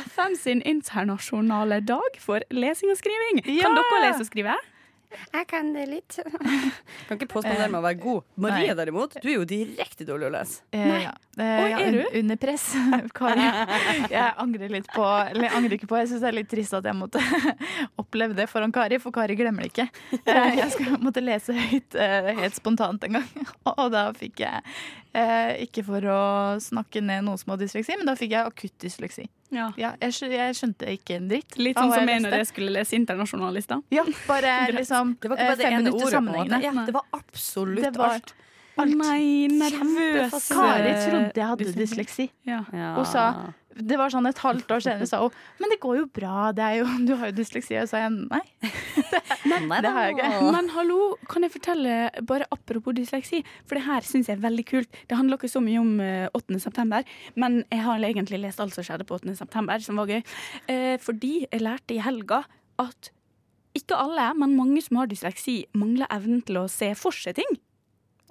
FN 0.07 0.33
sin 0.39 0.63
internasjonale 0.65 1.81
dag 1.87 2.11
for 2.23 2.39
lesing 2.55 2.91
og 2.95 2.99
skriving. 3.03 3.37
Ja! 3.51 3.64
Kan 3.65 3.77
dere 3.81 4.05
lese 4.07 4.23
og 4.25 4.31
skrive? 4.31 4.55
Jeg 5.31 5.47
kan 5.47 5.69
det 5.71 5.85
litt. 5.87 6.17
Kan 7.07 7.15
ikke 7.21 7.29
påstå 7.31 7.53
det 7.55 7.69
med 7.71 7.79
å 7.79 7.83
være 7.85 7.99
god. 8.03 8.25
Marie 8.43 8.67
Nei. 8.73 8.75
derimot, 8.81 9.13
du 9.23 9.29
er 9.31 9.37
jo 9.37 9.45
direkte 9.47 10.03
dårlig 10.09 10.27
å 10.27 10.31
lese. 10.35 10.65
Eh, 10.75 10.89
ja. 11.05 11.13
Eh, 11.39 11.61
Oi, 11.63 11.69
ja, 11.71 11.79
er 11.85 11.95
du? 11.95 12.01
Under 12.19 12.41
press. 12.43 12.65
Kari. 13.19 13.45
Jeg 14.11 14.25
angrer 14.43 14.75
litt 14.75 14.91
på 14.91 15.05
Eller 15.07 15.47
jeg 15.47 15.55
angrer 15.61 15.77
ikke 15.79 15.91
på, 15.93 16.01
jeg 16.03 16.11
syns 16.11 16.25
det 16.25 16.31
er 16.33 16.37
litt 16.41 16.51
trist 16.51 16.75
at 16.75 16.89
jeg 16.91 16.99
måtte 16.99 17.23
oppleve 18.03 18.35
det 18.41 18.49
foran 18.51 18.75
Kari, 18.75 18.99
for 19.03 19.15
Kari 19.15 19.39
glemmer 19.39 19.69
det 19.69 19.71
ikke. 19.77 19.87
Eh, 20.25 20.51
Jeg 20.65 20.75
skal, 20.75 20.99
måtte 21.03 21.23
lese 21.23 21.55
høyt 21.55 21.95
eh, 21.95 22.33
helt 22.43 22.59
spontant 22.59 23.07
en 23.07 23.21
gang, 23.21 23.49
og 23.71 23.87
da 23.95 24.09
fikk 24.19 24.43
jeg 24.49 24.67
eh, 25.15 25.63
Ikke 25.65 25.85
for 25.87 26.03
å 26.11 26.21
snakke 26.61 27.01
ned 27.03 27.25
noen 27.25 27.39
som 27.41 27.55
har 27.55 27.61
dysleksi, 27.63 27.97
men 28.01 28.07
da 28.11 28.15
fikk 28.19 28.35
jeg 28.37 28.47
akutt 28.51 28.79
dysleksi. 28.83 29.29
Ja. 29.55 29.69
Ja, 29.79 29.93
jeg, 30.03 30.11
skjø- 30.17 30.33
jeg 30.35 30.55
skjønte 30.59 30.89
ikke 30.97 31.17
en 31.21 31.29
dritt. 31.31 31.55
Litt 31.61 31.79
sånn 31.79 31.93
som 31.95 32.09
jeg 32.11 32.23
når 32.25 32.39
jeg 32.41 32.47
skulle 32.51 32.73
lese 32.75 32.97
internasjonallista? 32.99 33.79
Ja, 33.95 34.03
bare 34.27 34.55
liksom 34.81 35.15
Det 35.23 35.31
var 35.31 35.37
ikke 35.39 35.45
eh, 35.45 35.53
bare 35.53 35.61
det 35.61 35.69
fem 35.69 35.77
ene 35.79 35.85
minutter 35.85 36.19
ordet. 36.19 36.25
på. 36.51 36.65
Ja, 36.65 36.73
det 36.89 36.95
var 36.97 37.05
absolutt 37.15 37.85
Det 37.87 37.95
var 37.99 38.17
alt. 38.19 38.35
Alt. 38.77 38.91
nei, 38.99 39.47
nervøs. 39.55 40.49
Kari 40.51 40.95
trodde 41.05 41.39
jeg 41.39 41.47
hadde 41.47 41.73
dysleksi. 41.79 42.25
Ja. 42.49 42.65
Ja. 42.75 42.89
Og 42.99 43.07
sa 43.07 43.29
Det 43.75 43.97
var 43.99 44.13
sånn 44.13 44.29
et 44.29 44.39
halvt 44.39 44.71
år 44.71 44.83
senere 44.85 45.09
sa 45.11 45.19
hun 45.25 45.35
Men 45.59 45.73
det 45.73 45.81
går 45.83 45.97
jo 45.99 46.05
bra, 46.15 46.51
det 46.55 46.63
er 46.63 46.77
jo, 46.79 46.87
du 47.09 47.15
har 47.19 47.33
jo 47.33 47.37
dysleksi. 47.41 47.77
Og 47.81 47.89
så 47.89 47.97
sa 47.97 48.03
jeg 48.05 48.13
nei. 48.17 48.43
Nei, 49.51 49.81
det 49.85 49.91
har 49.93 50.09
jeg 50.09 50.17
ikke. 50.17 50.53
Men 50.55 50.71
hallo, 50.75 50.99
kan 51.31 51.45
jeg 51.47 51.53
fortelle, 51.55 51.97
bare 52.27 52.47
apropos 52.55 52.97
dysleksi, 52.97 53.43
for 53.69 53.79
det 53.79 53.85
her 53.87 54.07
syns 54.07 54.31
jeg 54.31 54.39
er 54.39 54.45
veldig 54.45 54.65
kult. 54.69 55.01
Det 55.11 55.19
handler 55.19 55.39
ikke 55.39 55.53
så 55.53 55.63
mye 55.65 55.83
om 55.83 55.93
eh, 56.03 56.29
8. 56.35 56.61
september, 56.63 57.05
men 57.41 57.61
jeg 57.69 57.83
har 57.85 58.07
egentlig 58.09 58.41
lest 58.43 58.63
alt 58.63 58.75
som 58.77 58.87
skjedde 58.87 59.07
på 59.09 59.19
8. 59.19 59.35
september, 59.39 59.83
som 59.85 60.01
var 60.01 60.11
gøy. 60.11 60.23
Eh, 60.73 60.95
fordi 61.03 61.35
jeg 61.45 61.63
lærte 61.63 61.97
i 61.97 62.01
helga 62.05 62.45
at 62.83 63.11
ikke 63.75 63.99
alle, 63.99 64.31
men 64.39 64.57
mange 64.57 64.83
som 64.85 65.01
har 65.01 65.11
dysleksi, 65.11 65.65
mangler 65.75 66.11
evnen 66.15 66.43
til 66.47 66.63
å 66.63 66.69
se 66.71 66.93
for 66.99 67.15
seg 67.15 67.41
ting. 67.41 67.59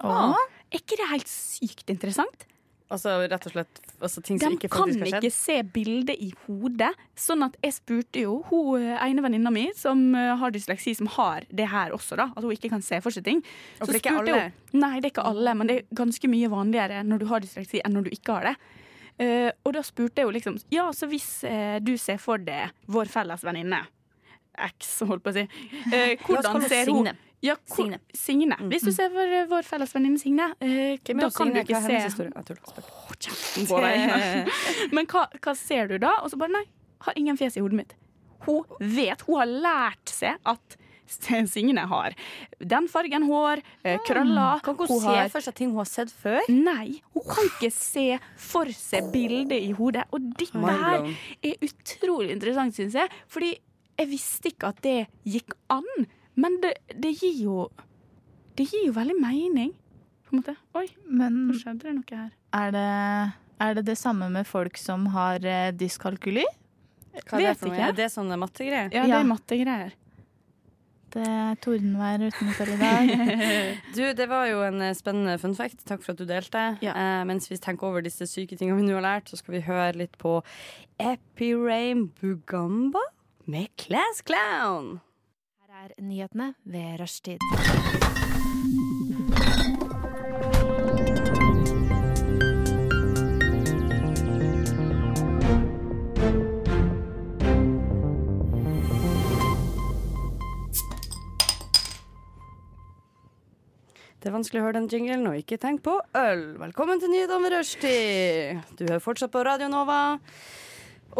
Er 0.04 0.80
ikke 0.80 0.98
det 0.98 1.10
helt 1.12 1.30
sykt 1.30 1.92
interessant? 1.92 2.46
Altså 2.92 3.14
rett 3.24 3.46
og 3.48 3.54
slett 3.54 3.78
altså, 4.04 4.20
ting 4.20 4.38
De 4.38 4.44
som 4.44 4.56
ikke 4.58 4.68
kan 4.72 4.90
skjedd. 4.92 5.16
ikke 5.16 5.32
se 5.32 5.56
bildet 5.72 6.20
i 6.20 6.28
hodet. 6.44 6.90
Sånn 7.16 7.46
at 7.46 7.56
jeg 7.64 7.76
spurte 7.78 8.24
jo 8.26 8.36
hun 8.50 8.82
eh, 8.82 8.98
ene 9.06 9.24
venninna 9.24 9.52
mi 9.54 9.64
som 9.78 10.02
eh, 10.18 10.34
har 10.40 10.52
dysleksi, 10.54 10.92
som 10.98 11.08
har 11.16 11.48
det 11.48 11.70
her 11.72 11.94
også, 11.96 12.18
da, 12.20 12.28
at 12.36 12.44
hun 12.44 12.52
ikke 12.52 12.70
kan 12.74 12.84
se 12.84 13.00
for 13.04 13.14
seg 13.14 13.24
ting. 13.26 13.40
Og 13.78 13.86
for 13.86 13.94
det 13.94 14.02
er 14.02 14.04
ikke 14.04 14.16
alle? 14.20 14.44
Hun, 14.74 14.80
nei, 14.84 14.94
det 14.98 15.08
er 15.08 15.14
ikke 15.14 15.26
alle, 15.32 15.56
men 15.56 15.70
det 15.70 15.78
er 15.80 15.98
ganske 16.02 16.30
mye 16.30 16.52
vanligere 16.52 17.02
når 17.08 17.24
du 17.24 17.28
har 17.32 17.44
dysleksi 17.44 17.80
enn 17.80 17.96
når 17.96 18.08
du 18.08 18.14
ikke 18.18 18.38
har 18.38 18.50
det. 18.52 18.56
Uh, 19.14 19.50
og 19.62 19.76
da 19.76 19.80
spurte 19.86 20.18
jeg 20.18 20.26
jo 20.26 20.32
liksom 20.34 20.56
Ja, 20.74 20.88
så 20.90 21.06
hvis 21.06 21.28
uh, 21.46 21.76
du 21.78 21.92
ser 22.02 22.16
for 22.18 22.42
deg 22.42 22.72
vår 22.90 23.06
felles 23.12 23.44
venninne 23.46 23.78
X, 24.58 24.88
holdt 25.06 25.22
på 25.22 25.30
å 25.30 25.36
si. 25.36 25.44
Uh, 25.86 26.14
hvordan 26.26 26.66
ser 26.66 26.90
hun. 26.90 27.12
Ja, 27.44 27.56
Signe. 27.68 27.98
Signe. 28.16 28.56
Hvis 28.72 28.86
du 28.86 28.90
ser 28.96 29.10
for 29.12 29.34
vår 29.50 29.66
felles 29.68 29.92
venninne 29.94 30.18
Signe, 30.20 30.46
eh, 30.64 30.96
da 31.20 31.28
kan 31.36 31.50
du 31.52 31.58
ikke 31.60 31.80
se. 31.84 31.98
Å, 32.64 33.18
kjeften 33.20 33.66
på 33.68 33.80
deg. 33.84 34.48
Men 34.96 35.06
hva, 35.12 35.26
hva 35.44 35.54
ser 35.58 35.88
du 35.92 35.98
da? 35.98 36.14
Og 36.24 36.32
så 36.32 36.38
bare 36.40 36.54
nei, 36.56 36.64
har 37.04 37.14
ingen 37.20 37.36
fjes 37.36 37.58
i 37.58 37.60
hodet 37.64 37.76
mitt. 37.82 37.92
Hun 38.46 38.64
vet, 38.80 39.20
hun 39.28 39.38
har 39.42 39.46
lært 39.68 40.08
seg 40.12 40.40
at 40.44 40.78
Signe 41.52 41.82
har 41.90 42.14
den 42.64 42.86
fargen 42.88 43.26
hår, 43.28 43.60
eh, 43.84 43.98
krøller 44.08 44.62
Kan 44.64 44.74
ikke 44.78 44.86
hun 44.88 44.94
hun 44.94 45.00
se 45.04 45.12
har- 45.18 45.28
for 45.28 45.44
seg 45.44 45.54
ting 45.58 45.68
hun 45.74 45.82
har 45.82 45.90
sett 45.90 46.08
før? 46.10 46.40
Nei, 46.48 47.02
hun 47.12 47.22
kan 47.28 47.44
ikke 47.52 47.70
se 47.76 48.06
for 48.40 48.64
seg 48.72 49.10
bildet 49.12 49.60
i 49.60 49.72
hodet. 49.76 50.06
Og 50.16 50.32
dette 50.40 50.56
her 50.80 51.04
er 51.44 51.56
utrolig 51.68 52.32
interessant, 52.32 52.72
syns 52.74 52.96
jeg. 52.96 53.12
Fordi 53.28 53.52
jeg 54.00 54.08
visste 54.10 54.48
ikke 54.50 54.72
at 54.72 54.80
det 54.82 54.96
gikk 55.28 55.52
an. 55.70 56.06
Men 56.36 56.58
det, 56.62 56.74
det 56.98 57.12
gir 57.20 57.36
jo 57.44 57.68
Det 58.58 58.66
gir 58.70 58.86
jo 58.88 58.92
veldig 58.96 59.16
mening. 59.20 59.72
På 60.26 60.34
en 60.34 60.40
måte. 60.42 60.54
Oi, 60.78 60.86
Men 61.06 61.40
nå 61.48 61.54
skjedde 61.58 61.84
det 61.88 61.94
noe 61.96 62.18
her. 62.20 62.30
er 62.54 62.70
det, 62.74 62.84
er 63.66 63.74
det 63.78 63.84
det 63.86 63.96
samme 63.98 64.28
med 64.30 64.46
folk 64.46 64.76
som 64.78 65.06
har 65.14 65.42
eh, 65.46 65.72
dyskalkuli? 65.74 66.44
Hva 67.14 67.38
er 67.38 67.44
det 67.44 67.48
Vet 67.48 67.58
for 67.60 67.68
noe? 67.70 67.74
ikke. 67.76 67.88
Er 67.88 67.98
det 67.98 68.08
sånne 68.14 68.38
mattegreier? 68.38 68.88
Ja, 68.94 69.04
det 69.06 69.18
er 69.20 69.28
mattegreier. 69.28 69.92
Det 71.14 71.22
er 71.30 71.54
tordenvær 71.62 72.24
utenfor 72.26 72.70
i 72.74 72.76
dag. 72.80 73.10
Du, 73.94 74.00
Det 74.18 74.26
var 74.30 74.48
jo 74.50 74.62
en 74.66 74.80
eh, 74.82 74.94
spennende 74.98 75.36
fun 75.38 75.54
fact. 75.54 75.84
Takk 75.86 76.02
for 76.02 76.14
at 76.16 76.18
du 76.18 76.26
delte. 76.26 76.64
Ja. 76.82 76.90
Eh, 76.98 77.22
mens 77.30 77.46
vi 77.50 77.58
tenker 77.62 77.86
over 77.86 78.02
disse 78.02 78.26
syke 78.26 78.58
tingene 78.58 78.80
vi 78.80 78.88
nå 78.88 78.96
har 78.98 79.04
lært, 79.06 79.30
så 79.30 79.38
skal 79.38 79.54
vi 79.60 79.62
høre 79.68 79.92
litt 80.00 80.18
på 80.18 80.40
Epiraim 80.98 82.08
Bugamba 82.18 83.02
med 83.46 83.68
Class 83.78 84.22
Clown 84.26 84.96
er 85.84 85.92
nyhetene 86.00 86.54
ved 86.64 87.00
rushtid. 87.00 87.38
Det 104.20 104.30
er 104.30 104.32
vanskelig 104.32 104.62
å 104.62 104.64
høre 104.64 104.78
den 104.78 104.88
jinglen 104.88 105.26
og 105.28 105.36
ikke 105.36 105.58
tenk 105.60 105.84
på 105.84 105.98
øl. 106.16 106.54
Velkommen 106.62 107.02
til 107.02 107.12
nyhetene 107.12 107.44
ved 107.44 107.58
rushtid. 107.58 108.76
Du 108.80 108.86
er 108.88 109.04
fortsatt 109.04 109.34
på 109.34 109.44
Radio 109.44 109.68
Nova. 109.68 110.16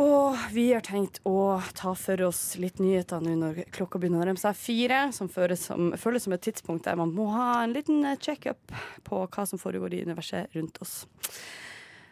Og 0.01 0.39
vi 0.51 0.69
har 0.73 0.83
tenkt 0.83 1.21
å 1.29 1.61
ta 1.79 1.93
for 1.99 2.23
oss 2.27 2.57
litt 2.59 2.81
nyheter 2.83 3.23
nå 3.23 3.37
når 3.39 3.61
klokka 3.75 4.01
begynner 4.03 4.25
å 4.25 4.27
nærme 4.27 4.41
seg 4.43 4.57
fire, 4.59 5.01
som 5.15 5.29
føles 5.31 5.69
som, 5.69 5.93
føles 6.01 6.27
som 6.27 6.35
et 6.35 6.43
tidspunkt 6.43 6.89
der 6.89 6.99
man 6.99 7.13
må 7.15 7.29
ha 7.35 7.63
en 7.63 7.77
liten 7.77 8.03
checkup 8.19 8.25
check-up 8.35 9.05
på 9.07 9.21
hva 9.31 9.45
som 9.47 9.61
foregår 9.61 9.95
i 9.95 10.03
universet 10.09 10.57
rundt 10.57 10.81
oss. 10.83 11.05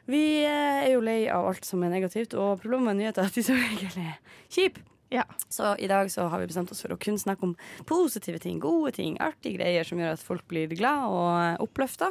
Vi 0.07 0.43
eh, 0.45 0.85
er 0.85 0.93
jo 0.95 1.03
lei 1.03 1.27
av 1.31 1.49
alt 1.51 1.67
som 1.67 1.83
er 1.83 1.93
negativt, 1.93 2.35
og 2.35 2.61
problemet 2.63 2.93
med 2.93 3.03
nyheter 3.03 3.25
er 3.25 3.31
at 3.31 3.39
de 3.39 3.45
som 3.47 3.59
regel 3.59 3.99
er 4.03 4.17
kjipe. 4.53 4.83
Ja. 5.13 5.25
Så 5.49 5.75
i 5.77 5.89
dag 5.91 6.11
så 6.11 6.25
har 6.33 6.41
vi 6.41 6.49
bestemt 6.49 6.71
oss 6.73 6.81
for 6.81 6.95
å 6.95 6.99
kun 7.01 7.19
snakke 7.21 7.45
om 7.45 7.53
positive 7.89 8.41
ting, 8.41 8.57
gode 8.63 8.95
ting, 8.97 9.19
artige 9.21 9.59
greier 9.59 9.85
som 9.85 10.01
gjør 10.01 10.15
at 10.17 10.25
folk 10.25 10.47
blir 10.49 10.71
glad 10.73 11.05
og 11.13 11.67
oppløfta. 11.67 12.09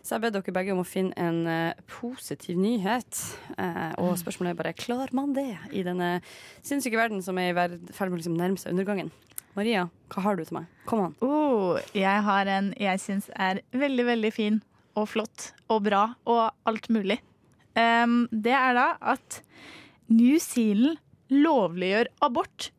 Så 0.00 0.16
jeg 0.16 0.24
ber 0.24 0.32
dere 0.32 0.54
begge 0.56 0.72
om 0.72 0.80
å 0.80 0.88
finne 0.88 1.12
en 1.20 1.42
eh, 1.52 1.82
positiv 1.92 2.56
nyhet. 2.56 3.20
Eh, 3.60 3.90
og 4.00 4.16
spørsmålet 4.20 4.54
er 4.54 4.60
bare 4.62 4.76
klarer 4.78 5.12
man 5.16 5.34
det 5.36 5.50
i 5.76 5.84
denne 5.84 6.18
sinnssyke 6.64 6.96
verden 6.96 7.20
som 7.24 7.36
er 7.40 7.52
i 7.52 7.56
ferd 7.92 8.08
med 8.08 8.16
å 8.16 8.22
liksom 8.22 8.38
nærme 8.38 8.60
seg 8.60 8.72
undergangen? 8.72 9.12
Maria, 9.58 9.88
hva 10.14 10.22
har 10.24 10.38
du 10.38 10.44
til 10.46 10.60
meg? 10.60 10.70
Kom 10.88 11.02
an. 11.04 11.16
Oh, 11.24 11.76
jeg 11.96 12.24
har 12.24 12.48
en 12.52 12.70
jeg 12.80 13.02
syns 13.02 13.28
er 13.34 13.60
veldig, 13.76 14.06
veldig 14.08 14.32
fin 14.32 14.60
og 14.96 15.10
flott 15.12 15.50
og 15.68 15.82
bra 15.88 16.04
og 16.24 16.46
alt 16.68 16.88
mulig. 16.94 17.18
Um, 17.76 18.24
det 18.32 18.54
er 18.56 18.72
da 18.78 18.86
at 19.14 19.42
New 20.08 20.38
Zealand 20.40 20.96
lovliggjør 21.34 22.12
abort. 22.26 22.72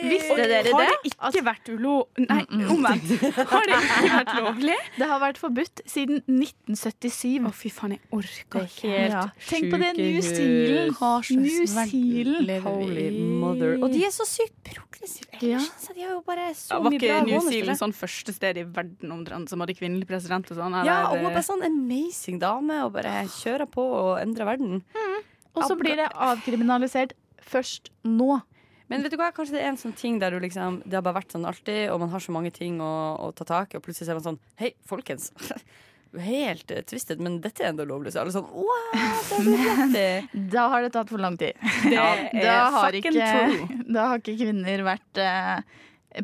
Visste 0.00 0.36
dere 0.38 0.62
det? 0.64 0.72
Har 0.72 1.32
det 1.32 1.40
ikke 1.40 1.44
vært 1.44 1.68
ulo... 1.72 1.94
Nei, 2.22 2.40
omvendt. 2.72 3.10
Har 3.36 3.66
det 3.68 3.76
ikke 3.76 4.12
vært 4.14 4.32
lovlig? 4.38 4.76
Det 5.00 5.08
har 5.10 5.20
vært 5.22 5.40
forbudt 5.40 5.82
siden 5.88 6.20
1977. 6.24 7.48
Å, 7.48 7.52
fy 7.56 7.72
faen, 7.74 7.94
jeg 7.96 8.02
orker 8.16 8.66
ikke. 8.66 8.92
Ja. 9.12 9.24
Tenk 9.48 9.68
på 9.72 9.80
det, 9.80 9.90
New 9.98 10.20
Zealand 10.24 10.96
Har 11.00 11.26
så 11.26 11.36
New 11.36 11.66
Zealand. 11.68 12.66
Holy 12.66 13.06
mother. 13.42 13.76
Og 13.80 13.92
de 13.92 14.04
er 14.08 14.14
så 14.14 14.26
sykt 14.28 14.56
progressive. 14.70 15.40
Ja. 15.44 15.60
Så 15.80 15.96
de 15.96 16.04
har 16.06 16.14
jo 16.14 16.22
bare 16.26 16.50
så 16.56 16.76
Ja, 16.76 16.82
var 16.84 16.94
mye 16.94 17.02
bra 17.02 17.20
New 17.24 17.34
ikke 17.36 17.42
New 17.44 17.52
Zealand 17.52 17.82
sånn 17.82 17.96
første 17.96 18.36
sted 18.36 18.60
i 18.60 18.66
verden 18.68 19.14
omtrent 19.14 19.52
som 19.52 19.64
hadde 19.64 19.76
kvinnelig 19.78 20.08
president 20.08 20.48
og 20.52 20.60
sånn? 20.60 20.80
Ja, 20.88 21.02
og 21.10 21.18
hun 21.20 21.28
er 21.28 21.36
bare 21.36 21.46
sånn 21.46 21.64
amazing 21.66 22.40
dame 22.42 22.82
og 22.86 22.94
bare 22.96 23.20
kjører 23.40 23.68
på 23.70 23.84
og 23.84 24.14
endrer 24.20 24.48
verden. 24.48 24.80
Og 25.56 25.66
så 25.66 25.76
blir 25.78 25.98
det 25.98 26.08
avkriminalisert 26.14 27.16
først 27.50 27.90
nå. 28.06 28.40
Men 28.90 29.04
vet 29.04 29.14
du 29.14 29.18
hva, 29.20 29.30
kanskje 29.34 29.56
det 29.56 29.62
er 29.62 29.70
en 29.70 29.78
sånn 29.78 29.94
ting 29.94 30.18
der 30.18 30.34
du 30.34 30.40
liksom 30.42 30.80
Det 30.82 30.96
har 30.98 31.04
bare 31.06 31.20
vært 31.20 31.36
sånn 31.36 31.46
alltid, 31.46 31.84
og 31.92 32.00
man 32.02 32.10
har 32.10 32.22
så 32.24 32.34
mange 32.34 32.50
ting 32.54 32.80
å, 32.82 32.90
å 33.22 33.30
ta 33.38 33.46
tak 33.46 33.74
i, 33.74 33.78
og 33.78 33.84
plutselig 33.86 34.08
ser 34.08 34.18
man 34.18 34.26
sånn 34.26 34.40
Hei, 34.58 34.74
folkens. 34.88 35.30
Helt 36.18 36.72
uh, 36.74 36.80
twisted, 36.82 37.20
men 37.22 37.38
dette 37.42 37.62
er 37.62 37.70
enda 37.70 37.84
lovlig. 37.86 38.10
Så 38.10 38.24
alle 38.24 38.34
sånn 38.34 38.48
Wow. 38.50 39.92
Da 40.54 40.66
har 40.72 40.82
det 40.82 40.90
tatt 40.96 41.10
for 41.12 41.22
lang 41.22 41.38
tid. 41.38 41.54
Det 41.84 41.94
da, 41.94 42.08
er 42.42 42.74
har 42.74 42.98
ikke, 42.98 43.12
true. 43.14 43.78
da 43.94 44.08
har 44.10 44.22
ikke 44.22 44.34
kvinner 44.40 44.82
vært 44.86 45.22
eh, 45.22 45.62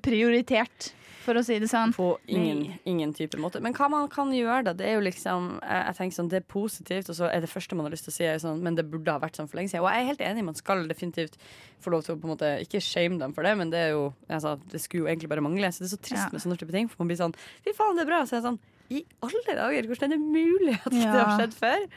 prioritert, 0.03 0.91
for 1.27 1.37
å 1.39 1.43
si 1.45 1.59
det 1.63 1.69
sånn. 1.71 1.93
På 1.97 2.07
ingen, 2.31 2.79
ingen 2.89 3.13
type 3.17 3.37
måte. 3.43 3.61
Men 3.65 3.75
hva 3.77 3.89
man 3.93 4.07
kan 4.13 4.31
gjøre, 4.35 4.63
da, 4.69 4.73
det 4.79 4.87
er 4.87 4.95
jo 4.97 5.03
liksom 5.05 5.49
jeg, 5.61 5.97
tenker 5.99 6.17
sånn, 6.21 6.31
Det 6.33 6.39
er 6.41 6.47
positivt, 6.49 7.11
og 7.13 7.19
så 7.19 7.29
er 7.29 7.43
det 7.45 7.51
første 7.51 7.77
man 7.79 7.89
har 7.89 7.95
lyst 7.97 8.07
til 8.09 8.15
å 8.15 8.17
si, 8.17 8.25
er 8.31 8.39
sånn, 8.43 8.63
men 8.65 8.79
det 8.79 8.87
burde 8.89 9.13
ha 9.13 9.19
vært 9.23 9.37
sånn 9.41 9.51
for 9.51 9.59
lenge 9.61 9.73
siden. 9.75 9.85
Og 9.85 9.91
jeg 9.93 10.05
er 10.07 10.11
helt 10.13 10.25
enig, 10.31 10.47
man 10.47 10.55
skal 10.59 10.87
definitivt 10.89 11.37
få 11.85 11.93
lov 11.93 12.07
til 12.07 12.15
å 12.17 12.21
på 12.23 12.31
en 12.31 12.35
måte 12.37 12.53
ikke 12.65 12.81
shame 12.81 13.19
dem 13.21 13.35
for 13.37 13.43
det, 13.47 13.57
men 13.59 13.71
det 13.75 13.83
er 13.89 13.91
jo 13.97 14.15
altså, 14.31 14.57
Det 14.71 14.81
skulle 14.81 15.05
jo 15.05 15.11
egentlig 15.13 15.29
bare 15.35 15.45
mangle. 15.45 15.69
Så 15.75 15.83
det 15.85 15.91
er 15.91 15.97
så 15.97 16.03
trist 16.03 16.23
Ja. 16.25 16.33
med 16.33 16.41
sånne 16.47 16.59
type 16.59 16.73
ting, 16.73 16.89
for 16.89 17.03
man 17.05 17.09
blir 17.13 17.21
sånn 17.21 17.35
Fy 17.67 17.75
faen, 17.77 17.97
det 17.99 18.07
er 18.07 18.13
bra. 18.15 18.23
Så 18.25 18.37
er 18.37 18.41
jeg 18.41 18.47
sånn 18.51 18.61
I 18.89 19.05
alle 19.27 19.57
dager, 19.59 19.89
hvordan 19.91 20.13
er 20.13 20.17
det 20.17 20.21
mulig 20.23 20.77
at 20.87 20.93
Ja. 20.93 21.13
det 21.13 21.25
har 21.27 21.39
skjedd 21.41 21.55
før? 21.59 21.89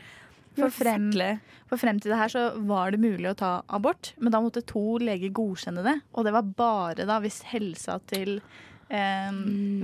For 0.59 0.69
frem, 0.73 1.11
for 1.69 1.77
frem 1.77 1.99
til 2.01 2.09
det 2.11 2.17
her 2.17 2.27
så 2.33 2.41
var 2.67 2.91
det 2.91 2.99
mulig 2.99 3.29
å 3.29 3.35
ta 3.37 3.61
abort, 3.69 4.13
men 4.19 4.31
da 4.33 4.41
måtte 4.41 4.65
to 4.65 4.97
leger 4.97 5.29
godkjenne 5.31 5.83
det. 5.85 6.01
Og 6.17 6.25
det 6.25 6.33
var 6.33 6.41
bare 6.41 7.05
da 7.07 7.19
hvis 7.21 7.43
helsa 7.53 7.99
til 8.09 8.41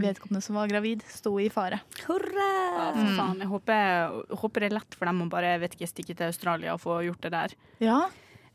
vedkommende 0.01 0.41
som 0.41 0.55
var 0.57 0.67
gravid, 0.71 1.03
sto 1.13 1.35
i 1.39 1.49
fare. 1.53 1.79
Ja, 1.99 2.05
Hurra! 2.07 2.91
for 2.95 3.11
faen. 3.19 3.41
Jeg 3.43 3.49
håper, 3.51 4.15
håper 4.41 4.65
det 4.65 4.69
er 4.71 4.77
lett 4.79 4.97
for 4.97 5.05
dem 5.09 5.21
å 5.21 5.29
bare 5.29 5.55
vet 5.61 5.75
ikke, 5.77 5.89
stikke 5.91 6.15
til 6.17 6.29
Australia 6.31 6.73
og 6.73 6.81
få 6.81 6.99
gjort 7.05 7.21
det 7.27 7.33
der. 7.35 7.57
Ja, 7.85 7.99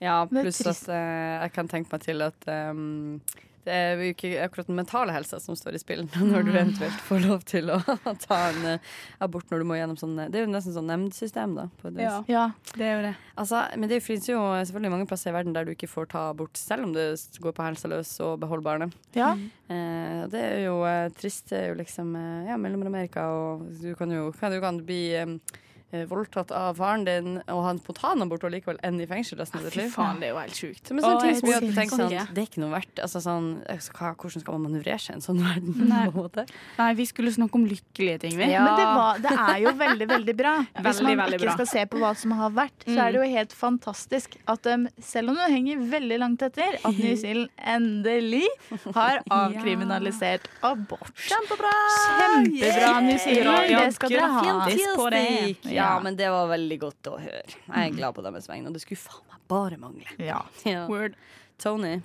Ja, 0.01 0.23
pluss 0.25 0.63
at 0.65 0.87
eh, 0.89 1.43
jeg 1.45 1.53
kan 1.53 1.69
tenke 1.69 1.93
meg 1.93 2.01
til 2.07 2.23
at 2.25 2.47
ehm, 2.49 3.19
det 3.67 3.75
er 3.77 4.01
jo 4.01 4.11
ikke 4.15 4.31
akkurat 4.45 4.69
den 4.71 4.79
mentale 4.79 5.13
helsa 5.15 5.41
som 5.43 5.57
står 5.59 5.77
i 5.77 5.83
spill 5.83 6.07
når 6.31 6.47
du 6.47 6.51
eventuelt 6.55 7.03
får 7.07 7.25
lov 7.27 7.45
til 7.49 7.73
å 7.75 7.79
ta 8.27 8.39
en 8.51 8.69
eh, 8.75 8.93
abort 9.21 9.51
når 9.53 9.63
du 9.63 9.69
må 9.69 9.79
gjennom 9.79 9.99
sånn 10.01 10.17
eh, 10.19 10.31
Det 10.33 10.41
er 10.41 10.47
jo 10.47 10.53
nesten 10.55 10.77
sånn 10.77 10.89
nemndsystem, 10.91 11.57
da. 11.59 11.69
Ja. 12.01 12.17
ja. 12.31 12.47
Det 12.75 12.87
er 12.87 12.95
jo 12.97 13.07
det. 13.11 13.15
Altså, 13.41 13.63
men 13.77 13.93
det 13.93 14.03
finnes 14.05 14.29
jo 14.31 14.41
selvfølgelig 14.41 14.95
mange 14.97 15.09
plasser 15.11 15.33
i 15.33 15.37
verden 15.37 15.57
der 15.57 15.69
du 15.69 15.75
ikke 15.75 15.91
får 15.91 16.11
ta 16.15 16.27
abort 16.33 16.57
selv 16.61 16.89
om 16.89 16.95
det 16.97 17.09
går 17.41 17.57
på 17.57 17.67
helsa 17.67 17.91
løs 17.93 18.13
og 18.25 18.39
beholder 18.43 18.67
barnet. 18.67 19.01
ja. 19.17 19.35
Eh, 19.71 20.23
det 20.31 20.41
er 20.43 20.65
jo 20.65 20.81
eh, 20.83 21.09
trist. 21.15 21.45
Det 21.53 21.59
er 21.61 21.69
jo 21.71 21.77
liksom 21.79 22.15
eh, 22.19 22.49
Ja, 22.49 22.57
Mellom-Amerika, 22.59 23.29
og 23.31 23.69
du 23.79 23.93
kan 23.99 24.11
jo 24.11 24.33
kan, 24.35 24.51
du 24.51 24.59
kan 24.63 24.81
bli 24.87 25.03
eh, 25.15 25.23
eh, 25.23 25.70
voldtatt 25.91 26.53
av 26.55 26.79
faren 26.79 27.05
din 27.07 27.39
og 27.41 27.63
ha 27.65 27.71
en 27.75 27.81
spontanabort 27.83 28.45
og 28.47 28.53
likevel 28.55 28.79
ende 28.87 29.05
i 29.05 29.09
fengsel 29.11 29.41
resten 29.41 29.59
av 29.59 29.67
ditt 29.67 29.75
Fy 29.75 29.87
faen, 29.91 30.21
det 30.23 30.29
er 30.29 30.35
jo 30.35 30.39
helt 30.39 30.59
sjukt. 30.61 30.91
Men 30.93 31.03
en 31.03 31.07
sånn 31.07 31.23
ting 31.25 31.39
som 31.41 31.51
gjør 31.51 31.57
at 31.59 31.67
du 31.67 31.75
tenker 31.75 32.01
sånn. 32.01 32.15
Det 32.31 32.43
er 32.43 32.47
ikke 32.47 32.63
noe 32.63 32.73
verdt. 32.77 33.03
Altså 33.03 33.23
sånn, 33.25 33.49
altså, 33.75 33.95
hva, 33.97 34.11
hvordan 34.15 34.45
skal 34.45 34.57
man 34.57 34.65
manøvrere 34.69 35.03
seg 35.03 35.17
i 35.17 35.19
en 35.19 35.25
sånn 35.25 35.41
verden? 35.49 35.79
Nei. 35.91 36.05
på 36.07 36.23
en 36.23 36.29
måte? 36.29 36.45
Nei, 36.79 36.89
vi 37.01 37.07
skulle 37.11 37.35
snakke 37.35 37.59
om 37.59 37.67
lykkelige 37.71 38.23
ting, 38.27 38.37
vi. 38.39 38.51
Ja. 38.53 38.63
Men 38.67 38.79
det, 38.79 38.87
var, 39.01 39.23
det 39.25 39.35
er 39.47 39.59
jo 39.65 39.75
veldig, 39.83 40.09
veldig 40.15 40.37
bra. 40.39 40.55
Hvis 40.87 41.03
man 41.07 41.21
veldig 41.25 41.41
ikke 41.41 41.49
bra. 41.49 41.57
skal 41.59 41.71
se 41.73 41.85
på 41.91 42.03
hva 42.05 42.13
som 42.23 42.37
har 42.39 42.55
vært, 42.61 42.87
så 42.87 42.99
er 43.07 43.17
det 43.17 43.23
jo 43.23 43.29
helt 43.35 43.57
fantastisk 43.65 44.39
at 44.55 44.71
um, 44.71 44.87
selv 45.03 45.35
om 45.35 45.41
det 45.41 45.51
henger 45.57 45.83
veldig 45.97 46.21
langt 46.23 46.47
etter, 46.47 46.79
at 46.79 47.03
New 47.03 47.17
Zealand 47.25 47.51
endelig 47.59 48.47
har 48.95 49.23
avkriminalisert 49.27 50.47
abort. 50.67 51.13
Kjempebra! 51.27 51.75
Kjempebra, 51.99 52.95
New 53.09 53.19
Zealand. 53.19 53.71
Det 53.71 53.95
skal 53.97 54.15
dere 54.15 54.31
ha. 54.37 54.57
på 54.97 55.11
det. 55.15 55.27
Ja, 55.71 55.80
men 56.05 56.17
det 56.19 56.29
var 56.33 56.49
veldig 56.53 56.79
godt 56.83 57.11
å 57.13 57.19
høre. 57.21 57.45
Jeg 57.67 57.91
er 57.91 57.97
glad 57.99 58.17
på 58.17 58.25
deres 58.27 58.49
vegne, 58.51 58.71
og 58.71 58.77
det 58.79 58.83
skulle 58.85 59.03
faen 59.03 59.27
meg 59.33 59.45
bare 59.51 59.81
mangle. 59.83 60.09
Ja. 60.23 60.43
Ja. 60.69 60.87
Word. 60.91 61.17
Tony. 61.61 61.99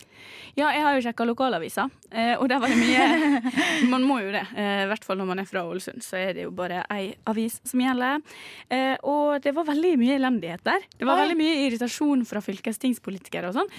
Ja, 0.59 0.67
jeg 0.76 0.82
har 0.84 0.97
jo 0.97 1.03
sjekka 1.05 1.23
lokalavisa, 1.30 1.86
eh, 2.11 2.34
og 2.36 2.49
der 2.51 2.59
var 2.59 2.67
det 2.67 2.76
mye 2.76 3.38
Man 3.93 4.03
må 4.03 4.17
jo 4.19 4.34
det. 4.34 4.41
eh, 4.51 4.82
I 4.84 4.89
hvert 4.89 5.05
fall 5.07 5.15
når 5.21 5.30
man 5.30 5.39
er 5.39 5.47
fra 5.47 5.61
Ålesund, 5.63 6.03
så 6.03 6.17
er 6.19 6.34
det 6.36 6.43
jo 6.43 6.51
bare 6.51 6.82
ei 6.91 7.05
avis 7.32 7.61
som 7.63 7.80
gjelder. 7.80 8.19
Eh, 8.67 8.97
og 9.07 9.39
det 9.45 9.53
var 9.55 9.69
veldig 9.69 9.93
mye 10.01 10.17
elendighet 10.19 10.65
der. 10.67 10.84
Det 10.99 11.07
var 11.07 11.15
Oi. 11.15 11.23
veldig 11.23 11.39
mye 11.39 11.55
irritasjon 11.69 12.26
fra 12.28 12.43
fylkestingspolitikere 12.43 13.53
og 13.53 13.55
sånn. 13.61 13.71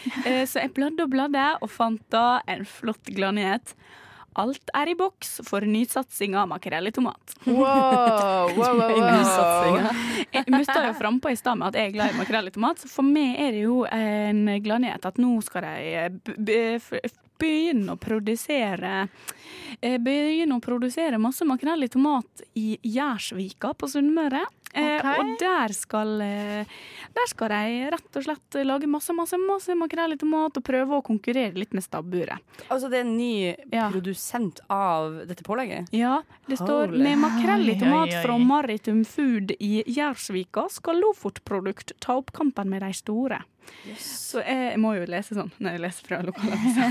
Så 0.49 0.63
jeg 0.65 0.73
bladde 0.81 1.05
og 1.05 1.13
bladde, 1.13 1.45
og 1.61 1.69
fant 1.77 2.01
da 2.15 2.25
en 2.49 2.65
flott 2.65 3.13
gladnyhet. 3.13 3.77
Alt 4.37 4.73
er 4.77 4.91
i 4.93 4.95
boks 4.99 5.39
for 5.47 5.65
nysatsing 5.65 6.35
av 6.37 6.51
makrell 6.51 6.91
i 6.91 6.93
tomat. 6.93 7.37
Wow, 7.47 7.57
wow, 7.57 8.53
wow, 8.59 8.81
wow. 8.83 9.05
Nysatsinga. 9.17 9.93
Jeg 10.35 10.45
mutta 10.53 10.81
jo 10.89 10.97
frampå 10.99 11.33
i 11.33 11.39
stad 11.41 11.61
med 11.61 11.71
at 11.71 11.81
jeg 11.81 11.91
er 11.91 11.95
glad 11.97 12.13
i 12.13 12.19
makrell 12.21 12.51
i 12.51 12.53
tomat, 12.53 12.83
så 12.83 12.91
for 12.93 13.07
meg 13.07 13.41
er 13.41 13.57
det 13.57 13.63
jo 13.65 13.85
en 13.89 14.45
gladnyhet 14.65 15.09
at 15.09 15.23
nå 15.23 15.39
skal 15.47 15.71
de 16.37 16.61
begynne 17.39 17.95
å 17.95 18.01
produsere 18.01 19.09
eh, 19.81 19.99
Begynne 19.99 20.57
å 20.57 20.63
produsere 20.65 21.19
masse 21.21 21.45
makrell 21.49 21.85
i 21.85 21.89
tomat 21.93 22.43
i 22.55 22.77
Gjærsvika 22.83 23.75
på 23.77 23.89
Sunnmøre. 23.91 24.45
Okay. 24.77 25.21
Og 25.23 25.39
der 25.41 25.73
skal, 25.73 26.11
eh, 26.21 26.67
der 27.17 27.29
skal 27.31 27.49
de 27.49 27.91
rett 27.95 28.19
og 28.19 28.25
slett 28.27 28.59
lage 28.67 28.89
masse 28.91 29.15
masse, 29.17 29.39
masse 29.41 29.73
makrell 29.79 30.13
i 30.13 30.19
tomat 30.21 30.59
og 30.59 30.65
prøve 30.67 30.99
å 30.99 31.05
konkurrere 31.07 31.57
litt 31.57 31.73
med 31.73 31.85
stabburet. 31.87 32.43
Altså, 32.69 32.91
det 32.93 32.99
er 33.01 33.07
en 33.07 33.17
ny 33.17 33.57
Ja. 33.73 33.89
produsent 33.91 34.61
av 34.69 35.27
dette 35.27 35.43
pålegget? 35.45 35.89
Ja, 35.93 36.21
det 36.47 36.59
står 36.59 36.89
Holy. 36.91 37.03
med 37.05 37.19
makrell 37.19 37.69
i 37.71 37.79
tomat 37.81 38.09
oi, 38.11 38.17
oi. 38.17 38.23
fra 38.23 38.37
Maritum 38.39 39.05
Food 39.07 39.53
i 39.61 39.83
Gjærsvika 39.87 40.69
skal 40.71 41.01
Lofotprodukt 41.01 41.93
ta 41.99 42.19
opp 42.19 42.33
kampen 42.33 42.69
med 42.69 42.83
de 42.83 42.93
store. 42.93 43.45
Så 44.01 44.41
jeg 44.43 44.79
må 44.83 44.93
jo 44.97 45.05
lese 45.09 45.37
sånn 45.37 45.51
når 45.63 45.77
jeg 45.77 45.83
leser 45.85 46.09
fra 46.09 46.19
lokalavisa. 46.27 46.87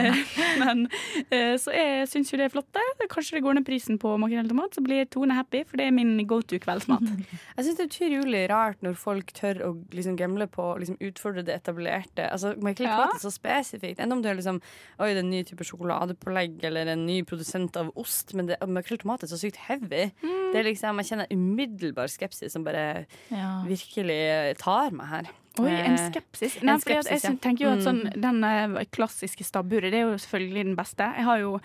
Men 0.62 0.86
eh, 1.30 1.54
Så 1.60 1.72
jeg 1.74 2.08
syns 2.10 2.30
jo 2.32 2.38
det 2.40 2.46
er 2.48 2.52
flott. 2.54 2.68
det. 2.74 3.08
Kanskje 3.12 3.36
det 3.38 3.42
går 3.44 3.58
ned 3.58 3.66
prisen 3.66 3.98
på 4.00 4.12
makrell 4.20 4.46
i 4.48 4.52
tomat, 4.52 4.74
så 4.76 4.82
blir 4.84 5.08
Tone 5.12 5.34
happy, 5.36 5.62
for 5.68 5.80
det 5.80 5.88
er 5.88 5.94
min 5.96 6.14
go 6.30 6.40
to 6.42 6.58
kveldsmat. 6.62 7.04
Jeg 7.56 7.66
syns 7.66 7.78
det 7.80 7.86
er 7.86 7.90
utrolig 7.90 8.42
rart 8.50 8.82
når 8.86 8.98
folk 9.00 9.32
tør 9.36 9.62
å 9.66 9.70
liksom 9.94 10.16
gamble 10.20 10.46
på 10.50 10.64
å 10.74 10.78
liksom 10.80 10.98
utfordre 11.10 11.44
det 11.46 11.56
etablerte. 11.60 12.26
Altså, 12.30 12.54
man 12.60 12.76
kan 12.78 12.88
ikke 12.88 13.08
er 13.14 13.22
så 13.24 13.32
spesifikt. 13.34 14.00
Enn 14.04 14.12
om 14.16 14.22
det 14.24 14.32
er 14.32 14.40
liksom 14.40 14.60
Oi, 15.00 15.10
det 15.12 15.20
er 15.20 15.24
en 15.24 15.30
ny 15.32 15.42
type 15.48 15.64
sjokoladepålegg 15.66 16.58
eller 16.68 16.90
en 16.94 17.04
ny 17.08 17.20
produsent 17.28 17.76
av 17.80 17.90
ost, 18.00 18.34
men 18.36 18.50
makrell 18.50 18.74
Michael 18.80 18.98
Tomat 19.02 19.22
er 19.26 19.30
så 19.30 19.36
sykt 19.38 19.58
heavy. 19.68 20.06
Det 20.22 20.58
er 20.58 20.64
liksom, 20.66 20.98
Jeg 21.02 21.10
kjenner 21.12 21.28
umiddelbar 21.30 22.08
skepsis 22.10 22.52
som 22.56 22.64
bare 22.66 23.04
Ja. 23.30 23.62
virkelig 23.68 24.56
tar 24.58 24.90
meg 24.96 25.06
her. 25.12 25.28
Oi, 25.64 25.70
en 25.70 25.92
Eh, 25.98 26.10
skepsis. 26.10 26.62
Nei, 26.62 26.74
en 26.74 26.80
skepsis, 26.80 27.10
jeg 27.22 27.22
jeg 27.30 27.40
tenker 27.40 27.64
jo 27.66 27.72
at 27.72 27.82
sånn, 27.84 28.02
Mm. 28.04 28.20
Den 28.20 28.44
eh, 28.44 28.84
klassiske 28.92 29.44
stabburet 29.44 29.90
det 29.92 30.00
er 30.00 30.10
jo 30.10 30.18
selvfølgelig 30.18 30.64
den 30.64 30.76
beste. 30.76 31.02
Jeg 31.16 31.24
har 31.24 31.38
jo 31.38 31.60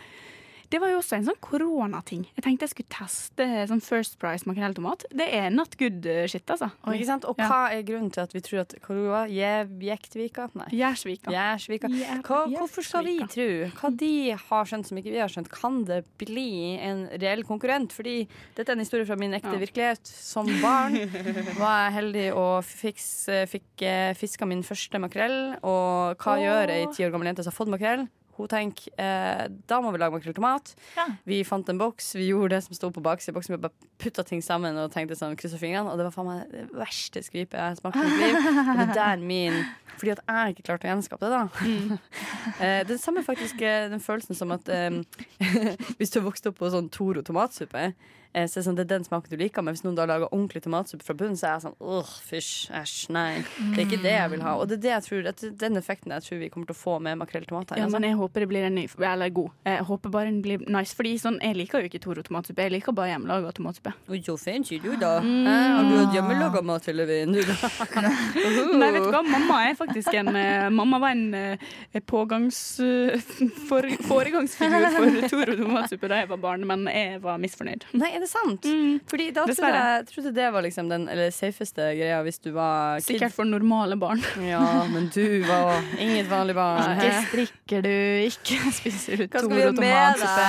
Det 0.72 0.80
var 0.82 0.90
jo 0.90 0.98
også 0.98 1.18
en 1.20 1.26
sånn 1.28 1.38
koronating. 1.46 2.24
Jeg 2.36 2.44
tenkte 2.46 2.66
jeg 2.66 2.72
skulle 2.74 2.94
teste 2.96 3.46
sånn 3.70 3.82
First 3.86 4.18
Price 4.20 4.48
makrelltomat. 4.50 5.06
Det 5.14 5.28
er 5.38 5.50
not 5.54 5.76
good 5.78 6.06
eh, 6.10 6.26
shit, 6.32 6.46
altså. 6.50 6.72
Og 6.86 6.96
Ja. 7.38 7.48
hva 7.50 7.60
er 7.72 7.84
grunnen 7.84 8.12
til 8.12 8.22
at 8.24 8.34
vi 8.34 8.42
tror 8.42 8.62
at 8.62 8.74
Hvor 8.82 9.28
Jektvika? 9.30 10.50
Nei. 10.56 10.68
Hva, 12.26 12.46
hvorfor 12.58 12.84
skal 12.84 13.06
vi 13.06 13.18
tro 13.30 13.48
hva 13.78 13.92
de 13.96 14.32
har 14.32 14.66
skjønt 14.66 14.88
som 14.90 14.98
ikke 14.98 15.12
vi 15.14 15.22
har 15.22 15.30
skjønt? 15.30 15.50
Kan 15.54 15.84
det 15.86 16.04
bli 16.18 16.78
en 16.82 17.06
reell 17.22 17.44
konkurrent? 17.44 17.94
Fordi 17.94 18.28
dette 18.56 18.70
er 18.70 18.74
en 18.76 18.80
historie 18.86 19.06
fra 19.06 19.16
min 19.16 19.34
ekte 19.38 19.54
Ja. 19.54 19.60
virkelighet. 19.62 20.06
Som 20.06 20.48
barn 20.62 20.98
var 21.60 21.90
jeg 21.90 21.94
heldig 22.00 22.28
og 22.36 22.64
fiks, 22.66 23.28
fikk 23.52 23.82
eh, 23.86 24.14
fiska 24.18 24.46
min 24.48 24.64
første 24.64 25.00
makrell. 25.00 25.58
Og 25.64 26.18
hva 26.18 26.36
Åh. 26.38 26.44
gjør 26.44 26.70
ei 26.74 26.86
ti 26.94 27.04
år 27.06 27.12
gammel 27.14 27.28
jente 27.32 27.44
som 27.44 27.52
har 27.54 27.60
fått 27.66 27.72
makrell? 27.72 28.08
Hun 28.36 28.50
tenker 28.52 28.92
eh, 29.00 29.46
da 29.70 29.80
må 29.84 29.94
vi 29.94 30.00
lage 30.02 30.16
makrell 30.16 30.36
tomat. 30.36 30.74
Ja. 30.98 31.08
Vi 31.28 31.40
fant 31.48 31.70
en 31.72 31.80
boks, 31.80 32.14
vi 32.18 32.30
gjorde 32.30 32.56
det 32.56 32.62
som 32.66 32.76
sto 32.76 32.90
på 32.92 33.04
baksiden 33.06 33.36
boksen. 33.38 33.56
Vi 33.56 33.64
bare 33.64 33.92
putta 34.02 34.26
ting 34.28 34.44
sammen 34.44 34.76
og 34.82 34.92
tenkte 34.94 35.16
sånn, 35.16 35.38
kryssa 35.40 35.60
fingrene. 35.62 35.92
Og 35.92 36.00
det 36.00 36.08
var 36.10 36.16
faen 36.16 36.30
meg 36.30 36.52
det 36.52 36.66
verste 36.76 37.24
skvipet 37.24 37.56
jeg 37.56 37.64
har 37.64 37.80
smakt 37.80 38.02
i 38.02 38.04
mitt 38.04 38.24
liv. 38.24 38.40
Og 38.66 38.82
det 38.82 38.88
er 38.90 38.94
der 39.00 39.24
min 39.24 39.62
Fordi 39.96 40.12
at 40.12 40.24
jeg 40.28 40.56
ikke 40.56 40.68
klarte 40.68 40.90
å 40.90 40.92
gjenskape 40.92 41.30
det, 41.32 41.40
da. 41.40 42.00
eh, 42.66 42.82
det 42.90 43.00
samme 43.00 43.24
faktisk 43.24 43.62
eh, 43.64 43.88
den 43.94 44.04
følelsen 44.04 44.36
som 44.36 44.52
at 44.56 44.68
eh, 44.68 45.00
hvis 45.98 46.12
du 46.12 46.20
har 46.20 46.28
vokst 46.28 46.52
opp 46.52 46.60
på 46.60 46.72
sånn 46.74 46.92
Toro 46.92 47.24
tomatsuppe, 47.24 47.94
så 48.44 48.58
er 48.58 48.62
det, 48.62 48.66
sånn, 48.68 48.78
det 48.78 48.84
er 48.86 48.92
den 48.92 49.06
smaken 49.08 49.32
du 49.32 49.40
liker. 49.40 49.64
Men 49.64 49.76
hvis 49.76 49.86
noen 49.86 49.98
da 49.98 50.06
lager 50.10 50.28
ordentlig 50.32 50.66
tomatsuppe 50.66 51.08
fra 51.08 51.16
bunnen, 51.18 51.38
så 51.40 51.48
er 51.48 51.54
jeg 51.56 51.64
sånn 51.66 51.78
åh, 51.80 52.12
fysj, 52.28 52.52
æsj, 52.76 52.96
nei. 53.16 53.30
Det 53.72 53.80
er 53.80 53.86
ikke 53.86 54.02
det 54.04 54.16
jeg 54.16 54.32
vil 54.36 54.44
ha. 54.46 54.56
Og 54.60 54.68
det 54.70 54.80
er 54.80 54.84
det 54.86 54.92
jeg 54.94 55.06
tror, 55.08 55.24
det 55.30 55.52
den 55.62 55.80
effekten 55.80 56.14
jeg 56.16 56.26
tror 56.26 56.42
vi 56.42 56.50
kommer 56.54 56.70
til 56.70 56.76
å 56.76 56.80
få 56.80 56.98
med 57.04 57.20
makrell 57.22 57.46
i 57.46 57.50
tomat. 57.50 57.72
Ja, 57.76 57.86
altså. 57.86 57.96
men 57.96 58.10
jeg 58.10 58.20
håper 58.20 58.46
det 58.46 58.50
blir 58.52 58.68
en 58.68 58.76
ny, 58.76 58.86
eller 59.00 59.34
god. 59.36 59.54
Jeg 59.70 59.88
håper 59.90 60.14
bare 60.14 60.32
den 60.32 60.42
blir 60.46 60.66
nice. 60.68 60.96
Fordi 60.98 61.16
sånn, 61.22 61.40
jeg 61.44 61.58
liker 61.62 61.84
jo 61.84 61.90
ikke 61.90 62.02
Toro 62.04 62.26
tomatsuppe. 62.26 62.68
Jeg 62.68 62.76
liker 62.76 62.96
bare 62.96 63.14
hjemmelaga 63.14 63.54
tomatsuppe. 63.56 63.96
Og 64.10 64.28
så 64.28 64.38
fancy 64.42 64.80
du, 64.84 64.92
da. 65.00 65.16
Eh, 65.24 65.50
har 65.78 65.88
du 65.88 65.96
hatt 66.02 66.16
hjemmelaga 66.16 66.64
mat 66.66 66.92
hele 66.92 67.08
veien, 67.10 67.34
du, 67.36 67.42
da? 67.48 67.72
Nei, 68.76 68.92
vet 68.96 69.08
du 69.08 69.12
hva, 69.14 69.24
mamma 69.26 69.62
er 69.70 69.80
faktisk 69.80 70.14
en 70.20 70.32
eh, 70.36 70.68
Mamma 70.76 71.00
var 71.02 71.16
en 71.16 71.26
eh, 71.38 72.04
pågangs... 72.06 72.60
eh, 72.84 73.16
for, 73.70 73.88
foregangsfigur 74.08 74.88
for 74.96 75.30
Toro 75.32 75.58
tomatsuppe 75.60 76.10
da 76.12 76.22
jeg 76.22 76.32
var 76.32 76.42
barn, 76.42 76.66
men 76.68 76.86
jeg 76.92 77.20
var 77.24 77.40
misfornøyd. 77.42 77.88
Nei, 77.98 78.12
er 78.16 78.24
det 78.24 78.25
sant? 78.30 78.68
Fordi 79.10 79.30
da 79.36 79.46
trodde 79.50 79.72
jeg 79.76 80.06
trodde 80.12 80.34
det 80.36 80.52
var 80.56 80.66
liksom 80.66 80.92
den 80.92 81.08
eller, 81.12 81.32
safeste 81.36 81.90
greia 81.98 82.22
hvis 82.26 82.40
du 82.44 82.52
var 82.56 83.00
kid. 83.00 83.16
Sikkert 83.16 83.36
for 83.36 83.50
normale 83.50 83.98
barn. 84.00 84.24
Ja, 84.46 84.62
men 84.92 85.10
du 85.14 85.42
var 85.48 85.82
inget 86.00 86.30
vanlig 86.30 86.56
barn. 86.58 86.96
Ikke 87.00 87.26
strikker 87.30 87.86
du, 87.86 87.96
ikke 88.30 88.62
spiser 88.80 89.26
du 89.26 89.28
vi 89.28 89.62
gjøre 89.62 89.76
tomatsuppe. 89.76 90.48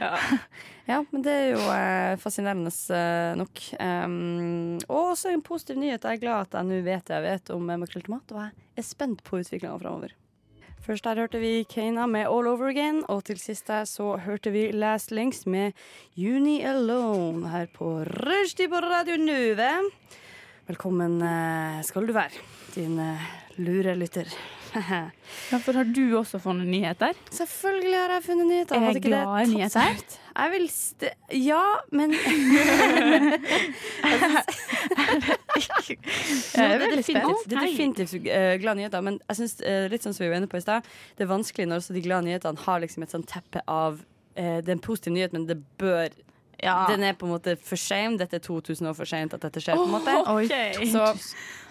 deg? 0.00 0.38
Ja, 0.84 0.98
men 1.10 1.22
det 1.24 1.32
er 1.32 1.46
jo 1.54 1.62
eh, 1.72 2.14
fascinerende 2.20 2.68
eh, 2.92 3.30
nok. 3.40 3.62
Um, 3.80 4.74
og 4.92 5.14
så 5.16 5.32
en 5.32 5.44
positiv 5.44 5.78
nyhet. 5.80 6.04
Jeg 6.04 6.18
er 6.18 6.20
glad 6.20 6.50
at 6.50 6.58
jeg 6.58 6.68
nå 6.68 6.82
vet 6.84 7.06
det 7.08 7.16
jeg 7.16 7.24
vet 7.24 7.52
om 7.54 7.70
eh, 7.72 7.80
makrell 7.80 8.04
tomat, 8.04 8.34
og 8.34 8.42
jeg 8.42 8.82
er 8.82 8.86
spent 8.86 9.24
på 9.24 9.40
utviklinga 9.40 9.78
framover. 9.80 10.12
Først 10.84 11.06
der 11.06 11.16
hørte 11.16 11.38
vi 11.40 11.62
Keina 11.64 12.04
med 12.04 12.26
All 12.28 12.44
Over 12.50 12.68
Again, 12.68 12.98
og 13.08 13.22
til 13.24 13.38
sist 13.40 13.70
der 13.70 13.86
så 13.88 14.18
hørte 14.20 14.50
vi 14.52 14.66
Last 14.68 15.14
Links 15.16 15.46
med 15.48 15.72
Uni 16.20 16.58
Alone 16.60 17.48
her 17.48 17.70
på 17.72 18.02
Rushdie 18.04 18.68
på 18.68 18.82
Radio 18.84 19.16
Nuve. 19.16 19.70
Velkommen 20.68 21.16
eh, 21.24 21.80
skal 21.88 22.04
du 22.04 22.12
være, 22.12 22.44
din 22.76 23.00
eh, 23.00 23.24
lure 23.56 23.96
lytter. 23.96 24.28
Ja, 25.52 25.58
for 25.62 25.72
har 25.78 25.84
du 25.84 26.16
også 26.18 26.38
funnet 26.42 26.66
nyheter? 26.66 27.12
Selvfølgelig 27.30 27.98
har 27.98 28.12
jeg 28.16 28.22
funnet 28.26 28.46
nyheter. 28.46 28.76
Er 28.76 28.80
jeg 28.80 28.96
ikke 28.96 29.08
i 29.08 29.46
nyheter? 29.54 29.80
Jeg 30.34 30.50
vil 30.50 30.68
st 30.70 31.04
Ja, 31.32 31.62
men 31.92 32.14
Jeg 36.54 36.74
er 36.74 36.78
det 36.78 36.98
definitivt, 36.98 37.44
det 37.50 37.56
er 37.58 37.66
definitivt 37.66 38.14
eh, 38.26 38.60
glade 38.60 38.76
nyheter, 38.80 39.00
men 39.00 39.20
jeg 39.28 39.36
synes, 39.40 39.54
eh, 39.60 39.86
litt 39.92 40.02
sånn 40.04 40.14
som 40.16 40.24
vi 40.24 40.30
var 40.32 40.40
inne 40.40 40.50
på 40.50 40.58
i 40.58 40.64
stad, 40.64 40.86
det 41.18 41.26
er 41.26 41.30
vanskelig 41.30 41.68
når 41.70 41.82
også 41.82 41.96
de 41.96 42.02
glade 42.04 42.26
nyhetene 42.28 42.66
har 42.66 42.82
liksom 42.82 43.06
et 43.06 43.14
sånt 43.14 43.28
teppe 43.30 43.62
av 43.70 44.00
eh, 44.34 44.58
Det 44.58 44.68
er 44.68 44.76
en 44.78 44.84
positiv 44.84 45.14
nyhet, 45.14 45.32
men 45.36 45.46
det 45.50 45.58
bør 45.80 46.08
Ja. 46.64 46.76
Den 46.88 47.04
er 47.04 47.16
på 47.18 47.28
en 47.28 47.34
måte 47.34 47.56
for 47.60 47.80
sein. 47.80 48.16
Dette 48.20 48.38
er 48.40 48.44
2000 48.44 48.88
år 48.88 48.96
for 48.96 49.08
seint 49.08 49.36
at 49.36 49.44
dette 49.44 49.60
skjer. 49.62 49.76
på 49.76 49.84
en 49.84 49.92
måte 49.92 50.16
okay. 50.32 50.72
Så 50.88 51.04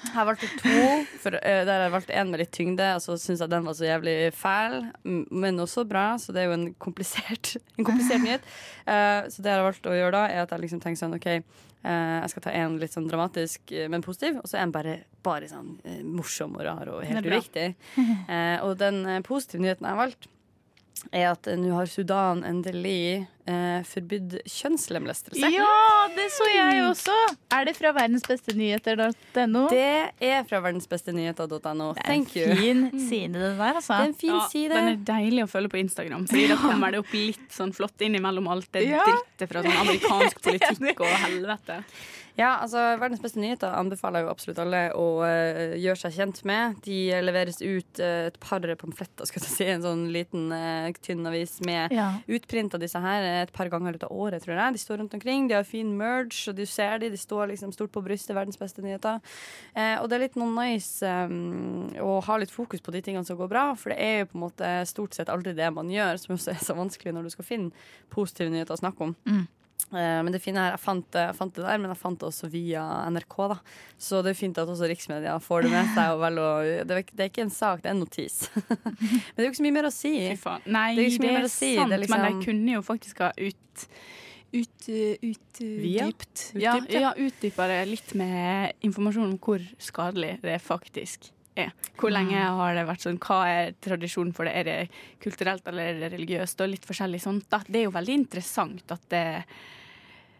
jeg 0.03 0.13
har 0.13 0.27
valgt 0.27 0.45
to. 0.61 0.77
For, 1.23 1.33
uh, 1.39 1.59
der 1.65 1.71
har 1.71 1.85
jeg 1.87 1.95
valgt 1.95 2.13
en 2.13 2.31
med 2.33 2.43
litt 2.43 2.53
tyngde, 2.53 2.89
og 2.97 3.03
så 3.05 3.17
syns 3.21 3.41
jeg 3.43 3.51
den 3.53 3.65
var 3.65 3.77
så 3.77 3.87
jævlig 3.87 4.15
fæl, 4.37 4.79
men 5.03 5.61
også 5.63 5.87
bra. 5.89 6.13
Så 6.21 6.35
det 6.35 6.43
er 6.43 6.51
jo 6.51 6.57
en 6.59 6.69
komplisert, 6.75 7.55
en 7.77 7.87
komplisert 7.87 8.23
nyhet. 8.25 8.49
Uh, 8.85 9.29
så 9.31 9.41
det 9.41 9.53
jeg 9.53 9.61
har 9.61 9.67
valgt 9.69 9.89
å 9.89 9.95
gjøre 9.97 10.17
da, 10.17 10.25
er 10.29 10.43
at 10.45 10.53
jeg 10.53 10.65
liksom 10.65 10.83
tenker 10.83 10.99
sånn 10.99 11.17
OK, 11.17 11.29
eh, 11.31 12.15
jeg 12.23 12.31
skal 12.31 12.45
ta 12.45 12.53
en 12.57 12.77
litt 12.81 12.93
sånn 12.95 13.07
dramatisk, 13.09 13.73
men 13.91 14.03
positiv, 14.05 14.39
og 14.41 14.49
så 14.49 14.59
en 14.61 14.73
bare, 14.73 14.97
bare 15.25 15.49
sånn 15.51 15.75
morsom 16.07 16.55
og 16.57 16.65
rar 16.67 16.91
og 16.91 17.03
helt 17.07 17.27
uviktig. 17.27 17.73
Eh, 17.99 18.57
og 18.63 18.77
den 18.79 19.03
positive 19.25 19.63
nyheten 19.63 19.87
jeg 19.87 19.95
har 19.95 19.99
valgt, 19.99 20.29
er 21.11 21.31
at 21.33 21.47
nå 21.59 21.73
har 21.75 21.89
Sudan 21.91 22.43
endelig 22.47 23.25
eh, 23.49 23.81
forbydd 23.89 24.37
kjønnslemlestelse. 24.47 25.49
Ja, 25.51 25.67
det 26.15 26.29
så 26.31 26.47
jeg 26.53 26.83
også! 26.85 27.15
Er 27.53 27.65
det 27.67 27.73
fra 27.75 27.91
verdensbestenyheter.no? 27.97 29.65
Det 29.71 29.83
er 30.23 30.43
fra 30.47 30.61
verdensbestenyheter.no. 30.63 31.89
Thank 32.05 32.35
you. 32.37 32.47
Fin 32.55 32.85
side, 33.09 33.33
det 33.35 33.51
der, 33.59 33.75
altså. 33.81 33.93
Det 33.97 33.99
er 33.99 34.09
en 34.11 34.17
fin 34.23 34.33
Ja, 34.35 34.47
side. 34.51 34.69
den 34.73 34.91
er 34.93 35.03
deilig 35.11 35.43
å 35.45 35.51
følge 35.51 35.73
på 35.75 35.81
Instagram, 35.83 36.27
Fordi 36.31 36.47
da 36.53 36.57
kommer 36.67 36.91
det 36.95 37.03
opp 37.03 37.13
litt 37.17 37.47
sånn 37.53 37.73
flott 37.75 37.99
innimellom 38.07 38.47
alt 38.53 38.69
det 38.75 38.87
Ja. 38.87 39.03
drittet 39.07 39.49
fra 39.51 39.63
sånn 39.65 39.79
amerikansk 39.83 40.41
politikk 40.47 41.03
og 41.03 41.15
helvete. 41.27 41.81
Ja, 42.33 42.55
altså 42.63 42.81
Verdens 42.97 43.21
beste 43.21 43.37
nyheter 43.37 43.75
anbefaler 43.77 44.23
jo 44.23 44.31
absolutt 44.31 44.57
alle 44.63 44.87
å 44.97 45.05
uh, 45.21 45.75
gjøre 45.77 45.99
seg 46.01 46.15
kjent 46.15 46.39
med. 46.49 46.79
De 46.85 46.97
leveres 47.21 47.59
ut 47.61 48.01
uh, 48.01 48.25
et 48.31 48.39
par 48.41 48.65
pamfletter, 48.81 49.29
skal 49.29 49.43
jeg 49.43 49.53
si, 49.53 49.67
en 49.69 49.85
sånn 49.85 50.07
liten 50.15 50.47
uh, 50.49 50.89
tynn 51.05 51.21
avis 51.29 51.59
med 51.67 51.93
Ja. 51.93 52.07
utprint 52.25 52.73
av 52.73 52.81
disse 52.81 52.97
her 53.03 53.27
et 53.43 53.53
par 53.53 53.69
ganger 53.69 53.93
i 53.93 53.97
løpet 53.97 54.07
av 54.09 54.17
året, 54.25 54.41
tror 54.41 54.57
jeg. 54.57 54.73
De 54.73 54.81
står 54.81 55.01
rundt 55.03 55.13
omkring, 55.13 55.47
de 55.51 55.59
har 55.59 55.67
fin 55.67 55.93
merge, 55.97 56.41
og 56.49 56.57
du 56.57 56.65
ser 56.65 56.97
de, 57.03 57.11
de 57.13 57.21
står 57.21 57.53
liksom 57.53 57.73
stort 57.75 57.93
på 57.93 58.01
brystet, 58.05 58.33
verdens 58.33 58.57
beste 58.57 58.81
nyheter. 58.81 59.21
Og 60.01 60.09
det 60.09 60.17
er 60.17 60.23
litt 60.25 60.37
noe 60.39 60.49
nice 60.55 61.05
um, 61.05 61.89
å 62.01 62.17
ha 62.25 62.37
litt 62.41 62.53
fokus 62.53 62.81
på 62.81 62.93
de 62.95 63.01
tingene 63.05 63.25
som 63.27 63.37
går 63.37 63.51
bra, 63.51 63.65
for 63.77 63.93
det 63.93 63.99
er 64.01 64.23
jo 64.23 64.31
på 64.31 64.39
en 64.39 64.45
måte 64.47 64.71
stort 64.89 65.17
sett 65.17 65.29
aldri 65.33 65.53
det 65.57 65.69
man 65.75 65.91
gjør, 65.91 66.17
som 66.21 66.35
også 66.37 66.55
er 66.55 66.63
så 66.65 66.75
vanskelig 66.77 67.13
når 67.13 67.27
du 67.27 67.33
skal 67.35 67.47
finne 67.47 67.85
positive 68.13 68.49
nyheter 68.53 68.73
å 68.73 68.81
snakke 68.81 69.11
om. 69.11 69.15
Mm. 69.29 69.45
Eh, 69.93 70.21
Men 70.23 70.31
det 70.33 70.41
fine 70.41 70.57
her, 70.57 70.71
jeg 70.71 70.79
fant, 70.81 71.05
det- 71.11 71.27
jeg 71.27 71.35
fant 71.37 71.53
det 71.53 71.63
der, 71.65 71.77
men 71.77 71.89
jeg 71.91 71.97
fant 71.99 72.17
det 72.19 72.27
også 72.27 72.49
via 72.49 72.81
NRK. 73.11 73.35
da 73.49 73.57
Så 73.99 74.23
det 74.23 74.31
er 74.31 74.39
fint 74.39 74.57
at 74.57 74.67
også 74.67 74.87
riksmedia 74.89 75.35
får 75.39 75.63
det 75.63 75.71
med 75.71 75.85
seg. 75.93 76.87
Det, 76.87 76.91
er, 76.91 77.03
ikke- 77.03 77.15
er 77.19 77.43
en 77.43 77.49
sak, 77.51 77.81
det 77.83 77.89
er 77.91 77.93
en 77.93 77.99
notis. 78.01 78.49
men 78.55 79.33
det 79.35 79.37
er 79.37 79.45
jo 79.45 79.51
ikke 79.51 79.61
så 79.61 79.67
mye 79.67 79.77
mer 79.77 79.83
å 79.89 79.93
si. 79.93 80.13
Nei, 80.65 80.95
Det 80.95 81.03
er 81.03 81.09
ikke 81.09 81.19
så 81.19 81.23
mye 81.23 81.29
er, 81.29 81.37
mer 81.37 81.45
å 81.45 81.53
si, 81.53 81.75
sant, 81.75 81.89
det 81.89 81.95
er 81.99 82.03
liksom- 82.07 82.21
men 82.21 82.39
de 82.39 82.45
kunne 82.45 82.71
jo 82.73 82.81
faktisk 82.81 83.17
ha 83.19 83.31
ut 83.37 83.87
ut, 84.53 84.89
ut 84.89 85.59
Ja, 85.61 86.75
Utdypt, 86.77 86.91
ja. 86.93 86.99
ja, 87.01 87.13
utdypa 87.17 87.65
det 87.67 87.87
litt 87.89 88.13
med 88.15 88.73
informasjon 88.83 89.23
om 89.31 89.37
hvor 89.39 89.59
skadelig 89.81 90.39
det 90.43 90.59
faktisk 90.61 91.31
er. 91.55 91.71
Hvor 91.99 92.09
lenge 92.11 92.39
har 92.39 92.73
det 92.75 92.85
vært 92.87 93.03
sånn, 93.05 93.19
hva 93.21 93.41
er 93.47 93.73
tradisjonen 93.83 94.33
for 94.33 94.45
det, 94.45 94.53
er 94.55 94.63
det 94.63 94.77
kulturelt 95.21 95.67
eller 95.67 95.83
er 95.93 95.99
det 96.01 96.11
religiøst, 96.17 96.61
og 96.65 96.69
litt 96.73 96.85
forskjellig 96.89 97.21
sånt. 97.21 97.49
Det 97.67 97.79
er 97.81 97.87
jo 97.87 97.91
veldig 97.95 98.13
interessant 98.23 98.91
at 98.91 99.07
det 99.09 99.43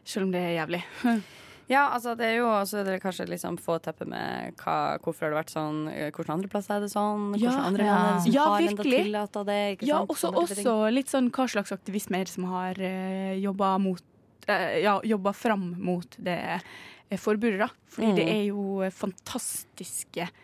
Selv 0.05 0.25
om 0.25 0.31
det 0.33 0.41
er 0.41 0.57
jævlig. 0.65 0.83
Ja, 1.71 1.85
altså 1.95 2.11
det 2.19 2.25
er 2.27 2.33
jo 2.41 2.47
så 2.67 2.81
er 2.83 2.99
kanskje 2.99 3.23
liksom 3.31 3.55
få 3.57 3.77
teppe 3.79 4.03
med 4.05 4.51
hva, 4.59 4.97
hvorfor 4.99 5.23
har 5.23 5.31
det 5.31 5.37
vært 5.37 5.53
sånn, 5.53 5.77
hvilke 5.87 6.33
andre 6.33 6.49
plasser 6.51 6.75
er 6.75 6.81
det 6.83 6.89
sånn, 6.91 7.29
hvordan 7.31 7.39
Ja, 7.39 7.61
andre 7.69 7.85
ja. 7.87 7.93
land 7.95 8.17
det 8.17 8.23
som 8.25 8.33
Ja, 8.35 8.43
har 8.51 8.59
enda 8.65 8.83
virkelig. 8.83 8.99
tillatt 9.05 9.37
det. 9.47 9.55
Ikke 9.77 9.87
Ja, 9.87 10.01
sant? 10.01 10.11
også, 10.11 10.31
også 10.43 10.75
litt 10.91 11.07
sånn 11.13 11.29
hva 11.31 11.45
slags 11.47 11.71
aktivisme 11.71 12.19
er 12.19 12.27
det 12.27 12.33
som 12.35 12.49
har 12.51 12.75
uh, 12.83 13.33
jobba 13.39 13.69
mot 13.79 14.03
eh, 14.51 14.81
Ja, 14.83 14.97
jobba 15.07 15.31
fram 15.33 15.63
mot 15.79 16.17
det 16.19 16.37
uh, 16.59 17.17
forbudet, 17.17 17.59
da. 17.63 17.69
Fordi 17.95 18.11
Mm. 18.11 18.15
det 18.19 18.27
er 18.27 18.43
jo 18.51 18.81
eh, 18.83 18.91
fantastiske 18.91 20.27
eh, 20.27 20.42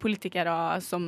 politikere 0.00 0.80
som, 0.84 1.04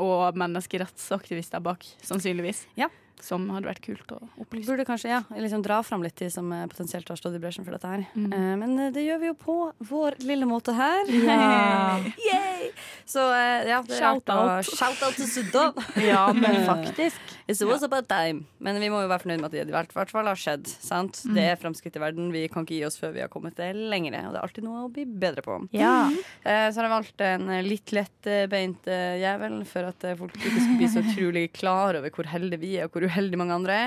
og 0.00 0.36
menneskerettsaktivister 0.40 1.62
bak, 1.64 1.86
sannsynligvis. 2.04 2.66
Ja. 2.78 2.90
Som 3.24 3.46
hadde 3.52 3.68
vært 3.68 3.82
kult 3.84 4.12
å 4.14 4.18
opplyse. 4.40 4.66
burde 4.68 4.86
kanskje 4.88 5.10
ja, 5.12 5.20
liksom 5.36 5.62
dra 5.64 5.80
fram 5.86 6.04
litt 6.04 6.16
de 6.20 6.30
som 6.32 6.46
eh, 6.54 6.66
potensielt 6.70 7.08
har 7.10 7.18
stått 7.18 7.36
i 7.36 7.42
bresjen 7.42 7.66
for 7.66 7.76
dette 7.76 7.90
her. 7.90 8.04
Mm. 8.14 8.30
Uh, 8.32 8.54
men 8.60 8.78
eh, 8.78 8.92
det 8.94 9.04
gjør 9.04 9.20
vi 9.22 9.30
jo 9.30 9.36
på 9.38 9.56
vår 9.90 10.18
lille 10.26 10.48
måte 10.48 10.74
her. 10.76 11.10
Ja. 11.10 11.98
Yay! 12.28 12.70
Så 13.08 13.24
uh, 13.32 13.66
ja, 13.68 13.80
det 13.86 13.98
Shout 13.98 14.30
å 14.30 14.38
out. 14.38 14.68
shout 14.68 15.02
out 15.06 15.18
til 15.18 15.28
Sudan. 15.30 15.76
ja, 16.10 16.24
men 16.36 16.62
faktisk. 16.70 17.36
It's 17.50 17.62
was 17.66 17.82
about 17.86 18.08
time. 18.10 18.44
Men 18.62 18.78
vi 18.82 18.90
må 18.92 19.02
jo 19.02 19.10
være 19.10 19.24
fornøyd 19.24 19.42
med 19.42 19.50
at 19.50 19.56
det 19.56 19.72
i 19.72 19.74
hvert 19.74 20.12
fall 20.12 20.28
har 20.30 20.38
skjedd. 20.38 20.68
Sant? 20.70 21.22
Det 21.34 21.48
er 21.52 21.58
framskritt 21.58 21.96
i 21.98 22.02
verden. 22.02 22.30
Vi 22.34 22.44
kan 22.52 22.66
ikke 22.66 22.76
gi 22.76 22.84
oss 22.86 23.00
før 23.00 23.16
vi 23.16 23.24
har 23.24 23.30
kommet 23.32 23.58
det 23.58 23.72
lenger. 23.74 24.14
Og 24.28 24.36
det 24.36 24.38
er 24.38 24.46
alltid 24.46 24.66
noe 24.66 24.84
å 24.84 24.92
bli 24.92 25.06
bedre 25.08 25.42
på. 25.42 25.56
Ja. 25.74 26.06
Eh, 26.44 26.68
så 26.70 26.78
har 26.78 26.86
jeg 26.86 26.92
valgt 26.94 27.24
en 27.26 27.50
litt 27.66 27.94
lettbeint 27.96 28.86
jævel 28.86 29.58
for 29.66 29.90
at 29.90 30.06
folk 30.20 30.36
ikke 30.38 30.54
skal 30.54 30.78
bli 30.78 30.90
så 30.92 31.02
utrolig 31.02 31.44
klar 31.56 31.98
over 31.98 32.14
hvor 32.14 32.30
heldige 32.30 32.62
vi 32.62 32.72
er, 32.78 32.86
og 32.86 32.94
hvor 32.94 33.09
uheldig 33.10 33.38
mange 33.42 33.56
andre. 33.60 33.80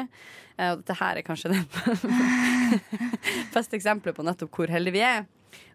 Eh, 0.58 0.72
Og 0.74 0.84
dette 0.84 1.00
her 1.00 1.18
er 1.18 1.26
kanskje 1.26 1.54
det 1.56 1.64
beste 3.56 3.78
eksempelet 3.80 4.16
på 4.18 4.26
nettopp 4.28 4.54
hvor 4.60 4.72
heldige 4.74 4.98
vi 5.00 5.06
er. 5.08 5.26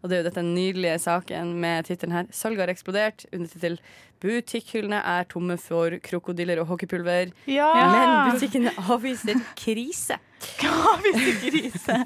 Og 0.03 0.11
det 0.11 0.17
er 0.17 0.21
jo 0.23 0.27
dette 0.29 0.43
nydelige 0.43 0.99
saken 1.03 1.53
med 1.63 1.87
tittelen 1.87 2.15
her 2.15 2.27
'Salget 2.35 2.63
har 2.65 2.71
eksplodert'. 2.73 3.25
Undertittel 3.35 3.79
'Butikkhyllene 4.21 4.99
er 5.07 5.25
tomme 5.31 5.57
for 5.59 5.91
krokodiller 6.03 6.59
og 6.63 6.67
hockeypulver'. 6.71 7.33
Ja! 7.47 7.69
Men 7.95 8.33
butikkene 8.33 8.73
avviser 8.91 9.39
krise. 9.59 10.19
Avviser 10.63 11.39
krise. 11.43 11.97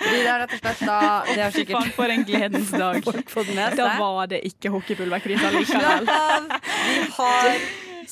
Fordi 0.00 0.18
det 0.20 0.28
er 0.32 0.40
rett 0.44 0.52
og 0.56 0.60
slett 0.60 0.80
da 0.88 0.98
Det 1.28 1.42
har 1.42 1.50
sikkert 1.56 1.92
for 1.96 2.12
en 2.12 2.24
gledens 2.24 2.70
dag. 2.72 3.00
Da 3.76 3.88
var 4.00 4.26
det 4.32 4.40
ikke 4.48 4.72
hockeypulverkrise 4.72 5.52
likevel. 5.56 6.08
Vi 6.08 7.00
har 7.16 7.48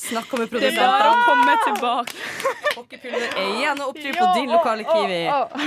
snakka 0.01 0.39
med 0.41 0.55
er 0.61 0.77
bare 0.77 1.09
å 1.11 1.19
komme 1.25 1.55
tilbake. 1.65 2.15
Hockeypulver 2.75 3.27
er 3.27 3.49
igjen 3.57 3.83
å 3.83 3.89
oppdrive 3.91 4.15
på 4.17 4.29
din 4.37 4.53
lokale 4.53 4.85
Kiwi. 4.87 5.19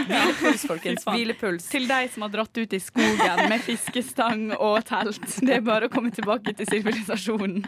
Hvilepuls, 0.08 0.64
folkens. 0.70 1.06
Hvilepuls. 1.08 1.68
Til 1.74 1.86
deg 1.90 2.10
som 2.14 2.26
har 2.26 2.34
dratt 2.34 2.62
ut 2.62 2.74
i 2.74 2.80
skogen 2.82 3.44
med 3.52 3.62
fiskestang 3.64 4.48
og 4.56 4.80
telt. 4.88 5.22
Det 5.44 5.60
er 5.60 5.64
bare 5.64 5.90
å 5.90 5.92
komme 5.92 6.14
tilbake 6.14 6.56
til 6.58 6.70
sivilisasjonen. 6.70 7.62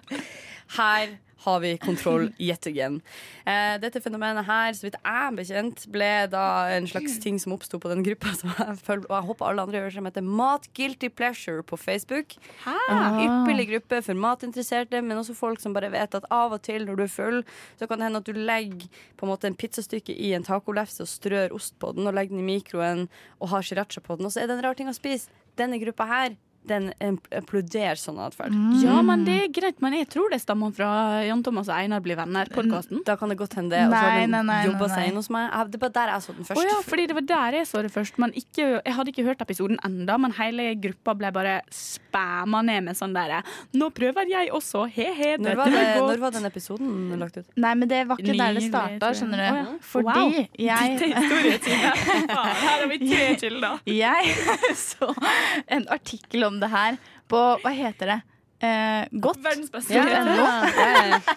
Her 0.76 1.14
har 1.44 1.60
vi 1.60 1.76
kontroll 1.78 2.30
yet 2.40 2.66
again. 2.66 3.00
Eh, 3.44 3.76
dette 3.82 4.00
fenomenet 4.00 4.46
her, 4.48 4.72
så 4.72 4.86
vidt 4.86 4.96
jeg 4.96 5.26
er 5.26 5.34
bekjent, 5.36 5.84
ble 5.92 6.10
da 6.32 6.44
en 6.72 6.88
slags 6.88 7.18
ting 7.22 7.36
som 7.42 7.52
oppsto 7.56 7.78
på 7.82 7.90
den 7.92 8.02
gruppa 8.06 8.32
som 8.38 8.52
jeg 8.54 8.78
følger, 8.86 9.08
og 9.10 9.16
jeg 9.18 9.28
håper 9.30 9.48
alle 9.50 9.66
andre 9.66 9.82
gjør, 9.82 9.94
som 9.98 10.08
heter 10.08 10.26
Mat 10.40 10.68
Guilty 10.76 11.10
Pleasure 11.12 11.62
på 11.66 11.78
Facebook. 11.80 12.38
En 12.66 13.20
ypperlig 13.20 13.68
gruppe 13.74 14.00
for 14.06 14.18
matinteresserte, 14.26 15.02
men 15.04 15.20
også 15.20 15.36
folk 15.36 15.60
som 15.62 15.76
bare 15.76 15.92
vet 15.92 16.16
at 16.18 16.26
av 16.32 16.56
og 16.56 16.64
til 16.66 16.88
når 16.88 16.98
du 16.98 17.04
er 17.06 17.12
full, 17.12 17.42
så 17.78 17.86
kan 17.86 18.00
det 18.00 18.08
hende 18.08 18.22
at 18.24 18.30
du 18.30 18.32
legger 18.36 18.88
på 19.16 19.26
en 19.26 19.32
måte 19.34 19.50
en 19.50 19.58
pizzastykke 19.58 20.16
i 20.16 20.32
en 20.36 20.46
tacolefse 20.46 21.04
og 21.04 21.10
strør 21.10 21.54
ost 21.56 21.76
på 21.82 21.92
den 21.96 22.08
og 22.08 22.16
legger 22.16 22.34
den 22.34 22.44
i 22.44 22.50
mikroen 22.56 23.06
og 23.40 23.52
har 23.52 23.66
sriracha 23.66 24.00
på 24.00 24.16
den, 24.16 24.26
og 24.26 24.32
så 24.34 24.42
er 24.42 24.50
det 24.50 24.58
en 24.58 24.64
rar 24.66 24.78
ting 24.78 24.88
å 24.90 24.96
spise. 24.96 25.28
Denne 25.56 25.78
gruppa 25.80 26.08
her, 26.08 26.36
den 26.68 26.90
imploderer 27.00 27.98
sånn 28.00 28.18
atferd. 28.22 28.54
Ja, 28.82 28.98
men 29.06 29.24
det 29.26 29.36
er 29.44 29.52
greit. 29.54 29.80
Men 29.84 29.96
jeg 29.96 30.08
tror 30.12 30.32
det 30.32 30.40
stammer 30.42 30.72
fra 30.76 30.90
Jan 31.26 31.42
Thomas 31.46 31.70
og 31.70 31.76
Einar 31.78 32.02
blir 32.04 32.18
venner-podkasten. 32.18 33.02
Da 33.06 33.16
kan 33.20 33.32
det 33.32 33.38
godt 33.40 33.56
hende 33.58 33.76
det. 33.76 33.84
Og 33.86 33.94
så 33.94 34.02
har 34.02 34.20
den 34.22 34.34
nei, 34.34 34.42
nei, 34.48 34.58
jobba 34.68 34.88
nei, 34.90 34.94
seg 34.96 35.10
inn 35.10 35.20
hos 35.20 35.30
meg. 35.34 35.54
Det 35.72 35.80
var 35.82 35.94
der 35.96 36.12
jeg 36.14 36.24
så 36.26 36.34
den 36.36 36.46
Å 36.46 36.56
Oh, 36.56 36.64
ja, 36.64 36.76
fordi 36.86 37.06
det 37.10 37.16
var 37.18 37.26
der 37.28 37.58
jeg 37.60 37.68
så 37.70 37.82
det 37.84 37.92
først. 37.94 38.18
Men 38.22 38.32
ikke, 38.38 38.66
jeg 38.80 38.94
hadde 38.98 39.12
ikke 39.12 39.26
hørt 39.26 39.42
episoden 39.44 39.80
enda, 39.86 40.16
men 40.20 40.34
hele 40.38 40.68
gruppa 40.80 41.14
ble 41.18 41.30
bare 41.34 41.56
spæma 41.74 42.62
ned 42.66 42.86
med 42.88 42.96
sånn 42.98 43.14
derre 43.16 43.42
Nå 43.76 43.90
prøver 43.94 44.28
jeg 44.30 44.50
også, 44.54 44.86
he-he. 44.92 45.34
Når 45.42 45.58
var, 45.58 45.72
det, 45.74 45.84
når 46.00 46.22
var 46.22 46.34
den 46.36 46.48
episoden 46.48 46.92
lagt 47.20 47.36
ut? 47.40 47.46
Nei, 47.60 47.74
men 47.78 47.90
det 47.90 48.02
var 48.08 48.20
ikke 48.22 48.36
der 48.38 48.56
det 48.56 48.64
starta, 48.68 49.12
skjønner 49.16 49.42
du. 49.42 49.46
Oh, 49.46 49.56
ja. 49.56 49.76
Fordi 49.92 50.04
Wow. 50.06 50.32
jeg 50.60 50.98
historietime. 51.00 51.92
Her 52.62 52.80
har 52.80 52.86
vi 52.90 52.98
tre 53.02 53.24
kilder. 53.40 53.80
Jeg 53.90 54.34
så 54.86 55.08
en 55.76 55.86
artikkel 55.92 56.46
om 56.46 56.55
det 56.62 56.72
her 56.72 56.98
på 57.30 57.42
Hva 57.62 57.72
heter 57.74 58.14
det? 58.14 58.20
Eh, 58.66 59.04
godt. 59.20 59.42
Verdens 59.44 59.72
beste 59.72 59.94
Ja, 59.94 60.06
ja. 60.08 60.24
Ja, 60.24 61.06
ja. 61.12 61.20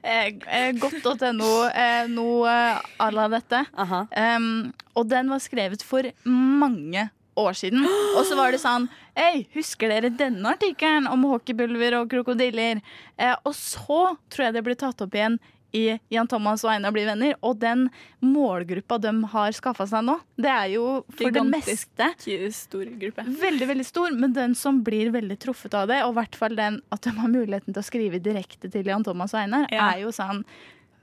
Eh, 0.00 0.32
eh, 0.48 0.70
godt.no, 0.80 1.48
eh, 1.68 2.08
noe 2.08 2.50
à 2.50 3.08
la 3.12 3.26
dette. 3.28 3.60
Um, 3.76 4.72
og 4.96 5.08
den 5.10 5.28
var 5.30 5.42
skrevet 5.44 5.84
for 5.84 6.08
mange 6.24 7.04
år 7.36 7.56
siden. 7.56 7.84
Og 8.16 8.24
så 8.28 8.36
var 8.38 8.52
det 8.54 8.62
sånn 8.62 8.88
Hei, 9.16 9.46
husker 9.54 9.92
dere 9.92 10.12
denne 10.14 10.54
artikkelen 10.54 11.08
om 11.10 11.26
hockeypulver 11.28 11.98
og 12.00 12.10
krokodiller? 12.12 12.80
Eh, 13.20 13.34
og 13.44 13.54
så 13.56 14.14
tror 14.32 14.48
jeg 14.48 14.56
det 14.56 14.64
ble 14.66 14.76
tatt 14.78 15.02
opp 15.04 15.16
igjen 15.16 15.36
i 15.72 15.98
Jan 16.10 16.26
Thomas 16.30 16.64
og 16.64 16.70
Einar 16.72 16.90
blir 16.92 17.06
venner. 17.06 17.34
Og 17.46 17.58
den 17.62 17.88
målgruppa 18.22 18.98
de 19.00 19.12
har 19.32 19.52
skaffa 19.56 19.86
seg 19.90 20.04
nå, 20.06 20.16
det 20.40 20.50
er 20.50 20.66
jo 20.74 21.04
for 21.14 21.30
det 21.30 21.44
meste 21.46 22.10
Stor 22.52 22.84
gruppe. 23.00 23.24
veldig 23.40 23.68
veldig 23.68 23.86
stor, 23.86 24.10
men 24.16 24.32
den 24.36 24.54
som 24.54 24.82
blir 24.84 25.10
veldig 25.14 25.38
truffet 25.38 25.74
av 25.74 25.88
det, 25.88 26.02
og 26.04 26.12
i 26.14 26.18
hvert 26.20 26.34
fall 26.36 26.56
den 26.58 26.80
at 26.92 27.00
de 27.06 27.10
har 27.16 27.28
muligheten 27.28 27.72
til 27.74 27.80
å 27.82 27.86
skrive 27.86 28.20
direkte 28.22 28.70
til 28.70 28.84
Jan 28.90 29.04
Thomas 29.04 29.34
og 29.34 29.40
Einar, 29.44 29.66
Ja. 29.70 29.90
er 29.94 30.00
jo 30.02 30.08
sånn 30.08 30.44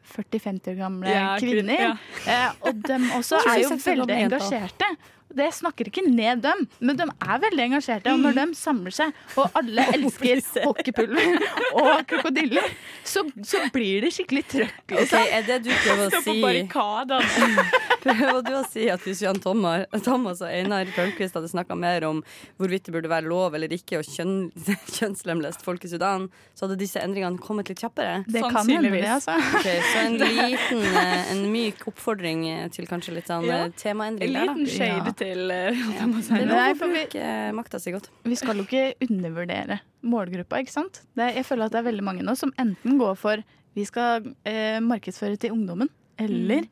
40-50 0.07 0.71
år 0.71 0.77
gamle 0.79 1.09
Ja, 1.11 1.37
kvinner. 1.39 1.79
ja. 1.79 1.97
Eh, 2.27 2.51
og 2.61 2.81
de 2.81 2.97
også 3.17 3.39
er 3.45 3.61
jo 3.63 3.69
veldig 3.75 4.15
engasjerte. 4.23 4.87
Det 5.33 5.49
snakker 5.53 5.89
ikke 5.89 6.03
ned 6.07 6.41
dem, 6.45 6.63
men 6.79 6.97
de 6.99 7.03
er 7.07 7.41
veldig 7.43 7.63
engasjerte. 7.67 8.13
Og 8.13 8.21
når 8.23 8.37
de 8.37 8.45
samler 8.57 8.95
seg, 8.95 9.13
og 9.37 9.51
alle 9.59 9.83
elsker 9.97 10.41
hockeypulver 10.63 11.41
og 11.81 12.05
krokodiller, 12.09 12.69
så, 13.03 13.25
så 13.43 13.61
blir 13.73 14.05
det 14.07 14.13
skikkelig 14.15 14.45
trøkk. 14.53 14.79
Ok, 14.87 14.95
Liksom. 14.97 15.27
Er 15.37 15.45
det 15.47 15.57
du 15.63 15.69
prøver 15.71 16.07
å 16.07 16.21
si. 16.23 16.37
Prøver 18.07 18.41
du 18.45 18.51
å 18.55 18.63
si 18.69 18.85
at 18.91 19.03
hvis 19.03 19.21
Jan 19.23 19.39
Thomas, 19.43 19.85
Thomas 20.05 20.41
og 20.43 20.47
Einar 20.51 20.87
Tørnquist 20.95 21.35
hadde 21.35 21.49
snakka 21.51 21.75
mer 21.79 22.05
om 22.07 22.21
hvorvidt 22.59 22.87
det 22.87 22.93
burde 22.95 23.09
være 23.11 23.27
lov 23.27 23.55
eller 23.57 23.71
ikke 23.75 23.99
å 23.99 24.05
kjønn, 24.05 24.49
kjønnslemleste 24.93 25.65
folk 25.65 25.83
i 25.83 25.91
Sudan, 25.91 26.27
så 26.55 26.65
hadde 26.67 26.77
disse 26.79 27.01
endringene 27.03 27.41
kommet 27.43 27.69
litt 27.71 27.81
kjappere? 27.83 28.21
Det 28.27 28.43
kan 28.45 28.69
hende 28.69 28.91
det, 28.93 29.03
altså. 29.17 29.35
Okay, 29.59 29.81
så 29.91 30.05
en 30.05 30.17
liten, 30.21 30.83
eh, 31.03 31.31
en 31.33 31.43
myk 31.51 31.83
oppfordring 31.91 32.45
til 32.75 32.87
kanskje 32.89 33.17
litt 33.17 33.27
sånn 33.31 33.47
Ja. 33.47 33.65
eh, 33.65 33.75
temaendring 33.81 34.35
En 34.35 34.47
der, 34.47 34.53
da. 34.53 35.16
Ja. 35.17 35.25
til 35.25 35.51
eh, 35.51 36.39
er 36.39 36.45
Nei, 36.45 36.73
for 36.77 36.87
vi- 36.93 37.19
eh, 37.19 37.51
makta 37.51 37.79
si 37.81 37.91
godt. 37.91 38.09
Vi 38.23 38.35
skal 38.35 38.57
jo 38.57 38.63
ikke 38.63 38.95
undervurdere 39.09 39.79
målgruppa, 40.03 40.59
ikke 40.61 40.71
sant? 40.73 41.01
Det, 41.15 41.33
jeg 41.35 41.45
føler 41.45 41.65
at 41.65 41.71
det 41.71 41.79
er 41.81 41.91
veldig 41.91 42.03
mange 42.03 42.23
nå 42.23 42.35
som 42.37 42.51
enten 42.57 42.97
går 42.99 43.15
for 43.17 43.43
vi 43.75 43.83
skal 43.85 44.33
eh, 44.45 44.79
markedsføre 44.79 45.37
til 45.37 45.51
ungdommen, 45.53 45.89
eller 46.17 46.65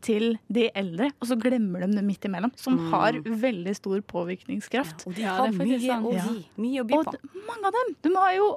til 0.00 0.38
de 0.50 0.68
eldre, 0.78 1.10
og 1.20 1.26
så 1.26 1.36
glemmer 1.38 1.80
de 1.86 1.96
det 1.96 2.04
midt 2.06 2.20
imellom, 2.26 2.52
som 2.56 2.76
Mm. 2.78 2.90
har 2.90 3.12
veldig 3.22 3.74
stor 3.76 4.00
påvirkningskraft. 4.00 5.06
Og 5.06 5.14
de 5.14 5.22
Ja, 5.22 5.34
har 5.36 5.48
det 5.50 5.60
er 5.60 5.64
mye 5.66 5.78
sånn. 5.80 6.04
å 6.04 6.12
gi. 6.14 6.46
Mye 6.56 6.80
å 6.82 6.86
by 6.86 6.94
på. 6.94 7.14
Og 7.14 7.46
mange 7.46 7.66
av 7.66 7.72
dem, 7.72 7.96
de 8.02 8.14
har 8.14 8.32
jo 8.36 8.56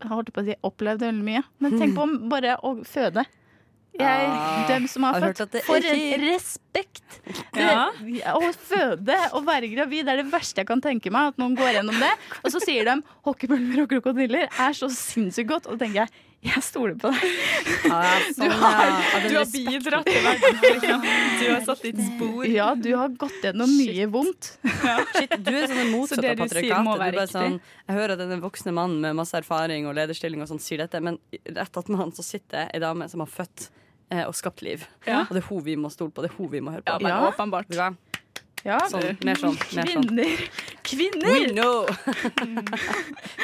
jeg 0.00 0.08
holdt 0.10 0.32
på 0.32 0.40
å 0.42 0.44
si 0.46 0.54
opplevd 0.62 1.00
veldig 1.00 1.24
mye, 1.24 1.42
men 1.58 1.72
tenk 1.78 1.94
på 1.96 2.28
bare 2.28 2.56
å 2.62 2.76
føde. 2.86 3.24
Jeg, 3.98 4.28
dem 4.68 4.86
som 4.90 5.06
har 5.08 5.18
har 5.18 5.34
født. 5.34 5.58
For 5.66 5.88
en 5.92 6.24
respekt! 6.28 7.18
Ja. 7.58 7.88
Det, 7.98 8.22
å 8.30 8.52
føde 8.54 9.16
og 9.34 9.44
være 9.48 9.70
gravid 9.72 10.06
det 10.06 10.14
er 10.14 10.22
det 10.22 10.30
verste 10.32 10.62
jeg 10.62 10.70
kan 10.70 10.82
tenke 10.84 11.12
meg. 11.14 11.34
At 11.34 11.42
noen 11.42 11.58
går 11.58 11.78
gjennom 11.80 11.98
det. 11.98 12.12
Og 12.44 12.54
så 12.54 12.62
sier 12.62 12.88
de 12.88 12.98
hockeypulver 13.26 13.84
og 13.84 13.92
krokodiller 13.92 14.48
er 14.48 14.78
så 14.78 14.90
sinnssykt 14.92 15.50
godt. 15.50 15.68
Og 15.68 15.76
da 15.78 15.86
tenker 15.86 16.04
jeg 16.04 16.24
jeg 16.38 16.62
stoler 16.62 16.94
på 16.94 17.10
deg. 17.10 17.22
Ja, 17.88 18.02
Du 18.28 18.34
sånn, 18.36 18.52
ja. 18.52 18.58
har, 18.62 18.90
Ja, 18.94 19.22
du 19.24 19.32
har 19.34 19.48
bidratt 19.50 20.06
til 20.06 20.20
verden. 20.22 20.60
Liksom. 20.62 21.06
Du 21.40 21.46
har 21.50 21.64
satt 21.66 21.82
ditt 21.82 22.02
spor. 22.04 22.44
Ja, 22.46 22.68
du 22.78 22.90
har 22.94 23.16
gått 23.18 23.40
gjennom 23.42 23.72
mye 23.74 24.06
vondt. 24.12 24.52
Shit, 24.62 25.34
du 25.42 25.50
er 25.50 25.66
sånn 25.66 25.80
Så 25.82 25.88
motsatt 25.90 26.22
av 26.22 26.38
du 26.38 26.44
patriarkatet. 26.44 27.32
Sånn, 27.34 27.58
jeg 27.88 27.98
hører 27.98 28.14
at 28.14 28.22
en 28.28 28.44
voksen 28.44 28.76
mann 28.76 28.94
med 29.02 29.18
masse 29.18 29.34
erfaring 29.40 29.90
og 29.90 29.98
lederstilling 29.98 30.44
og 30.44 30.52
sånn 30.52 30.62
sier 30.62 30.84
dette, 30.84 31.02
men 31.02 31.18
rett 31.42 31.82
attmed 31.82 32.04
han 32.04 32.14
så 32.14 32.22
sitter 32.26 32.70
ei 32.70 32.82
dame 32.86 33.10
som 33.10 33.26
har 33.26 33.32
født 33.34 33.66
og 34.10 34.34
skapt 34.34 34.62
liv. 34.62 34.86
Ja. 35.06 35.22
Og 35.28 35.34
det 35.36 35.42
er 35.44 35.48
hun 35.48 35.62
vi 35.64 35.76
må 35.76 35.90
stole 35.90 36.10
på. 36.10 36.22
Det 36.22 36.30
er 36.32 36.36
hun 36.38 36.48
vi 36.50 36.60
må 36.60 36.70
høre 36.72 36.82
Ja, 36.86 36.96
på. 36.98 37.02
men 37.02 37.12
Ja. 37.12 37.30
åpenbart. 37.30 37.74
Ja, 37.74 37.90
Ja, 38.64 38.78
sånn, 38.90 39.16
mer 39.24 39.36
sånn. 39.38 39.54
Mer 39.76 39.86
sånn. 39.86 40.02
Kvinner! 40.08 40.40
Kvinner! 40.82 41.30
We 41.30 41.52
know! 41.54 41.86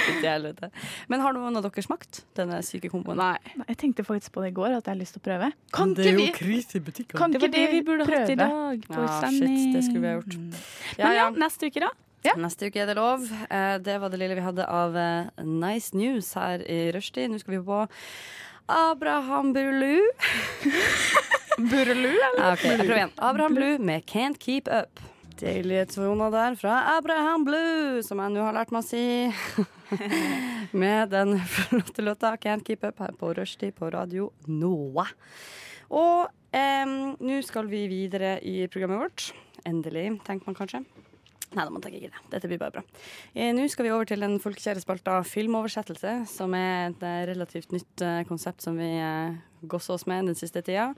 Fytti 0.05 0.27
helvete. 0.27 0.71
Men 1.09 1.21
har 1.23 1.33
noen 1.37 1.57
av 1.57 1.63
dere 1.63 1.85
smakt 1.87 2.25
denne 2.37 2.59
syke 2.67 2.91
komboen? 2.91 3.17
Nei. 3.21 3.37
Jeg 3.69 3.77
tenkte 3.81 4.05
faktisk 4.05 4.33
på 4.35 4.43
det 4.43 4.51
i 4.51 4.57
går, 4.57 4.75
at 4.79 4.85
jeg 4.89 4.93
har 4.95 4.99
lyst 5.01 5.15
til 5.17 5.23
å 5.23 5.27
prøve. 5.29 5.51
Kan 5.73 5.95
det 5.95 6.07
er 6.09 6.17
jo 6.17 6.19
vi, 6.19 6.27
krise 6.35 6.81
i 6.81 6.83
butikkene. 6.85 7.19
kan 7.21 7.31
Det 7.31 7.41
var 7.41 7.49
ikke 7.49 7.57
det 7.61 7.71
vi 7.77 7.83
burde 7.87 8.09
hatt 8.11 8.31
i 8.35 8.39
dag. 8.41 8.87
På 8.91 9.05
Ja, 9.07 9.21
sending. 9.23 9.57
shit, 9.61 9.73
det 9.77 9.85
skulle 9.87 10.01
vi 10.01 10.09
ha 10.09 10.17
gjort. 10.19 10.35
Ja, 10.99 11.05
Men 11.07 11.15
ja, 11.15 11.23
ja. 11.23 11.31
neste 11.31 11.71
uke, 11.71 11.81
da? 11.87 11.93
Neste 12.41 12.67
uke 12.71 12.77
er 12.83 12.87
det 12.87 12.97
lov. 12.97 13.23
Eh, 13.51 13.79
Det 13.79 14.01
var 14.01 14.09
det 14.11 14.19
lille 14.19 14.35
vi 14.35 14.41
hadde 14.41 14.67
av 14.69 14.97
eh, 14.97 15.27
Nice 15.45 15.95
News 15.95 16.33
her 16.35 16.59
i 16.67 16.91
rushtid. 16.93 17.31
Nå 17.31 17.39
skal 17.39 17.59
vi 17.59 17.63
på 17.65 17.89
Abraham 18.67 19.53
Burlu. 19.53 20.01
Burlu, 21.59 22.09
eller? 22.09 22.53
Okay, 22.53 22.77
prøver 22.79 22.97
igjen. 22.97 23.11
Abraham 23.17 23.55
Blue 23.55 23.79
med 23.79 24.05
Can't 24.09 24.39
Keep 24.41 24.69
Up. 24.73 25.01
Deilige 25.41 25.85
der 25.87 26.55
fra 26.55 26.97
Abraham 26.97 27.45
Blue, 27.45 28.03
som 28.03 28.19
jeg 28.19 28.33
nå 28.33 28.43
har 28.47 28.55
lært 28.55 28.73
meg 28.73 28.85
å 28.85 28.87
si. 28.87 29.33
med 30.83 31.11
den 31.11 31.37
flotte 31.41 32.03
låta 32.03 32.37
Can't 32.37 32.65
Keep 32.65 32.85
Up 32.85 32.99
her 32.99 33.13
på 33.13 33.35
rushtid 33.35 33.75
på 33.75 33.91
Radio 33.93 34.33
Noah. 34.47 35.11
Og 35.91 36.29
eh, 36.55 36.87
nå 37.21 37.43
skal 37.45 37.69
vi 37.69 37.87
videre 37.91 38.39
i 38.41 38.65
programmet 38.69 39.03
vårt. 39.03 39.33
Endelig, 39.67 40.21
tenker 40.25 40.49
man 40.49 40.57
kanskje. 40.57 40.85
Nei 41.55 41.63
da, 41.63 41.71
man 41.71 41.83
tenker 41.85 42.01
ikke 42.03 42.11
det. 42.11 42.23
Dette 42.33 42.51
blir 42.51 42.59
bare 42.59 42.75
bra. 42.75 42.83
Eh, 43.35 43.53
Nå 43.55 43.67
skal 43.71 43.87
vi 43.87 43.93
over 43.95 44.09
til 44.11 44.25
den 44.25 44.41
folkekjære 44.43 44.83
spalta 44.83 45.21
Filmoversettelse, 45.29 46.15
som 46.31 46.55
er 46.59 46.89
et 46.91 47.05
eh, 47.07 47.21
relativt 47.31 47.75
nytt 47.75 48.03
eh, 48.03 48.23
konsept 48.27 48.65
som 48.65 48.79
vi 48.81 48.91
gosser 49.71 49.95
oss 49.95 50.07
med 50.11 50.27
den 50.29 50.39
siste 50.39 50.65
tida. 50.67 50.91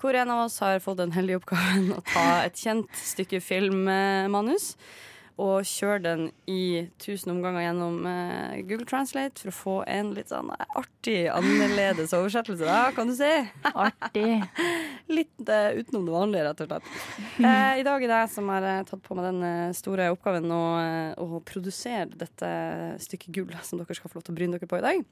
Hvor 0.00 0.16
en 0.18 0.30
av 0.34 0.44
oss 0.44 0.60
har 0.62 0.82
fått 0.84 1.00
den 1.00 1.14
heldige 1.16 1.40
oppgaven 1.40 1.88
å 1.96 2.02
ta 2.12 2.26
et 2.44 2.60
kjent 2.60 2.92
stykke 3.00 3.40
filmmanus. 3.42 4.74
Og 5.40 5.66
kjøre 5.66 6.02
den 6.04 6.20
i 6.46 6.86
tusen 7.02 7.32
omganger 7.32 7.64
gjennom 7.64 8.04
eh, 8.06 8.60
Google 8.68 8.86
Translate 8.86 9.40
for 9.42 9.50
å 9.50 9.54
få 9.56 9.74
en 9.90 10.12
litt 10.14 10.30
sånn 10.30 10.52
artig, 10.78 11.24
annerledes 11.32 12.14
oversettelse, 12.14 12.62
da, 12.68 12.92
kan 12.94 13.10
du 13.10 13.16
si. 13.18 13.30
Artig. 13.72 14.44
Litt 15.14 15.50
eh, 15.50 15.74
utenom 15.80 16.06
det 16.06 16.14
vanlige, 16.14 16.44
rett 16.46 16.62
og 16.64 16.70
slett. 16.70 16.86
Eh, 17.42 17.80
I 17.80 17.86
dag 17.86 18.04
er 18.06 18.12
det 18.12 18.20
jeg 18.22 18.30
som 18.36 18.52
har 18.54 18.68
eh, 18.70 18.84
tatt 18.88 19.02
på 19.04 19.16
meg 19.18 19.26
den 19.26 19.42
eh, 19.48 19.74
store 19.76 20.06
oppgaven 20.14 20.54
å, 20.54 20.60
eh, 20.80 21.10
å 21.20 21.42
produsere 21.44 22.06
dette 22.14 22.52
stykket 23.02 23.34
gull 23.34 23.52
som 23.66 23.82
dere 23.82 23.98
skal 23.98 24.12
få 24.12 24.20
lov 24.20 24.28
til 24.28 24.36
å 24.36 24.38
bryne 24.38 24.56
dere 24.60 24.70
på 24.70 24.78
i 24.78 24.84
dag. 24.86 25.02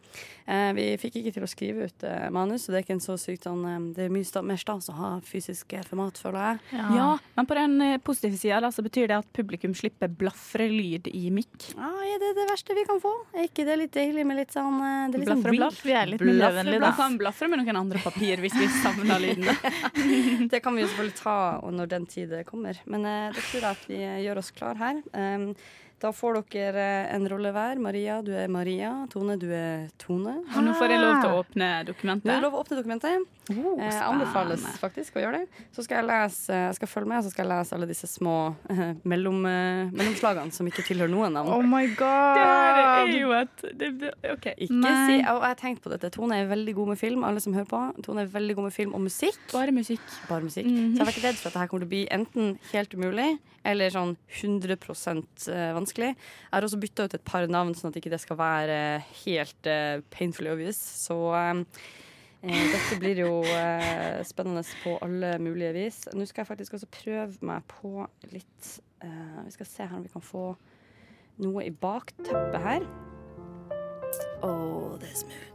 Eh, 0.46 0.70
vi 0.78 0.86
fikk 1.02 1.18
ikke 1.20 1.34
til 1.36 1.46
å 1.48 1.50
skrive 1.50 1.90
ut 1.90 2.06
eh, 2.08 2.28
manus, 2.32 2.64
så 2.68 2.72
det 2.72 2.80
er 2.80 2.86
ikke 2.86 2.96
en 3.00 3.04
så 3.04 3.18
sykt 3.20 3.48
sånn 3.48 3.66
eh, 3.68 3.90
Det 3.98 4.06
er 4.06 4.14
mye 4.14 4.44
mer 4.52 4.62
stas 4.62 4.88
å 4.92 4.96
ha 4.96 5.12
fysisk 5.26 5.74
eh, 5.76 5.84
format, 5.90 6.22
føler 6.22 6.46
jeg. 6.46 6.80
Ja, 6.96 7.10
men 7.36 7.50
på 7.50 7.58
den 7.58 7.76
eh, 7.84 7.98
positive 8.06 8.38
sida 8.40 8.70
så 8.72 8.86
betyr 8.86 9.10
det 9.10 9.18
at 9.18 9.32
publikum 9.36 9.74
slipper 9.76 10.11
blafrelyd 10.18 11.08
i 11.12 11.30
mikk. 11.34 11.68
Ah, 11.76 12.00
er 12.06 12.18
det 12.22 12.32
det 12.38 12.46
verste 12.50 12.76
vi 12.76 12.84
kan 12.88 13.00
få? 13.02 13.12
Er 13.34 13.48
ikke 13.48 13.66
det 13.68 13.76
litt 13.80 13.94
deilig 13.96 14.24
med 14.28 14.38
litt 14.42 14.54
sånn 14.54 14.78
eh, 14.80 15.10
det 15.12 15.18
er 15.18 15.24
litt 15.24 15.32
sånn 15.32 15.42
Blafre, 15.42 15.52
weird? 15.52 15.60
blaff. 15.62 15.82
Vi 15.86 15.96
er 15.98 16.10
litt 16.12 16.22
Blafre, 16.22 16.64
da. 16.78 16.90
Vi 16.90 16.96
kan 17.02 17.18
blafre 17.20 17.50
med 17.52 17.62
noen 17.62 17.80
andre 17.82 18.02
papir 18.04 18.42
hvis 18.44 18.56
vi 18.58 18.68
savner 18.80 19.22
lydene. 19.22 19.56
Det 20.52 20.60
kan 20.64 20.74
vi 20.76 20.82
jo 20.84 20.90
selvfølgelig 20.90 21.18
ta 21.20 21.36
når 21.72 21.92
den 21.94 22.06
tid 22.10 22.34
kommer. 22.48 22.78
Men 22.86 23.06
eh, 23.08 23.30
det 23.36 23.44
tror 23.50 23.62
jeg 23.62 23.70
at 23.70 23.86
vi 23.88 24.00
eh, 24.02 24.20
gjør 24.26 24.42
oss 24.42 24.50
klar 24.56 24.78
her. 24.80 25.00
Um, 25.12 25.52
da 26.02 26.10
får 26.10 26.40
dere 26.50 26.82
eh, 26.82 27.14
en 27.14 27.26
rolle 27.30 27.52
hver. 27.54 27.78
Maria, 27.82 28.16
du 28.26 28.32
er 28.34 28.48
Maria. 28.50 28.90
Tone, 29.12 29.36
du 29.38 29.46
er 29.54 29.84
Tone. 30.02 30.34
Og 30.56 30.64
nå 30.66 30.74
får 30.78 30.90
jeg 30.94 31.02
lov 31.02 31.20
til 31.22 31.30
å 31.30 31.42
åpne 31.44 31.68
dokumentet? 31.86 32.26
Nå 32.26 32.32
er 32.34 32.40
det 32.40 32.46
lov 32.48 32.56
å 32.58 32.62
åpne 32.64 32.78
dokumentet. 32.80 33.28
Oh, 33.52 33.78
Eh, 33.82 33.98
anbefales 34.06 34.62
faktisk 34.78 35.16
å 35.18 35.22
gjøre 35.22 35.42
det. 35.42 35.62
Så 35.74 35.82
skal 35.86 36.00
jeg 36.00 36.08
lese, 36.10 36.58
jeg 36.68 36.76
skal 36.78 36.90
følge 36.90 37.10
med, 37.12 37.24
så 37.24 37.32
skal 37.32 37.46
jeg 37.46 37.50
lese 37.52 37.74
alle 37.76 37.88
disse 37.90 38.08
små 38.10 38.34
eh, 38.70 38.82
mellom, 39.08 39.38
eh, 39.48 39.90
mellomslagene 39.94 40.54
som 40.54 40.68
ikke 40.70 40.84
tilhører 40.86 41.10
noen 41.10 41.34
navn. 41.38 41.50
Oh 41.54 41.62
my 41.66 41.86
god! 41.98 42.38
Det 42.38 42.44
er 42.50 43.14
jo 43.20 43.32
et 43.38 43.64
det, 43.78 44.12
OK. 44.32 44.50
Ikke 44.66 44.78
Nei. 44.82 44.94
si, 45.08 45.16
og 45.22 45.40
jeg 45.42 45.48
har 45.48 45.58
tenkt 45.62 45.82
på 45.86 45.92
dette. 45.94 46.10
Tone 46.14 46.38
er 46.42 46.50
veldig 46.50 46.74
god 46.78 46.92
med 46.94 47.02
film. 47.02 47.26
Alle 47.26 47.42
som 47.42 47.54
hører 47.56 47.70
på. 47.70 47.82
Tone 48.06 48.26
er 48.26 48.30
veldig 48.34 48.58
god 48.58 48.70
med 48.70 48.76
film 48.76 48.94
og 48.98 49.06
musikk. 49.06 49.38
Bare 49.54 49.74
musikk. 49.74 50.02
Bare 50.30 50.46
musikk. 50.46 50.66
Mhm. 50.66 50.94
Så 50.94 51.02
jeg 51.02 51.06
var 51.06 51.14
ikke 51.16 51.26
redd 51.28 51.40
for 51.42 51.50
at 51.50 51.58
dette 51.58 51.70
kommer 51.70 51.86
til 51.86 51.90
å 51.90 51.94
bli 51.94 52.04
enten 52.18 52.54
helt 52.72 52.94
umulig 52.98 53.30
eller 53.64 53.92
sånn 53.94 54.14
100 54.40 54.74
eh, 54.74 55.72
vanskelig. 55.76 56.12
Jeg 56.14 56.52
har 56.54 56.66
også 56.66 56.80
bytta 56.82 57.06
ut 57.06 57.16
et 57.18 57.24
par 57.26 57.46
navn, 57.50 57.74
sånn 57.78 57.92
at 57.92 57.98
ikke 58.00 58.12
det 58.12 58.22
skal 58.22 58.38
være 58.40 58.78
helt 59.24 59.70
eh, 59.70 60.00
painfully 60.14 60.52
obvious. 60.52 60.80
Så 61.04 61.16
eh, 61.38 61.62
eh, 62.42 62.64
dette 62.74 62.98
blir 63.02 63.22
jo 63.24 63.32
eh, 63.46 64.20
spennende 64.26 64.64
på 64.82 64.96
alle 65.04 65.36
mulige 65.42 65.72
vis. 65.78 66.02
Nå 66.14 66.26
skal 66.28 66.44
jeg 66.44 66.52
faktisk 66.52 66.78
også 66.78 66.90
prøve 66.90 67.48
meg 67.52 67.64
på 67.70 68.06
litt 68.32 68.74
eh, 69.04 69.40
Vi 69.46 69.56
skal 69.56 69.70
se 69.70 69.86
her 69.86 69.96
om 70.00 70.04
vi 70.06 70.12
kan 70.12 70.26
få 70.26 70.50
noe 71.42 71.64
i 71.64 71.72
bakteppet 71.72 72.60
her. 72.66 72.86
Oh, 74.42 74.98
det 75.00 75.08
er 75.08 75.18
smooth. 75.22 75.48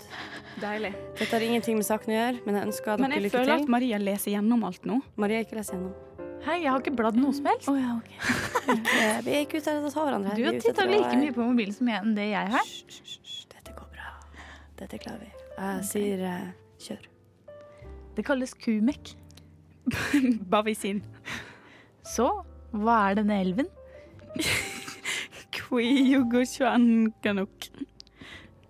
Deilig. 0.57 0.95
Dette 1.19 1.29
har 1.35 1.43
ingenting 1.45 1.77
med 1.77 1.85
saken 1.85 2.09
å 2.09 2.15
gjøre, 2.15 2.39
men 2.47 2.55
jeg 2.57 2.69
ønsker 2.71 3.01
Men 3.03 3.13
jeg 3.13 3.29
føler 3.29 3.59
at 3.59 3.69
Maria 3.69 3.99
leser 4.01 4.33
gjennom 4.33 4.63
alt 4.65 4.87
nå. 4.89 5.03
Maria, 5.19 5.43
ikke 5.45 5.59
leser 5.59 5.77
gjennom. 5.77 6.06
Hei, 6.47 6.61
jeg 6.63 6.71
har 6.71 6.79
ikke 6.79 6.93
bladd 6.95 7.17
noe 7.19 7.35
som 7.35 7.43
helst. 7.49 7.67
Eh, 7.67 9.17
Vi 9.25 9.33
er 9.35 9.41
ikke 9.43 9.59
ute 9.59 9.67
etter 9.67 9.83
å 9.83 9.89
ta 9.91 9.99
hverandre. 10.05 10.31
Du 10.37 10.45
har 10.47 10.55
titta 10.63 10.85
like 10.87 11.11
mye 11.19 11.33
på 11.35 11.43
mobilen 11.43 11.75
som 11.75 11.89
jeg 11.91 11.99
enn 11.99 12.13
det 12.15 12.27
jeg 12.29 12.47
har. 12.53 12.67
Dette 13.51 13.73
går 13.75 13.89
bra. 13.91 14.13
Dette 14.79 14.95
klarer 15.03 15.25
vi. 15.25 15.31
Jeg 15.57 15.81
sier 15.89 16.23
uh, 16.23 16.47
kjør. 16.85 17.03
Det 18.15 18.23
kalles 18.29 18.55
kumek. 18.63 19.11
Bavisin. 20.53 21.01
Så 22.07 22.29
hva 22.71 22.95
er 23.09 23.19
denne 23.19 23.35
elven? 23.43 23.67
Kwiyogochuanganok. 25.57 27.67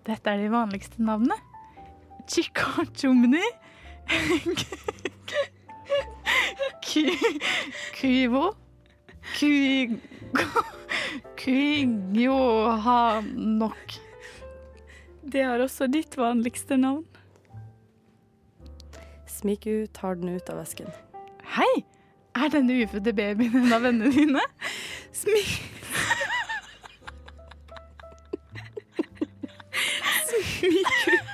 Dette 0.08 0.26
er 0.34 0.38
de 0.42 0.48
vanligste 0.50 0.98
navnene. 1.06 1.38
Chikachumni. 2.26 3.46
Ky- 6.88 7.40
Kyvo. 7.94 8.54
Ky- 9.36 10.00
Kyjohanok. 12.16 13.18
Det 15.28 15.42
har 15.44 15.60
også 15.60 15.86
ditt 15.92 16.16
vanligste 16.16 16.76
navn. 16.80 17.04
Smiku 19.28 19.86
tar 19.94 20.14
den 20.18 20.28
ut 20.38 20.48
av 20.50 20.56
vesken. 20.62 20.88
Hei! 21.58 21.84
Er 22.38 22.48
denne 22.52 22.72
ufødte 22.84 23.12
babyen 23.18 23.56
en 23.64 23.72
av 23.76 23.82
vennene 23.84 24.12
dine? 24.14 24.40
Smi... 25.12 25.42
Smiku. 30.28 31.12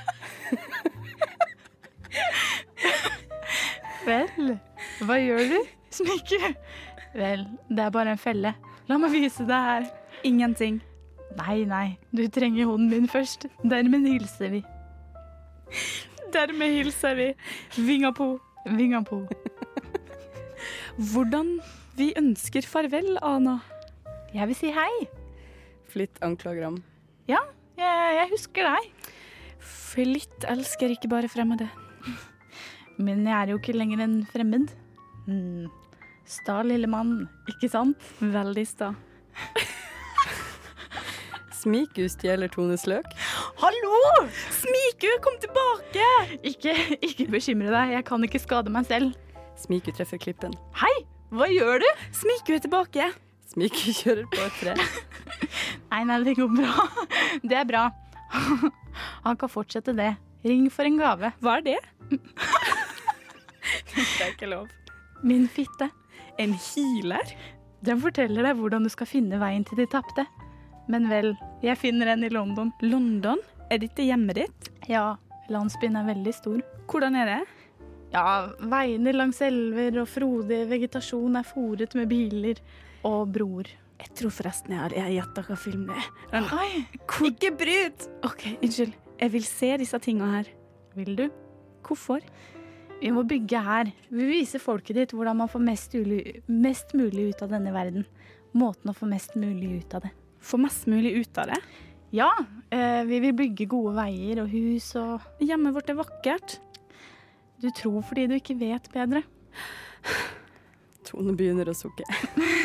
Vel, 4.05 4.59
hva 5.07 5.19
gjør 5.21 5.45
du? 5.53 5.59
Smykke. 5.99 6.55
Vel, 7.15 7.45
det 7.71 7.85
er 7.85 7.95
bare 7.95 8.15
en 8.15 8.21
felle. 8.21 8.55
La 8.89 8.99
meg 9.01 9.15
vise 9.15 9.47
deg 9.49 9.69
her. 9.69 9.87
Ingenting. 10.27 10.81
Nei, 11.39 11.65
nei, 11.67 11.87
du 12.15 12.23
trenger 12.31 12.69
hånden 12.69 12.91
min 12.93 13.11
først. 13.11 13.49
Dermed 13.67 14.07
hilser 14.07 14.53
vi. 14.53 14.61
Dermed 16.35 16.77
hilser 16.79 17.17
vi. 17.19 17.29
Vinga 17.79 18.13
på. 18.15 18.35
Vinga 18.65 19.03
på. 19.07 19.23
Hvordan 21.13 21.57
vi 21.99 22.13
ønsker 22.19 22.67
farvel, 22.67 23.17
Ana. 23.23 23.59
Jeg 24.35 24.51
vil 24.51 24.59
si 24.59 24.71
hei. 24.75 25.07
Flitt 25.91 26.21
anklager. 26.27 26.79
Ja, 27.31 27.43
jeg, 27.79 28.15
jeg 28.19 28.31
husker 28.33 28.71
deg. 28.71 29.11
Flitt 29.63 30.47
elsker 30.51 30.95
ikke 30.95 31.11
bare 31.11 31.31
fremmede. 31.31 31.69
Men 32.99 33.27
jeg 33.27 33.35
er 33.35 33.53
jo 33.53 33.59
ikke 33.61 33.75
lenger 33.77 34.05
en 34.05 34.17
fremmed. 34.31 34.73
Hmm. 35.27 35.69
Sta 36.29 36.63
lille 36.65 36.89
mann, 36.89 37.27
ikke 37.49 37.69
sant? 37.69 38.01
Veldig 38.21 38.65
sta. 38.69 38.93
Smiku 41.65 42.07
stjeler 42.13 42.51
Tones 42.53 42.85
løk. 42.89 43.09
Hallo! 43.61 43.99
Smiku, 44.53 45.09
kom 45.25 45.37
tilbake! 45.41 46.09
Ikke, 46.45 46.75
ikke 47.01 47.29
bekymre 47.33 47.73
deg, 47.73 47.95
jeg 47.97 48.07
kan 48.09 48.27
ikke 48.27 48.41
skade 48.43 48.73
meg 48.73 48.89
selv. 48.89 49.17
Smiku 49.61 49.93
treffer 49.97 50.21
klippen. 50.21 50.53
Hei, 50.81 50.93
hva 51.33 51.49
gjør 51.49 51.81
du? 51.85 51.89
Smiku 52.17 52.57
er 52.59 52.65
tilbake. 52.65 53.09
Smiku 53.49 53.95
kjører 53.97 54.29
på 54.33 54.45
et 54.45 54.61
tre. 54.61 54.77
Nei, 55.95 56.03
nei, 56.09 56.17
det 56.27 56.33
går 56.35 56.49
bra. 56.51 56.87
Det 57.47 57.55
er 57.55 57.67
bra. 57.69 57.85
Han 59.27 59.37
kan 59.39 59.53
fortsette 59.53 59.95
det. 59.95 60.17
Ring 60.45 60.67
for 60.75 60.89
en 60.89 60.97
gave. 60.99 61.31
Hva 61.39 61.61
er 61.61 61.69
det? 61.69 61.77
det 63.95 64.25
er 64.25 64.33
ikke 64.33 64.51
lov. 64.51 64.67
Min 65.23 65.47
fitte. 65.49 65.91
En 66.39 66.55
healer? 66.59 67.35
Den 67.85 68.01
forteller 68.01 68.47
deg 68.49 68.57
hvordan 68.59 68.87
du 68.87 68.91
skal 68.93 69.07
finne 69.09 69.39
veien 69.41 69.65
til 69.69 69.79
de 69.83 69.87
tapte. 69.91 70.25
Men 70.89 71.09
vel, 71.09 71.35
jeg 71.65 71.79
finner 71.81 72.13
en 72.13 72.25
i 72.27 72.33
London. 72.33 72.73
London? 72.85 73.41
Er 73.73 73.81
dette 73.81 74.05
hjemmet 74.05 74.37
ditt? 74.43 74.71
Ja, 74.89 75.15
landsbyen 75.53 75.97
er 75.97 76.09
veldig 76.09 76.35
stor. 76.37 76.59
Hvordan 76.91 77.17
er 77.17 77.31
det? 77.31 77.39
Ja, 78.15 78.25
veiene 78.71 79.15
langs 79.15 79.41
elver 79.43 79.97
og 80.03 80.09
frodig 80.09 80.61
vegetasjon 80.71 81.41
er 81.41 81.47
fòret 81.49 81.97
med 81.99 82.11
biler 82.13 82.61
og 83.05 83.33
broer. 83.35 83.73
Jeg 83.99 84.13
tror 84.19 84.35
forresten 84.35 84.75
jeg 84.75 85.01
har 85.01 85.15
gjetta 85.15 85.45
hva 85.49 85.57
film 85.59 85.87
det 85.89 85.97
er. 85.99 86.11
Men, 86.35 86.47
Oi, 86.59 86.85
ikke 87.31 87.51
bryt! 87.59 88.07
OK, 88.27 88.45
unnskyld. 88.61 88.95
Jeg 89.21 89.33
vil 89.33 89.47
se 89.49 89.71
disse 89.81 89.99
tinga 90.03 90.29
her. 90.37 90.51
vil 90.95 91.17
du? 91.17 91.25
Hvorfor? 91.87 92.21
Vi 93.05 93.11
må 93.13 93.21
bygge 93.29 93.61
her. 93.61 93.91
Vi 94.09 94.27
viser 94.31 94.63
folket 94.65 94.97
ditt 94.97 95.11
hvordan 95.13 95.37
man 95.43 95.49
får 95.53 95.61
mest, 95.61 95.97
mest 96.49 96.95
mulig 96.97 97.27
ut 97.35 97.43
av 97.45 97.51
denne 97.53 97.75
verden. 97.75 98.07
Måten 98.57 98.89
å 98.89 98.95
få 98.97 99.05
mest 99.11 99.35
mulig 99.37 99.75
ut 99.83 99.97
av 99.99 100.07
det. 100.07 100.13
Få 100.41 100.57
mest 100.63 100.87
mulig 100.89 101.13
ut 101.19 101.41
av 101.43 101.51
det. 101.53 101.59
Ja, 102.17 102.31
eh, 102.73 103.03
vi 103.05 103.19
vil 103.27 103.37
bygge 103.37 103.67
gode 103.69 103.93
veier 103.99 104.41
og 104.45 104.49
hus 104.49 104.89
og 104.97 105.21
Hjemmet 105.45 105.77
vårt 105.77 105.93
er 105.93 106.01
vakkert. 106.01 106.57
Du 107.61 107.69
tror 107.77 108.01
fordi 108.09 108.25
du 108.31 108.39
ikke 108.39 108.57
vet 108.57 108.89
bedre. 108.97 109.21
Tone 111.05 111.37
begynner 111.37 111.69
å 111.69 111.77
sukke. 111.77 112.09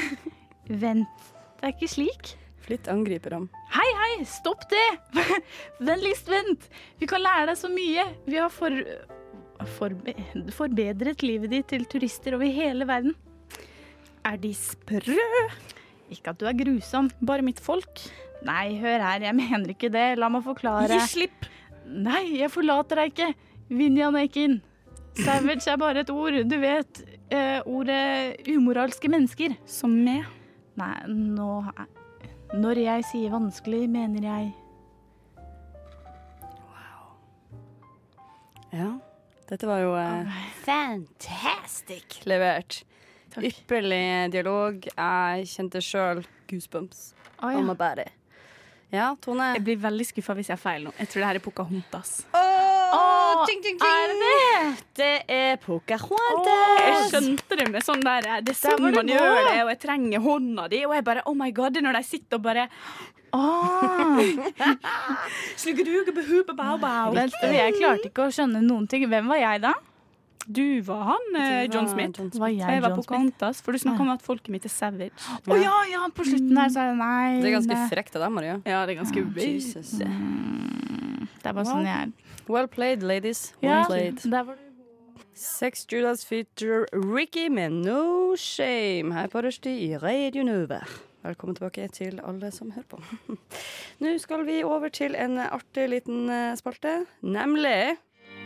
Vent, 0.86 1.30
det 1.60 1.68
er 1.68 1.76
ikke 1.76 1.94
slik. 2.00 2.36
Flitt 2.64 2.88
angriper 2.88 3.36
ham. 3.36 3.52
Hei, 3.76 3.88
hei, 4.06 4.12
stopp 4.30 4.70
det! 4.72 4.88
Vennligst 5.88 6.32
vent. 6.32 6.68
Vi 7.02 7.08
kan 7.10 7.24
lære 7.24 7.50
deg 7.52 7.60
så 7.60 7.72
mye. 7.74 8.06
Vi 8.30 8.38
har 8.38 8.52
for, 8.54 8.76
forbe, 9.78 10.14
forbedret 10.56 11.24
livet 11.26 11.52
ditt 11.52 11.68
til 11.74 11.86
turister 11.90 12.38
over 12.38 12.50
hele 12.54 12.88
verden. 12.88 13.16
Er 14.26 14.38
de 14.40 14.54
sprø? 14.56 15.18
Ikke 16.10 16.34
at 16.34 16.40
du 16.40 16.48
er 16.50 16.58
grusom. 16.58 17.10
Bare 17.22 17.46
mitt 17.46 17.60
folk? 17.64 18.02
Nei, 18.46 18.78
hør 18.80 19.04
her, 19.04 19.28
jeg 19.28 19.36
mener 19.36 19.74
ikke 19.74 19.92
det. 19.94 20.08
La 20.20 20.30
meg 20.32 20.46
forklare. 20.46 20.96
Gi 20.96 21.14
slipp! 21.14 21.48
Nei, 21.90 22.40
jeg 22.40 22.52
forlater 22.54 23.02
deg 23.02 23.14
ikke. 23.14 23.30
Vinjanekin. 23.70 24.60
Savage 25.20 25.68
er 25.70 25.80
bare 25.82 26.04
et 26.06 26.12
ord. 26.14 26.38
Du 26.48 26.58
vet, 26.62 27.02
eh, 27.34 27.60
ordet 27.66 28.48
umoralske 28.48 29.10
mennesker. 29.12 29.58
Som 29.66 29.98
med. 30.06 30.24
Nei, 30.80 30.96
nå 31.08 31.64
Når 32.54 32.80
jeg 32.82 33.04
sier 33.12 33.30
vanskelig, 33.30 33.90
mener 33.90 34.24
jeg 34.24 34.54
Wow. 36.50 37.12
Ja. 38.74 39.09
Dette 39.50 39.66
var 39.66 39.80
jo 39.82 39.96
eh, 39.98 40.40
fantastic 40.62 42.20
levert. 42.30 42.84
Ypperlig 43.38 44.30
dialog. 44.34 44.86
Jeg 44.86 45.50
kjente 45.50 45.82
sjøl 45.82 46.22
goosebumps 46.50 47.12
oh, 47.42 47.50
ja. 47.50 47.58
om 47.58 47.72
å 47.74 47.78
bære. 47.78 48.06
Ja, 48.94 49.12
Tone. 49.22 49.52
Jeg 49.58 49.66
blir 49.66 49.82
veldig 49.82 50.06
skuffa 50.10 50.34
hvis 50.38 50.50
jeg 50.50 50.58
har 50.58 50.62
feil 50.62 50.86
nå. 50.86 50.94
Jeg 50.98 51.10
tror 51.12 51.22
det 51.22 51.30
her 51.30 51.40
er 51.42 51.46
Pocahontas. 51.46 52.14
Åh, 52.96 53.46
ting, 53.48 53.62
ting, 53.64 53.78
ting. 53.80 53.92
er 53.92 54.14
det 54.22 54.86
Det 55.00 55.12
er 55.28 55.58
Jeg 56.80 57.06
skjønte 57.12 57.60
det 57.60 57.70
med 57.72 57.86
sånn 57.86 58.04
der 58.06 58.28
Det 58.42 58.56
er 58.56 58.60
sånn 58.60 58.90
man 58.96 59.08
gjør 59.14 59.40
det, 59.50 59.56
og 59.64 59.72
jeg 59.74 59.80
trenger 59.86 60.26
hånda 60.26 60.68
di, 60.72 60.84
og 60.86 60.96
jeg 60.98 61.08
bare 61.12 61.24
Oh 61.26 61.38
my 61.38 61.52
god, 61.52 61.74
det 61.74 61.84
er 61.84 61.88
når 61.90 62.00
de 62.02 62.04
sitter 62.10 62.42
og 62.42 62.46
bare 62.50 62.68
Oh. 63.30 64.18
Sluggeduge 65.56 66.14
behupe 66.16 66.56
bau 66.58 66.80
bau. 66.82 67.14
Jeg 67.14 67.76
klarte 67.78 68.10
ikke 68.10 68.26
å 68.26 68.34
skjønne 68.34 68.64
noen 68.66 68.88
ting. 68.90 69.06
Hvem 69.06 69.30
var 69.30 69.38
jeg 69.38 69.62
da? 69.68 69.76
Du 70.48 70.82
var 70.82 71.04
han, 71.12 71.36
eh, 71.36 71.66
John 71.70 71.88
Smith. 71.90 72.20
John 72.20 72.30
Var 72.34 72.48
jeg 72.50 72.60
jeg 72.60 72.82
var 72.82 72.90
John 72.96 73.32
Smith? 73.34 73.62
For 73.64 73.72
du 73.72 73.78
snakker 73.78 74.02
om 74.02 74.10
at 74.10 74.22
folket 74.26 74.50
mitt 74.50 74.66
er 74.66 74.70
savage. 74.74 75.12
Å 75.46 75.58
ja, 75.60 75.76
ja, 75.92 76.08
på 76.16 76.26
slutten 76.26 76.56
der 76.56 76.70
sa 76.74 76.88
jeg 76.90 76.98
nei. 76.98 77.42
Det 77.42 77.52
er 77.52 77.58
ganske 77.60 77.78
frekt 77.92 78.16
av 78.16 78.24
deg, 78.26 78.32
Maria. 78.32 78.56
Ja, 78.66 78.86
det 78.86 78.96
er 78.96 79.02
ganske 79.04 79.26
Jesus. 79.36 79.92
Det 80.00 80.08
er 81.46 81.54
bare 81.54 81.66
sånn 81.68 81.86
jeg 81.86 82.08
er. 82.08 82.12
Well 82.50 82.68
played, 82.68 83.04
ladies. 83.04 83.54
Well 83.62 83.70
Ja, 83.72 83.84
played. 83.86 84.24
der 84.26 84.44
var 84.48 84.56
du. 84.56 84.66
Sex 85.40 85.86
Judas 85.88 86.26
feature 86.26 86.86
Ricky 86.92 87.48
med 87.50 87.72
No 87.72 88.36
Shame 88.36 89.14
her 89.14 89.28
på 89.32 89.40
Rushdie 89.46 89.86
i 89.86 89.98
Radio 90.02 90.44
Nova. 90.44 90.82
Velkommen 91.24 91.56
tilbake 91.56 91.86
til 91.96 92.20
alle 92.24 92.50
som 92.52 92.72
hører 92.72 92.88
på. 92.92 93.00
Nå 94.04 94.18
skal 94.20 94.44
vi 94.48 94.64
over 94.64 94.90
til 94.90 95.16
en 95.16 95.38
artig 95.40 95.86
liten 95.94 96.28
eh, 96.30 96.56
spalte, 96.60 97.06
nemlig 97.24 97.98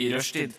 I 0.00 0.08
rushtid. 0.14 0.54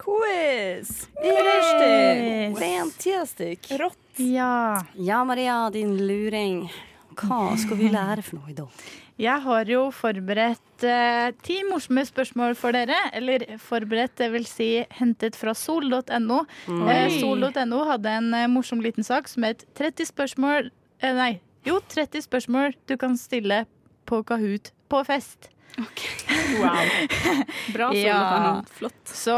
quiz 0.00 0.90
i 1.20 1.32
Rushdie. 1.46 2.54
Fantastic. 2.56 3.68
Ja. 4.16 4.84
Ja, 4.96 5.24
Maria, 5.24 5.68
din 5.70 5.92
luring. 6.06 6.70
Hva 7.20 7.50
skal 7.60 7.76
vi 7.76 7.90
lære 7.92 8.24
for 8.24 8.38
noe 8.40 8.48
i 8.52 8.56
dag? 8.56 8.84
Jeg 9.20 9.42
har 9.44 9.68
jo 9.68 9.82
forberedt 9.92 10.84
eh, 10.88 11.26
ti 11.44 11.58
morsomme 11.68 12.06
spørsmål 12.08 12.54
for 12.56 12.72
dere. 12.72 12.96
Eller 13.12 13.44
forberedt, 13.60 14.14
det 14.16 14.30
vil 14.32 14.46
si 14.48 14.70
hentet 14.96 15.36
fra 15.36 15.52
sol.no. 15.52 16.40
Eh, 16.88 17.18
sol.no 17.20 17.82
hadde 17.90 18.16
en 18.22 18.32
eh, 18.38 18.48
morsom 18.48 18.80
liten 18.80 19.04
sak 19.04 19.28
som 19.28 19.44
het 19.44 19.66
30 19.76 20.08
spørsmål 20.14 20.70
eh, 21.02 21.12
Nei, 21.12 21.34
jo, 21.68 21.76
30 21.92 22.24
spørsmål 22.24 22.72
du 22.88 22.96
kan 22.96 23.20
stille 23.20 23.66
på 24.08 24.22
Kahoot 24.24 24.72
på 24.88 25.04
fest. 25.04 25.50
Wow. 26.60 26.80
Bra, 27.74 27.90
Ja. 27.94 28.62
Flott. 28.78 28.94
Så 29.04 29.36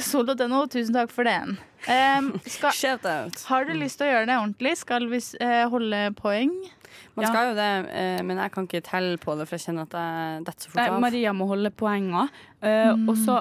sol.no, 0.00 0.66
tusen 0.70 0.94
takk 0.94 1.10
for 1.14 1.24
den. 1.28 1.56
Um, 1.88 2.28
skal, 2.46 2.70
Shout 2.72 3.06
out. 3.10 3.40
har 3.50 3.64
du 3.66 3.72
lyst 3.74 3.98
til 3.98 4.06
å 4.06 4.12
gjøre 4.12 4.28
det 4.30 4.36
ordentlig? 4.38 4.76
Skal 4.78 5.08
vi 5.10 5.18
uh, 5.42 5.64
holde 5.72 6.02
poeng? 6.20 6.52
Man 7.16 7.24
Ja. 7.26 7.28
skal 7.32 7.50
jo 7.50 7.54
det, 7.58 7.68
eh, 7.92 8.22
men 8.22 8.36
jeg 8.38 8.52
kan 8.52 8.66
ikke 8.66 8.82
telle 8.82 9.18
på 9.18 9.36
det, 9.38 9.46
for 9.48 9.56
jeg 9.58 9.66
kjenner 9.66 9.82
at 9.88 9.92
jeg 9.98 10.44
detter 10.46 10.66
så 10.66 10.70
fort 10.72 10.88
av. 10.88 11.00
Maria 11.00 11.32
må 11.36 11.46
holde 11.50 11.70
poenga. 11.70 12.28
Mm. 12.62 13.08
og 13.10 13.16
så 13.18 13.40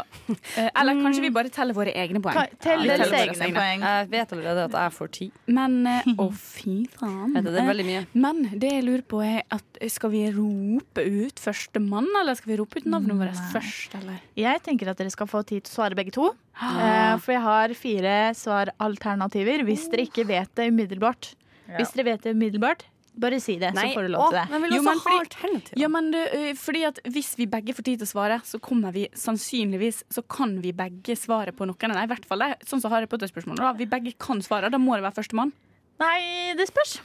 eh, 0.58 0.70
Eller 0.82 0.98
kanskje 0.98 1.22
vi 1.22 1.30
bare 1.30 1.50
teller 1.54 1.76
våre 1.78 1.92
egne 1.94 2.18
poeng. 2.24 2.40
Tell 2.58 2.82
Ja, 2.88 2.96
våre 2.98 3.20
egne 3.22 3.52
poeng. 3.54 3.84
Jeg 3.86 4.08
vet 4.10 4.32
allerede 4.34 4.64
at 4.66 4.72
jeg 4.80 4.94
får 4.96 5.12
ti. 5.14 5.28
Men 5.46 5.76
eh, 5.86 6.08
Å, 6.24 6.26
fy 6.34 6.88
faen. 6.90 7.36
Vet 7.36 7.46
det 7.46 7.54
er 7.62 7.70
veldig 7.70 7.86
mye. 7.86 8.02
Men 8.18 8.42
det 8.58 8.72
jeg 8.72 8.84
lurer 8.88 9.04
på 9.06 9.22
er 9.22 9.44
at 9.54 9.78
skal 9.94 10.10
vi 10.10 10.24
rope 10.34 11.06
ut 11.06 11.38
førstemann, 11.40 12.10
eller 12.22 12.34
skal 12.40 12.54
vi 12.56 12.58
rope 12.64 12.82
ut 12.82 12.88
navnet 12.90 13.20
vårt 13.22 13.38
først, 13.54 13.94
eller? 14.02 14.18
Jeg 14.36 14.64
tenker 14.66 14.90
at 14.90 14.98
dere 14.98 15.14
skal 15.14 15.30
få 15.30 15.44
tid 15.46 15.68
til 15.68 15.70
å 15.70 15.78
svare 15.84 15.96
begge 16.02 16.16
to. 16.18 16.32
Eh, 16.62 17.14
for 17.18 17.32
jeg 17.34 17.42
har 17.42 17.72
fire 17.74 18.12
svaralternativer 18.38 19.64
hvis 19.66 19.88
dere 19.92 20.06
ikke 20.08 20.26
vet 20.30 20.52
det 20.58 20.68
umiddelbart. 20.72 21.32
Hvis 21.78 21.94
dere 21.96 22.10
vet 22.12 22.26
det 22.26 22.34
umiddelbart, 22.36 22.84
bare 23.14 23.40
si 23.44 23.58
det, 23.60 23.74
så 23.76 23.88
får 23.94 24.08
du 24.08 24.12
lov 24.14 24.30
til 24.30 24.38
det. 24.40 24.46
men 24.50 24.62
vil 24.64 24.76
Jo, 24.76 24.82
men 24.84 24.98
ha 24.98 25.20
fordi- 25.20 25.80
Ja, 25.82 25.88
men 25.88 26.12
du, 26.12 26.18
fordi 26.56 26.86
at 26.88 27.00
Hvis 27.04 27.36
vi 27.38 27.46
begge 27.46 27.74
får 27.76 27.84
tid 27.84 28.00
til 28.00 28.08
å 28.08 28.12
svare, 28.12 28.42
så 28.44 28.60
kommer 28.60 28.94
vi 28.94 29.10
sannsynligvis 29.14 30.04
Så 30.10 30.24
kan 30.28 30.62
vi 30.62 30.72
begge 30.72 31.18
svare 31.18 31.52
på 31.52 31.68
noen 31.68 31.92
Nei. 31.92 32.04
I 32.04 32.08
hvert 32.08 32.26
fall 32.26 32.40
det, 32.40 32.66
sånn 32.66 32.82
som 32.82 32.92
Harry 32.92 33.08
Potter-spørsmålet. 33.08 33.58
da. 33.58 33.74
Vi 33.74 33.86
begge 33.86 34.18
kan 34.18 34.40
svare. 34.40 34.72
Da 34.72 34.78
må 34.78 34.96
det 34.96 35.04
være 35.04 35.24
førstemann. 35.24 35.52
Nei, 36.00 36.54
det 36.56 36.68
spørs. 36.68 37.02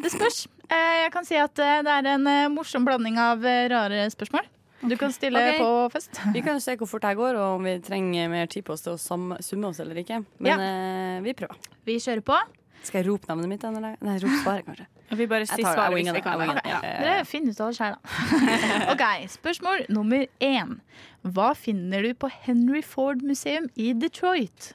Det 0.00 0.12
spørs. 0.12 0.46
Eh, 0.70 1.02
jeg 1.04 1.12
kan 1.12 1.24
si 1.24 1.36
at 1.36 1.58
eh, 1.58 1.82
det 1.84 1.92
er 1.92 2.08
en 2.14 2.26
eh, 2.26 2.48
morsom 2.48 2.86
blanding 2.86 3.18
av 3.20 3.42
rare 3.42 4.06
spørsmål. 4.14 4.46
Du 4.82 4.96
kan 4.98 5.12
stille 5.14 5.38
okay. 5.38 5.58
på 5.60 5.90
fest. 5.92 6.18
Vi 6.34 6.42
kan 6.42 6.58
se 6.60 6.74
hvor 6.76 6.88
fort 6.90 7.04
det 7.04 7.14
går, 7.18 7.36
og 7.38 7.60
om 7.60 7.68
vi 7.68 7.76
trenger 7.84 8.30
mer 8.32 8.48
tid 8.50 8.64
på 8.66 8.74
oss 8.74 8.82
til 8.82 8.96
å 8.96 8.98
summe 8.98 9.68
oss 9.68 9.78
eller 9.82 10.00
ikke. 10.02 10.24
Men 10.42 10.64
ja. 10.64 11.20
vi 11.22 11.34
prøver. 11.38 11.70
Vi 11.86 12.00
kjører 12.02 12.24
på. 12.26 12.38
Skal 12.82 13.02
jeg 13.02 13.08
rope 13.10 13.28
navnet 13.30 13.50
mitt? 13.50 13.64
Eller? 13.64 13.94
Nei, 14.02 14.16
rop 14.22 14.34
svaret, 14.42 14.66
kanskje. 14.66 14.86
Vi 15.12 15.26
bare 15.28 15.46
sier. 15.46 15.62
Svaret 15.62 15.94
hvis 15.94 16.08
vi 16.08 16.14
det. 16.16 16.22
kan. 16.24 16.42
Ja. 16.66 16.80
Dere 16.82 17.24
finner 17.28 17.54
ut 17.54 17.60
av 17.62 17.70
det 17.70 17.78
sjøl, 17.78 17.94
da. 17.94 18.32
OK, 18.94 19.04
spørsmål 19.36 19.86
nummer 19.92 20.26
én. 20.42 20.74
Hva 21.22 21.52
finner 21.58 22.02
du 22.06 22.14
på 22.18 22.30
Henry 22.42 22.82
Ford 22.82 23.22
museum 23.26 23.68
i 23.76 23.92
Detroit? 23.94 24.72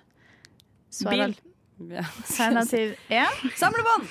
Svar 0.93 1.15
Bil. 1.15 1.37
Ja. 1.91 2.05
Alternativ 2.23 2.95
én. 3.13 3.53
Samlebånd! 3.59 4.07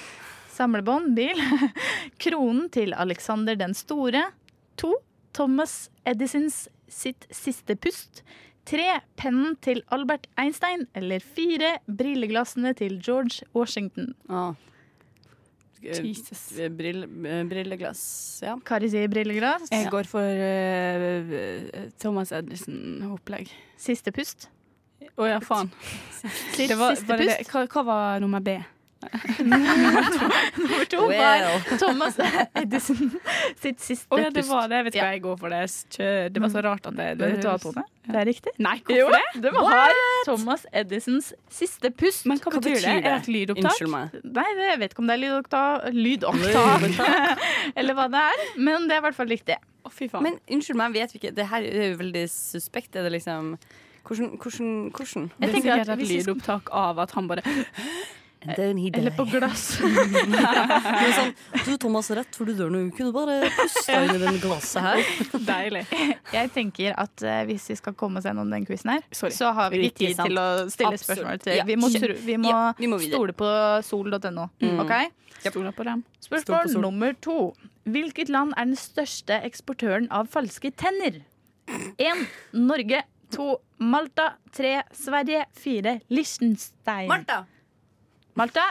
Samlebånd, 0.57 1.15
bil. 1.17 1.41
Kronen 2.23 2.69
til 2.73 2.95
Alexander 2.97 3.59
den 3.59 3.75
store. 3.77 4.29
To. 4.81 4.95
Thomas 5.37 5.91
Edisons 6.09 6.67
sitt 6.89 7.27
siste 7.35 7.77
pust. 7.77 8.23
Tre. 8.67 8.87
Pennen 9.17 9.57
til 9.63 9.83
Albert 9.95 10.27
Einstein. 10.39 10.87
Eller 10.99 11.23
fire. 11.23 11.77
Brilleglassene 11.87 12.75
til 12.79 12.99
George 12.99 13.47
Washington. 13.55 14.15
Ah. 14.29 14.55
Jesus. 15.87 16.59
Eh, 16.59 16.71
Brill, 16.73 17.05
eh, 17.05 17.45
brilleglass, 17.47 18.01
ja. 18.43 18.57
Kari 18.67 18.89
sier 18.91 19.11
brilleglass. 19.13 19.69
Jeg 19.71 19.91
går 19.93 20.09
for 20.11 20.25
uh, 20.25 21.91
Thomas 22.03 22.33
Edison-opplegg. 22.35 23.53
Siste 23.79 24.11
pust. 24.11 24.49
Å 25.15 25.29
ja, 25.29 25.39
faen. 25.45 25.71
Siste, 26.57 26.75
var, 26.81 26.97
siste 26.97 27.21
pust. 27.21 27.53
hva, 27.53 27.67
hva 27.71 27.85
var 27.87 28.25
nummer 28.25 28.43
B? 28.43 28.57
Nummer 29.47 30.85
to 30.89 31.01
var 31.03 31.09
Well. 31.09 31.61
Thomas 31.79 32.17
Edison 32.55 33.11
sitt 33.61 33.81
siste 33.85 34.09
oh, 34.15 34.21
ja, 34.21 34.31
det 34.31 34.41
pust. 34.43 34.51
var 34.51 34.69
det. 34.71 34.79
Jeg 34.81 34.87
vet 34.87 34.97
ikke 34.97 35.05
hva 35.07 35.13
jeg 35.17 35.23
går 35.27 35.37
for. 35.43 35.53
Det, 35.53 36.09
det 36.35 36.43
var 36.43 36.53
så 36.55 36.63
rart 36.65 36.89
at 36.91 36.97
det, 36.97 37.07
det 37.21 37.29
du 37.43 37.47
hva, 37.49 37.57
Tone? 37.63 37.85
Det 38.07 38.21
er 38.23 38.29
riktig. 38.29 38.55
Nei, 38.63 38.75
Jo, 38.89 39.07
hvorfor 39.07 39.17
det? 39.37 39.43
det 39.45 39.53
var 39.57 40.01
Thomas 40.29 40.67
Edisons 40.73 41.33
siste 41.53 41.91
pust. 41.93 42.27
Men 42.31 42.41
hva, 42.43 42.55
betyr 42.57 42.75
det? 42.75 42.83
det? 42.83 42.97
Er 42.97 43.07
det 43.07 43.15
et 43.21 43.31
lydopptak? 43.37 43.71
Unnskyld 43.71 43.93
meg. 43.95 44.19
Nei, 44.41 44.49
det, 44.59 44.69
jeg 44.73 44.83
vet 44.83 44.95
ikke 44.97 45.05
om 45.05 45.11
det 45.11 45.17
er 45.19 45.23
lydopptak, 45.25 45.89
lydopptak 45.97 47.01
eller 47.79 47.99
hva 48.01 48.09
det 48.17 48.27
er, 48.33 48.45
men 48.59 48.87
det 48.89 48.97
er 48.99 49.03
i 49.03 49.07
hvert 49.09 49.19
fall 49.19 49.33
riktig. 49.33 49.59
Å, 49.87 49.93
fy 49.93 50.09
faen. 50.11 50.25
Men 50.27 50.39
unnskyld 50.57 50.81
meg, 50.81 50.95
vet 50.97 51.13
vi 51.15 51.21
ikke 51.21 51.35
Det 51.37 51.45
her 51.53 51.67
er 51.69 51.91
jo 51.93 51.99
veldig 52.01 52.25
suspekt. 52.33 52.97
Er 52.99 53.07
det 53.07 53.13
liksom 53.21 53.57
Hvordan? 54.07 54.37
hvordan, 54.39 54.69
hvordan? 54.95 55.25
det 55.35 55.47
er 55.49 55.53
tenker 55.57 55.81
at 55.83 55.89
et 55.91 55.99
hvis 55.99 56.11
vi 56.13 56.21
skal- 56.23 56.35
lydopptak 56.37 56.69
av 56.71 57.01
at 57.03 57.11
han 57.19 57.27
bare 57.31 57.43
Eller 58.47 59.11
på 59.17 59.25
glass. 59.31 59.63
Sånn, 61.17 61.33
du 61.65 61.73
Thomas, 61.81 62.11
rett 62.15 62.37
før 62.37 62.51
du 62.51 62.55
dør 62.59 62.71
nå, 62.71 62.83
kunne 62.95 63.11
du 63.11 63.17
bare 63.17 63.51
puste 63.57 63.97
inn 64.05 64.13
i 64.15 64.21
den 64.23 64.39
glasset 64.43 64.85
her. 64.85 65.01
Deilig. 65.49 65.83
Jeg 66.35 66.53
tenker 66.55 66.95
at 67.01 67.25
uh, 67.27 67.39
hvis 67.49 67.67
vi 67.73 67.79
skal 67.81 67.97
komme 67.99 68.21
oss 68.21 68.29
gjennom 68.29 68.51
den 68.53 68.67
quizen 68.69 68.93
her, 68.95 69.07
Sorry. 69.11 69.35
så 69.35 69.51
har 69.57 69.73
vi 69.75 69.87
ikke 69.89 70.03
tid 70.05 70.19
sant. 70.19 70.31
til 70.31 70.41
å 70.43 70.47
stille 70.71 70.93
Absolutt. 70.93 71.07
spørsmål 71.09 71.43
til. 71.47 71.57
Ja. 71.59 71.65
Vi 71.67 71.79
må, 71.81 71.91
tro, 71.97 72.19
vi 72.29 72.37
må, 72.43 72.53
Ja, 72.53 72.61
vi 72.79 72.91
må 72.93 73.01
stole 73.03 73.37
på 73.37 73.51
sol.no. 73.89 74.47
Mm. 74.63 74.85
OK? 74.85 74.95
Stoler 75.47 75.75
på 75.77 75.89
dem. 75.89 76.05
Stol 76.21 76.29
Spørsmål 76.45 76.71
på 76.77 76.85
nummer 76.85 77.19
to. 77.25 77.39
Hvilket 77.87 78.31
land 78.35 78.55
er 78.59 78.71
den 78.71 78.79
største 78.79 79.41
eksportøren 79.47 80.09
av 80.15 80.31
falske 80.33 80.73
tenner? 80.75 81.23
1. 81.99 82.25
Norge. 82.55 83.03
2. 83.35 83.51
Malta. 83.83 84.33
3. 84.55 84.81
Sverige. 84.95 85.45
4. 85.59 86.01
Liechtenstein. 86.15 87.11
Martha! 87.11 87.45
Malte. 88.37 88.65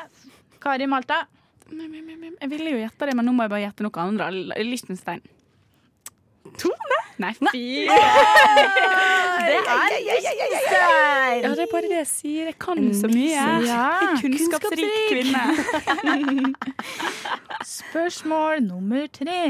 Kari 0.61 0.88
Malte. 0.89 1.18
Jeg 1.72 2.49
ville 2.51 2.76
jo 2.76 2.82
gjette 2.84 3.07
det, 3.09 3.16
men 3.18 3.26
nå 3.26 3.34
må 3.34 3.45
jeg 3.45 3.53
bare 3.55 3.63
gjette 3.66 3.86
noe 3.86 4.03
annet. 4.03 4.59
Liechtenstein. 4.61 5.24
Tone? 6.61 6.99
Nei, 7.18 7.32
fy 7.39 7.61
Det 7.88 9.55
er 9.55 9.93
Liechtenstein. 10.03 11.41
Ja, 11.41 11.51
det 11.55 11.63
er 11.63 11.72
bare 11.72 11.89
det 11.89 11.97
jeg 12.01 12.09
sier. 12.11 12.49
Jeg 12.51 12.57
kan 12.61 12.82
så 12.97 13.09
mye. 13.09 13.45
Ja, 13.66 13.88
Kunnskapsrik 14.22 14.93
kvinne. 15.09 16.53
Spørsmål 17.76 18.61
nummer 18.68 19.07
tre. 19.16 19.41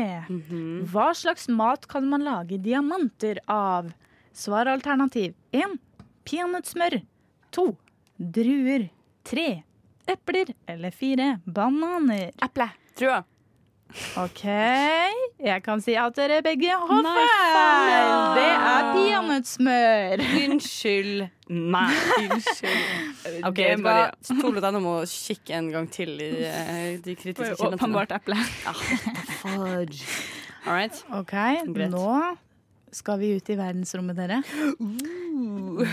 Hva 0.91 1.09
slags 1.17 1.49
mat 1.51 1.87
kan 1.91 2.07
man 2.09 2.23
lage 2.25 2.61
diamanter 2.63 3.41
av? 3.51 3.91
Svaralternativ 4.35 5.33
1. 5.55 5.75
Peanøttsmør. 6.27 7.01
2. 7.55 7.67
Druer. 8.39 8.89
3. 9.25 9.47
Epler. 10.07 10.51
Eller 10.69 10.91
fire 10.93 11.39
Bananer. 11.45 12.31
Eple. 12.43 12.69
Trua. 12.95 13.23
OK. 14.19 14.43
Jeg 15.45 15.61
kan 15.63 15.81
si 15.83 15.93
at 15.99 16.15
dere 16.17 16.41
begge 16.43 16.73
har 16.73 17.01
Nei, 17.05 17.25
feil. 17.55 18.15
Det 18.35 18.47
er 18.51 18.87
peanøttsmør. 18.95 20.23
Unnskyld 20.41 21.25
meg. 21.49 21.99
Unnskyld. 22.25 23.43
OK, 23.47 23.61
vet 23.85 24.31
du 24.31 24.59
deg 24.59 24.71
nå 24.75 24.81
må 24.83 24.95
kikke 25.09 25.59
en 25.59 25.69
gang 25.73 25.87
til 25.93 26.15
i 26.19 26.31
eh, 26.49 26.95
de 27.05 27.15
kritiske 27.15 27.55
kildene. 27.55 27.79
Åpenbart 27.79 28.15
eple. 28.17 28.39
Fudge. 29.43 30.03
All 30.65 30.73
right. 30.73 31.03
OK, 31.13 31.35
Greit. 31.69 31.93
nå 31.93 32.35
skal 32.95 33.19
vi 33.19 33.33
ut 33.35 33.49
i 33.51 33.57
verdensrommet, 33.59 34.17
dere. 34.17 34.41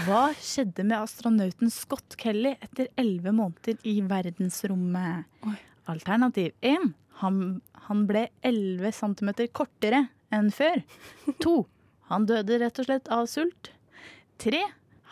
Hva 0.07 0.25
skjedde 0.39 0.85
med 0.87 0.99
astronauten 1.01 1.73
Scott 1.73 2.17
Kelly 2.21 2.55
etter 2.63 2.91
elleve 3.01 3.35
måneder 3.35 3.79
i 3.89 3.99
verdensrommet? 4.07 5.27
Alternativ 5.91 6.53
1. 6.61 6.93
Han, 7.23 7.41
han 7.89 8.05
ble 8.07 8.29
11 8.47 8.95
cm 8.99 9.33
kortere 9.55 10.07
enn 10.33 10.53
før. 10.55 10.85
2. 11.43 11.57
Han 12.13 12.29
døde 12.29 12.61
rett 12.63 12.79
og 12.79 12.89
slett 12.89 13.11
av 13.13 13.27
sult. 13.31 13.73
3. 14.43 14.63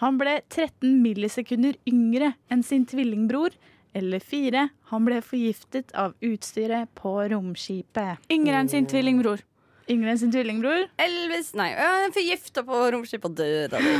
Han 0.01 0.17
ble 0.21 0.39
13 0.49 0.95
millisekunder 1.03 1.77
yngre 1.91 2.33
enn 2.51 2.65
sin 2.67 2.87
tvillingbror. 2.89 3.55
Eller 3.93 4.23
4. 4.23 4.69
Han 4.93 5.07
ble 5.07 5.19
forgiftet 5.27 5.91
av 5.99 6.15
utstyret 6.23 6.91
på 6.99 7.17
romskipet. 7.33 8.23
Yngre 8.31 8.63
enn 8.63 8.71
sin 8.71 8.87
tvillingbror. 8.91 9.43
Yngre 9.91 10.13
enn 10.13 10.21
sin 10.21 10.31
tvillingbror? 10.31 10.85
Elvis 11.03 11.51
Nei, 11.59 11.73
forgifta 12.15 12.63
på 12.67 12.83
romskipet 12.95 13.27
og 13.27 13.37
død 13.41 13.75
av 13.75 13.81
det. 13.83 13.95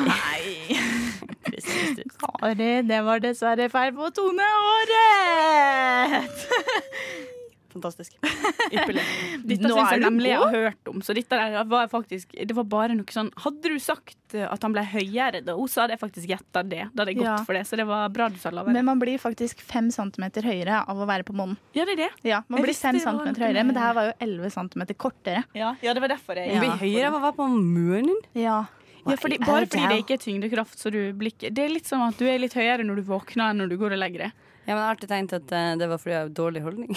Kari, 2.21 2.71
det 2.87 3.01
var 3.07 3.23
dessverre 3.25 3.67
feil 3.73 3.93
på 3.97 4.13
Tone 4.15 4.47
og 4.61 4.95
rett! 4.95 6.47
Fantastisk. 7.73 8.17
Ypperlig. 8.75 9.03
Dette 9.47 9.63
Nå 9.67 9.75
syns 9.75 9.81
er 9.85 9.93
jeg 9.97 10.01
du 10.03 10.07
nemlig 10.07 10.31
jeg 10.31 10.41
har 10.43 10.55
hørt 10.57 10.91
om. 10.93 11.03
Så 11.07 11.15
dette 11.17 11.39
der 11.41 11.65
var 11.71 11.89
faktisk 11.93 12.33
Det 12.37 12.57
var 12.57 12.67
bare 12.71 12.97
noe 12.99 13.15
sånn 13.15 13.31
Hadde 13.45 13.71
du 13.73 13.79
sagt 13.83 14.17
at 14.31 14.63
han 14.63 14.71
ble 14.75 14.85
høyere 14.87 15.41
da, 15.43 15.57
så 15.67 15.83
hadde 15.83 15.97
jeg 15.97 16.03
faktisk 16.05 16.31
gjetta 16.31 16.63
det. 16.63 16.85
Da 16.95 17.03
hadde 17.03 17.11
jeg 17.15 17.19
gått 17.19 17.27
Ja. 17.27 17.37
for 17.47 17.57
det. 17.59 17.65
Så 17.67 17.77
det 17.81 17.87
var 17.89 18.09
bra 18.15 18.29
du 18.31 18.37
sa 18.39 18.53
lavere. 18.55 18.73
Men 18.77 18.87
man 18.87 19.01
blir 19.03 19.19
faktisk 19.19 19.61
fem 19.67 19.89
centimeter 19.91 20.47
høyere 20.47 20.85
av 20.87 20.97
å 21.03 21.07
være 21.09 21.27
på 21.27 21.35
månen. 21.35 21.57
ja, 21.75 21.85
det 21.85 21.97
er 21.99 22.03
det. 22.05 22.11
Ja, 22.31 22.43
man 22.49 22.61
Jeg 22.61 22.69
blir 22.69 22.79
fem 22.79 22.99
centimeter 23.03 23.43
høyere, 23.49 23.65
men 23.67 23.75
det 23.75 23.83
her 23.83 23.95
var 23.97 24.11
jo 24.11 24.13
11 24.21 24.51
centimeter 24.55 24.95
kortere. 24.95 25.43
Ja, 25.55 25.75
det 25.83 25.99
var 26.01 26.09
derfor 26.15 26.39
jeg 26.39 26.55
Du 26.55 26.61
blir 26.63 26.79
høyere 26.79 27.09
av 27.11 27.19
å 27.19 27.25
være 27.27 27.37
på 27.41 27.49
månen. 27.51 28.21
Ja. 28.35 28.67
Ja, 29.01 29.17
fordi, 29.17 29.39
bare 29.41 29.65
fordi 29.67 29.89
det 29.89 29.99
ikke 30.05 30.15
er 30.19 30.23
tyngdekraft, 30.23 30.79
så 30.79 30.91
du 30.93 30.99
blir 31.17 31.33
ikke 31.33 31.49
Det 31.57 31.65
er 31.65 31.73
litt 31.73 31.89
sånn 31.89 32.03
at 32.07 32.19
du 32.21 32.27
er 32.29 32.39
litt 32.39 32.53
høyere 32.55 32.85
når 32.85 33.01
du 33.01 33.03
våkner 33.09 33.51
enn 33.51 33.63
når 33.63 33.71
du 33.73 33.77
går 33.81 33.95
og 33.97 33.99
legger 34.03 34.27
deg. 34.27 34.33
Ja, 34.71 34.77
men 34.77 34.85
jeg 34.85 34.87
har 34.87 34.95
alltid 34.95 35.11
tenkt 35.11 35.33
at 35.35 35.51
uh, 35.51 35.73
det 35.81 35.87
var 35.91 35.99
fordi 35.99 36.13
jeg 36.15 36.23
har 36.23 36.29
dårlig 36.39 36.61
holdning. 36.63 36.93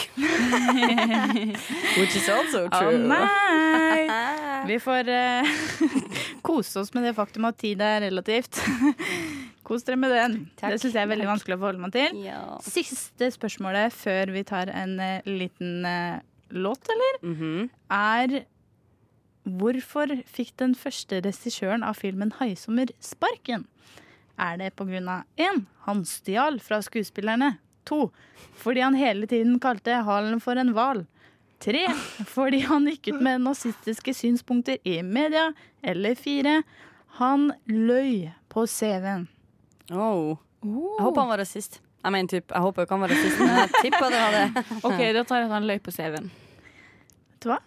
Which 1.97 2.13
is 2.19 2.28
also 2.30 2.67
Å 2.69 2.82
oh, 2.86 2.97
nei! 3.01 4.03
Vi 4.69 4.78
får 4.80 5.09
uh, 5.09 5.55
kose 6.45 6.84
oss 6.84 6.93
med 6.93 7.07
det 7.07 7.15
faktum 7.17 7.47
at 7.49 7.57
tid 7.63 7.82
er 7.82 8.03
relativt. 8.05 8.61
Kos 9.65 9.88
dere 9.88 9.97
med 9.97 10.13
den. 10.13 10.38
Takk. 10.61 10.76
Det 10.76 10.84
syns 10.84 10.99
jeg 10.99 11.01
er 11.01 11.11
veldig 11.15 11.32
vanskelig 11.32 11.57
å 11.57 11.63
forholde 11.63 11.82
meg 11.82 11.95
til. 11.97 12.21
Ja. 12.28 12.43
Siste 12.61 13.32
spørsmålet 13.34 13.97
før 13.97 14.36
vi 14.38 14.45
tar 14.53 14.69
en 14.69 14.93
uh, 15.01 15.26
liten 15.26 15.82
låt, 16.53 16.93
eller? 16.93 17.21
Mhm. 17.26 17.69
Er 17.89 18.43
hvorfor 19.49 20.13
fikk 20.30 20.53
den 20.61 20.78
første 20.78 21.24
regissøren 21.26 21.82
av 21.82 21.97
filmen 21.97 22.38
'Haisommer' 22.38 22.93
sparken? 23.01 23.65
Er 24.38 24.57
det 24.57 24.71
av 24.79 25.23
1. 25.36 25.65
Han 25.86 26.05
stjal 26.05 26.59
fra 26.59 26.81
skuespillerne. 26.81 27.57
2. 27.86 28.11
Fordi 28.55 28.81
han 28.81 28.95
hele 28.95 29.27
tiden 29.27 29.59
kalte 29.59 29.91
halen 29.91 30.39
for 30.41 30.55
en 30.55 30.73
hval. 30.73 31.05
3. 31.63 31.88
Fordi 32.27 32.59
han 32.59 32.88
gikk 32.88 33.13
ut 33.13 33.21
med 33.21 33.41
nazistiske 33.41 34.13
synspunkter 34.13 34.77
i 34.84 35.01
media. 35.03 35.53
Eller 35.81 36.15
4. 36.15 36.61
Han 37.19 37.53
løy 37.65 38.31
på 38.49 38.65
CV-en. 38.67 39.27
Oh. 39.91 40.38
Jeg 40.63 41.03
håper 41.03 41.21
han 41.21 41.29
var 41.29 41.43
rasist. 41.43 41.81
Jeg 42.03 42.11
mener 42.11 42.27
typ, 42.27 42.51
jeg 42.51 42.63
håper 42.65 42.84
ikke 42.84 42.95
han 42.97 43.03
var 43.05 43.11
rasist, 43.13 43.39
men 43.39 43.53
jeg 43.55 43.69
tippa 43.86 44.09
det 44.11 44.21
var 44.23 44.34
det. 44.36 44.63
OK, 44.89 45.01
da 45.15 45.23
tar 45.27 45.43
jeg 45.43 45.47
at 45.47 45.55
han 45.55 45.67
løy 45.69 45.77
på 45.84 45.93
CV-en. 45.95 46.31
Vet 47.31 47.45
du 47.45 47.51
hva? 47.51 47.59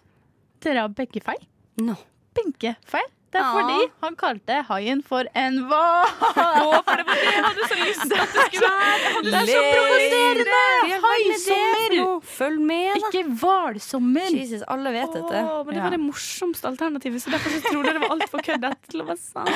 Dere 0.65 0.83
har 0.85 0.93
begge 0.97 1.21
feil. 1.25 1.45
No. 1.81 1.95
Begge 2.37 2.75
feil. 2.85 3.09
Det 3.27 3.39
er 3.41 3.43
Ja. 3.43 3.51
fordi 3.57 3.79
han 4.03 4.15
kalte 4.15 4.55
haien 4.69 5.01
for 5.03 5.23
en 5.35 5.57
hval. 5.67 6.05
for 6.17 6.95
det 6.95 7.05
var 7.07 7.17
det 7.19 7.25
jeg 7.27 7.43
hadde 7.43 7.65
så 7.67 7.75
lyst 7.81 8.01
til 8.07 8.19
at 8.23 8.29
det 8.37 8.43
skulle 8.47 8.69
være. 8.71 9.21
Det 9.27 9.33
er 9.33 9.45
så 9.49 9.61
provoserende! 9.73 10.61
Haisommer! 11.07 12.21
Følg 12.37 12.59
med, 12.61 12.93
da. 12.93 13.09
Ikke 13.09 13.23
hvalsommer. 13.41 14.29
Jesus, 14.37 14.63
alle 14.67 14.93
vet 14.95 15.11
dette. 15.17 15.41
Åh, 15.43 15.65
men 15.65 15.75
det 15.75 15.83
var 15.83 15.89
det 15.95 15.99
morsomste 15.99 16.67
alternativet, 16.71 17.21
så 17.23 17.33
derfor 17.33 17.49
så 17.51 17.61
trodde 17.67 17.91
jeg 17.91 17.97
det 17.97 18.03
var 18.05 18.15
altfor 18.15 18.43
køddete 18.47 18.91
til 18.93 19.03
å 19.03 19.07
være 19.09 19.21
sant. 19.21 19.49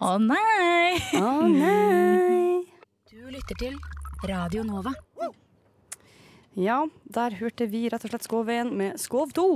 Å 0.00 0.12
nei! 0.22 1.00
Å 1.18 1.32
nei. 1.50 2.62
Du 3.10 3.18
lytter 3.32 3.58
til 3.58 3.74
Radio 4.30 4.62
Nova. 4.68 4.94
Ja, 6.56 6.78
der 7.12 7.34
hørte 7.36 7.66
vi 7.68 7.82
rett 7.92 8.04
og 8.06 8.10
slett 8.14 8.24
Skåveien 8.24 8.70
med 8.78 8.96
Skov 9.02 9.34
2 9.36 9.48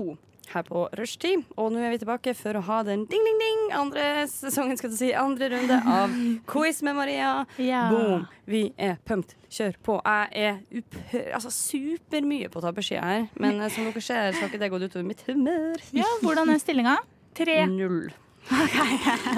her 0.55 0.65
på 0.67 0.85
rushtid. 0.99 1.45
Og 1.57 1.71
nå 1.73 1.83
er 1.85 1.93
vi 1.95 2.01
tilbake 2.03 2.35
for 2.39 2.59
å 2.59 2.63
ha 2.67 2.81
den 2.87 3.05
ding-ding-ding 3.11 3.61
andre 3.79 4.07
sesongen, 4.31 4.79
skal 4.81 4.93
du 4.93 4.97
si, 4.99 5.13
andre 5.17 5.51
runde 5.53 5.79
av 5.87 6.15
Quiz 6.51 6.83
med 6.87 6.99
Maria. 6.99 7.33
Ja. 7.63 7.85
Boom. 7.93 8.27
Vi 8.51 8.65
er 8.79 8.97
pumped. 9.07 9.37
Kjør 9.51 9.77
på. 9.87 9.99
Jeg 10.05 10.51
er 10.51 10.81
upphør, 10.81 11.29
altså 11.39 11.51
supermye 11.55 12.51
på 12.51 12.63
tapersida 12.65 13.03
her, 13.07 13.29
men 13.43 13.61
eh, 13.63 13.71
som 13.75 13.87
dere 13.91 14.03
ser, 14.03 14.35
har 14.39 14.51
ikke 14.51 14.61
det 14.63 14.71
gått 14.75 14.89
utover 14.89 15.07
mitt 15.07 15.23
humør. 15.27 15.79
Ja, 15.97 16.07
hvordan 16.23 16.51
er 16.55 16.63
stillinga? 16.63 16.99
Tre. 17.39 17.61
Null. 17.71 18.11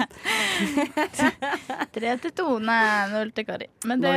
Tre 1.93 2.13
til 2.23 2.33
Tone, 2.37 2.77
null 3.11 3.31
til 3.35 3.45
Kari. 3.47 3.67
Men 3.89 4.01
det, 4.03 4.13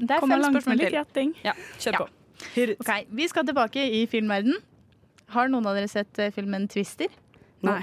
det 0.00 0.16
er 0.16 0.24
fem 0.24 0.44
spørsmål 0.46 0.82
til. 0.84 1.34
Ja, 1.44 1.54
kjør 1.78 1.98
Ja. 1.98 2.04
på. 2.04 2.08
Ok, 2.78 2.90
Vi 3.10 3.28
skal 3.28 3.46
tilbake 3.46 3.82
i 4.00 4.06
filmverden. 4.06 4.54
Har 5.34 5.48
noen 5.52 5.66
av 5.68 5.76
dere 5.76 5.88
sett 5.90 6.18
eh, 6.22 6.30
filmen 6.34 6.66
Twister? 6.70 7.08
Nei. 7.66 7.82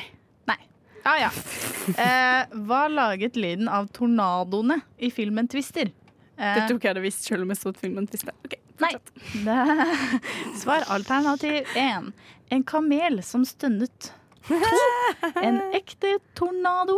Nei. 0.50 0.60
Ja, 1.06 1.18
ja. 1.28 1.32
Eh, 1.86 2.48
hva 2.66 2.88
laget 2.90 3.36
lyden 3.38 3.68
av 3.70 3.86
tornadoene 3.94 4.80
i 4.98 5.12
filmen 5.14 5.46
Twister? 5.52 5.92
Eh, 6.34 6.56
Det 6.56 6.64
tror 6.66 6.80
ikke 6.80 6.88
jeg 6.88 6.96
hadde 6.96 7.04
visst 7.04 7.28
selv 7.30 7.46
om 7.46 7.52
jeg 7.54 7.60
så 7.62 7.74
filmen. 7.78 8.08
Twister. 8.10 8.34
Ok, 8.48 8.56
Nei. 8.82 8.90
Det, 9.46 10.58
svar 10.64 10.88
alternativ 10.90 11.70
1. 11.78 12.10
En 12.58 12.64
kamel 12.66 13.22
som 13.24 13.46
stønnet. 13.46 14.10
2. 14.50 14.58
En 15.46 15.62
ekte 15.78 16.16
tornado. 16.38 16.98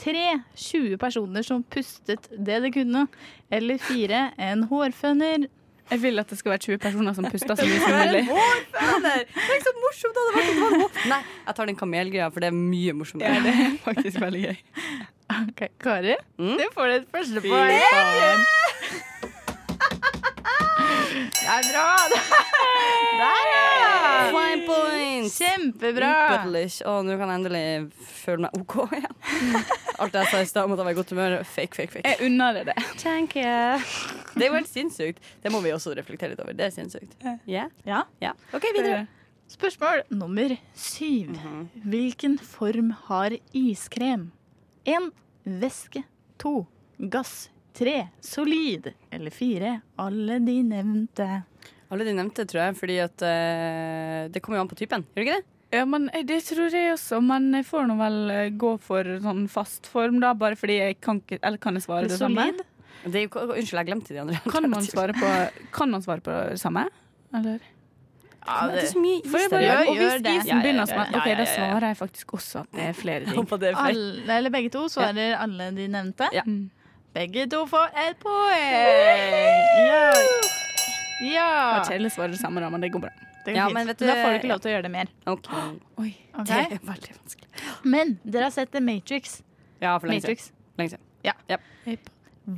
3. 0.00 0.22
20 0.56 0.94
personer 1.02 1.44
som 1.44 1.60
pustet 1.66 2.30
det 2.32 2.60
de 2.64 2.70
kunne. 2.72 3.02
Eller 3.52 3.82
4. 3.82 4.22
En 4.38 4.62
hårføner. 4.70 5.48
Jeg 5.90 6.02
vil 6.02 6.18
at 6.22 6.30
det 6.30 6.38
skal 6.38 6.52
være 6.54 6.62
20 6.66 6.78
personer 6.82 7.14
som 7.16 7.24
puster 7.30 7.54
så 7.58 7.66
mye 7.66 7.80
som 7.82 7.96
mulig. 7.98 8.22
Tenk 9.34 9.64
så 9.66 9.72
morsomt 9.82 10.14
det 10.18 10.24
hadde 10.26 10.42
vært! 10.78 11.00
Nei, 11.10 11.20
jeg 11.48 11.56
tar 11.58 11.70
den 11.72 11.78
kamelgreia, 11.80 12.28
for 12.30 12.44
det 12.44 12.50
er 12.52 12.56
mye 12.58 12.92
morsommere. 12.94 13.32
Ja, 13.34 13.40
det 13.46 13.54
er 13.66 13.74
faktisk 13.88 14.20
veldig 14.22 14.42
gøy. 14.46 14.60
Ok, 15.30 15.60
Kari, 15.82 16.16
Mm? 16.42 16.56
du 16.58 16.64
får 16.74 16.88
ditt 16.94 17.10
første 17.14 17.42
poeng. 17.44 18.46
Det 21.50 21.56
er 21.56 21.72
bra! 21.72 21.86
Der, 23.20 23.46
ja! 23.50 23.86
Fine 24.30 24.66
points! 24.68 25.34
Kjempebra. 25.40 26.10
Og 26.86 27.00
nå 27.08 27.16
kan 27.18 27.32
jeg 27.32 27.40
endelig 27.40 27.62
føle 28.06 28.44
meg 28.44 28.54
OK 28.60 28.76
igjen. 28.94 29.16
Alt 30.00 30.14
det 30.14 30.22
jeg 30.22 30.30
sa 30.30 30.44
i 30.44 30.46
stad 30.46 30.68
om 30.68 30.76
at 30.76 30.78
jeg 30.78 30.86
var 30.86 30.94
i 30.94 30.98
godt 31.00 31.10
humør, 31.10 31.34
fake, 31.42 31.74
fake, 31.74 31.96
fake. 31.96 32.06
Jeg 32.06 32.28
unner 32.28 32.54
deg 32.60 32.70
det. 32.70 32.76
Thank 33.02 33.34
you. 33.34 33.82
Det 34.36 34.46
er 34.46 34.52
jo 34.52 34.60
helt 34.60 34.70
sinnssykt. 34.70 35.18
Det 35.42 35.50
må 35.50 35.58
vi 35.66 35.74
også 35.74 35.96
reflektere 35.98 36.36
litt 36.36 36.46
over. 36.46 36.54
Det 36.54 36.68
er 36.68 36.76
sinnssykt. 36.76 37.18
Ja? 37.50 37.66
Ja. 37.82 38.04
ja. 38.22 38.32
OK, 38.54 38.70
videre. 38.70 39.02
Spørsmål 39.50 40.06
nummer 40.14 40.54
syv. 40.78 41.34
Hvilken 41.82 42.38
form 42.38 42.94
har 43.10 43.34
iskrem? 43.50 44.28
Én 44.86 45.10
Væske. 45.42 46.06
To 46.38 46.60
Gass. 47.10 47.48
Tre 47.80 47.96
solid. 48.24 48.90
Eller 49.10 49.34
fire 49.34 49.78
alle 50.00 50.40
de 50.44 50.58
nevnte. 50.66 51.28
Alle 51.90 52.06
de 52.06 52.12
nevnte, 52.14 52.44
tror 52.46 52.68
jeg, 52.68 52.76
fordi 52.78 52.98
at 53.02 53.24
uh, 53.24 54.28
det 54.30 54.42
kommer 54.44 54.60
jo 54.60 54.66
an 54.66 54.70
på 54.70 54.78
typen. 54.78 55.06
Gjør 55.10 55.24
det 55.24 55.26
ikke 55.26 55.40
det? 55.40 55.46
Ja, 55.70 55.84
men 55.86 56.08
eh, 56.10 56.24
Det 56.26 56.40
tror 56.48 56.74
jeg 56.74 56.92
også, 56.92 57.20
men 57.22 57.52
jeg 57.54 57.66
får 57.68 57.86
nå 57.86 57.96
vel 58.00 58.18
eh, 58.34 58.46
gå 58.58 58.74
for 58.82 59.06
sånn 59.22 59.44
fast 59.50 59.86
form, 59.90 60.18
da, 60.22 60.32
bare 60.34 60.58
fordi 60.58 60.80
jeg 60.80 60.96
kan 61.02 61.20
ikke 61.22 61.38
Eller 61.38 61.62
kan 61.62 61.78
jeg 61.78 61.86
svare 61.86 62.08
det, 62.10 62.18
samme? 62.18 62.48
Det 63.04 63.20
er 63.20 63.28
jo, 63.28 63.44
unnskyld, 63.44 63.78
jeg 63.78 63.88
glemte 63.88 64.12
de 64.12 64.18
andre. 64.20 64.40
Kan 64.50 64.66
man 64.68 64.84
svare 64.84 65.14
på, 65.16 65.28
kan 65.72 65.94
man 65.94 66.02
svare 66.04 66.24
på 66.26 66.34
det 66.50 66.58
samme? 66.60 66.88
Eller? 67.32 67.62
Ja, 68.40 68.66
det 68.72 68.82
er 68.82 68.90
så 68.90 69.00
mye 69.00 69.20
is 69.20 69.32
der. 69.32 69.64
og 69.86 69.94
hvis 69.94 70.02
gjør 70.02 70.22
det. 70.24 70.34
isen 70.34 70.50
Ja, 70.50 70.56
ja, 70.56 70.60
begynner 70.64 70.82
ja, 70.82 70.88
sånn, 70.90 71.14
ja, 71.14 71.20
OK, 71.20 71.30
da 71.38 71.46
svarer 71.48 71.86
jeg 71.86 71.98
faktisk 72.00 72.34
også 72.36 72.62
at 72.64 72.76
det 72.76 72.84
er 72.88 72.98
flere 72.98 73.30
ting. 73.30 73.48
Er. 73.70 73.80
Alle, 73.84 74.36
eller 74.36 74.52
begge 74.52 74.72
to 74.74 74.84
svarer 74.92 75.36
alle 75.38 75.70
de 75.76 75.88
nevnte. 75.92 76.28
Ja. 76.34 76.44
Mm. 76.48 76.68
Begge 77.14 77.46
to 77.50 77.64
får 77.66 77.88
ett 77.98 78.18
poeng. 78.22 78.70
Ja. 79.88 80.12
Ja. 81.20 81.48
var 81.76 81.84
kjedelig 81.88 82.12
å 82.12 82.14
svare 82.14 82.32
det 82.32 82.38
samme, 82.40 82.62
da, 82.62 82.70
men 82.72 82.80
det 82.80 82.88
går 82.94 83.02
bra. 83.02 83.10
Det 83.44 83.54
Ja, 83.56 83.68
men 83.72 83.86
vet 83.86 83.98
du- 83.98 84.06
Da 84.06 84.14
får 84.14 84.30
du 84.32 84.38
ikke 84.38 84.48
lov 84.52 84.60
til 84.60 84.70
å 84.70 84.74
gjøre 84.74 84.82
det 84.82 84.90
mer. 84.90 85.08
Ok. 85.26 85.48
Oi. 85.98 86.16
okay. 86.34 86.68
Det 86.68 86.72
er 86.72 86.86
veldig 86.86 87.12
vanskelig. 87.18 87.48
Men 87.84 88.18
dere 88.24 88.42
har 88.44 88.50
sett 88.50 88.70
The 88.72 88.80
Matrix. 88.80 89.42
Ja, 89.80 89.98
for 89.98 90.08
lenge 90.08 90.22
siden. 90.22 90.52
Lenge 90.78 90.90
siden. 90.90 91.04
Ja. 91.24 91.32
Yep. 91.48 91.60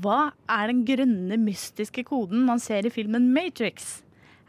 Hva 0.02 0.32
er 0.48 0.66
den 0.68 0.84
grønne, 0.84 1.36
mystiske 1.38 2.04
koden 2.04 2.44
man 2.46 2.58
ser 2.60 2.86
i 2.86 2.90
filmen 2.90 3.32
Matrix? 3.32 4.02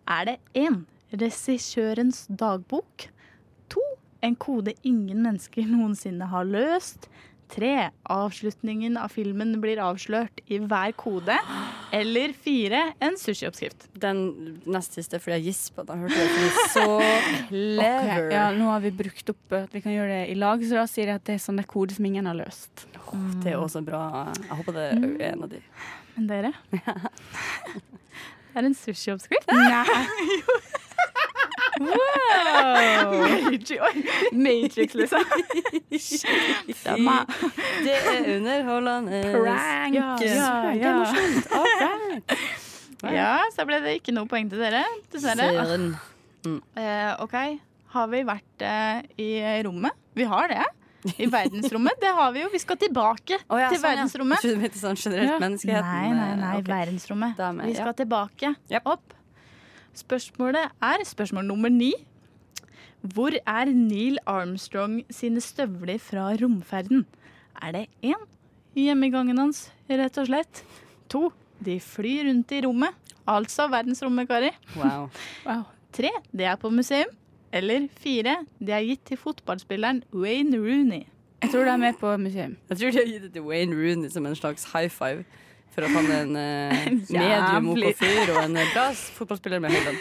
Er 0.07 0.25
det 0.25 0.39
én 0.53 0.85
regissørens 1.13 2.27
dagbok? 2.27 3.07
To 3.69 3.81
en 4.21 4.35
kode 4.35 4.73
ingen 4.83 5.23
mennesker 5.23 5.65
noensinne 5.65 6.27
har 6.29 6.43
løst? 6.45 7.07
Tre 7.53 7.89
avslutningen 8.09 8.95
av 8.97 9.11
filmen 9.13 9.51
blir 9.61 9.77
avslørt 9.83 10.41
i 10.49 10.57
hver 10.57 10.93
kode? 10.97 11.35
Eller 11.93 12.33
fire 12.33 12.79
en 13.03 13.13
sushioppskrift? 13.21 13.85
Den 14.01 14.23
nest 14.65 14.97
siste, 14.97 15.19
fordi 15.21 15.37
jeg 15.37 15.51
gispa 15.51 15.85
da 15.85 15.97
hørte 16.01 16.17
jeg 16.17 16.31
det. 16.33 16.65
Så 16.73 16.85
clever. 17.51 18.07
Okay, 18.07 18.31
Ja, 18.33 18.47
nå 18.57 18.71
har 18.71 18.81
vi 18.81 18.89
brukt 19.03 19.29
opp 19.35 19.57
at 19.59 19.75
vi 19.75 19.83
kan 19.85 19.93
gjøre 19.93 20.09
det 20.23 20.23
i 20.33 20.37
lag, 20.39 20.65
så 20.65 20.81
da 20.81 20.87
sier 20.89 21.11
jeg 21.13 21.21
at 21.21 21.27
det 21.29 21.37
er 21.37 21.43
sånne 21.45 21.65
koder 21.69 21.93
som 21.99 22.09
ingen 22.09 22.25
har 22.31 22.39
løst. 22.41 22.87
Det 23.45 23.53
er 23.53 23.61
også 23.61 23.83
bra. 23.85 24.01
Jeg 24.39 24.57
håper 24.57 24.79
det 24.79 24.87
er 24.89 25.27
en 25.29 25.45
av 25.45 25.53
de. 25.53 25.61
Men 26.17 26.29
dere? 26.29 26.53
Det 28.53 28.61
er 28.61 28.67
en 28.67 28.75
sushioppskrift. 28.77 29.49
Matrix, 34.31 34.95
liksom. 34.95 35.23
Det 37.83 37.95
er 37.95 38.37
underholdende. 38.37 39.23
Prank! 39.33 39.95
Ja, 39.95 40.17
ja, 40.21 40.73
ja. 40.73 41.13
ja, 43.19 43.33
så 43.55 43.65
ble 43.67 43.81
det 43.83 43.97
ikke 43.99 44.15
noe 44.15 44.29
poeng 44.29 44.49
til 44.51 44.61
dere, 44.63 44.83
dessverre. 45.13 45.49
Mm. 46.43 46.59
Eh, 46.75 47.11
OK, 47.23 47.35
har 47.95 48.07
vi 48.11 48.23
vært 48.27 48.65
eh, 48.67 49.03
i 49.23 49.29
rommet? 49.65 49.95
Vi 50.13 50.25
har 50.29 50.49
det. 50.51 50.63
I 51.17 51.27
verdensrommet. 51.27 51.99
Det 51.99 52.11
har 52.15 52.31
vi 52.31 52.43
jo. 52.43 52.49
Vi 52.51 52.59
skal 52.61 52.77
tilbake 52.79 53.39
oh, 53.49 53.57
ja, 53.59 53.67
til 53.71 53.79
sånn, 53.79 53.89
verdensrommet. 53.89 54.45
Ja. 54.47 54.69
sånn 54.79 54.99
generelt 54.99 55.33
Ja. 55.33 55.39
menneskeheten. 55.41 55.89
Nei, 55.89 56.13
nei, 56.15 56.29
nei. 56.39 56.53
Okay. 56.61 56.71
Verdensrommet. 56.71 57.39
Er 57.39 57.59
vi, 57.59 57.75
skal 57.75 57.91
ja. 57.91 57.97
tilbake. 58.03 58.53
Yep. 58.71 58.87
Opp. 58.93 59.17
Spørsmålet 59.93 60.71
er 60.81 61.05
spørsmål 61.05 61.45
nummer 61.45 61.69
ni. 61.69 61.93
Hvor 63.01 63.35
er 63.45 63.71
Neil 63.75 64.17
Armstrong 64.25 65.01
sine 65.11 65.41
støvler 65.43 65.99
fra 65.99 66.31
romferden? 66.39 67.05
Er 67.61 67.71
det 67.71 67.87
én? 68.03 68.29
hjemmegangen 68.73 69.37
hans, 69.37 69.67
rett 69.89 70.17
og 70.17 70.29
slett. 70.29 70.63
To. 71.13 71.29
De 71.63 71.77
flyr 71.79 72.25
rundt 72.27 72.51
i 72.51 72.61
rommet. 72.65 72.95
Altså 73.29 73.69
verdensrommet, 73.71 74.27
Kari. 74.27 74.49
Wow. 74.75 75.09
Wow. 75.47 75.61
Tre. 75.93 76.09
Det 76.33 76.45
er 76.49 76.55
på 76.57 76.71
museum. 76.73 77.11
Eller 77.53 77.85
fire. 78.01 78.39
Det 78.59 78.73
er 78.73 78.81
gitt 78.87 79.03
til 79.05 79.17
fotballspilleren 79.21 80.01
Wayne 80.13 80.57
Rooney. 80.57 81.03
Jeg 81.43 81.51
tror 81.51 81.67
de 81.67 81.69
er 81.69 81.77
med 81.77 81.93
på 81.99 82.17
museum. 82.17 82.57
Jeg 82.69 82.77
tror 82.77 82.91
de 82.91 82.97
har 82.97 83.05
gitt 83.11 83.23
det 83.27 83.33
til 83.35 83.45
Wayne 83.45 83.77
Rooney 83.77 84.09
som 84.09 84.25
en 84.25 84.35
slags 84.35 84.65
high 84.73 84.89
five. 84.89 85.23
For 85.73 85.85
at 85.87 85.95
han 85.95 86.11
er 86.13 86.21
en 86.27 86.35
uh, 86.37 86.99
medium 87.09 87.71
fyr 87.97 88.33
og 88.35 88.43
en 88.43 88.57
eh, 88.61 88.73
bra 88.75 88.89
fotballspiller 89.17 89.61
med 89.63 89.73
høyden. 89.73 89.97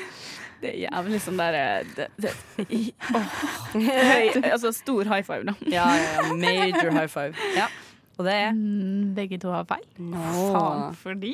Det 0.63 0.71
er 0.71 0.77
jævlig 0.85 1.19
sånn 1.25 1.39
der 1.41 1.57
eh, 1.59 1.95
det, 1.97 2.09
det, 2.23 2.33
i, 2.71 2.83
åh. 3.17 3.39
Høy, 3.75 4.29
Altså 4.53 4.71
stor 4.77 5.09
high 5.11 5.25
five, 5.27 5.43
da. 5.49 5.55
Ja, 5.67 5.89
ja, 5.97 6.13
ja, 6.21 6.37
major 6.39 6.93
high 6.95 7.09
five. 7.11 7.33
Ja. 7.57 7.71
Og 8.21 8.29
det 8.29 8.35
er 8.37 8.53
Mm, 8.53 9.15
Begge 9.17 9.39
to 9.41 9.51
har 9.51 9.65
feil. 9.67 9.83
Faen. 9.97 10.93
Fordi 11.01 11.33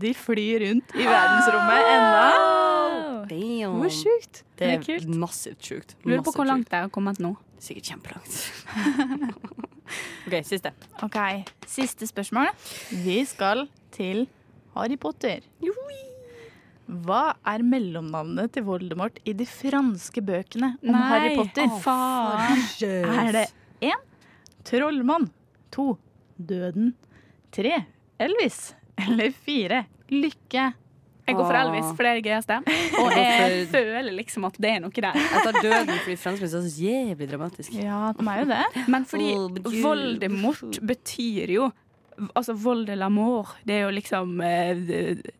de 0.00 0.14
flyr 0.16 0.62
rundt 0.62 0.94
i 0.96 1.04
verdensrommet 1.04 1.90
ennå. 1.90 3.26
Damn. 3.30 3.74
Hvor 3.82 3.92
sjukt. 3.92 4.44
Det 4.56 4.62
Det 4.62 4.70
er 4.78 4.82
kult. 4.86 5.08
massivt 5.20 5.60
sjukt. 5.66 5.96
Lurer 6.04 6.22
på 6.22 6.30
Massivt 6.30 6.36
hvor 6.38 6.48
langt 6.48 6.70
jeg 6.72 6.86
har 6.86 6.88
kommet 6.94 7.18
nå. 7.20 7.34
Sikkert 7.60 7.90
kjempelangt. 7.90 8.36
OK, 10.26 10.36
siste. 10.48 10.72
Ok, 11.04 11.18
Siste 11.68 12.06
spørsmål. 12.08 12.48
Vi 13.04 13.18
skal 13.28 13.66
til 13.94 14.24
Harry 14.76 14.96
Potter. 15.00 15.44
Hva 16.90 17.22
er 17.46 17.62
mellomnavnet 17.62 18.50
til 18.56 18.64
Voldemort 18.66 19.20
i 19.28 19.34
de 19.36 19.46
franske 19.46 20.22
bøkene 20.26 20.72
om 20.82 20.96
Harry 20.96 21.36
Potter? 21.38 21.68
Oh, 21.68 21.78
faen. 21.84 22.64
Er 22.82 23.32
det 23.36 23.46
én 23.92 24.00
trollmann, 24.66 25.28
to 25.70 25.92
døden, 26.36 26.94
tre 27.54 27.84
Elvis 28.20 28.72
eller 29.00 29.30
fire 29.36 29.84
lykke? 30.10 30.70
Jeg 31.30 31.38
går 31.38 31.46
for 31.46 31.58
Elvis, 31.60 31.90
for 31.94 32.06
det 32.06 32.10
er 32.10 32.18
det 32.20 32.24
gøyeste. 32.30 32.56
Og 33.02 33.12
Jeg 33.16 33.60
føler 33.70 34.10
liksom 34.16 34.48
at 34.48 34.58
det 34.62 34.72
er 34.76 34.80
noe 34.82 35.04
der. 35.04 35.20
Jeg 35.20 35.44
tar 35.46 35.60
døden 35.60 35.92
fordi 36.00 36.16
franskmenn 36.18 36.48
er 36.50 36.54
så 36.56 36.86
jævlig 36.86 37.30
dramatisk. 37.30 37.76
Ja, 37.78 38.00
de 38.16 38.26
er 38.32 38.42
jo 38.42 38.48
det. 38.50 38.64
Men 38.90 39.06
fordi 39.08 39.30
Oh, 39.30 39.78
Voldemort 39.84 40.80
betyr 40.86 41.54
jo 41.54 41.70
Altså 42.36 42.52
vold 42.52 42.82
de 42.84 42.96
la 43.00 43.06
mort, 43.08 43.54
det 43.64 43.78
er 43.78 43.86
jo 43.86 43.92
liksom 43.96 44.40
eh, 44.44 44.76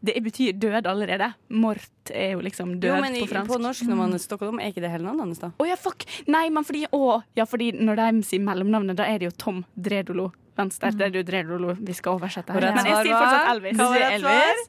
Det, 0.01 0.15
betyr 0.25 0.55
død 0.57 0.87
allerede. 0.89 1.27
Mort 1.53 2.13
er 2.15 2.31
jo 2.39 2.45
liksom 2.47 2.79
død 2.81 2.89
Jo, 2.89 3.01
men 3.05 3.19
på 3.21 3.27
fransk. 3.29 3.53
på 3.53 3.59
norsk 3.61 3.89
når 3.91 3.99
man 3.99 4.15
stokker 4.23 4.49
om, 4.49 4.61
er 4.63 4.73
ikke 4.73 4.85
det 4.87 4.93
hele 4.95 5.05
navnet 5.05 5.27
hans, 5.27 5.43
da? 5.43 5.51
Å 5.61 5.67
ja, 5.69 5.77
fuck! 5.77 6.07
Nei, 6.31 6.47
men 6.49 6.65
fordi 6.65 6.87
Å, 6.89 7.21
ja, 7.37 7.45
fordi 7.45 7.73
når 7.77 8.01
de 8.01 8.25
sier 8.31 8.41
mellomnavnet, 8.47 8.97
da 8.97 9.11
er 9.11 9.21
det 9.21 9.29
jo 9.29 9.37
Tom 9.45 9.61
Dredolo 9.77 10.31
Venstre. 10.61 10.93
Det 10.95 11.09
er 11.09 11.19
jo 11.21 11.25
Dredolo 11.27 11.75
vi 11.81 11.97
skal 11.97 12.17
oversette 12.21 12.55
her. 12.55 12.71
Men 12.71 12.87
jeg 12.87 13.05
sier 13.09 13.17
fortsatt 13.17 13.51
Elvis. 13.57 13.77
Du 13.77 13.85
sier 13.91 14.17
Elvis. 14.21 14.61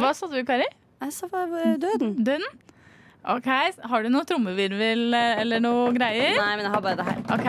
Hva 0.00 0.10
sa 0.16 0.30
du, 0.30 0.40
Kari? 0.48 0.68
Jeg 1.00 1.16
sa 1.16 1.26
døden. 1.30 2.16
Døden? 2.24 2.50
OK, 3.28 3.46
har 3.84 4.02
du 4.02 4.08
noe 4.08 4.24
trommevirvel 4.24 5.12
eh, 5.12 5.40
eller 5.42 5.60
noe 5.60 5.90
greier? 5.92 6.38
Nei, 6.40 6.54
men 6.56 6.64
jeg 6.64 6.72
har 6.72 6.80
bare 6.80 6.96
det 6.96 7.04
her. 7.04 7.18
OK. 7.36 7.48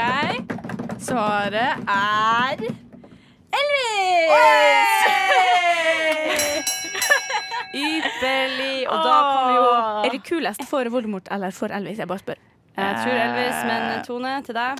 Svaret 1.01 1.79
er 1.87 2.59
Ypperlig! 7.71 8.83
Og 8.87 8.97
da 8.99 9.13
kommer 9.15 9.55
jo 9.55 9.69
Er 10.05 10.09
det 10.11 10.21
kulest 10.27 10.63
for 10.69 10.91
Voldemort 10.91 11.31
eller 11.31 11.55
for 11.55 11.71
Elvis? 11.71 11.99
Jeg 12.03 12.07
bare 12.11 12.19
spør. 12.19 12.39
Jeg 12.77 12.99
tror 13.03 13.15
Elvis, 13.27 13.63
men 13.67 14.03
Tone, 14.07 14.35
til 14.43 14.55
deg. 14.59 14.71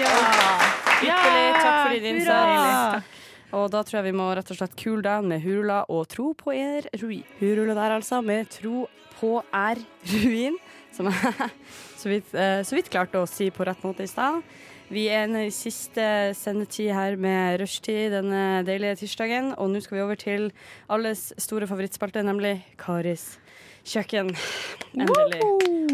Ja! 0.00 0.83
Ypperlig. 1.04 1.46
Takk 1.60 1.78
for 1.78 1.94
din 1.94 2.08
innsats. 2.14 3.12
Og 3.54 3.70
da 3.70 3.84
tror 3.86 4.00
jeg 4.00 4.08
vi 4.08 4.18
må 4.18 4.26
rett 4.34 4.50
og 4.50 4.58
slett 4.58 4.74
cool 4.80 5.02
down 5.04 5.28
med 5.30 5.44
Hurula 5.44 5.84
og 5.92 6.08
Tro 6.10 6.32
på 6.38 6.54
er 6.56 6.88
ruin. 6.98 7.22
Hurula 7.38 7.76
der, 7.76 7.96
altså, 8.00 8.18
med 8.24 8.50
Tro 8.50 8.88
på 9.14 9.36
er 9.54 9.80
ruin. 10.10 10.58
Som 10.94 11.10
jeg 11.10 11.50
så 12.00 12.10
vidt, 12.10 12.34
eh, 12.34 12.60
så 12.66 12.78
vidt 12.78 12.90
klarte 12.90 13.22
å 13.22 13.30
si 13.30 13.50
på 13.54 13.66
rett 13.66 13.84
måte 13.86 14.06
i 14.06 14.10
stad. 14.10 14.42
Vi 14.92 15.06
er 15.08 15.28
inne 15.28 15.46
i 15.46 15.54
siste 15.54 16.34
sendetid 16.36 16.90
her 16.92 17.16
med 17.16 17.60
rushtid 17.62 18.12
denne 18.12 18.64
deilige 18.66 19.04
tirsdagen. 19.04 19.54
Og 19.56 19.70
nå 19.70 19.80
skal 19.84 19.98
vi 20.00 20.04
over 20.04 20.18
til 20.20 20.50
alles 20.92 21.30
store 21.40 21.70
favorittspalte, 21.70 22.26
nemlig 22.26 22.58
Karis 22.80 23.34
kjøkken. 23.84 24.32
Endelig. 24.94 25.40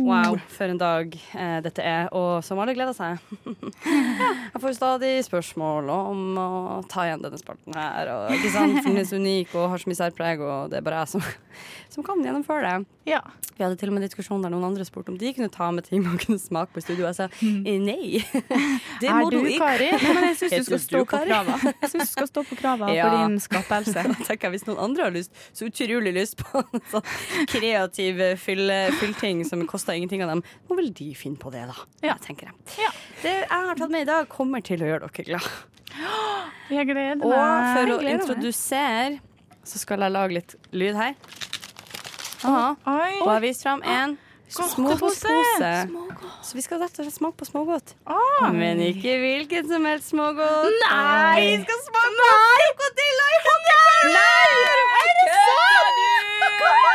Wow, 0.00 0.36
for 0.48 0.70
en 0.70 0.78
dag 0.80 1.14
eh, 1.36 1.58
dette 1.64 1.82
er, 1.84 2.06
og 2.16 2.40
som 2.44 2.60
alle 2.62 2.74
gleder 2.76 2.94
seg. 2.96 3.20
Jeg 4.54 4.60
får 4.62 4.76
stadig 4.76 5.12
spørsmål 5.26 5.90
om 5.92 6.22
å 6.40 6.48
ta 6.90 7.06
igjen 7.08 7.24
denne 7.24 7.40
spalten 7.40 7.76
her. 7.76 8.10
Og, 8.14 8.32
ikke 8.36 8.52
sant? 8.54 8.78
For 8.80 8.88
den 8.90 9.02
er 9.02 9.08
så 9.08 9.20
unik 9.20 9.54
og 9.58 9.68
har 9.74 9.82
så 9.82 9.90
mye 9.90 9.98
særpreg, 10.00 10.44
og 10.44 10.70
det 10.72 10.80
er 10.80 10.86
bare 10.86 11.02
jeg 11.04 11.14
som, 11.16 11.24
som 11.96 12.06
kan 12.06 12.22
gjennomføre 12.24 12.64
det. 12.68 12.88
Ja. 13.10 13.20
Vi 13.56 13.64
hadde 13.64 13.76
til 13.80 13.90
og 13.90 13.96
med 13.96 14.04
en 14.04 14.08
diskusjon 14.08 14.44
der 14.44 14.52
noen 14.52 14.64
andre 14.70 14.84
spurte 14.88 15.12
om 15.12 15.18
de 15.20 15.32
kunne 15.36 15.50
ta 15.52 15.66
med 15.74 15.84
ting 15.88 16.00
man 16.04 16.16
kunne 16.20 16.38
smake 16.40 16.72
på 16.72 16.80
i 16.80 16.84
studio. 16.84 17.08
Jeg 17.10 17.16
sa 17.18 17.26
eh, 17.44 17.80
nei. 17.82 18.22
Det 19.02 19.10
må 19.12 19.28
du 19.32 19.40
ikke. 19.42 19.58
Kari? 19.64 19.90
Nei, 19.96 20.14
men 20.16 20.28
jeg 20.30 20.38
syns 20.44 20.54
du 20.54 20.68
skal 20.70 20.82
stå 20.84 21.02
på 21.04 21.20
krava. 21.26 21.58
Jeg 21.66 21.92
synes 21.92 22.06
du 22.06 22.14
skal 22.14 22.30
stå 22.30 22.44
på 22.48 22.60
krava 22.60 22.92
Ja. 22.94 23.08
for 23.08 23.18
din 23.26 23.40
skapelse. 23.42 24.06
Da 24.12 24.16
tenker 24.28 24.48
jeg 24.48 24.56
Hvis 24.58 24.66
noen 24.68 24.80
andre 24.86 25.08
har 25.08 25.16
lyst, 25.16 25.34
så 25.56 25.68
utrolig 25.68 26.14
lyst 26.16 26.38
på 26.40 26.62
en 26.62 26.84
sånn 26.92 27.10
kreativ 27.50 27.80
fylle, 28.40 28.93
fyllting 29.01 29.44
som 29.48 29.66
koster 29.66 29.93
ingenting 29.97 30.23
av 30.23 30.28
dem, 30.28 30.43
må 30.69 30.77
vel 30.77 30.93
de 30.93 31.15
finne 31.15 31.36
på 31.40 31.51
det, 31.51 31.66
da. 31.70 31.74
Ja. 32.02 32.15
Jeg 32.15 32.20
tenker 32.27 32.51
jeg. 32.51 32.55
Ja. 32.85 32.90
Det 33.23 33.35
jeg 33.40 33.48
har 33.51 33.74
tatt 33.77 33.90
med 33.90 34.02
i 34.02 34.11
dag, 34.11 34.28
kommer 34.28 34.61
til 34.61 34.82
å 34.82 34.86
gjøre 34.86 35.09
dere 35.09 35.24
glad. 35.24 35.51
Jeg 36.70 36.86
gleder 36.86 37.16
meg. 37.19 37.27
Og 37.27 37.65
for 37.74 37.97
å 37.97 37.98
introdusere 38.07 39.19
så 39.66 39.78
skal 39.78 40.01
jeg 40.07 40.15
lage 40.15 40.36
litt 40.39 40.55
lyd 40.73 40.94
her. 40.94 41.15
Aha. 42.47 42.74
Oi. 42.86 43.16
Og 43.20 43.27
jeg 43.27 43.35
har 43.35 43.43
vist 43.44 43.65
fram 43.66 43.82
en 43.85 44.16
smågodtpose. 44.51 45.73
Så 46.43 46.57
vi 46.57 46.65
skal 46.65 46.81
rett 46.82 46.97
og 46.98 47.05
slett 47.05 47.19
smake 47.19 47.39
på 47.39 47.48
smågodt. 47.48 47.94
Ah. 48.09 48.48
Men 48.55 48.81
ikke 48.82 49.19
hvilken 49.20 49.69
som 49.70 49.86
helst 49.86 50.11
smågodt. 50.15 50.73
Nei! 50.86 51.43
Vi 51.44 51.59
skal 51.66 51.82
smake 51.86 52.15
på 52.23 52.31
krokodilla 52.62 53.28
i 53.35 53.43
hockeypulver! 53.48 54.86
Er 55.01 55.12
det 55.20 55.36
sant? 55.36 56.10
Oh 56.61 56.91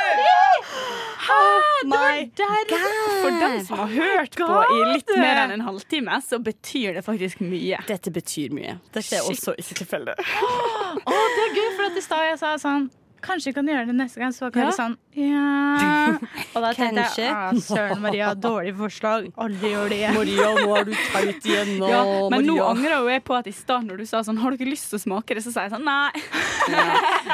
der 2.38 2.66
For 3.22 3.30
dem 3.30 3.66
som 3.66 3.80
har 3.80 3.88
hørt 3.88 4.36
på 4.38 4.50
i 4.76 4.82
litt 4.94 5.10
mer 5.18 5.42
enn 5.44 5.56
en 5.58 5.64
halvtime, 5.66 6.20
så 6.22 6.40
betyr 6.44 6.98
det 6.98 7.06
faktisk 7.06 7.42
mye. 7.44 7.80
Dette 7.88 8.14
betyr 8.14 8.54
mye. 8.56 8.78
Dette 8.96 9.20
er 9.20 9.30
også 9.30 9.56
ikke 9.62 9.80
tilfeldig. 9.82 10.16
Å, 10.16 11.16
det 11.16 11.48
er 11.48 11.58
gøy, 11.58 11.68
for 11.78 11.90
at 11.90 11.98
i 11.98 12.06
stad 12.06 12.30
jeg 12.30 12.40
sa 12.42 12.56
sånn 12.62 12.88
Kanskje 13.26 13.50
vi 13.52 13.54
kan 13.58 13.70
gjøre 13.72 13.88
det 13.90 13.96
neste 13.98 14.22
gang. 14.22 14.32
Så 14.36 14.46
var 14.46 14.52
Kari 14.56 14.70
Ja. 14.70 14.76
sånn 14.78 14.98
Ja. 15.16 16.18
Og 16.56 16.62
da 16.64 16.70
tenkte 16.76 17.06
jeg 17.18 17.32
ah, 17.32 17.52
Søren 17.64 18.02
Maria, 18.04 18.34
dårlig 18.36 18.74
forslag. 18.78 19.30
Aldri 19.42 19.72
gjør 19.74 19.90
det 19.90 19.98
igjen. 20.02 20.14
Maria, 20.20 20.50
nå 20.60 20.76
er 20.80 20.84
du 20.86 20.94
teit 21.12 21.48
igjen. 21.50 21.72
Nå, 21.82 21.90
Ja, 21.90 22.02
men 22.32 22.46
nå 22.48 22.56
angrer 22.64 22.98
jo 23.00 23.10
jeg 23.12 23.24
på 23.28 23.36
at 23.38 23.48
i 23.50 23.54
stad 23.56 23.88
når 23.88 24.04
du 24.04 24.06
sa 24.10 24.22
sånn 24.28 24.38
Har 24.42 24.52
du 24.52 24.58
ikke 24.60 24.70
lyst 24.70 24.90
til 24.92 25.00
å 25.00 25.04
smake 25.06 25.36
det? 25.40 25.44
Så 25.46 25.52
sa 25.56 25.66
jeg 25.66 25.74
sånn 25.76 25.86
nei. 25.88 26.12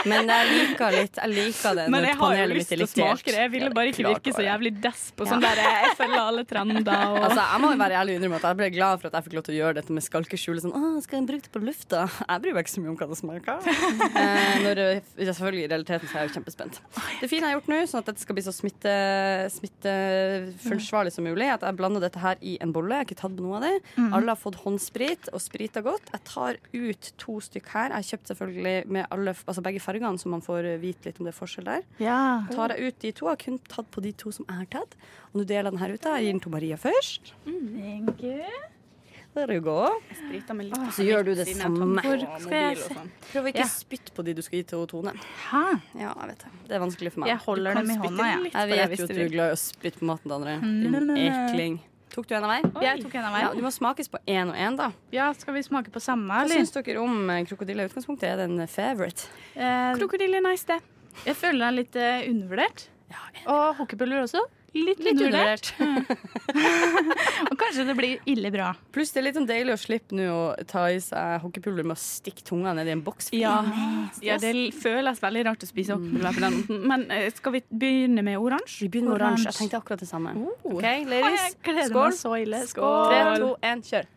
Men 0.07 0.30
jeg 0.31 0.47
liker 0.51 0.95
litt 0.95 1.19
Jeg 1.22 1.31
liker 1.34 1.76
det 1.77 1.85
Men 1.93 2.07
jeg 2.07 2.18
har 2.19 2.35
jo 2.39 2.47
lyst 2.53 2.72
til 2.73 2.84
å 2.85 2.89
smake 2.89 3.27
det. 3.30 3.38
Jeg 3.43 3.51
ville 3.53 3.69
bare 3.76 3.91
ikke 3.93 4.05
virke 4.07 4.34
så 4.35 4.45
jævlig 4.45 4.73
desp 4.84 5.22
og 5.22 5.27
Ja. 5.27 5.34
sånn 5.35 5.43
der 5.45 5.61
Jeg 5.61 5.93
følger 5.99 6.22
alle 6.23 6.45
trender 6.49 7.05
og 7.11 7.19
Altså, 7.22 7.41
jeg 7.43 7.61
må 7.65 7.73
være 7.81 7.99
ærlig 8.01 8.15
og 8.15 8.22
innrømme 8.22 8.39
at 8.41 8.47
jeg 8.49 8.59
ble 8.61 8.69
glad 8.77 9.01
for 9.01 9.09
at 9.11 9.18
jeg 9.19 9.27
fikk 9.27 9.38
lov 9.39 9.45
til 9.47 9.55
å 9.55 9.59
gjøre 9.61 9.77
dette 9.81 9.95
med 9.95 10.05
skalkeskjul. 10.05 10.61
Sånn, 10.63 10.73
Åh, 10.76 10.97
skal 11.05 11.19
jeg 11.22 11.27
bruke 11.30 11.45
det 11.47 11.53
på 11.53 11.61
lufta? 11.63 12.05
Jeg 12.27 12.41
bryr 12.43 12.55
meg 12.57 12.65
ikke 12.65 12.73
så 12.76 12.81
mye 12.84 12.91
om 12.93 12.97
hva 12.99 13.07
det 13.11 13.19
smaker. 13.19 13.57
eh, 14.11 14.55
når, 14.65 14.76
det- 14.81 15.27
selvfølgelig, 15.31 15.69
realiteten 15.82 16.10
så 16.10 16.18
er 16.18 16.24
jeg 16.24 16.30
jo 16.32 16.36
kjempespent. 16.40 16.80
Det 17.22 17.30
fine 17.30 17.45
jeg 17.48 17.49
har 17.49 17.58
gjort 17.60 17.70
nå, 17.72 17.80
sånn 17.90 18.02
at 18.02 18.10
dette 18.12 18.24
skal 18.24 18.38
bli 18.38 18.44
så 18.45 18.53
smitte, 18.56 18.94
smitteforsvarlig 19.56 21.14
som 21.16 21.26
mulig, 21.28 21.48
er 21.48 21.56
at 21.56 21.66
jeg 21.66 21.78
blander 21.80 22.03
dette 22.03 22.22
her 22.22 22.41
i 22.41 22.58
en 22.64 22.74
bolle. 22.76 22.95
Jeg 22.95 23.06
har 23.06 23.10
ikke 23.10 23.20
tatt 23.22 23.38
på 23.38 23.45
noe 23.45 23.60
av 23.60 23.66
det. 23.68 23.74
Mm. 23.98 24.10
Alle 24.18 24.34
har 24.36 24.41
fått 24.41 24.60
håndsprit 24.64 25.32
og 25.32 25.44
sprita 25.44 25.84
godt. 25.86 26.12
Jeg 26.14 26.26
tar 26.30 26.60
ut 26.74 27.12
to 27.22 27.38
stykk 27.44 27.72
her. 27.74 27.91
Jeg 27.91 27.98
har 27.98 28.10
kjøpt 28.12 28.34
selvfølgelig 28.34 28.76
med 28.98 29.08
alle, 29.10 29.36
altså 29.45 29.66
begge 29.66 29.84
fargene, 29.84 30.22
så 30.22 30.32
man 30.32 30.45
får 30.45 30.72
vite 30.82 31.10
litt 31.10 31.22
om 31.22 31.30
det 31.30 31.34
er 31.34 31.40
forskjell 31.40 31.72
der. 31.72 31.88
Ja. 32.02 32.20
tar 32.52 32.76
jeg 32.76 32.91
ut 32.91 33.02
de 33.02 33.14
to. 33.16 33.30
Jeg 33.30 33.38
har 33.38 33.41
kun 33.45 33.62
tatt 33.72 33.90
på 33.94 34.03
de 34.06 34.14
to 34.14 34.34
som 34.36 34.48
jeg 34.48 34.64
har 34.64 34.70
tatt. 34.80 34.99
Og 35.32 35.41
nå 35.41 35.48
deler 35.48 35.70
jeg 35.70 35.74
den 35.74 35.84
her 35.86 35.95
ute. 35.95 36.18
Jeg 36.18 36.28
gir 36.28 36.38
den 36.38 36.45
til 36.45 36.56
Maria 36.58 36.78
først. 36.82 37.34
Thank 37.45 38.24
you. 38.24 38.81
Der 39.34 39.48
you 39.53 39.62
go. 39.64 39.88
med 40.53 40.66
litt. 40.66 40.76
Så 40.91 41.06
gjør 41.08 41.24
du 41.24 41.36
det 41.36 41.48
samme. 41.56 42.02
Prøv 42.03 43.45
å 43.45 43.48
ikke 43.48 43.64
Ja. 43.64 43.68
spytte 43.72 44.12
på 44.12 44.24
de 44.26 44.34
du 44.34 44.41
skal 44.41 44.60
gi 44.60 44.64
til 44.64 44.86
Tone. 44.88 45.14
Hæ? 45.52 45.80
Ja, 45.95 46.14
jeg 46.20 46.28
vet 46.30 46.40
det. 46.40 46.52
Det 46.68 46.76
er 46.76 46.80
vanskelig 46.84 47.12
for 47.14 47.20
meg. 47.22 47.30
Jeg 47.30 47.38
holder 47.45 47.74
dem 47.76 47.90
i 47.90 47.95
hånda, 47.95 48.08
hånda, 48.10 48.26
jeg. 48.28 48.44
Vet 48.44 48.53
Jeg 48.53 48.90
vet 48.90 48.99
jo 48.99 49.03
at 49.06 49.10
du 49.16 49.22
er 49.24 49.30
glad 49.30 49.49
i 49.49 49.56
å 49.56 49.60
spytte 49.62 49.99
på 49.99 50.06
maten 50.06 50.24
til 50.28 50.36
andre. 50.36 50.58
Mm. 50.60 50.91
Din 50.91 51.18
ekling. 51.18 51.80
Tok 52.12 52.28
du 52.28 52.36
en 52.36 52.44
av 52.44 52.49
hver? 52.52 52.82
Jeg 52.84 53.03
tok 53.06 53.16
en 53.16 53.24
av 53.24 53.40
Ja, 53.40 53.48
meg. 53.48 53.56
du 53.56 53.62
må 53.64 53.72
smakes 53.72 54.10
på 54.12 54.20
én 54.28 54.49
og 54.49 54.56
én, 54.56 54.76
da. 54.76 54.91
Ja, 55.14 55.32
skal 55.32 55.53
vi 55.53 55.62
smake 55.64 55.90
på 55.91 56.02
samme, 56.02 56.28
Hva 56.28 56.44
eller? 56.44 56.56
syns 56.60 56.72
dere 56.74 56.99
om 56.99 57.30
eh, 57.30 57.45
krokodille 57.45 57.80
i 57.80 57.88
utgangspunktet? 57.88 58.24
Er 58.24 58.36
det 58.36 58.49
en 58.52 58.68
favorite? 58.68 59.30
Eh, 59.56 59.95
Krokodille 59.95 60.36
er 60.36 60.41
nice, 60.41 60.66
det. 60.66 60.82
jeg 61.26 61.36
føler 61.38 61.60
den 61.60 61.68
er 61.72 61.72
litt 61.72 61.95
eh, 61.95 62.28
undervurdert. 62.28 62.88
Og 63.48 63.76
hockeypulver 63.78 64.24
også. 64.28 64.40
Litt, 64.72 65.02
Litt 65.03 65.19
undervurdert. 65.19 65.73
Og 67.52 67.57
kanskje 67.60 67.84
det 67.89 67.95
blir 67.98 68.22
ille 68.31 68.52
bra. 68.53 68.69
Pluss 68.95 69.10
det 69.11 69.19
er 69.19 69.26
litt 69.26 69.35
sånn 69.35 69.48
deilig 69.49 69.73
å 69.76 69.80
slippe 69.81 70.15
nå 70.15 70.27
å 70.31 70.43
ta 70.68 70.85
i 70.88 70.99
seg 71.03 71.41
hockeypulver 71.43 71.84
med 71.89 71.98
å 71.98 71.99
stikke 71.99 72.45
tunga 72.48 72.72
ned 72.77 72.88
i 72.88 72.93
en 72.93 73.02
boks. 73.03 73.34
Ja. 73.35 73.57
ja, 74.23 74.38
det 74.39 74.53
føles 74.80 75.19
veldig 75.19 75.43
rart 75.49 75.65
å 75.65 75.68
spise 75.68 75.98
på 75.99 76.06
den 76.23 76.23
måten. 76.23 76.80
Men 76.88 77.03
eh, 77.11 77.27
skal 77.35 77.57
vi 77.57 77.61
begynne 77.68 78.23
med 78.23 78.39
oransje? 78.39 78.85
Vi 78.85 78.89
begynner 78.93 79.11
med 79.11 79.19
oransje. 79.19 79.49
Jeg 79.49 79.57
tenkte 79.60 79.81
akkurat 79.81 80.06
det 80.06 80.07
samme. 80.07 80.31
OK, 80.64 80.88
ladies. 81.11 81.57
jeg 81.68 81.89
Skål. 81.91 82.15
Skål. 82.72 83.11
Tre, 83.11 83.19
to, 83.43 83.52
én, 83.68 83.84
kjør. 83.91 84.07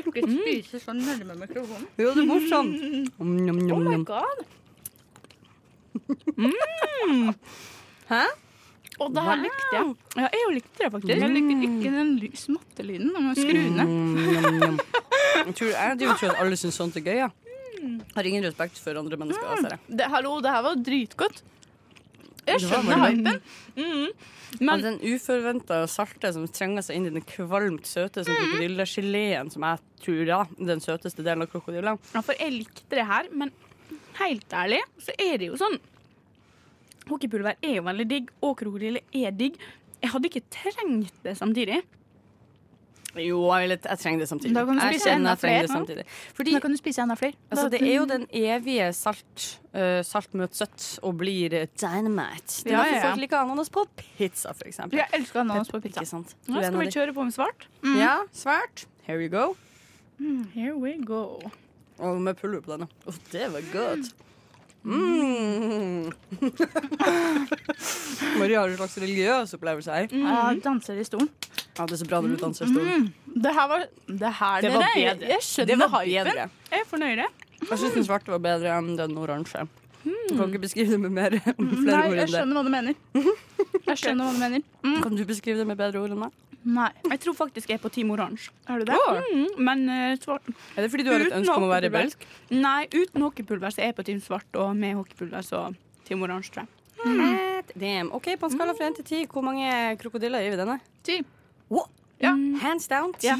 Ikke 0.00 0.24
spise 0.24 0.80
sånn 0.80 1.04
nærme 1.04 1.36
mikrofonen. 1.42 1.84
Jo, 2.00 2.14
det 2.16 2.24
er 2.24 2.28
morsomt. 2.30 2.72
Nom, 3.20 3.60
Oh 3.68 3.84
my 3.84 4.00
god. 4.08 4.40
god. 6.40 7.38
Hæ? 8.12 8.22
Og 9.00 9.14
det 9.16 9.22
her 9.24 9.38
likte 9.40 9.68
jeg. 9.72 9.92
Ja, 10.20 10.26
jeg 10.36 10.50
likte 10.58 10.82
det 10.84 10.88
faktisk. 10.92 11.12
Jeg 11.16 11.30
likte 11.32 11.54
ikke 11.66 11.92
den 11.94 12.10
ly- 12.20 12.34
smattelyden 12.38 13.08
når 13.14 13.22
man 13.24 13.38
skrur 13.38 13.62
ned. 13.78 13.86
Mm, 13.88 14.42
nom, 14.42 14.58
nom. 14.66 14.80
Jeg 15.46 15.54
tror, 15.58 15.70
jeg 15.72 15.96
driver 15.98 16.18
tror 16.20 16.30
at 16.34 16.40
alle 16.44 16.56
syns 16.60 16.76
sånt 16.78 16.96
er 17.00 17.02
gøy, 17.06 17.16
ja. 17.18 17.30
Har 18.14 18.26
ingen 18.28 18.44
respekt 18.44 18.76
for 18.78 18.98
andre 19.00 19.16
mennesker. 19.18 19.62
Ser. 19.64 19.78
Det, 19.88 20.06
hallo, 20.12 20.36
det 20.44 20.52
her 20.54 20.62
var 20.68 20.76
dritgodt. 20.86 21.40
Jeg 22.46 22.60
skjønner 22.62 23.00
hypen. 23.08 23.40
hypen. 23.78 24.12
Men 24.60 24.84
den 24.84 24.98
uforventa 25.08 25.80
salte 25.90 26.30
som 26.36 26.44
trenger 26.52 26.84
seg 26.84 26.98
inn 27.00 27.08
i 27.08 27.14
den 27.16 27.24
kvalmt 27.26 27.88
søte 27.88 28.26
som 28.26 28.36
krokodillegeleen, 28.36 29.50
som 29.54 29.64
jeg 29.66 29.80
tror 30.04 30.30
ja, 30.34 30.40
den 30.58 30.82
søteste 30.84 31.24
delen 31.24 31.46
av 31.46 31.50
krokodilla. 31.54 31.96
Ja, 32.12 32.20
for 32.22 32.36
jeg 32.38 32.52
likte 32.60 32.84
det 32.92 33.06
her, 33.08 33.30
men 33.32 33.50
helt 34.20 34.52
ærlig 34.52 34.82
så 35.00 35.16
er 35.16 35.40
det 35.40 35.48
jo 35.50 35.58
sånn 35.58 35.80
Hockeypulver 37.08 37.58
er 37.62 37.74
jo 37.78 37.82
veldig 37.86 38.06
digg, 38.10 38.30
og 38.42 38.56
krokodille 38.60 39.02
er 39.14 39.34
digg. 39.36 39.58
Jeg 40.02 40.10
hadde 40.10 40.30
ikke 40.30 40.44
trengt 40.50 41.18
det 41.24 41.36
samtidig. 41.38 41.82
Jo, 43.12 43.42
jeg, 43.60 43.76
trenger 44.00 44.22
det 44.22 44.28
samtidig. 44.28 44.54
Da 44.56 44.64
kan 44.64 44.78
du 44.78 44.82
spise 44.88 45.10
enda 45.12 45.34
flere. 45.36 45.68
samtidig. 45.68 46.04
Fordi 46.34 46.52
Da 46.54 46.60
kan 46.60 46.70
du 46.70 46.76
spise 46.76 47.02
enda 47.02 47.14
flere. 47.14 47.32
altså, 47.50 47.68
det 47.68 47.82
er 47.82 47.96
jo 47.96 48.04
den 48.08 48.26
evige 48.32 48.92
salt, 48.92 49.60
uh, 49.74 50.00
salt 50.02 50.34
møter 50.34 50.54
søtt 50.64 50.98
og 51.02 51.18
blir 51.18 51.52
eh, 51.52 51.66
dynamite. 51.80 52.64
Det 52.64 52.72
er 52.72 52.78
Ja, 52.78 52.84
ja, 52.84 52.96
ja. 52.96 53.10
folk 53.10 53.20
liker 53.20 53.36
ananas 53.36 53.68
på 53.70 53.84
pizza, 53.96 54.50
f.eks. 54.52 54.78
Jeg 54.92 55.06
elsker 55.12 55.40
ananas 55.40 55.68
på 55.68 55.80
pizza. 55.80 56.00
Ikke 56.00 56.08
sant? 56.08 56.36
Nå 56.48 56.62
skal 56.62 56.78
vi 56.78 56.86
kjøre 56.86 57.12
på 57.12 57.24
med 57.24 57.32
svart. 57.32 57.68
Ja, 57.98 58.16
svært. 58.32 58.86
Here 59.02 59.18
we 59.18 59.28
go. 59.28 59.56
Here 60.54 60.74
we 60.74 60.96
go. 61.04 61.38
Og 61.98 62.20
med 62.22 62.34
pulver 62.34 62.60
på 62.60 62.72
denne. 62.72 62.88
Oh, 63.06 63.14
det 63.32 63.52
var 63.52 63.60
godt. 63.72 64.14
Mm. 64.84 66.12
Maria 68.38 68.60
har 68.60 68.68
en 68.72 68.76
slags 68.80 68.96
religiøs 69.02 69.52
opplevelse 69.56 69.90
her. 69.94 70.06
Ja, 70.16 70.40
danser 70.64 70.94
i 70.98 71.04
stolen. 71.06 71.28
Ja, 71.78 71.82
det 71.86 71.94
er 71.96 72.00
så 72.02 72.08
bra 72.10 72.16
når 72.24 72.30
du 72.34 72.38
danser 72.42 72.62
i 72.66 72.68
stolen. 72.72 73.02
Det 73.32 73.52
her 73.56 73.66
var 73.70 73.80
Det 74.08 74.32
her, 74.40 74.60
Det 74.60 74.70
var 74.74 74.80
dere. 74.82 75.02
Jeg- 75.02 75.18
bedre. 75.18 75.28
Jeg 75.28 75.38
Det 75.38 75.44
skjønner 75.46 75.88
var 75.90 76.02
hypen. 76.04 76.24
bedre. 76.24 76.48
Jeg 76.72 76.80
er 76.80 76.84
fornøyd. 76.90 77.16
jeg. 77.16 77.28
Jeg 77.70 77.78
syns 77.78 77.94
den 77.94 78.04
svarte 78.04 78.28
var 78.34 78.38
bedre 78.38 78.68
enn 78.78 78.96
den 78.98 79.16
oransje. 79.18 79.68
Du 80.04 80.36
kan 80.36 80.48
ikke 80.50 80.58
beskrive 80.66 80.90
det 80.90 81.00
med 81.00 81.10
mer 81.12 81.30
flere 81.40 81.54
Nei, 81.58 82.08
ord 82.08 82.18
enn 82.18 82.26
det. 82.26 82.34
skjønner 82.34 82.54
hva 82.58 82.62
du 82.64 82.70
mener. 82.70 82.94
Jeg 83.86 83.96
skjønner 83.98 84.24
hva 84.24 84.32
du 84.32 84.38
mener. 84.38 84.60
Kan 85.02 85.16
du 85.16 85.24
beskrive 85.24 85.56
det 85.58 85.66
med 85.66 85.76
bedre 85.78 85.98
ord 86.02 86.10
enn 86.10 86.18
meg? 86.18 86.30
Nei. 86.62 86.90
Jeg 87.10 87.20
tror 87.24 87.34
faktisk 87.34 87.70
jeg 87.72 87.80
er 87.80 87.82
på 87.82 87.90
Team 87.90 88.12
Oransje. 88.14 88.52
Er 88.70 88.82
du 88.82 88.86
det? 88.86 88.98
Mm, 89.32 89.46
men 89.66 89.80
uh, 89.90 90.12
svart 90.22 90.46
Er 90.76 90.84
det 90.84 90.90
fordi 90.92 91.06
du 91.06 91.10
har 91.10 91.24
et 91.24 91.34
ønske 91.40 91.56
om 91.56 91.66
å 91.66 91.70
være 91.72 91.88
rebelsk? 91.88 92.22
belsk? 92.22 92.60
Nei, 92.62 92.84
uten 92.94 93.24
hockeypulver 93.26 93.74
så 93.74 93.82
er 93.82 93.90
jeg 93.90 93.96
på 93.98 94.04
Team 94.06 94.20
Svart, 94.22 94.60
og 94.62 94.76
med 94.78 94.94
hockeypulver 95.00 95.46
så 95.46 95.64
Team 96.06 96.22
Oransje, 96.22 96.54
tror 96.54 96.66
jeg. 96.66 97.64
Damn. 97.74 98.12
OK, 98.14 98.30
på 98.38 98.46
en 98.46 98.54
skala 98.54 98.76
fra 98.78 98.86
én 98.90 98.94
til 98.98 99.06
ti, 99.08 99.24
hvor 99.30 99.44
mange 99.46 99.66
krokodiller 100.02 100.44
gir 100.44 100.54
vi 100.54 100.60
denne? 100.60 100.78
Ti. 101.06 101.18
Wow. 101.72 101.88
Ja. 102.22 102.34
Hands 102.62 102.86
down 102.90 103.14
ti? 103.18 103.30
Ja. 103.30 103.38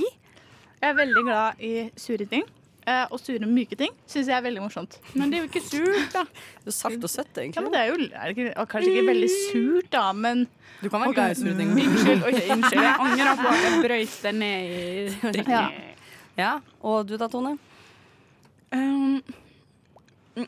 Jeg 0.82 0.90
er 0.90 0.98
veldig 0.98 1.22
glad 1.28 1.62
i 1.62 1.72
sure 2.00 2.26
ting. 2.26 2.42
Eh, 2.86 3.04
Og 3.10 3.20
sure, 3.20 3.46
myke 3.46 3.76
ting 3.78 3.92
syns 4.06 4.26
jeg 4.30 4.36
er 4.36 4.42
veldig 4.44 4.62
morsomt. 4.64 4.98
Men 5.14 5.30
det 5.30 5.38
er 5.38 5.44
jo 5.44 5.48
ikke 5.50 5.62
surt, 5.66 6.12
da. 6.14 6.22
Det 6.64 6.72
er 6.72 6.76
salt 6.76 7.04
og 7.06 7.10
søtt, 7.12 7.32
egentlig. 7.38 7.56
Ja, 7.58 7.62
men 7.66 7.72
det 7.72 7.80
er 7.80 7.86
jo 7.92 7.96
er 8.08 8.24
det 8.26 8.36
ikke, 8.36 8.52
og 8.62 8.68
kanskje 8.72 8.92
ikke 8.96 9.06
veldig 9.10 9.30
surt, 9.34 9.90
da, 9.94 10.04
men 10.12 10.46
Du 10.82 10.88
kan 10.90 11.00
være 11.04 11.14
glad 11.14 11.30
i 11.36 11.40
sure 11.40 11.56
ting. 11.58 11.70
Unnskyld. 11.76 12.22
ok, 12.26 12.40
unnskyld. 12.56 12.82
Jeg 12.82 12.96
angrer 13.06 13.36
på 13.42 13.52
at 13.52 13.66
jeg 13.68 13.82
brøyt 13.86 14.16
det 14.26 14.34
ned 14.34 14.72
i 14.72 15.06
drikken. 15.28 15.52
Ja. 15.52 15.64
Ja. 16.42 16.52
Og 16.82 17.06
du 17.06 17.16
da, 17.20 17.28
Tone? 17.28 17.56
Um, 18.72 19.18
mm, 20.36 20.46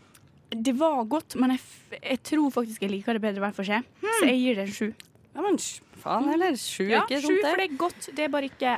det 0.64 0.72
var 0.80 1.02
godt, 1.04 1.34
men 1.36 1.52
jeg, 1.52 1.60
f 1.60 1.98
jeg 2.00 2.22
tror 2.24 2.50
faktisk 2.54 2.82
jeg 2.86 2.90
liker 2.94 3.18
det 3.18 3.22
bedre 3.26 3.42
hver 3.44 3.52
for 3.56 3.68
seg. 3.68 3.84
Så 4.00 4.24
jeg 4.30 4.38
gir 4.40 4.56
det 4.58 4.64
en 4.68 4.72
sju. 4.78 4.86
Ja, 5.34 5.42
men 5.44 5.58
faen 6.00 6.28
heller. 6.30 6.56
Sju 6.56 6.86
er 6.86 6.94
Ja, 6.94 7.02
ikke 7.04 7.20
sju, 7.20 7.28
for 7.28 7.50
det. 7.50 7.54
det 7.58 7.66
er 7.68 7.76
godt. 7.84 8.08
Det 8.16 8.24
er 8.24 8.32
bare 8.32 8.48
ikke 8.48 8.74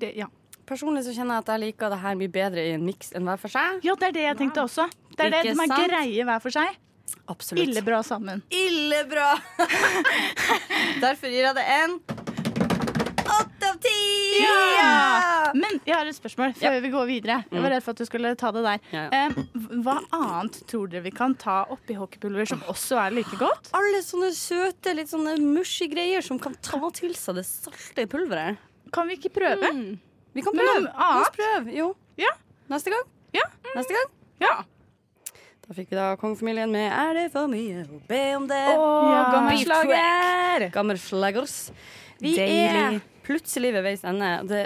det, 0.00 0.12
Ja. 0.18 0.26
Personlig 0.70 1.02
så 1.02 1.12
kjenner 1.16 1.40
jeg 1.40 1.42
at 1.44 1.48
jeg 1.50 1.60
liker 1.64 1.90
det 1.90 1.98
her 2.04 2.14
mye 2.20 2.30
bedre 2.30 2.62
i 2.62 2.74
en 2.76 2.84
miks 2.86 3.10
enn 3.18 3.26
hver 3.26 3.40
for 3.42 3.50
seg. 3.50 3.80
ja, 3.82 3.96
det 3.98 4.06
er 4.12 4.14
det 4.14 4.22
jeg 4.28 4.38
tenkte 4.38 4.62
også. 4.62 4.86
Det 5.16 5.26
er 5.26 5.32
det 5.34 5.42
de 5.48 5.50
er 5.56 5.58
sant? 5.58 5.74
greie 5.90 6.26
hver 6.28 6.40
for 6.44 6.54
seg. 6.54 6.78
Absolutt. 7.30 7.62
Ille 7.66 7.82
bra 7.82 7.98
sammen. 8.06 8.42
Ille 8.54 9.00
bra! 9.10 9.32
Derfor 11.02 11.30
gir 11.30 11.42
jeg 11.48 11.54
det 11.58 11.64
en 11.74 11.96
åtte 13.30 13.70
av 13.70 13.78
ti! 13.82 13.96
Ja! 14.40 15.50
Men 15.58 15.80
jeg 15.86 15.94
har 15.96 16.06
et 16.06 16.16
spørsmål 16.16 16.54
før 16.58 16.66
Ja. 16.76 16.80
vi 16.82 16.90
går 16.92 17.06
videre. 17.08 17.38
Jeg 17.50 17.62
var 17.64 17.72
redd 17.74 17.82
for 17.84 17.94
at 17.96 18.02
du 18.02 18.06
skulle 18.06 18.32
ta 18.38 18.50
det 18.54 18.62
der. 18.66 18.82
Ja, 18.94 19.02
ja. 19.10 19.26
Eh, 19.26 19.74
hva 19.82 19.96
annet 20.16 20.60
tror 20.70 20.90
dere 20.90 21.02
vi 21.06 21.10
kan 21.14 21.34
ta 21.38 21.64
oppi 21.74 21.96
hockeypulver 21.98 22.46
som 22.50 22.62
også 22.70 22.98
er 23.08 23.14
like 23.18 23.38
godt? 23.40 23.72
Alle 23.76 24.02
sånne 24.06 24.30
søte, 24.36 24.94
litt 24.94 25.10
sånne 25.10 25.34
mushy 25.42 25.90
greier 25.90 26.22
som 26.22 26.38
kan 26.42 26.54
ta 26.62 26.78
til 26.94 27.14
seg 27.18 27.40
det 27.40 27.46
salte 27.50 28.06
pulveret. 28.10 28.58
Kan 28.94 29.10
vi 29.10 29.18
ikke 29.18 29.34
prøve? 29.34 29.70
Vi 30.34 30.42
kan 30.46 30.54
prøve. 30.54 30.84
La 30.86 31.08
oss 31.20 31.32
prøve. 31.34 31.72
Jo. 31.74 31.94
Ja. 32.20 32.30
Neste 32.70 32.92
gang. 32.92 33.06
Ja. 33.34 33.46
Neste 33.74 33.96
gang. 33.96 34.12
Ja. 34.40 34.52
Da 35.66 35.74
fikk 35.76 35.90
vi 35.92 35.96
da 35.98 36.16
kongefamilien 36.18 36.70
med 36.70 36.90
'Er 36.92 37.14
det 37.14 37.32
for 37.32 37.46
mye 37.46 37.84
å 37.86 38.00
be 38.08 38.22
om 38.36 38.46
det'? 38.48 38.74
Oh, 38.76 39.06
gammel 39.32 39.64
Gammelslager! 39.64 40.70
Gammelslagers. 40.70 40.72
Gammel 40.72 40.98
slagers. 40.98 41.70
Vi 42.20 42.34
Deilig. 42.36 42.96
er 42.96 43.00
plutselig 43.24 43.72
ved 43.72 43.82
veis 43.84 44.02
ende. 44.04 44.46
Det 44.48 44.62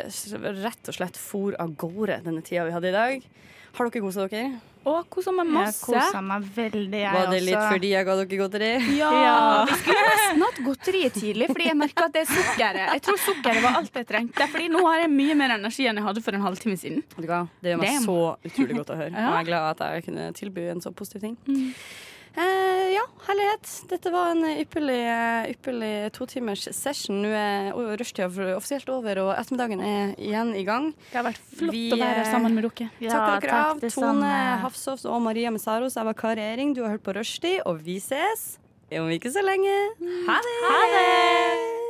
rett 0.65 0.89
og 0.89 0.95
slett 0.95 1.17
for 1.17 1.55
av 1.61 1.77
gårde 1.77 2.23
denne 2.25 2.43
tida 2.43 2.65
vi 2.65 2.73
hadde 2.73 2.89
i 2.89 2.93
dag. 2.93 3.23
Har 3.75 3.91
dere 3.91 4.03
kosa 4.03 4.29
dere? 4.29 4.61
Å, 4.85 4.95
kosa 5.09 5.33
meg 5.33 5.47
Jeg 5.47 5.55
masse. 5.55 5.85
kosa 5.87 6.21
meg 6.21 6.43
veldig, 6.55 6.99
jeg 7.01 7.13
Var 7.15 7.31
det 7.33 7.39
litt 7.47 7.57
også. 7.57 7.71
fordi 7.73 7.91
jeg 7.95 8.05
ga 8.07 8.17
dere 8.21 8.39
godteri? 8.43 8.71
Ja, 8.99 9.11
Ja. 9.25 9.65
Vi 9.65 9.79
skulle 9.81 10.03
nesten 10.11 10.43
hatt 10.45 10.61
godteriet 10.67 11.13
tidlig, 11.17 11.49
fordi 11.49 11.65
jeg 11.71 11.77
merka 11.81 12.05
at 12.05 12.13
det 12.13 12.23
er 12.27 12.31
sukkeret. 12.35 12.93
Jeg 12.93 13.03
tror 13.09 13.19
sukkeret 13.25 13.63
var 13.65 13.79
alt 13.81 13.95
jeg 13.95 14.07
trengte, 14.07 14.49
Fordi 14.53 14.69
nå 14.69 14.85
har 14.85 14.99
jeg 15.07 15.11
mye 15.11 15.35
mer 15.41 15.55
energi 15.57 15.87
enn 15.89 15.97
jeg 15.97 16.05
hadde 16.05 16.23
for 16.23 16.35
en 16.37 16.43
halvtime 16.45 16.77
siden. 16.77 17.03
Det 17.17 17.27
gjør 17.73 17.79
meg 17.81 17.89
Damn. 17.89 18.05
så 18.05 18.19
utrolig 18.45 18.77
godt 18.83 18.91
å 18.93 18.97
høre. 19.01 19.13
Ja. 19.25 19.29
Og 19.31 19.35
jeg 19.39 19.41
er 19.41 19.49
glad 19.53 19.71
at 19.81 19.95
jeg 19.95 20.05
kunne 20.11 20.33
tilby 20.35 20.69
en 20.71 20.81
så 20.85 20.93
positiv 20.93 21.21
ting. 21.25 21.37
Eh, 22.37 22.95
ja, 22.95 23.03
herlighet. 23.29 23.69
Dette 23.89 24.11
var 24.11 24.33
en 24.33 24.43
ypperlig, 24.59 24.99
ypperlig 25.53 25.93
totimers 26.17 26.65
session. 26.75 27.21
Nå 27.23 27.31
er 27.31 27.71
rushtida 28.01 28.27
offisielt 28.57 28.91
over, 28.91 29.21
og 29.23 29.31
ettermiddagen 29.37 29.85
er 29.85 30.17
igjen 30.19 30.51
i 30.59 30.65
gang. 30.67 30.91
Det 31.13 31.21
har 31.21 31.29
vært 31.29 31.45
flott 31.55 31.77
Vi, 31.77 31.85
å 31.95 32.01
være 32.01 32.25
eh, 32.25 32.33
sammen 32.33 32.59
med 32.59 32.67
dere. 32.67 32.91
Ja, 32.99 33.15
Takk 33.15 33.47
dere 33.47 33.55
takk, 33.55 33.87
av. 33.87 33.87
Tone 33.95 34.35
Hafsås 34.65 35.07
og 35.07 35.23
Maria 35.23 35.55
Messaros. 35.55 35.95
Jeg 35.95 36.11
var 36.11 36.19
Kari 36.19 36.43
Eiring. 36.43 36.75
Du 36.75 36.83
har 36.83 36.97
hørt 36.97 37.07
på 37.07 37.15
Rushtid, 37.15 37.63
og 37.69 37.79
vi 37.87 38.01
ses 38.03 38.55
om 38.95 39.09
ikke 39.11 39.31
så 39.35 39.43
lenge. 39.43 39.79
Ha 40.29 40.43
det! 40.45 40.59
Ha 40.69 40.85
det! 40.95 41.84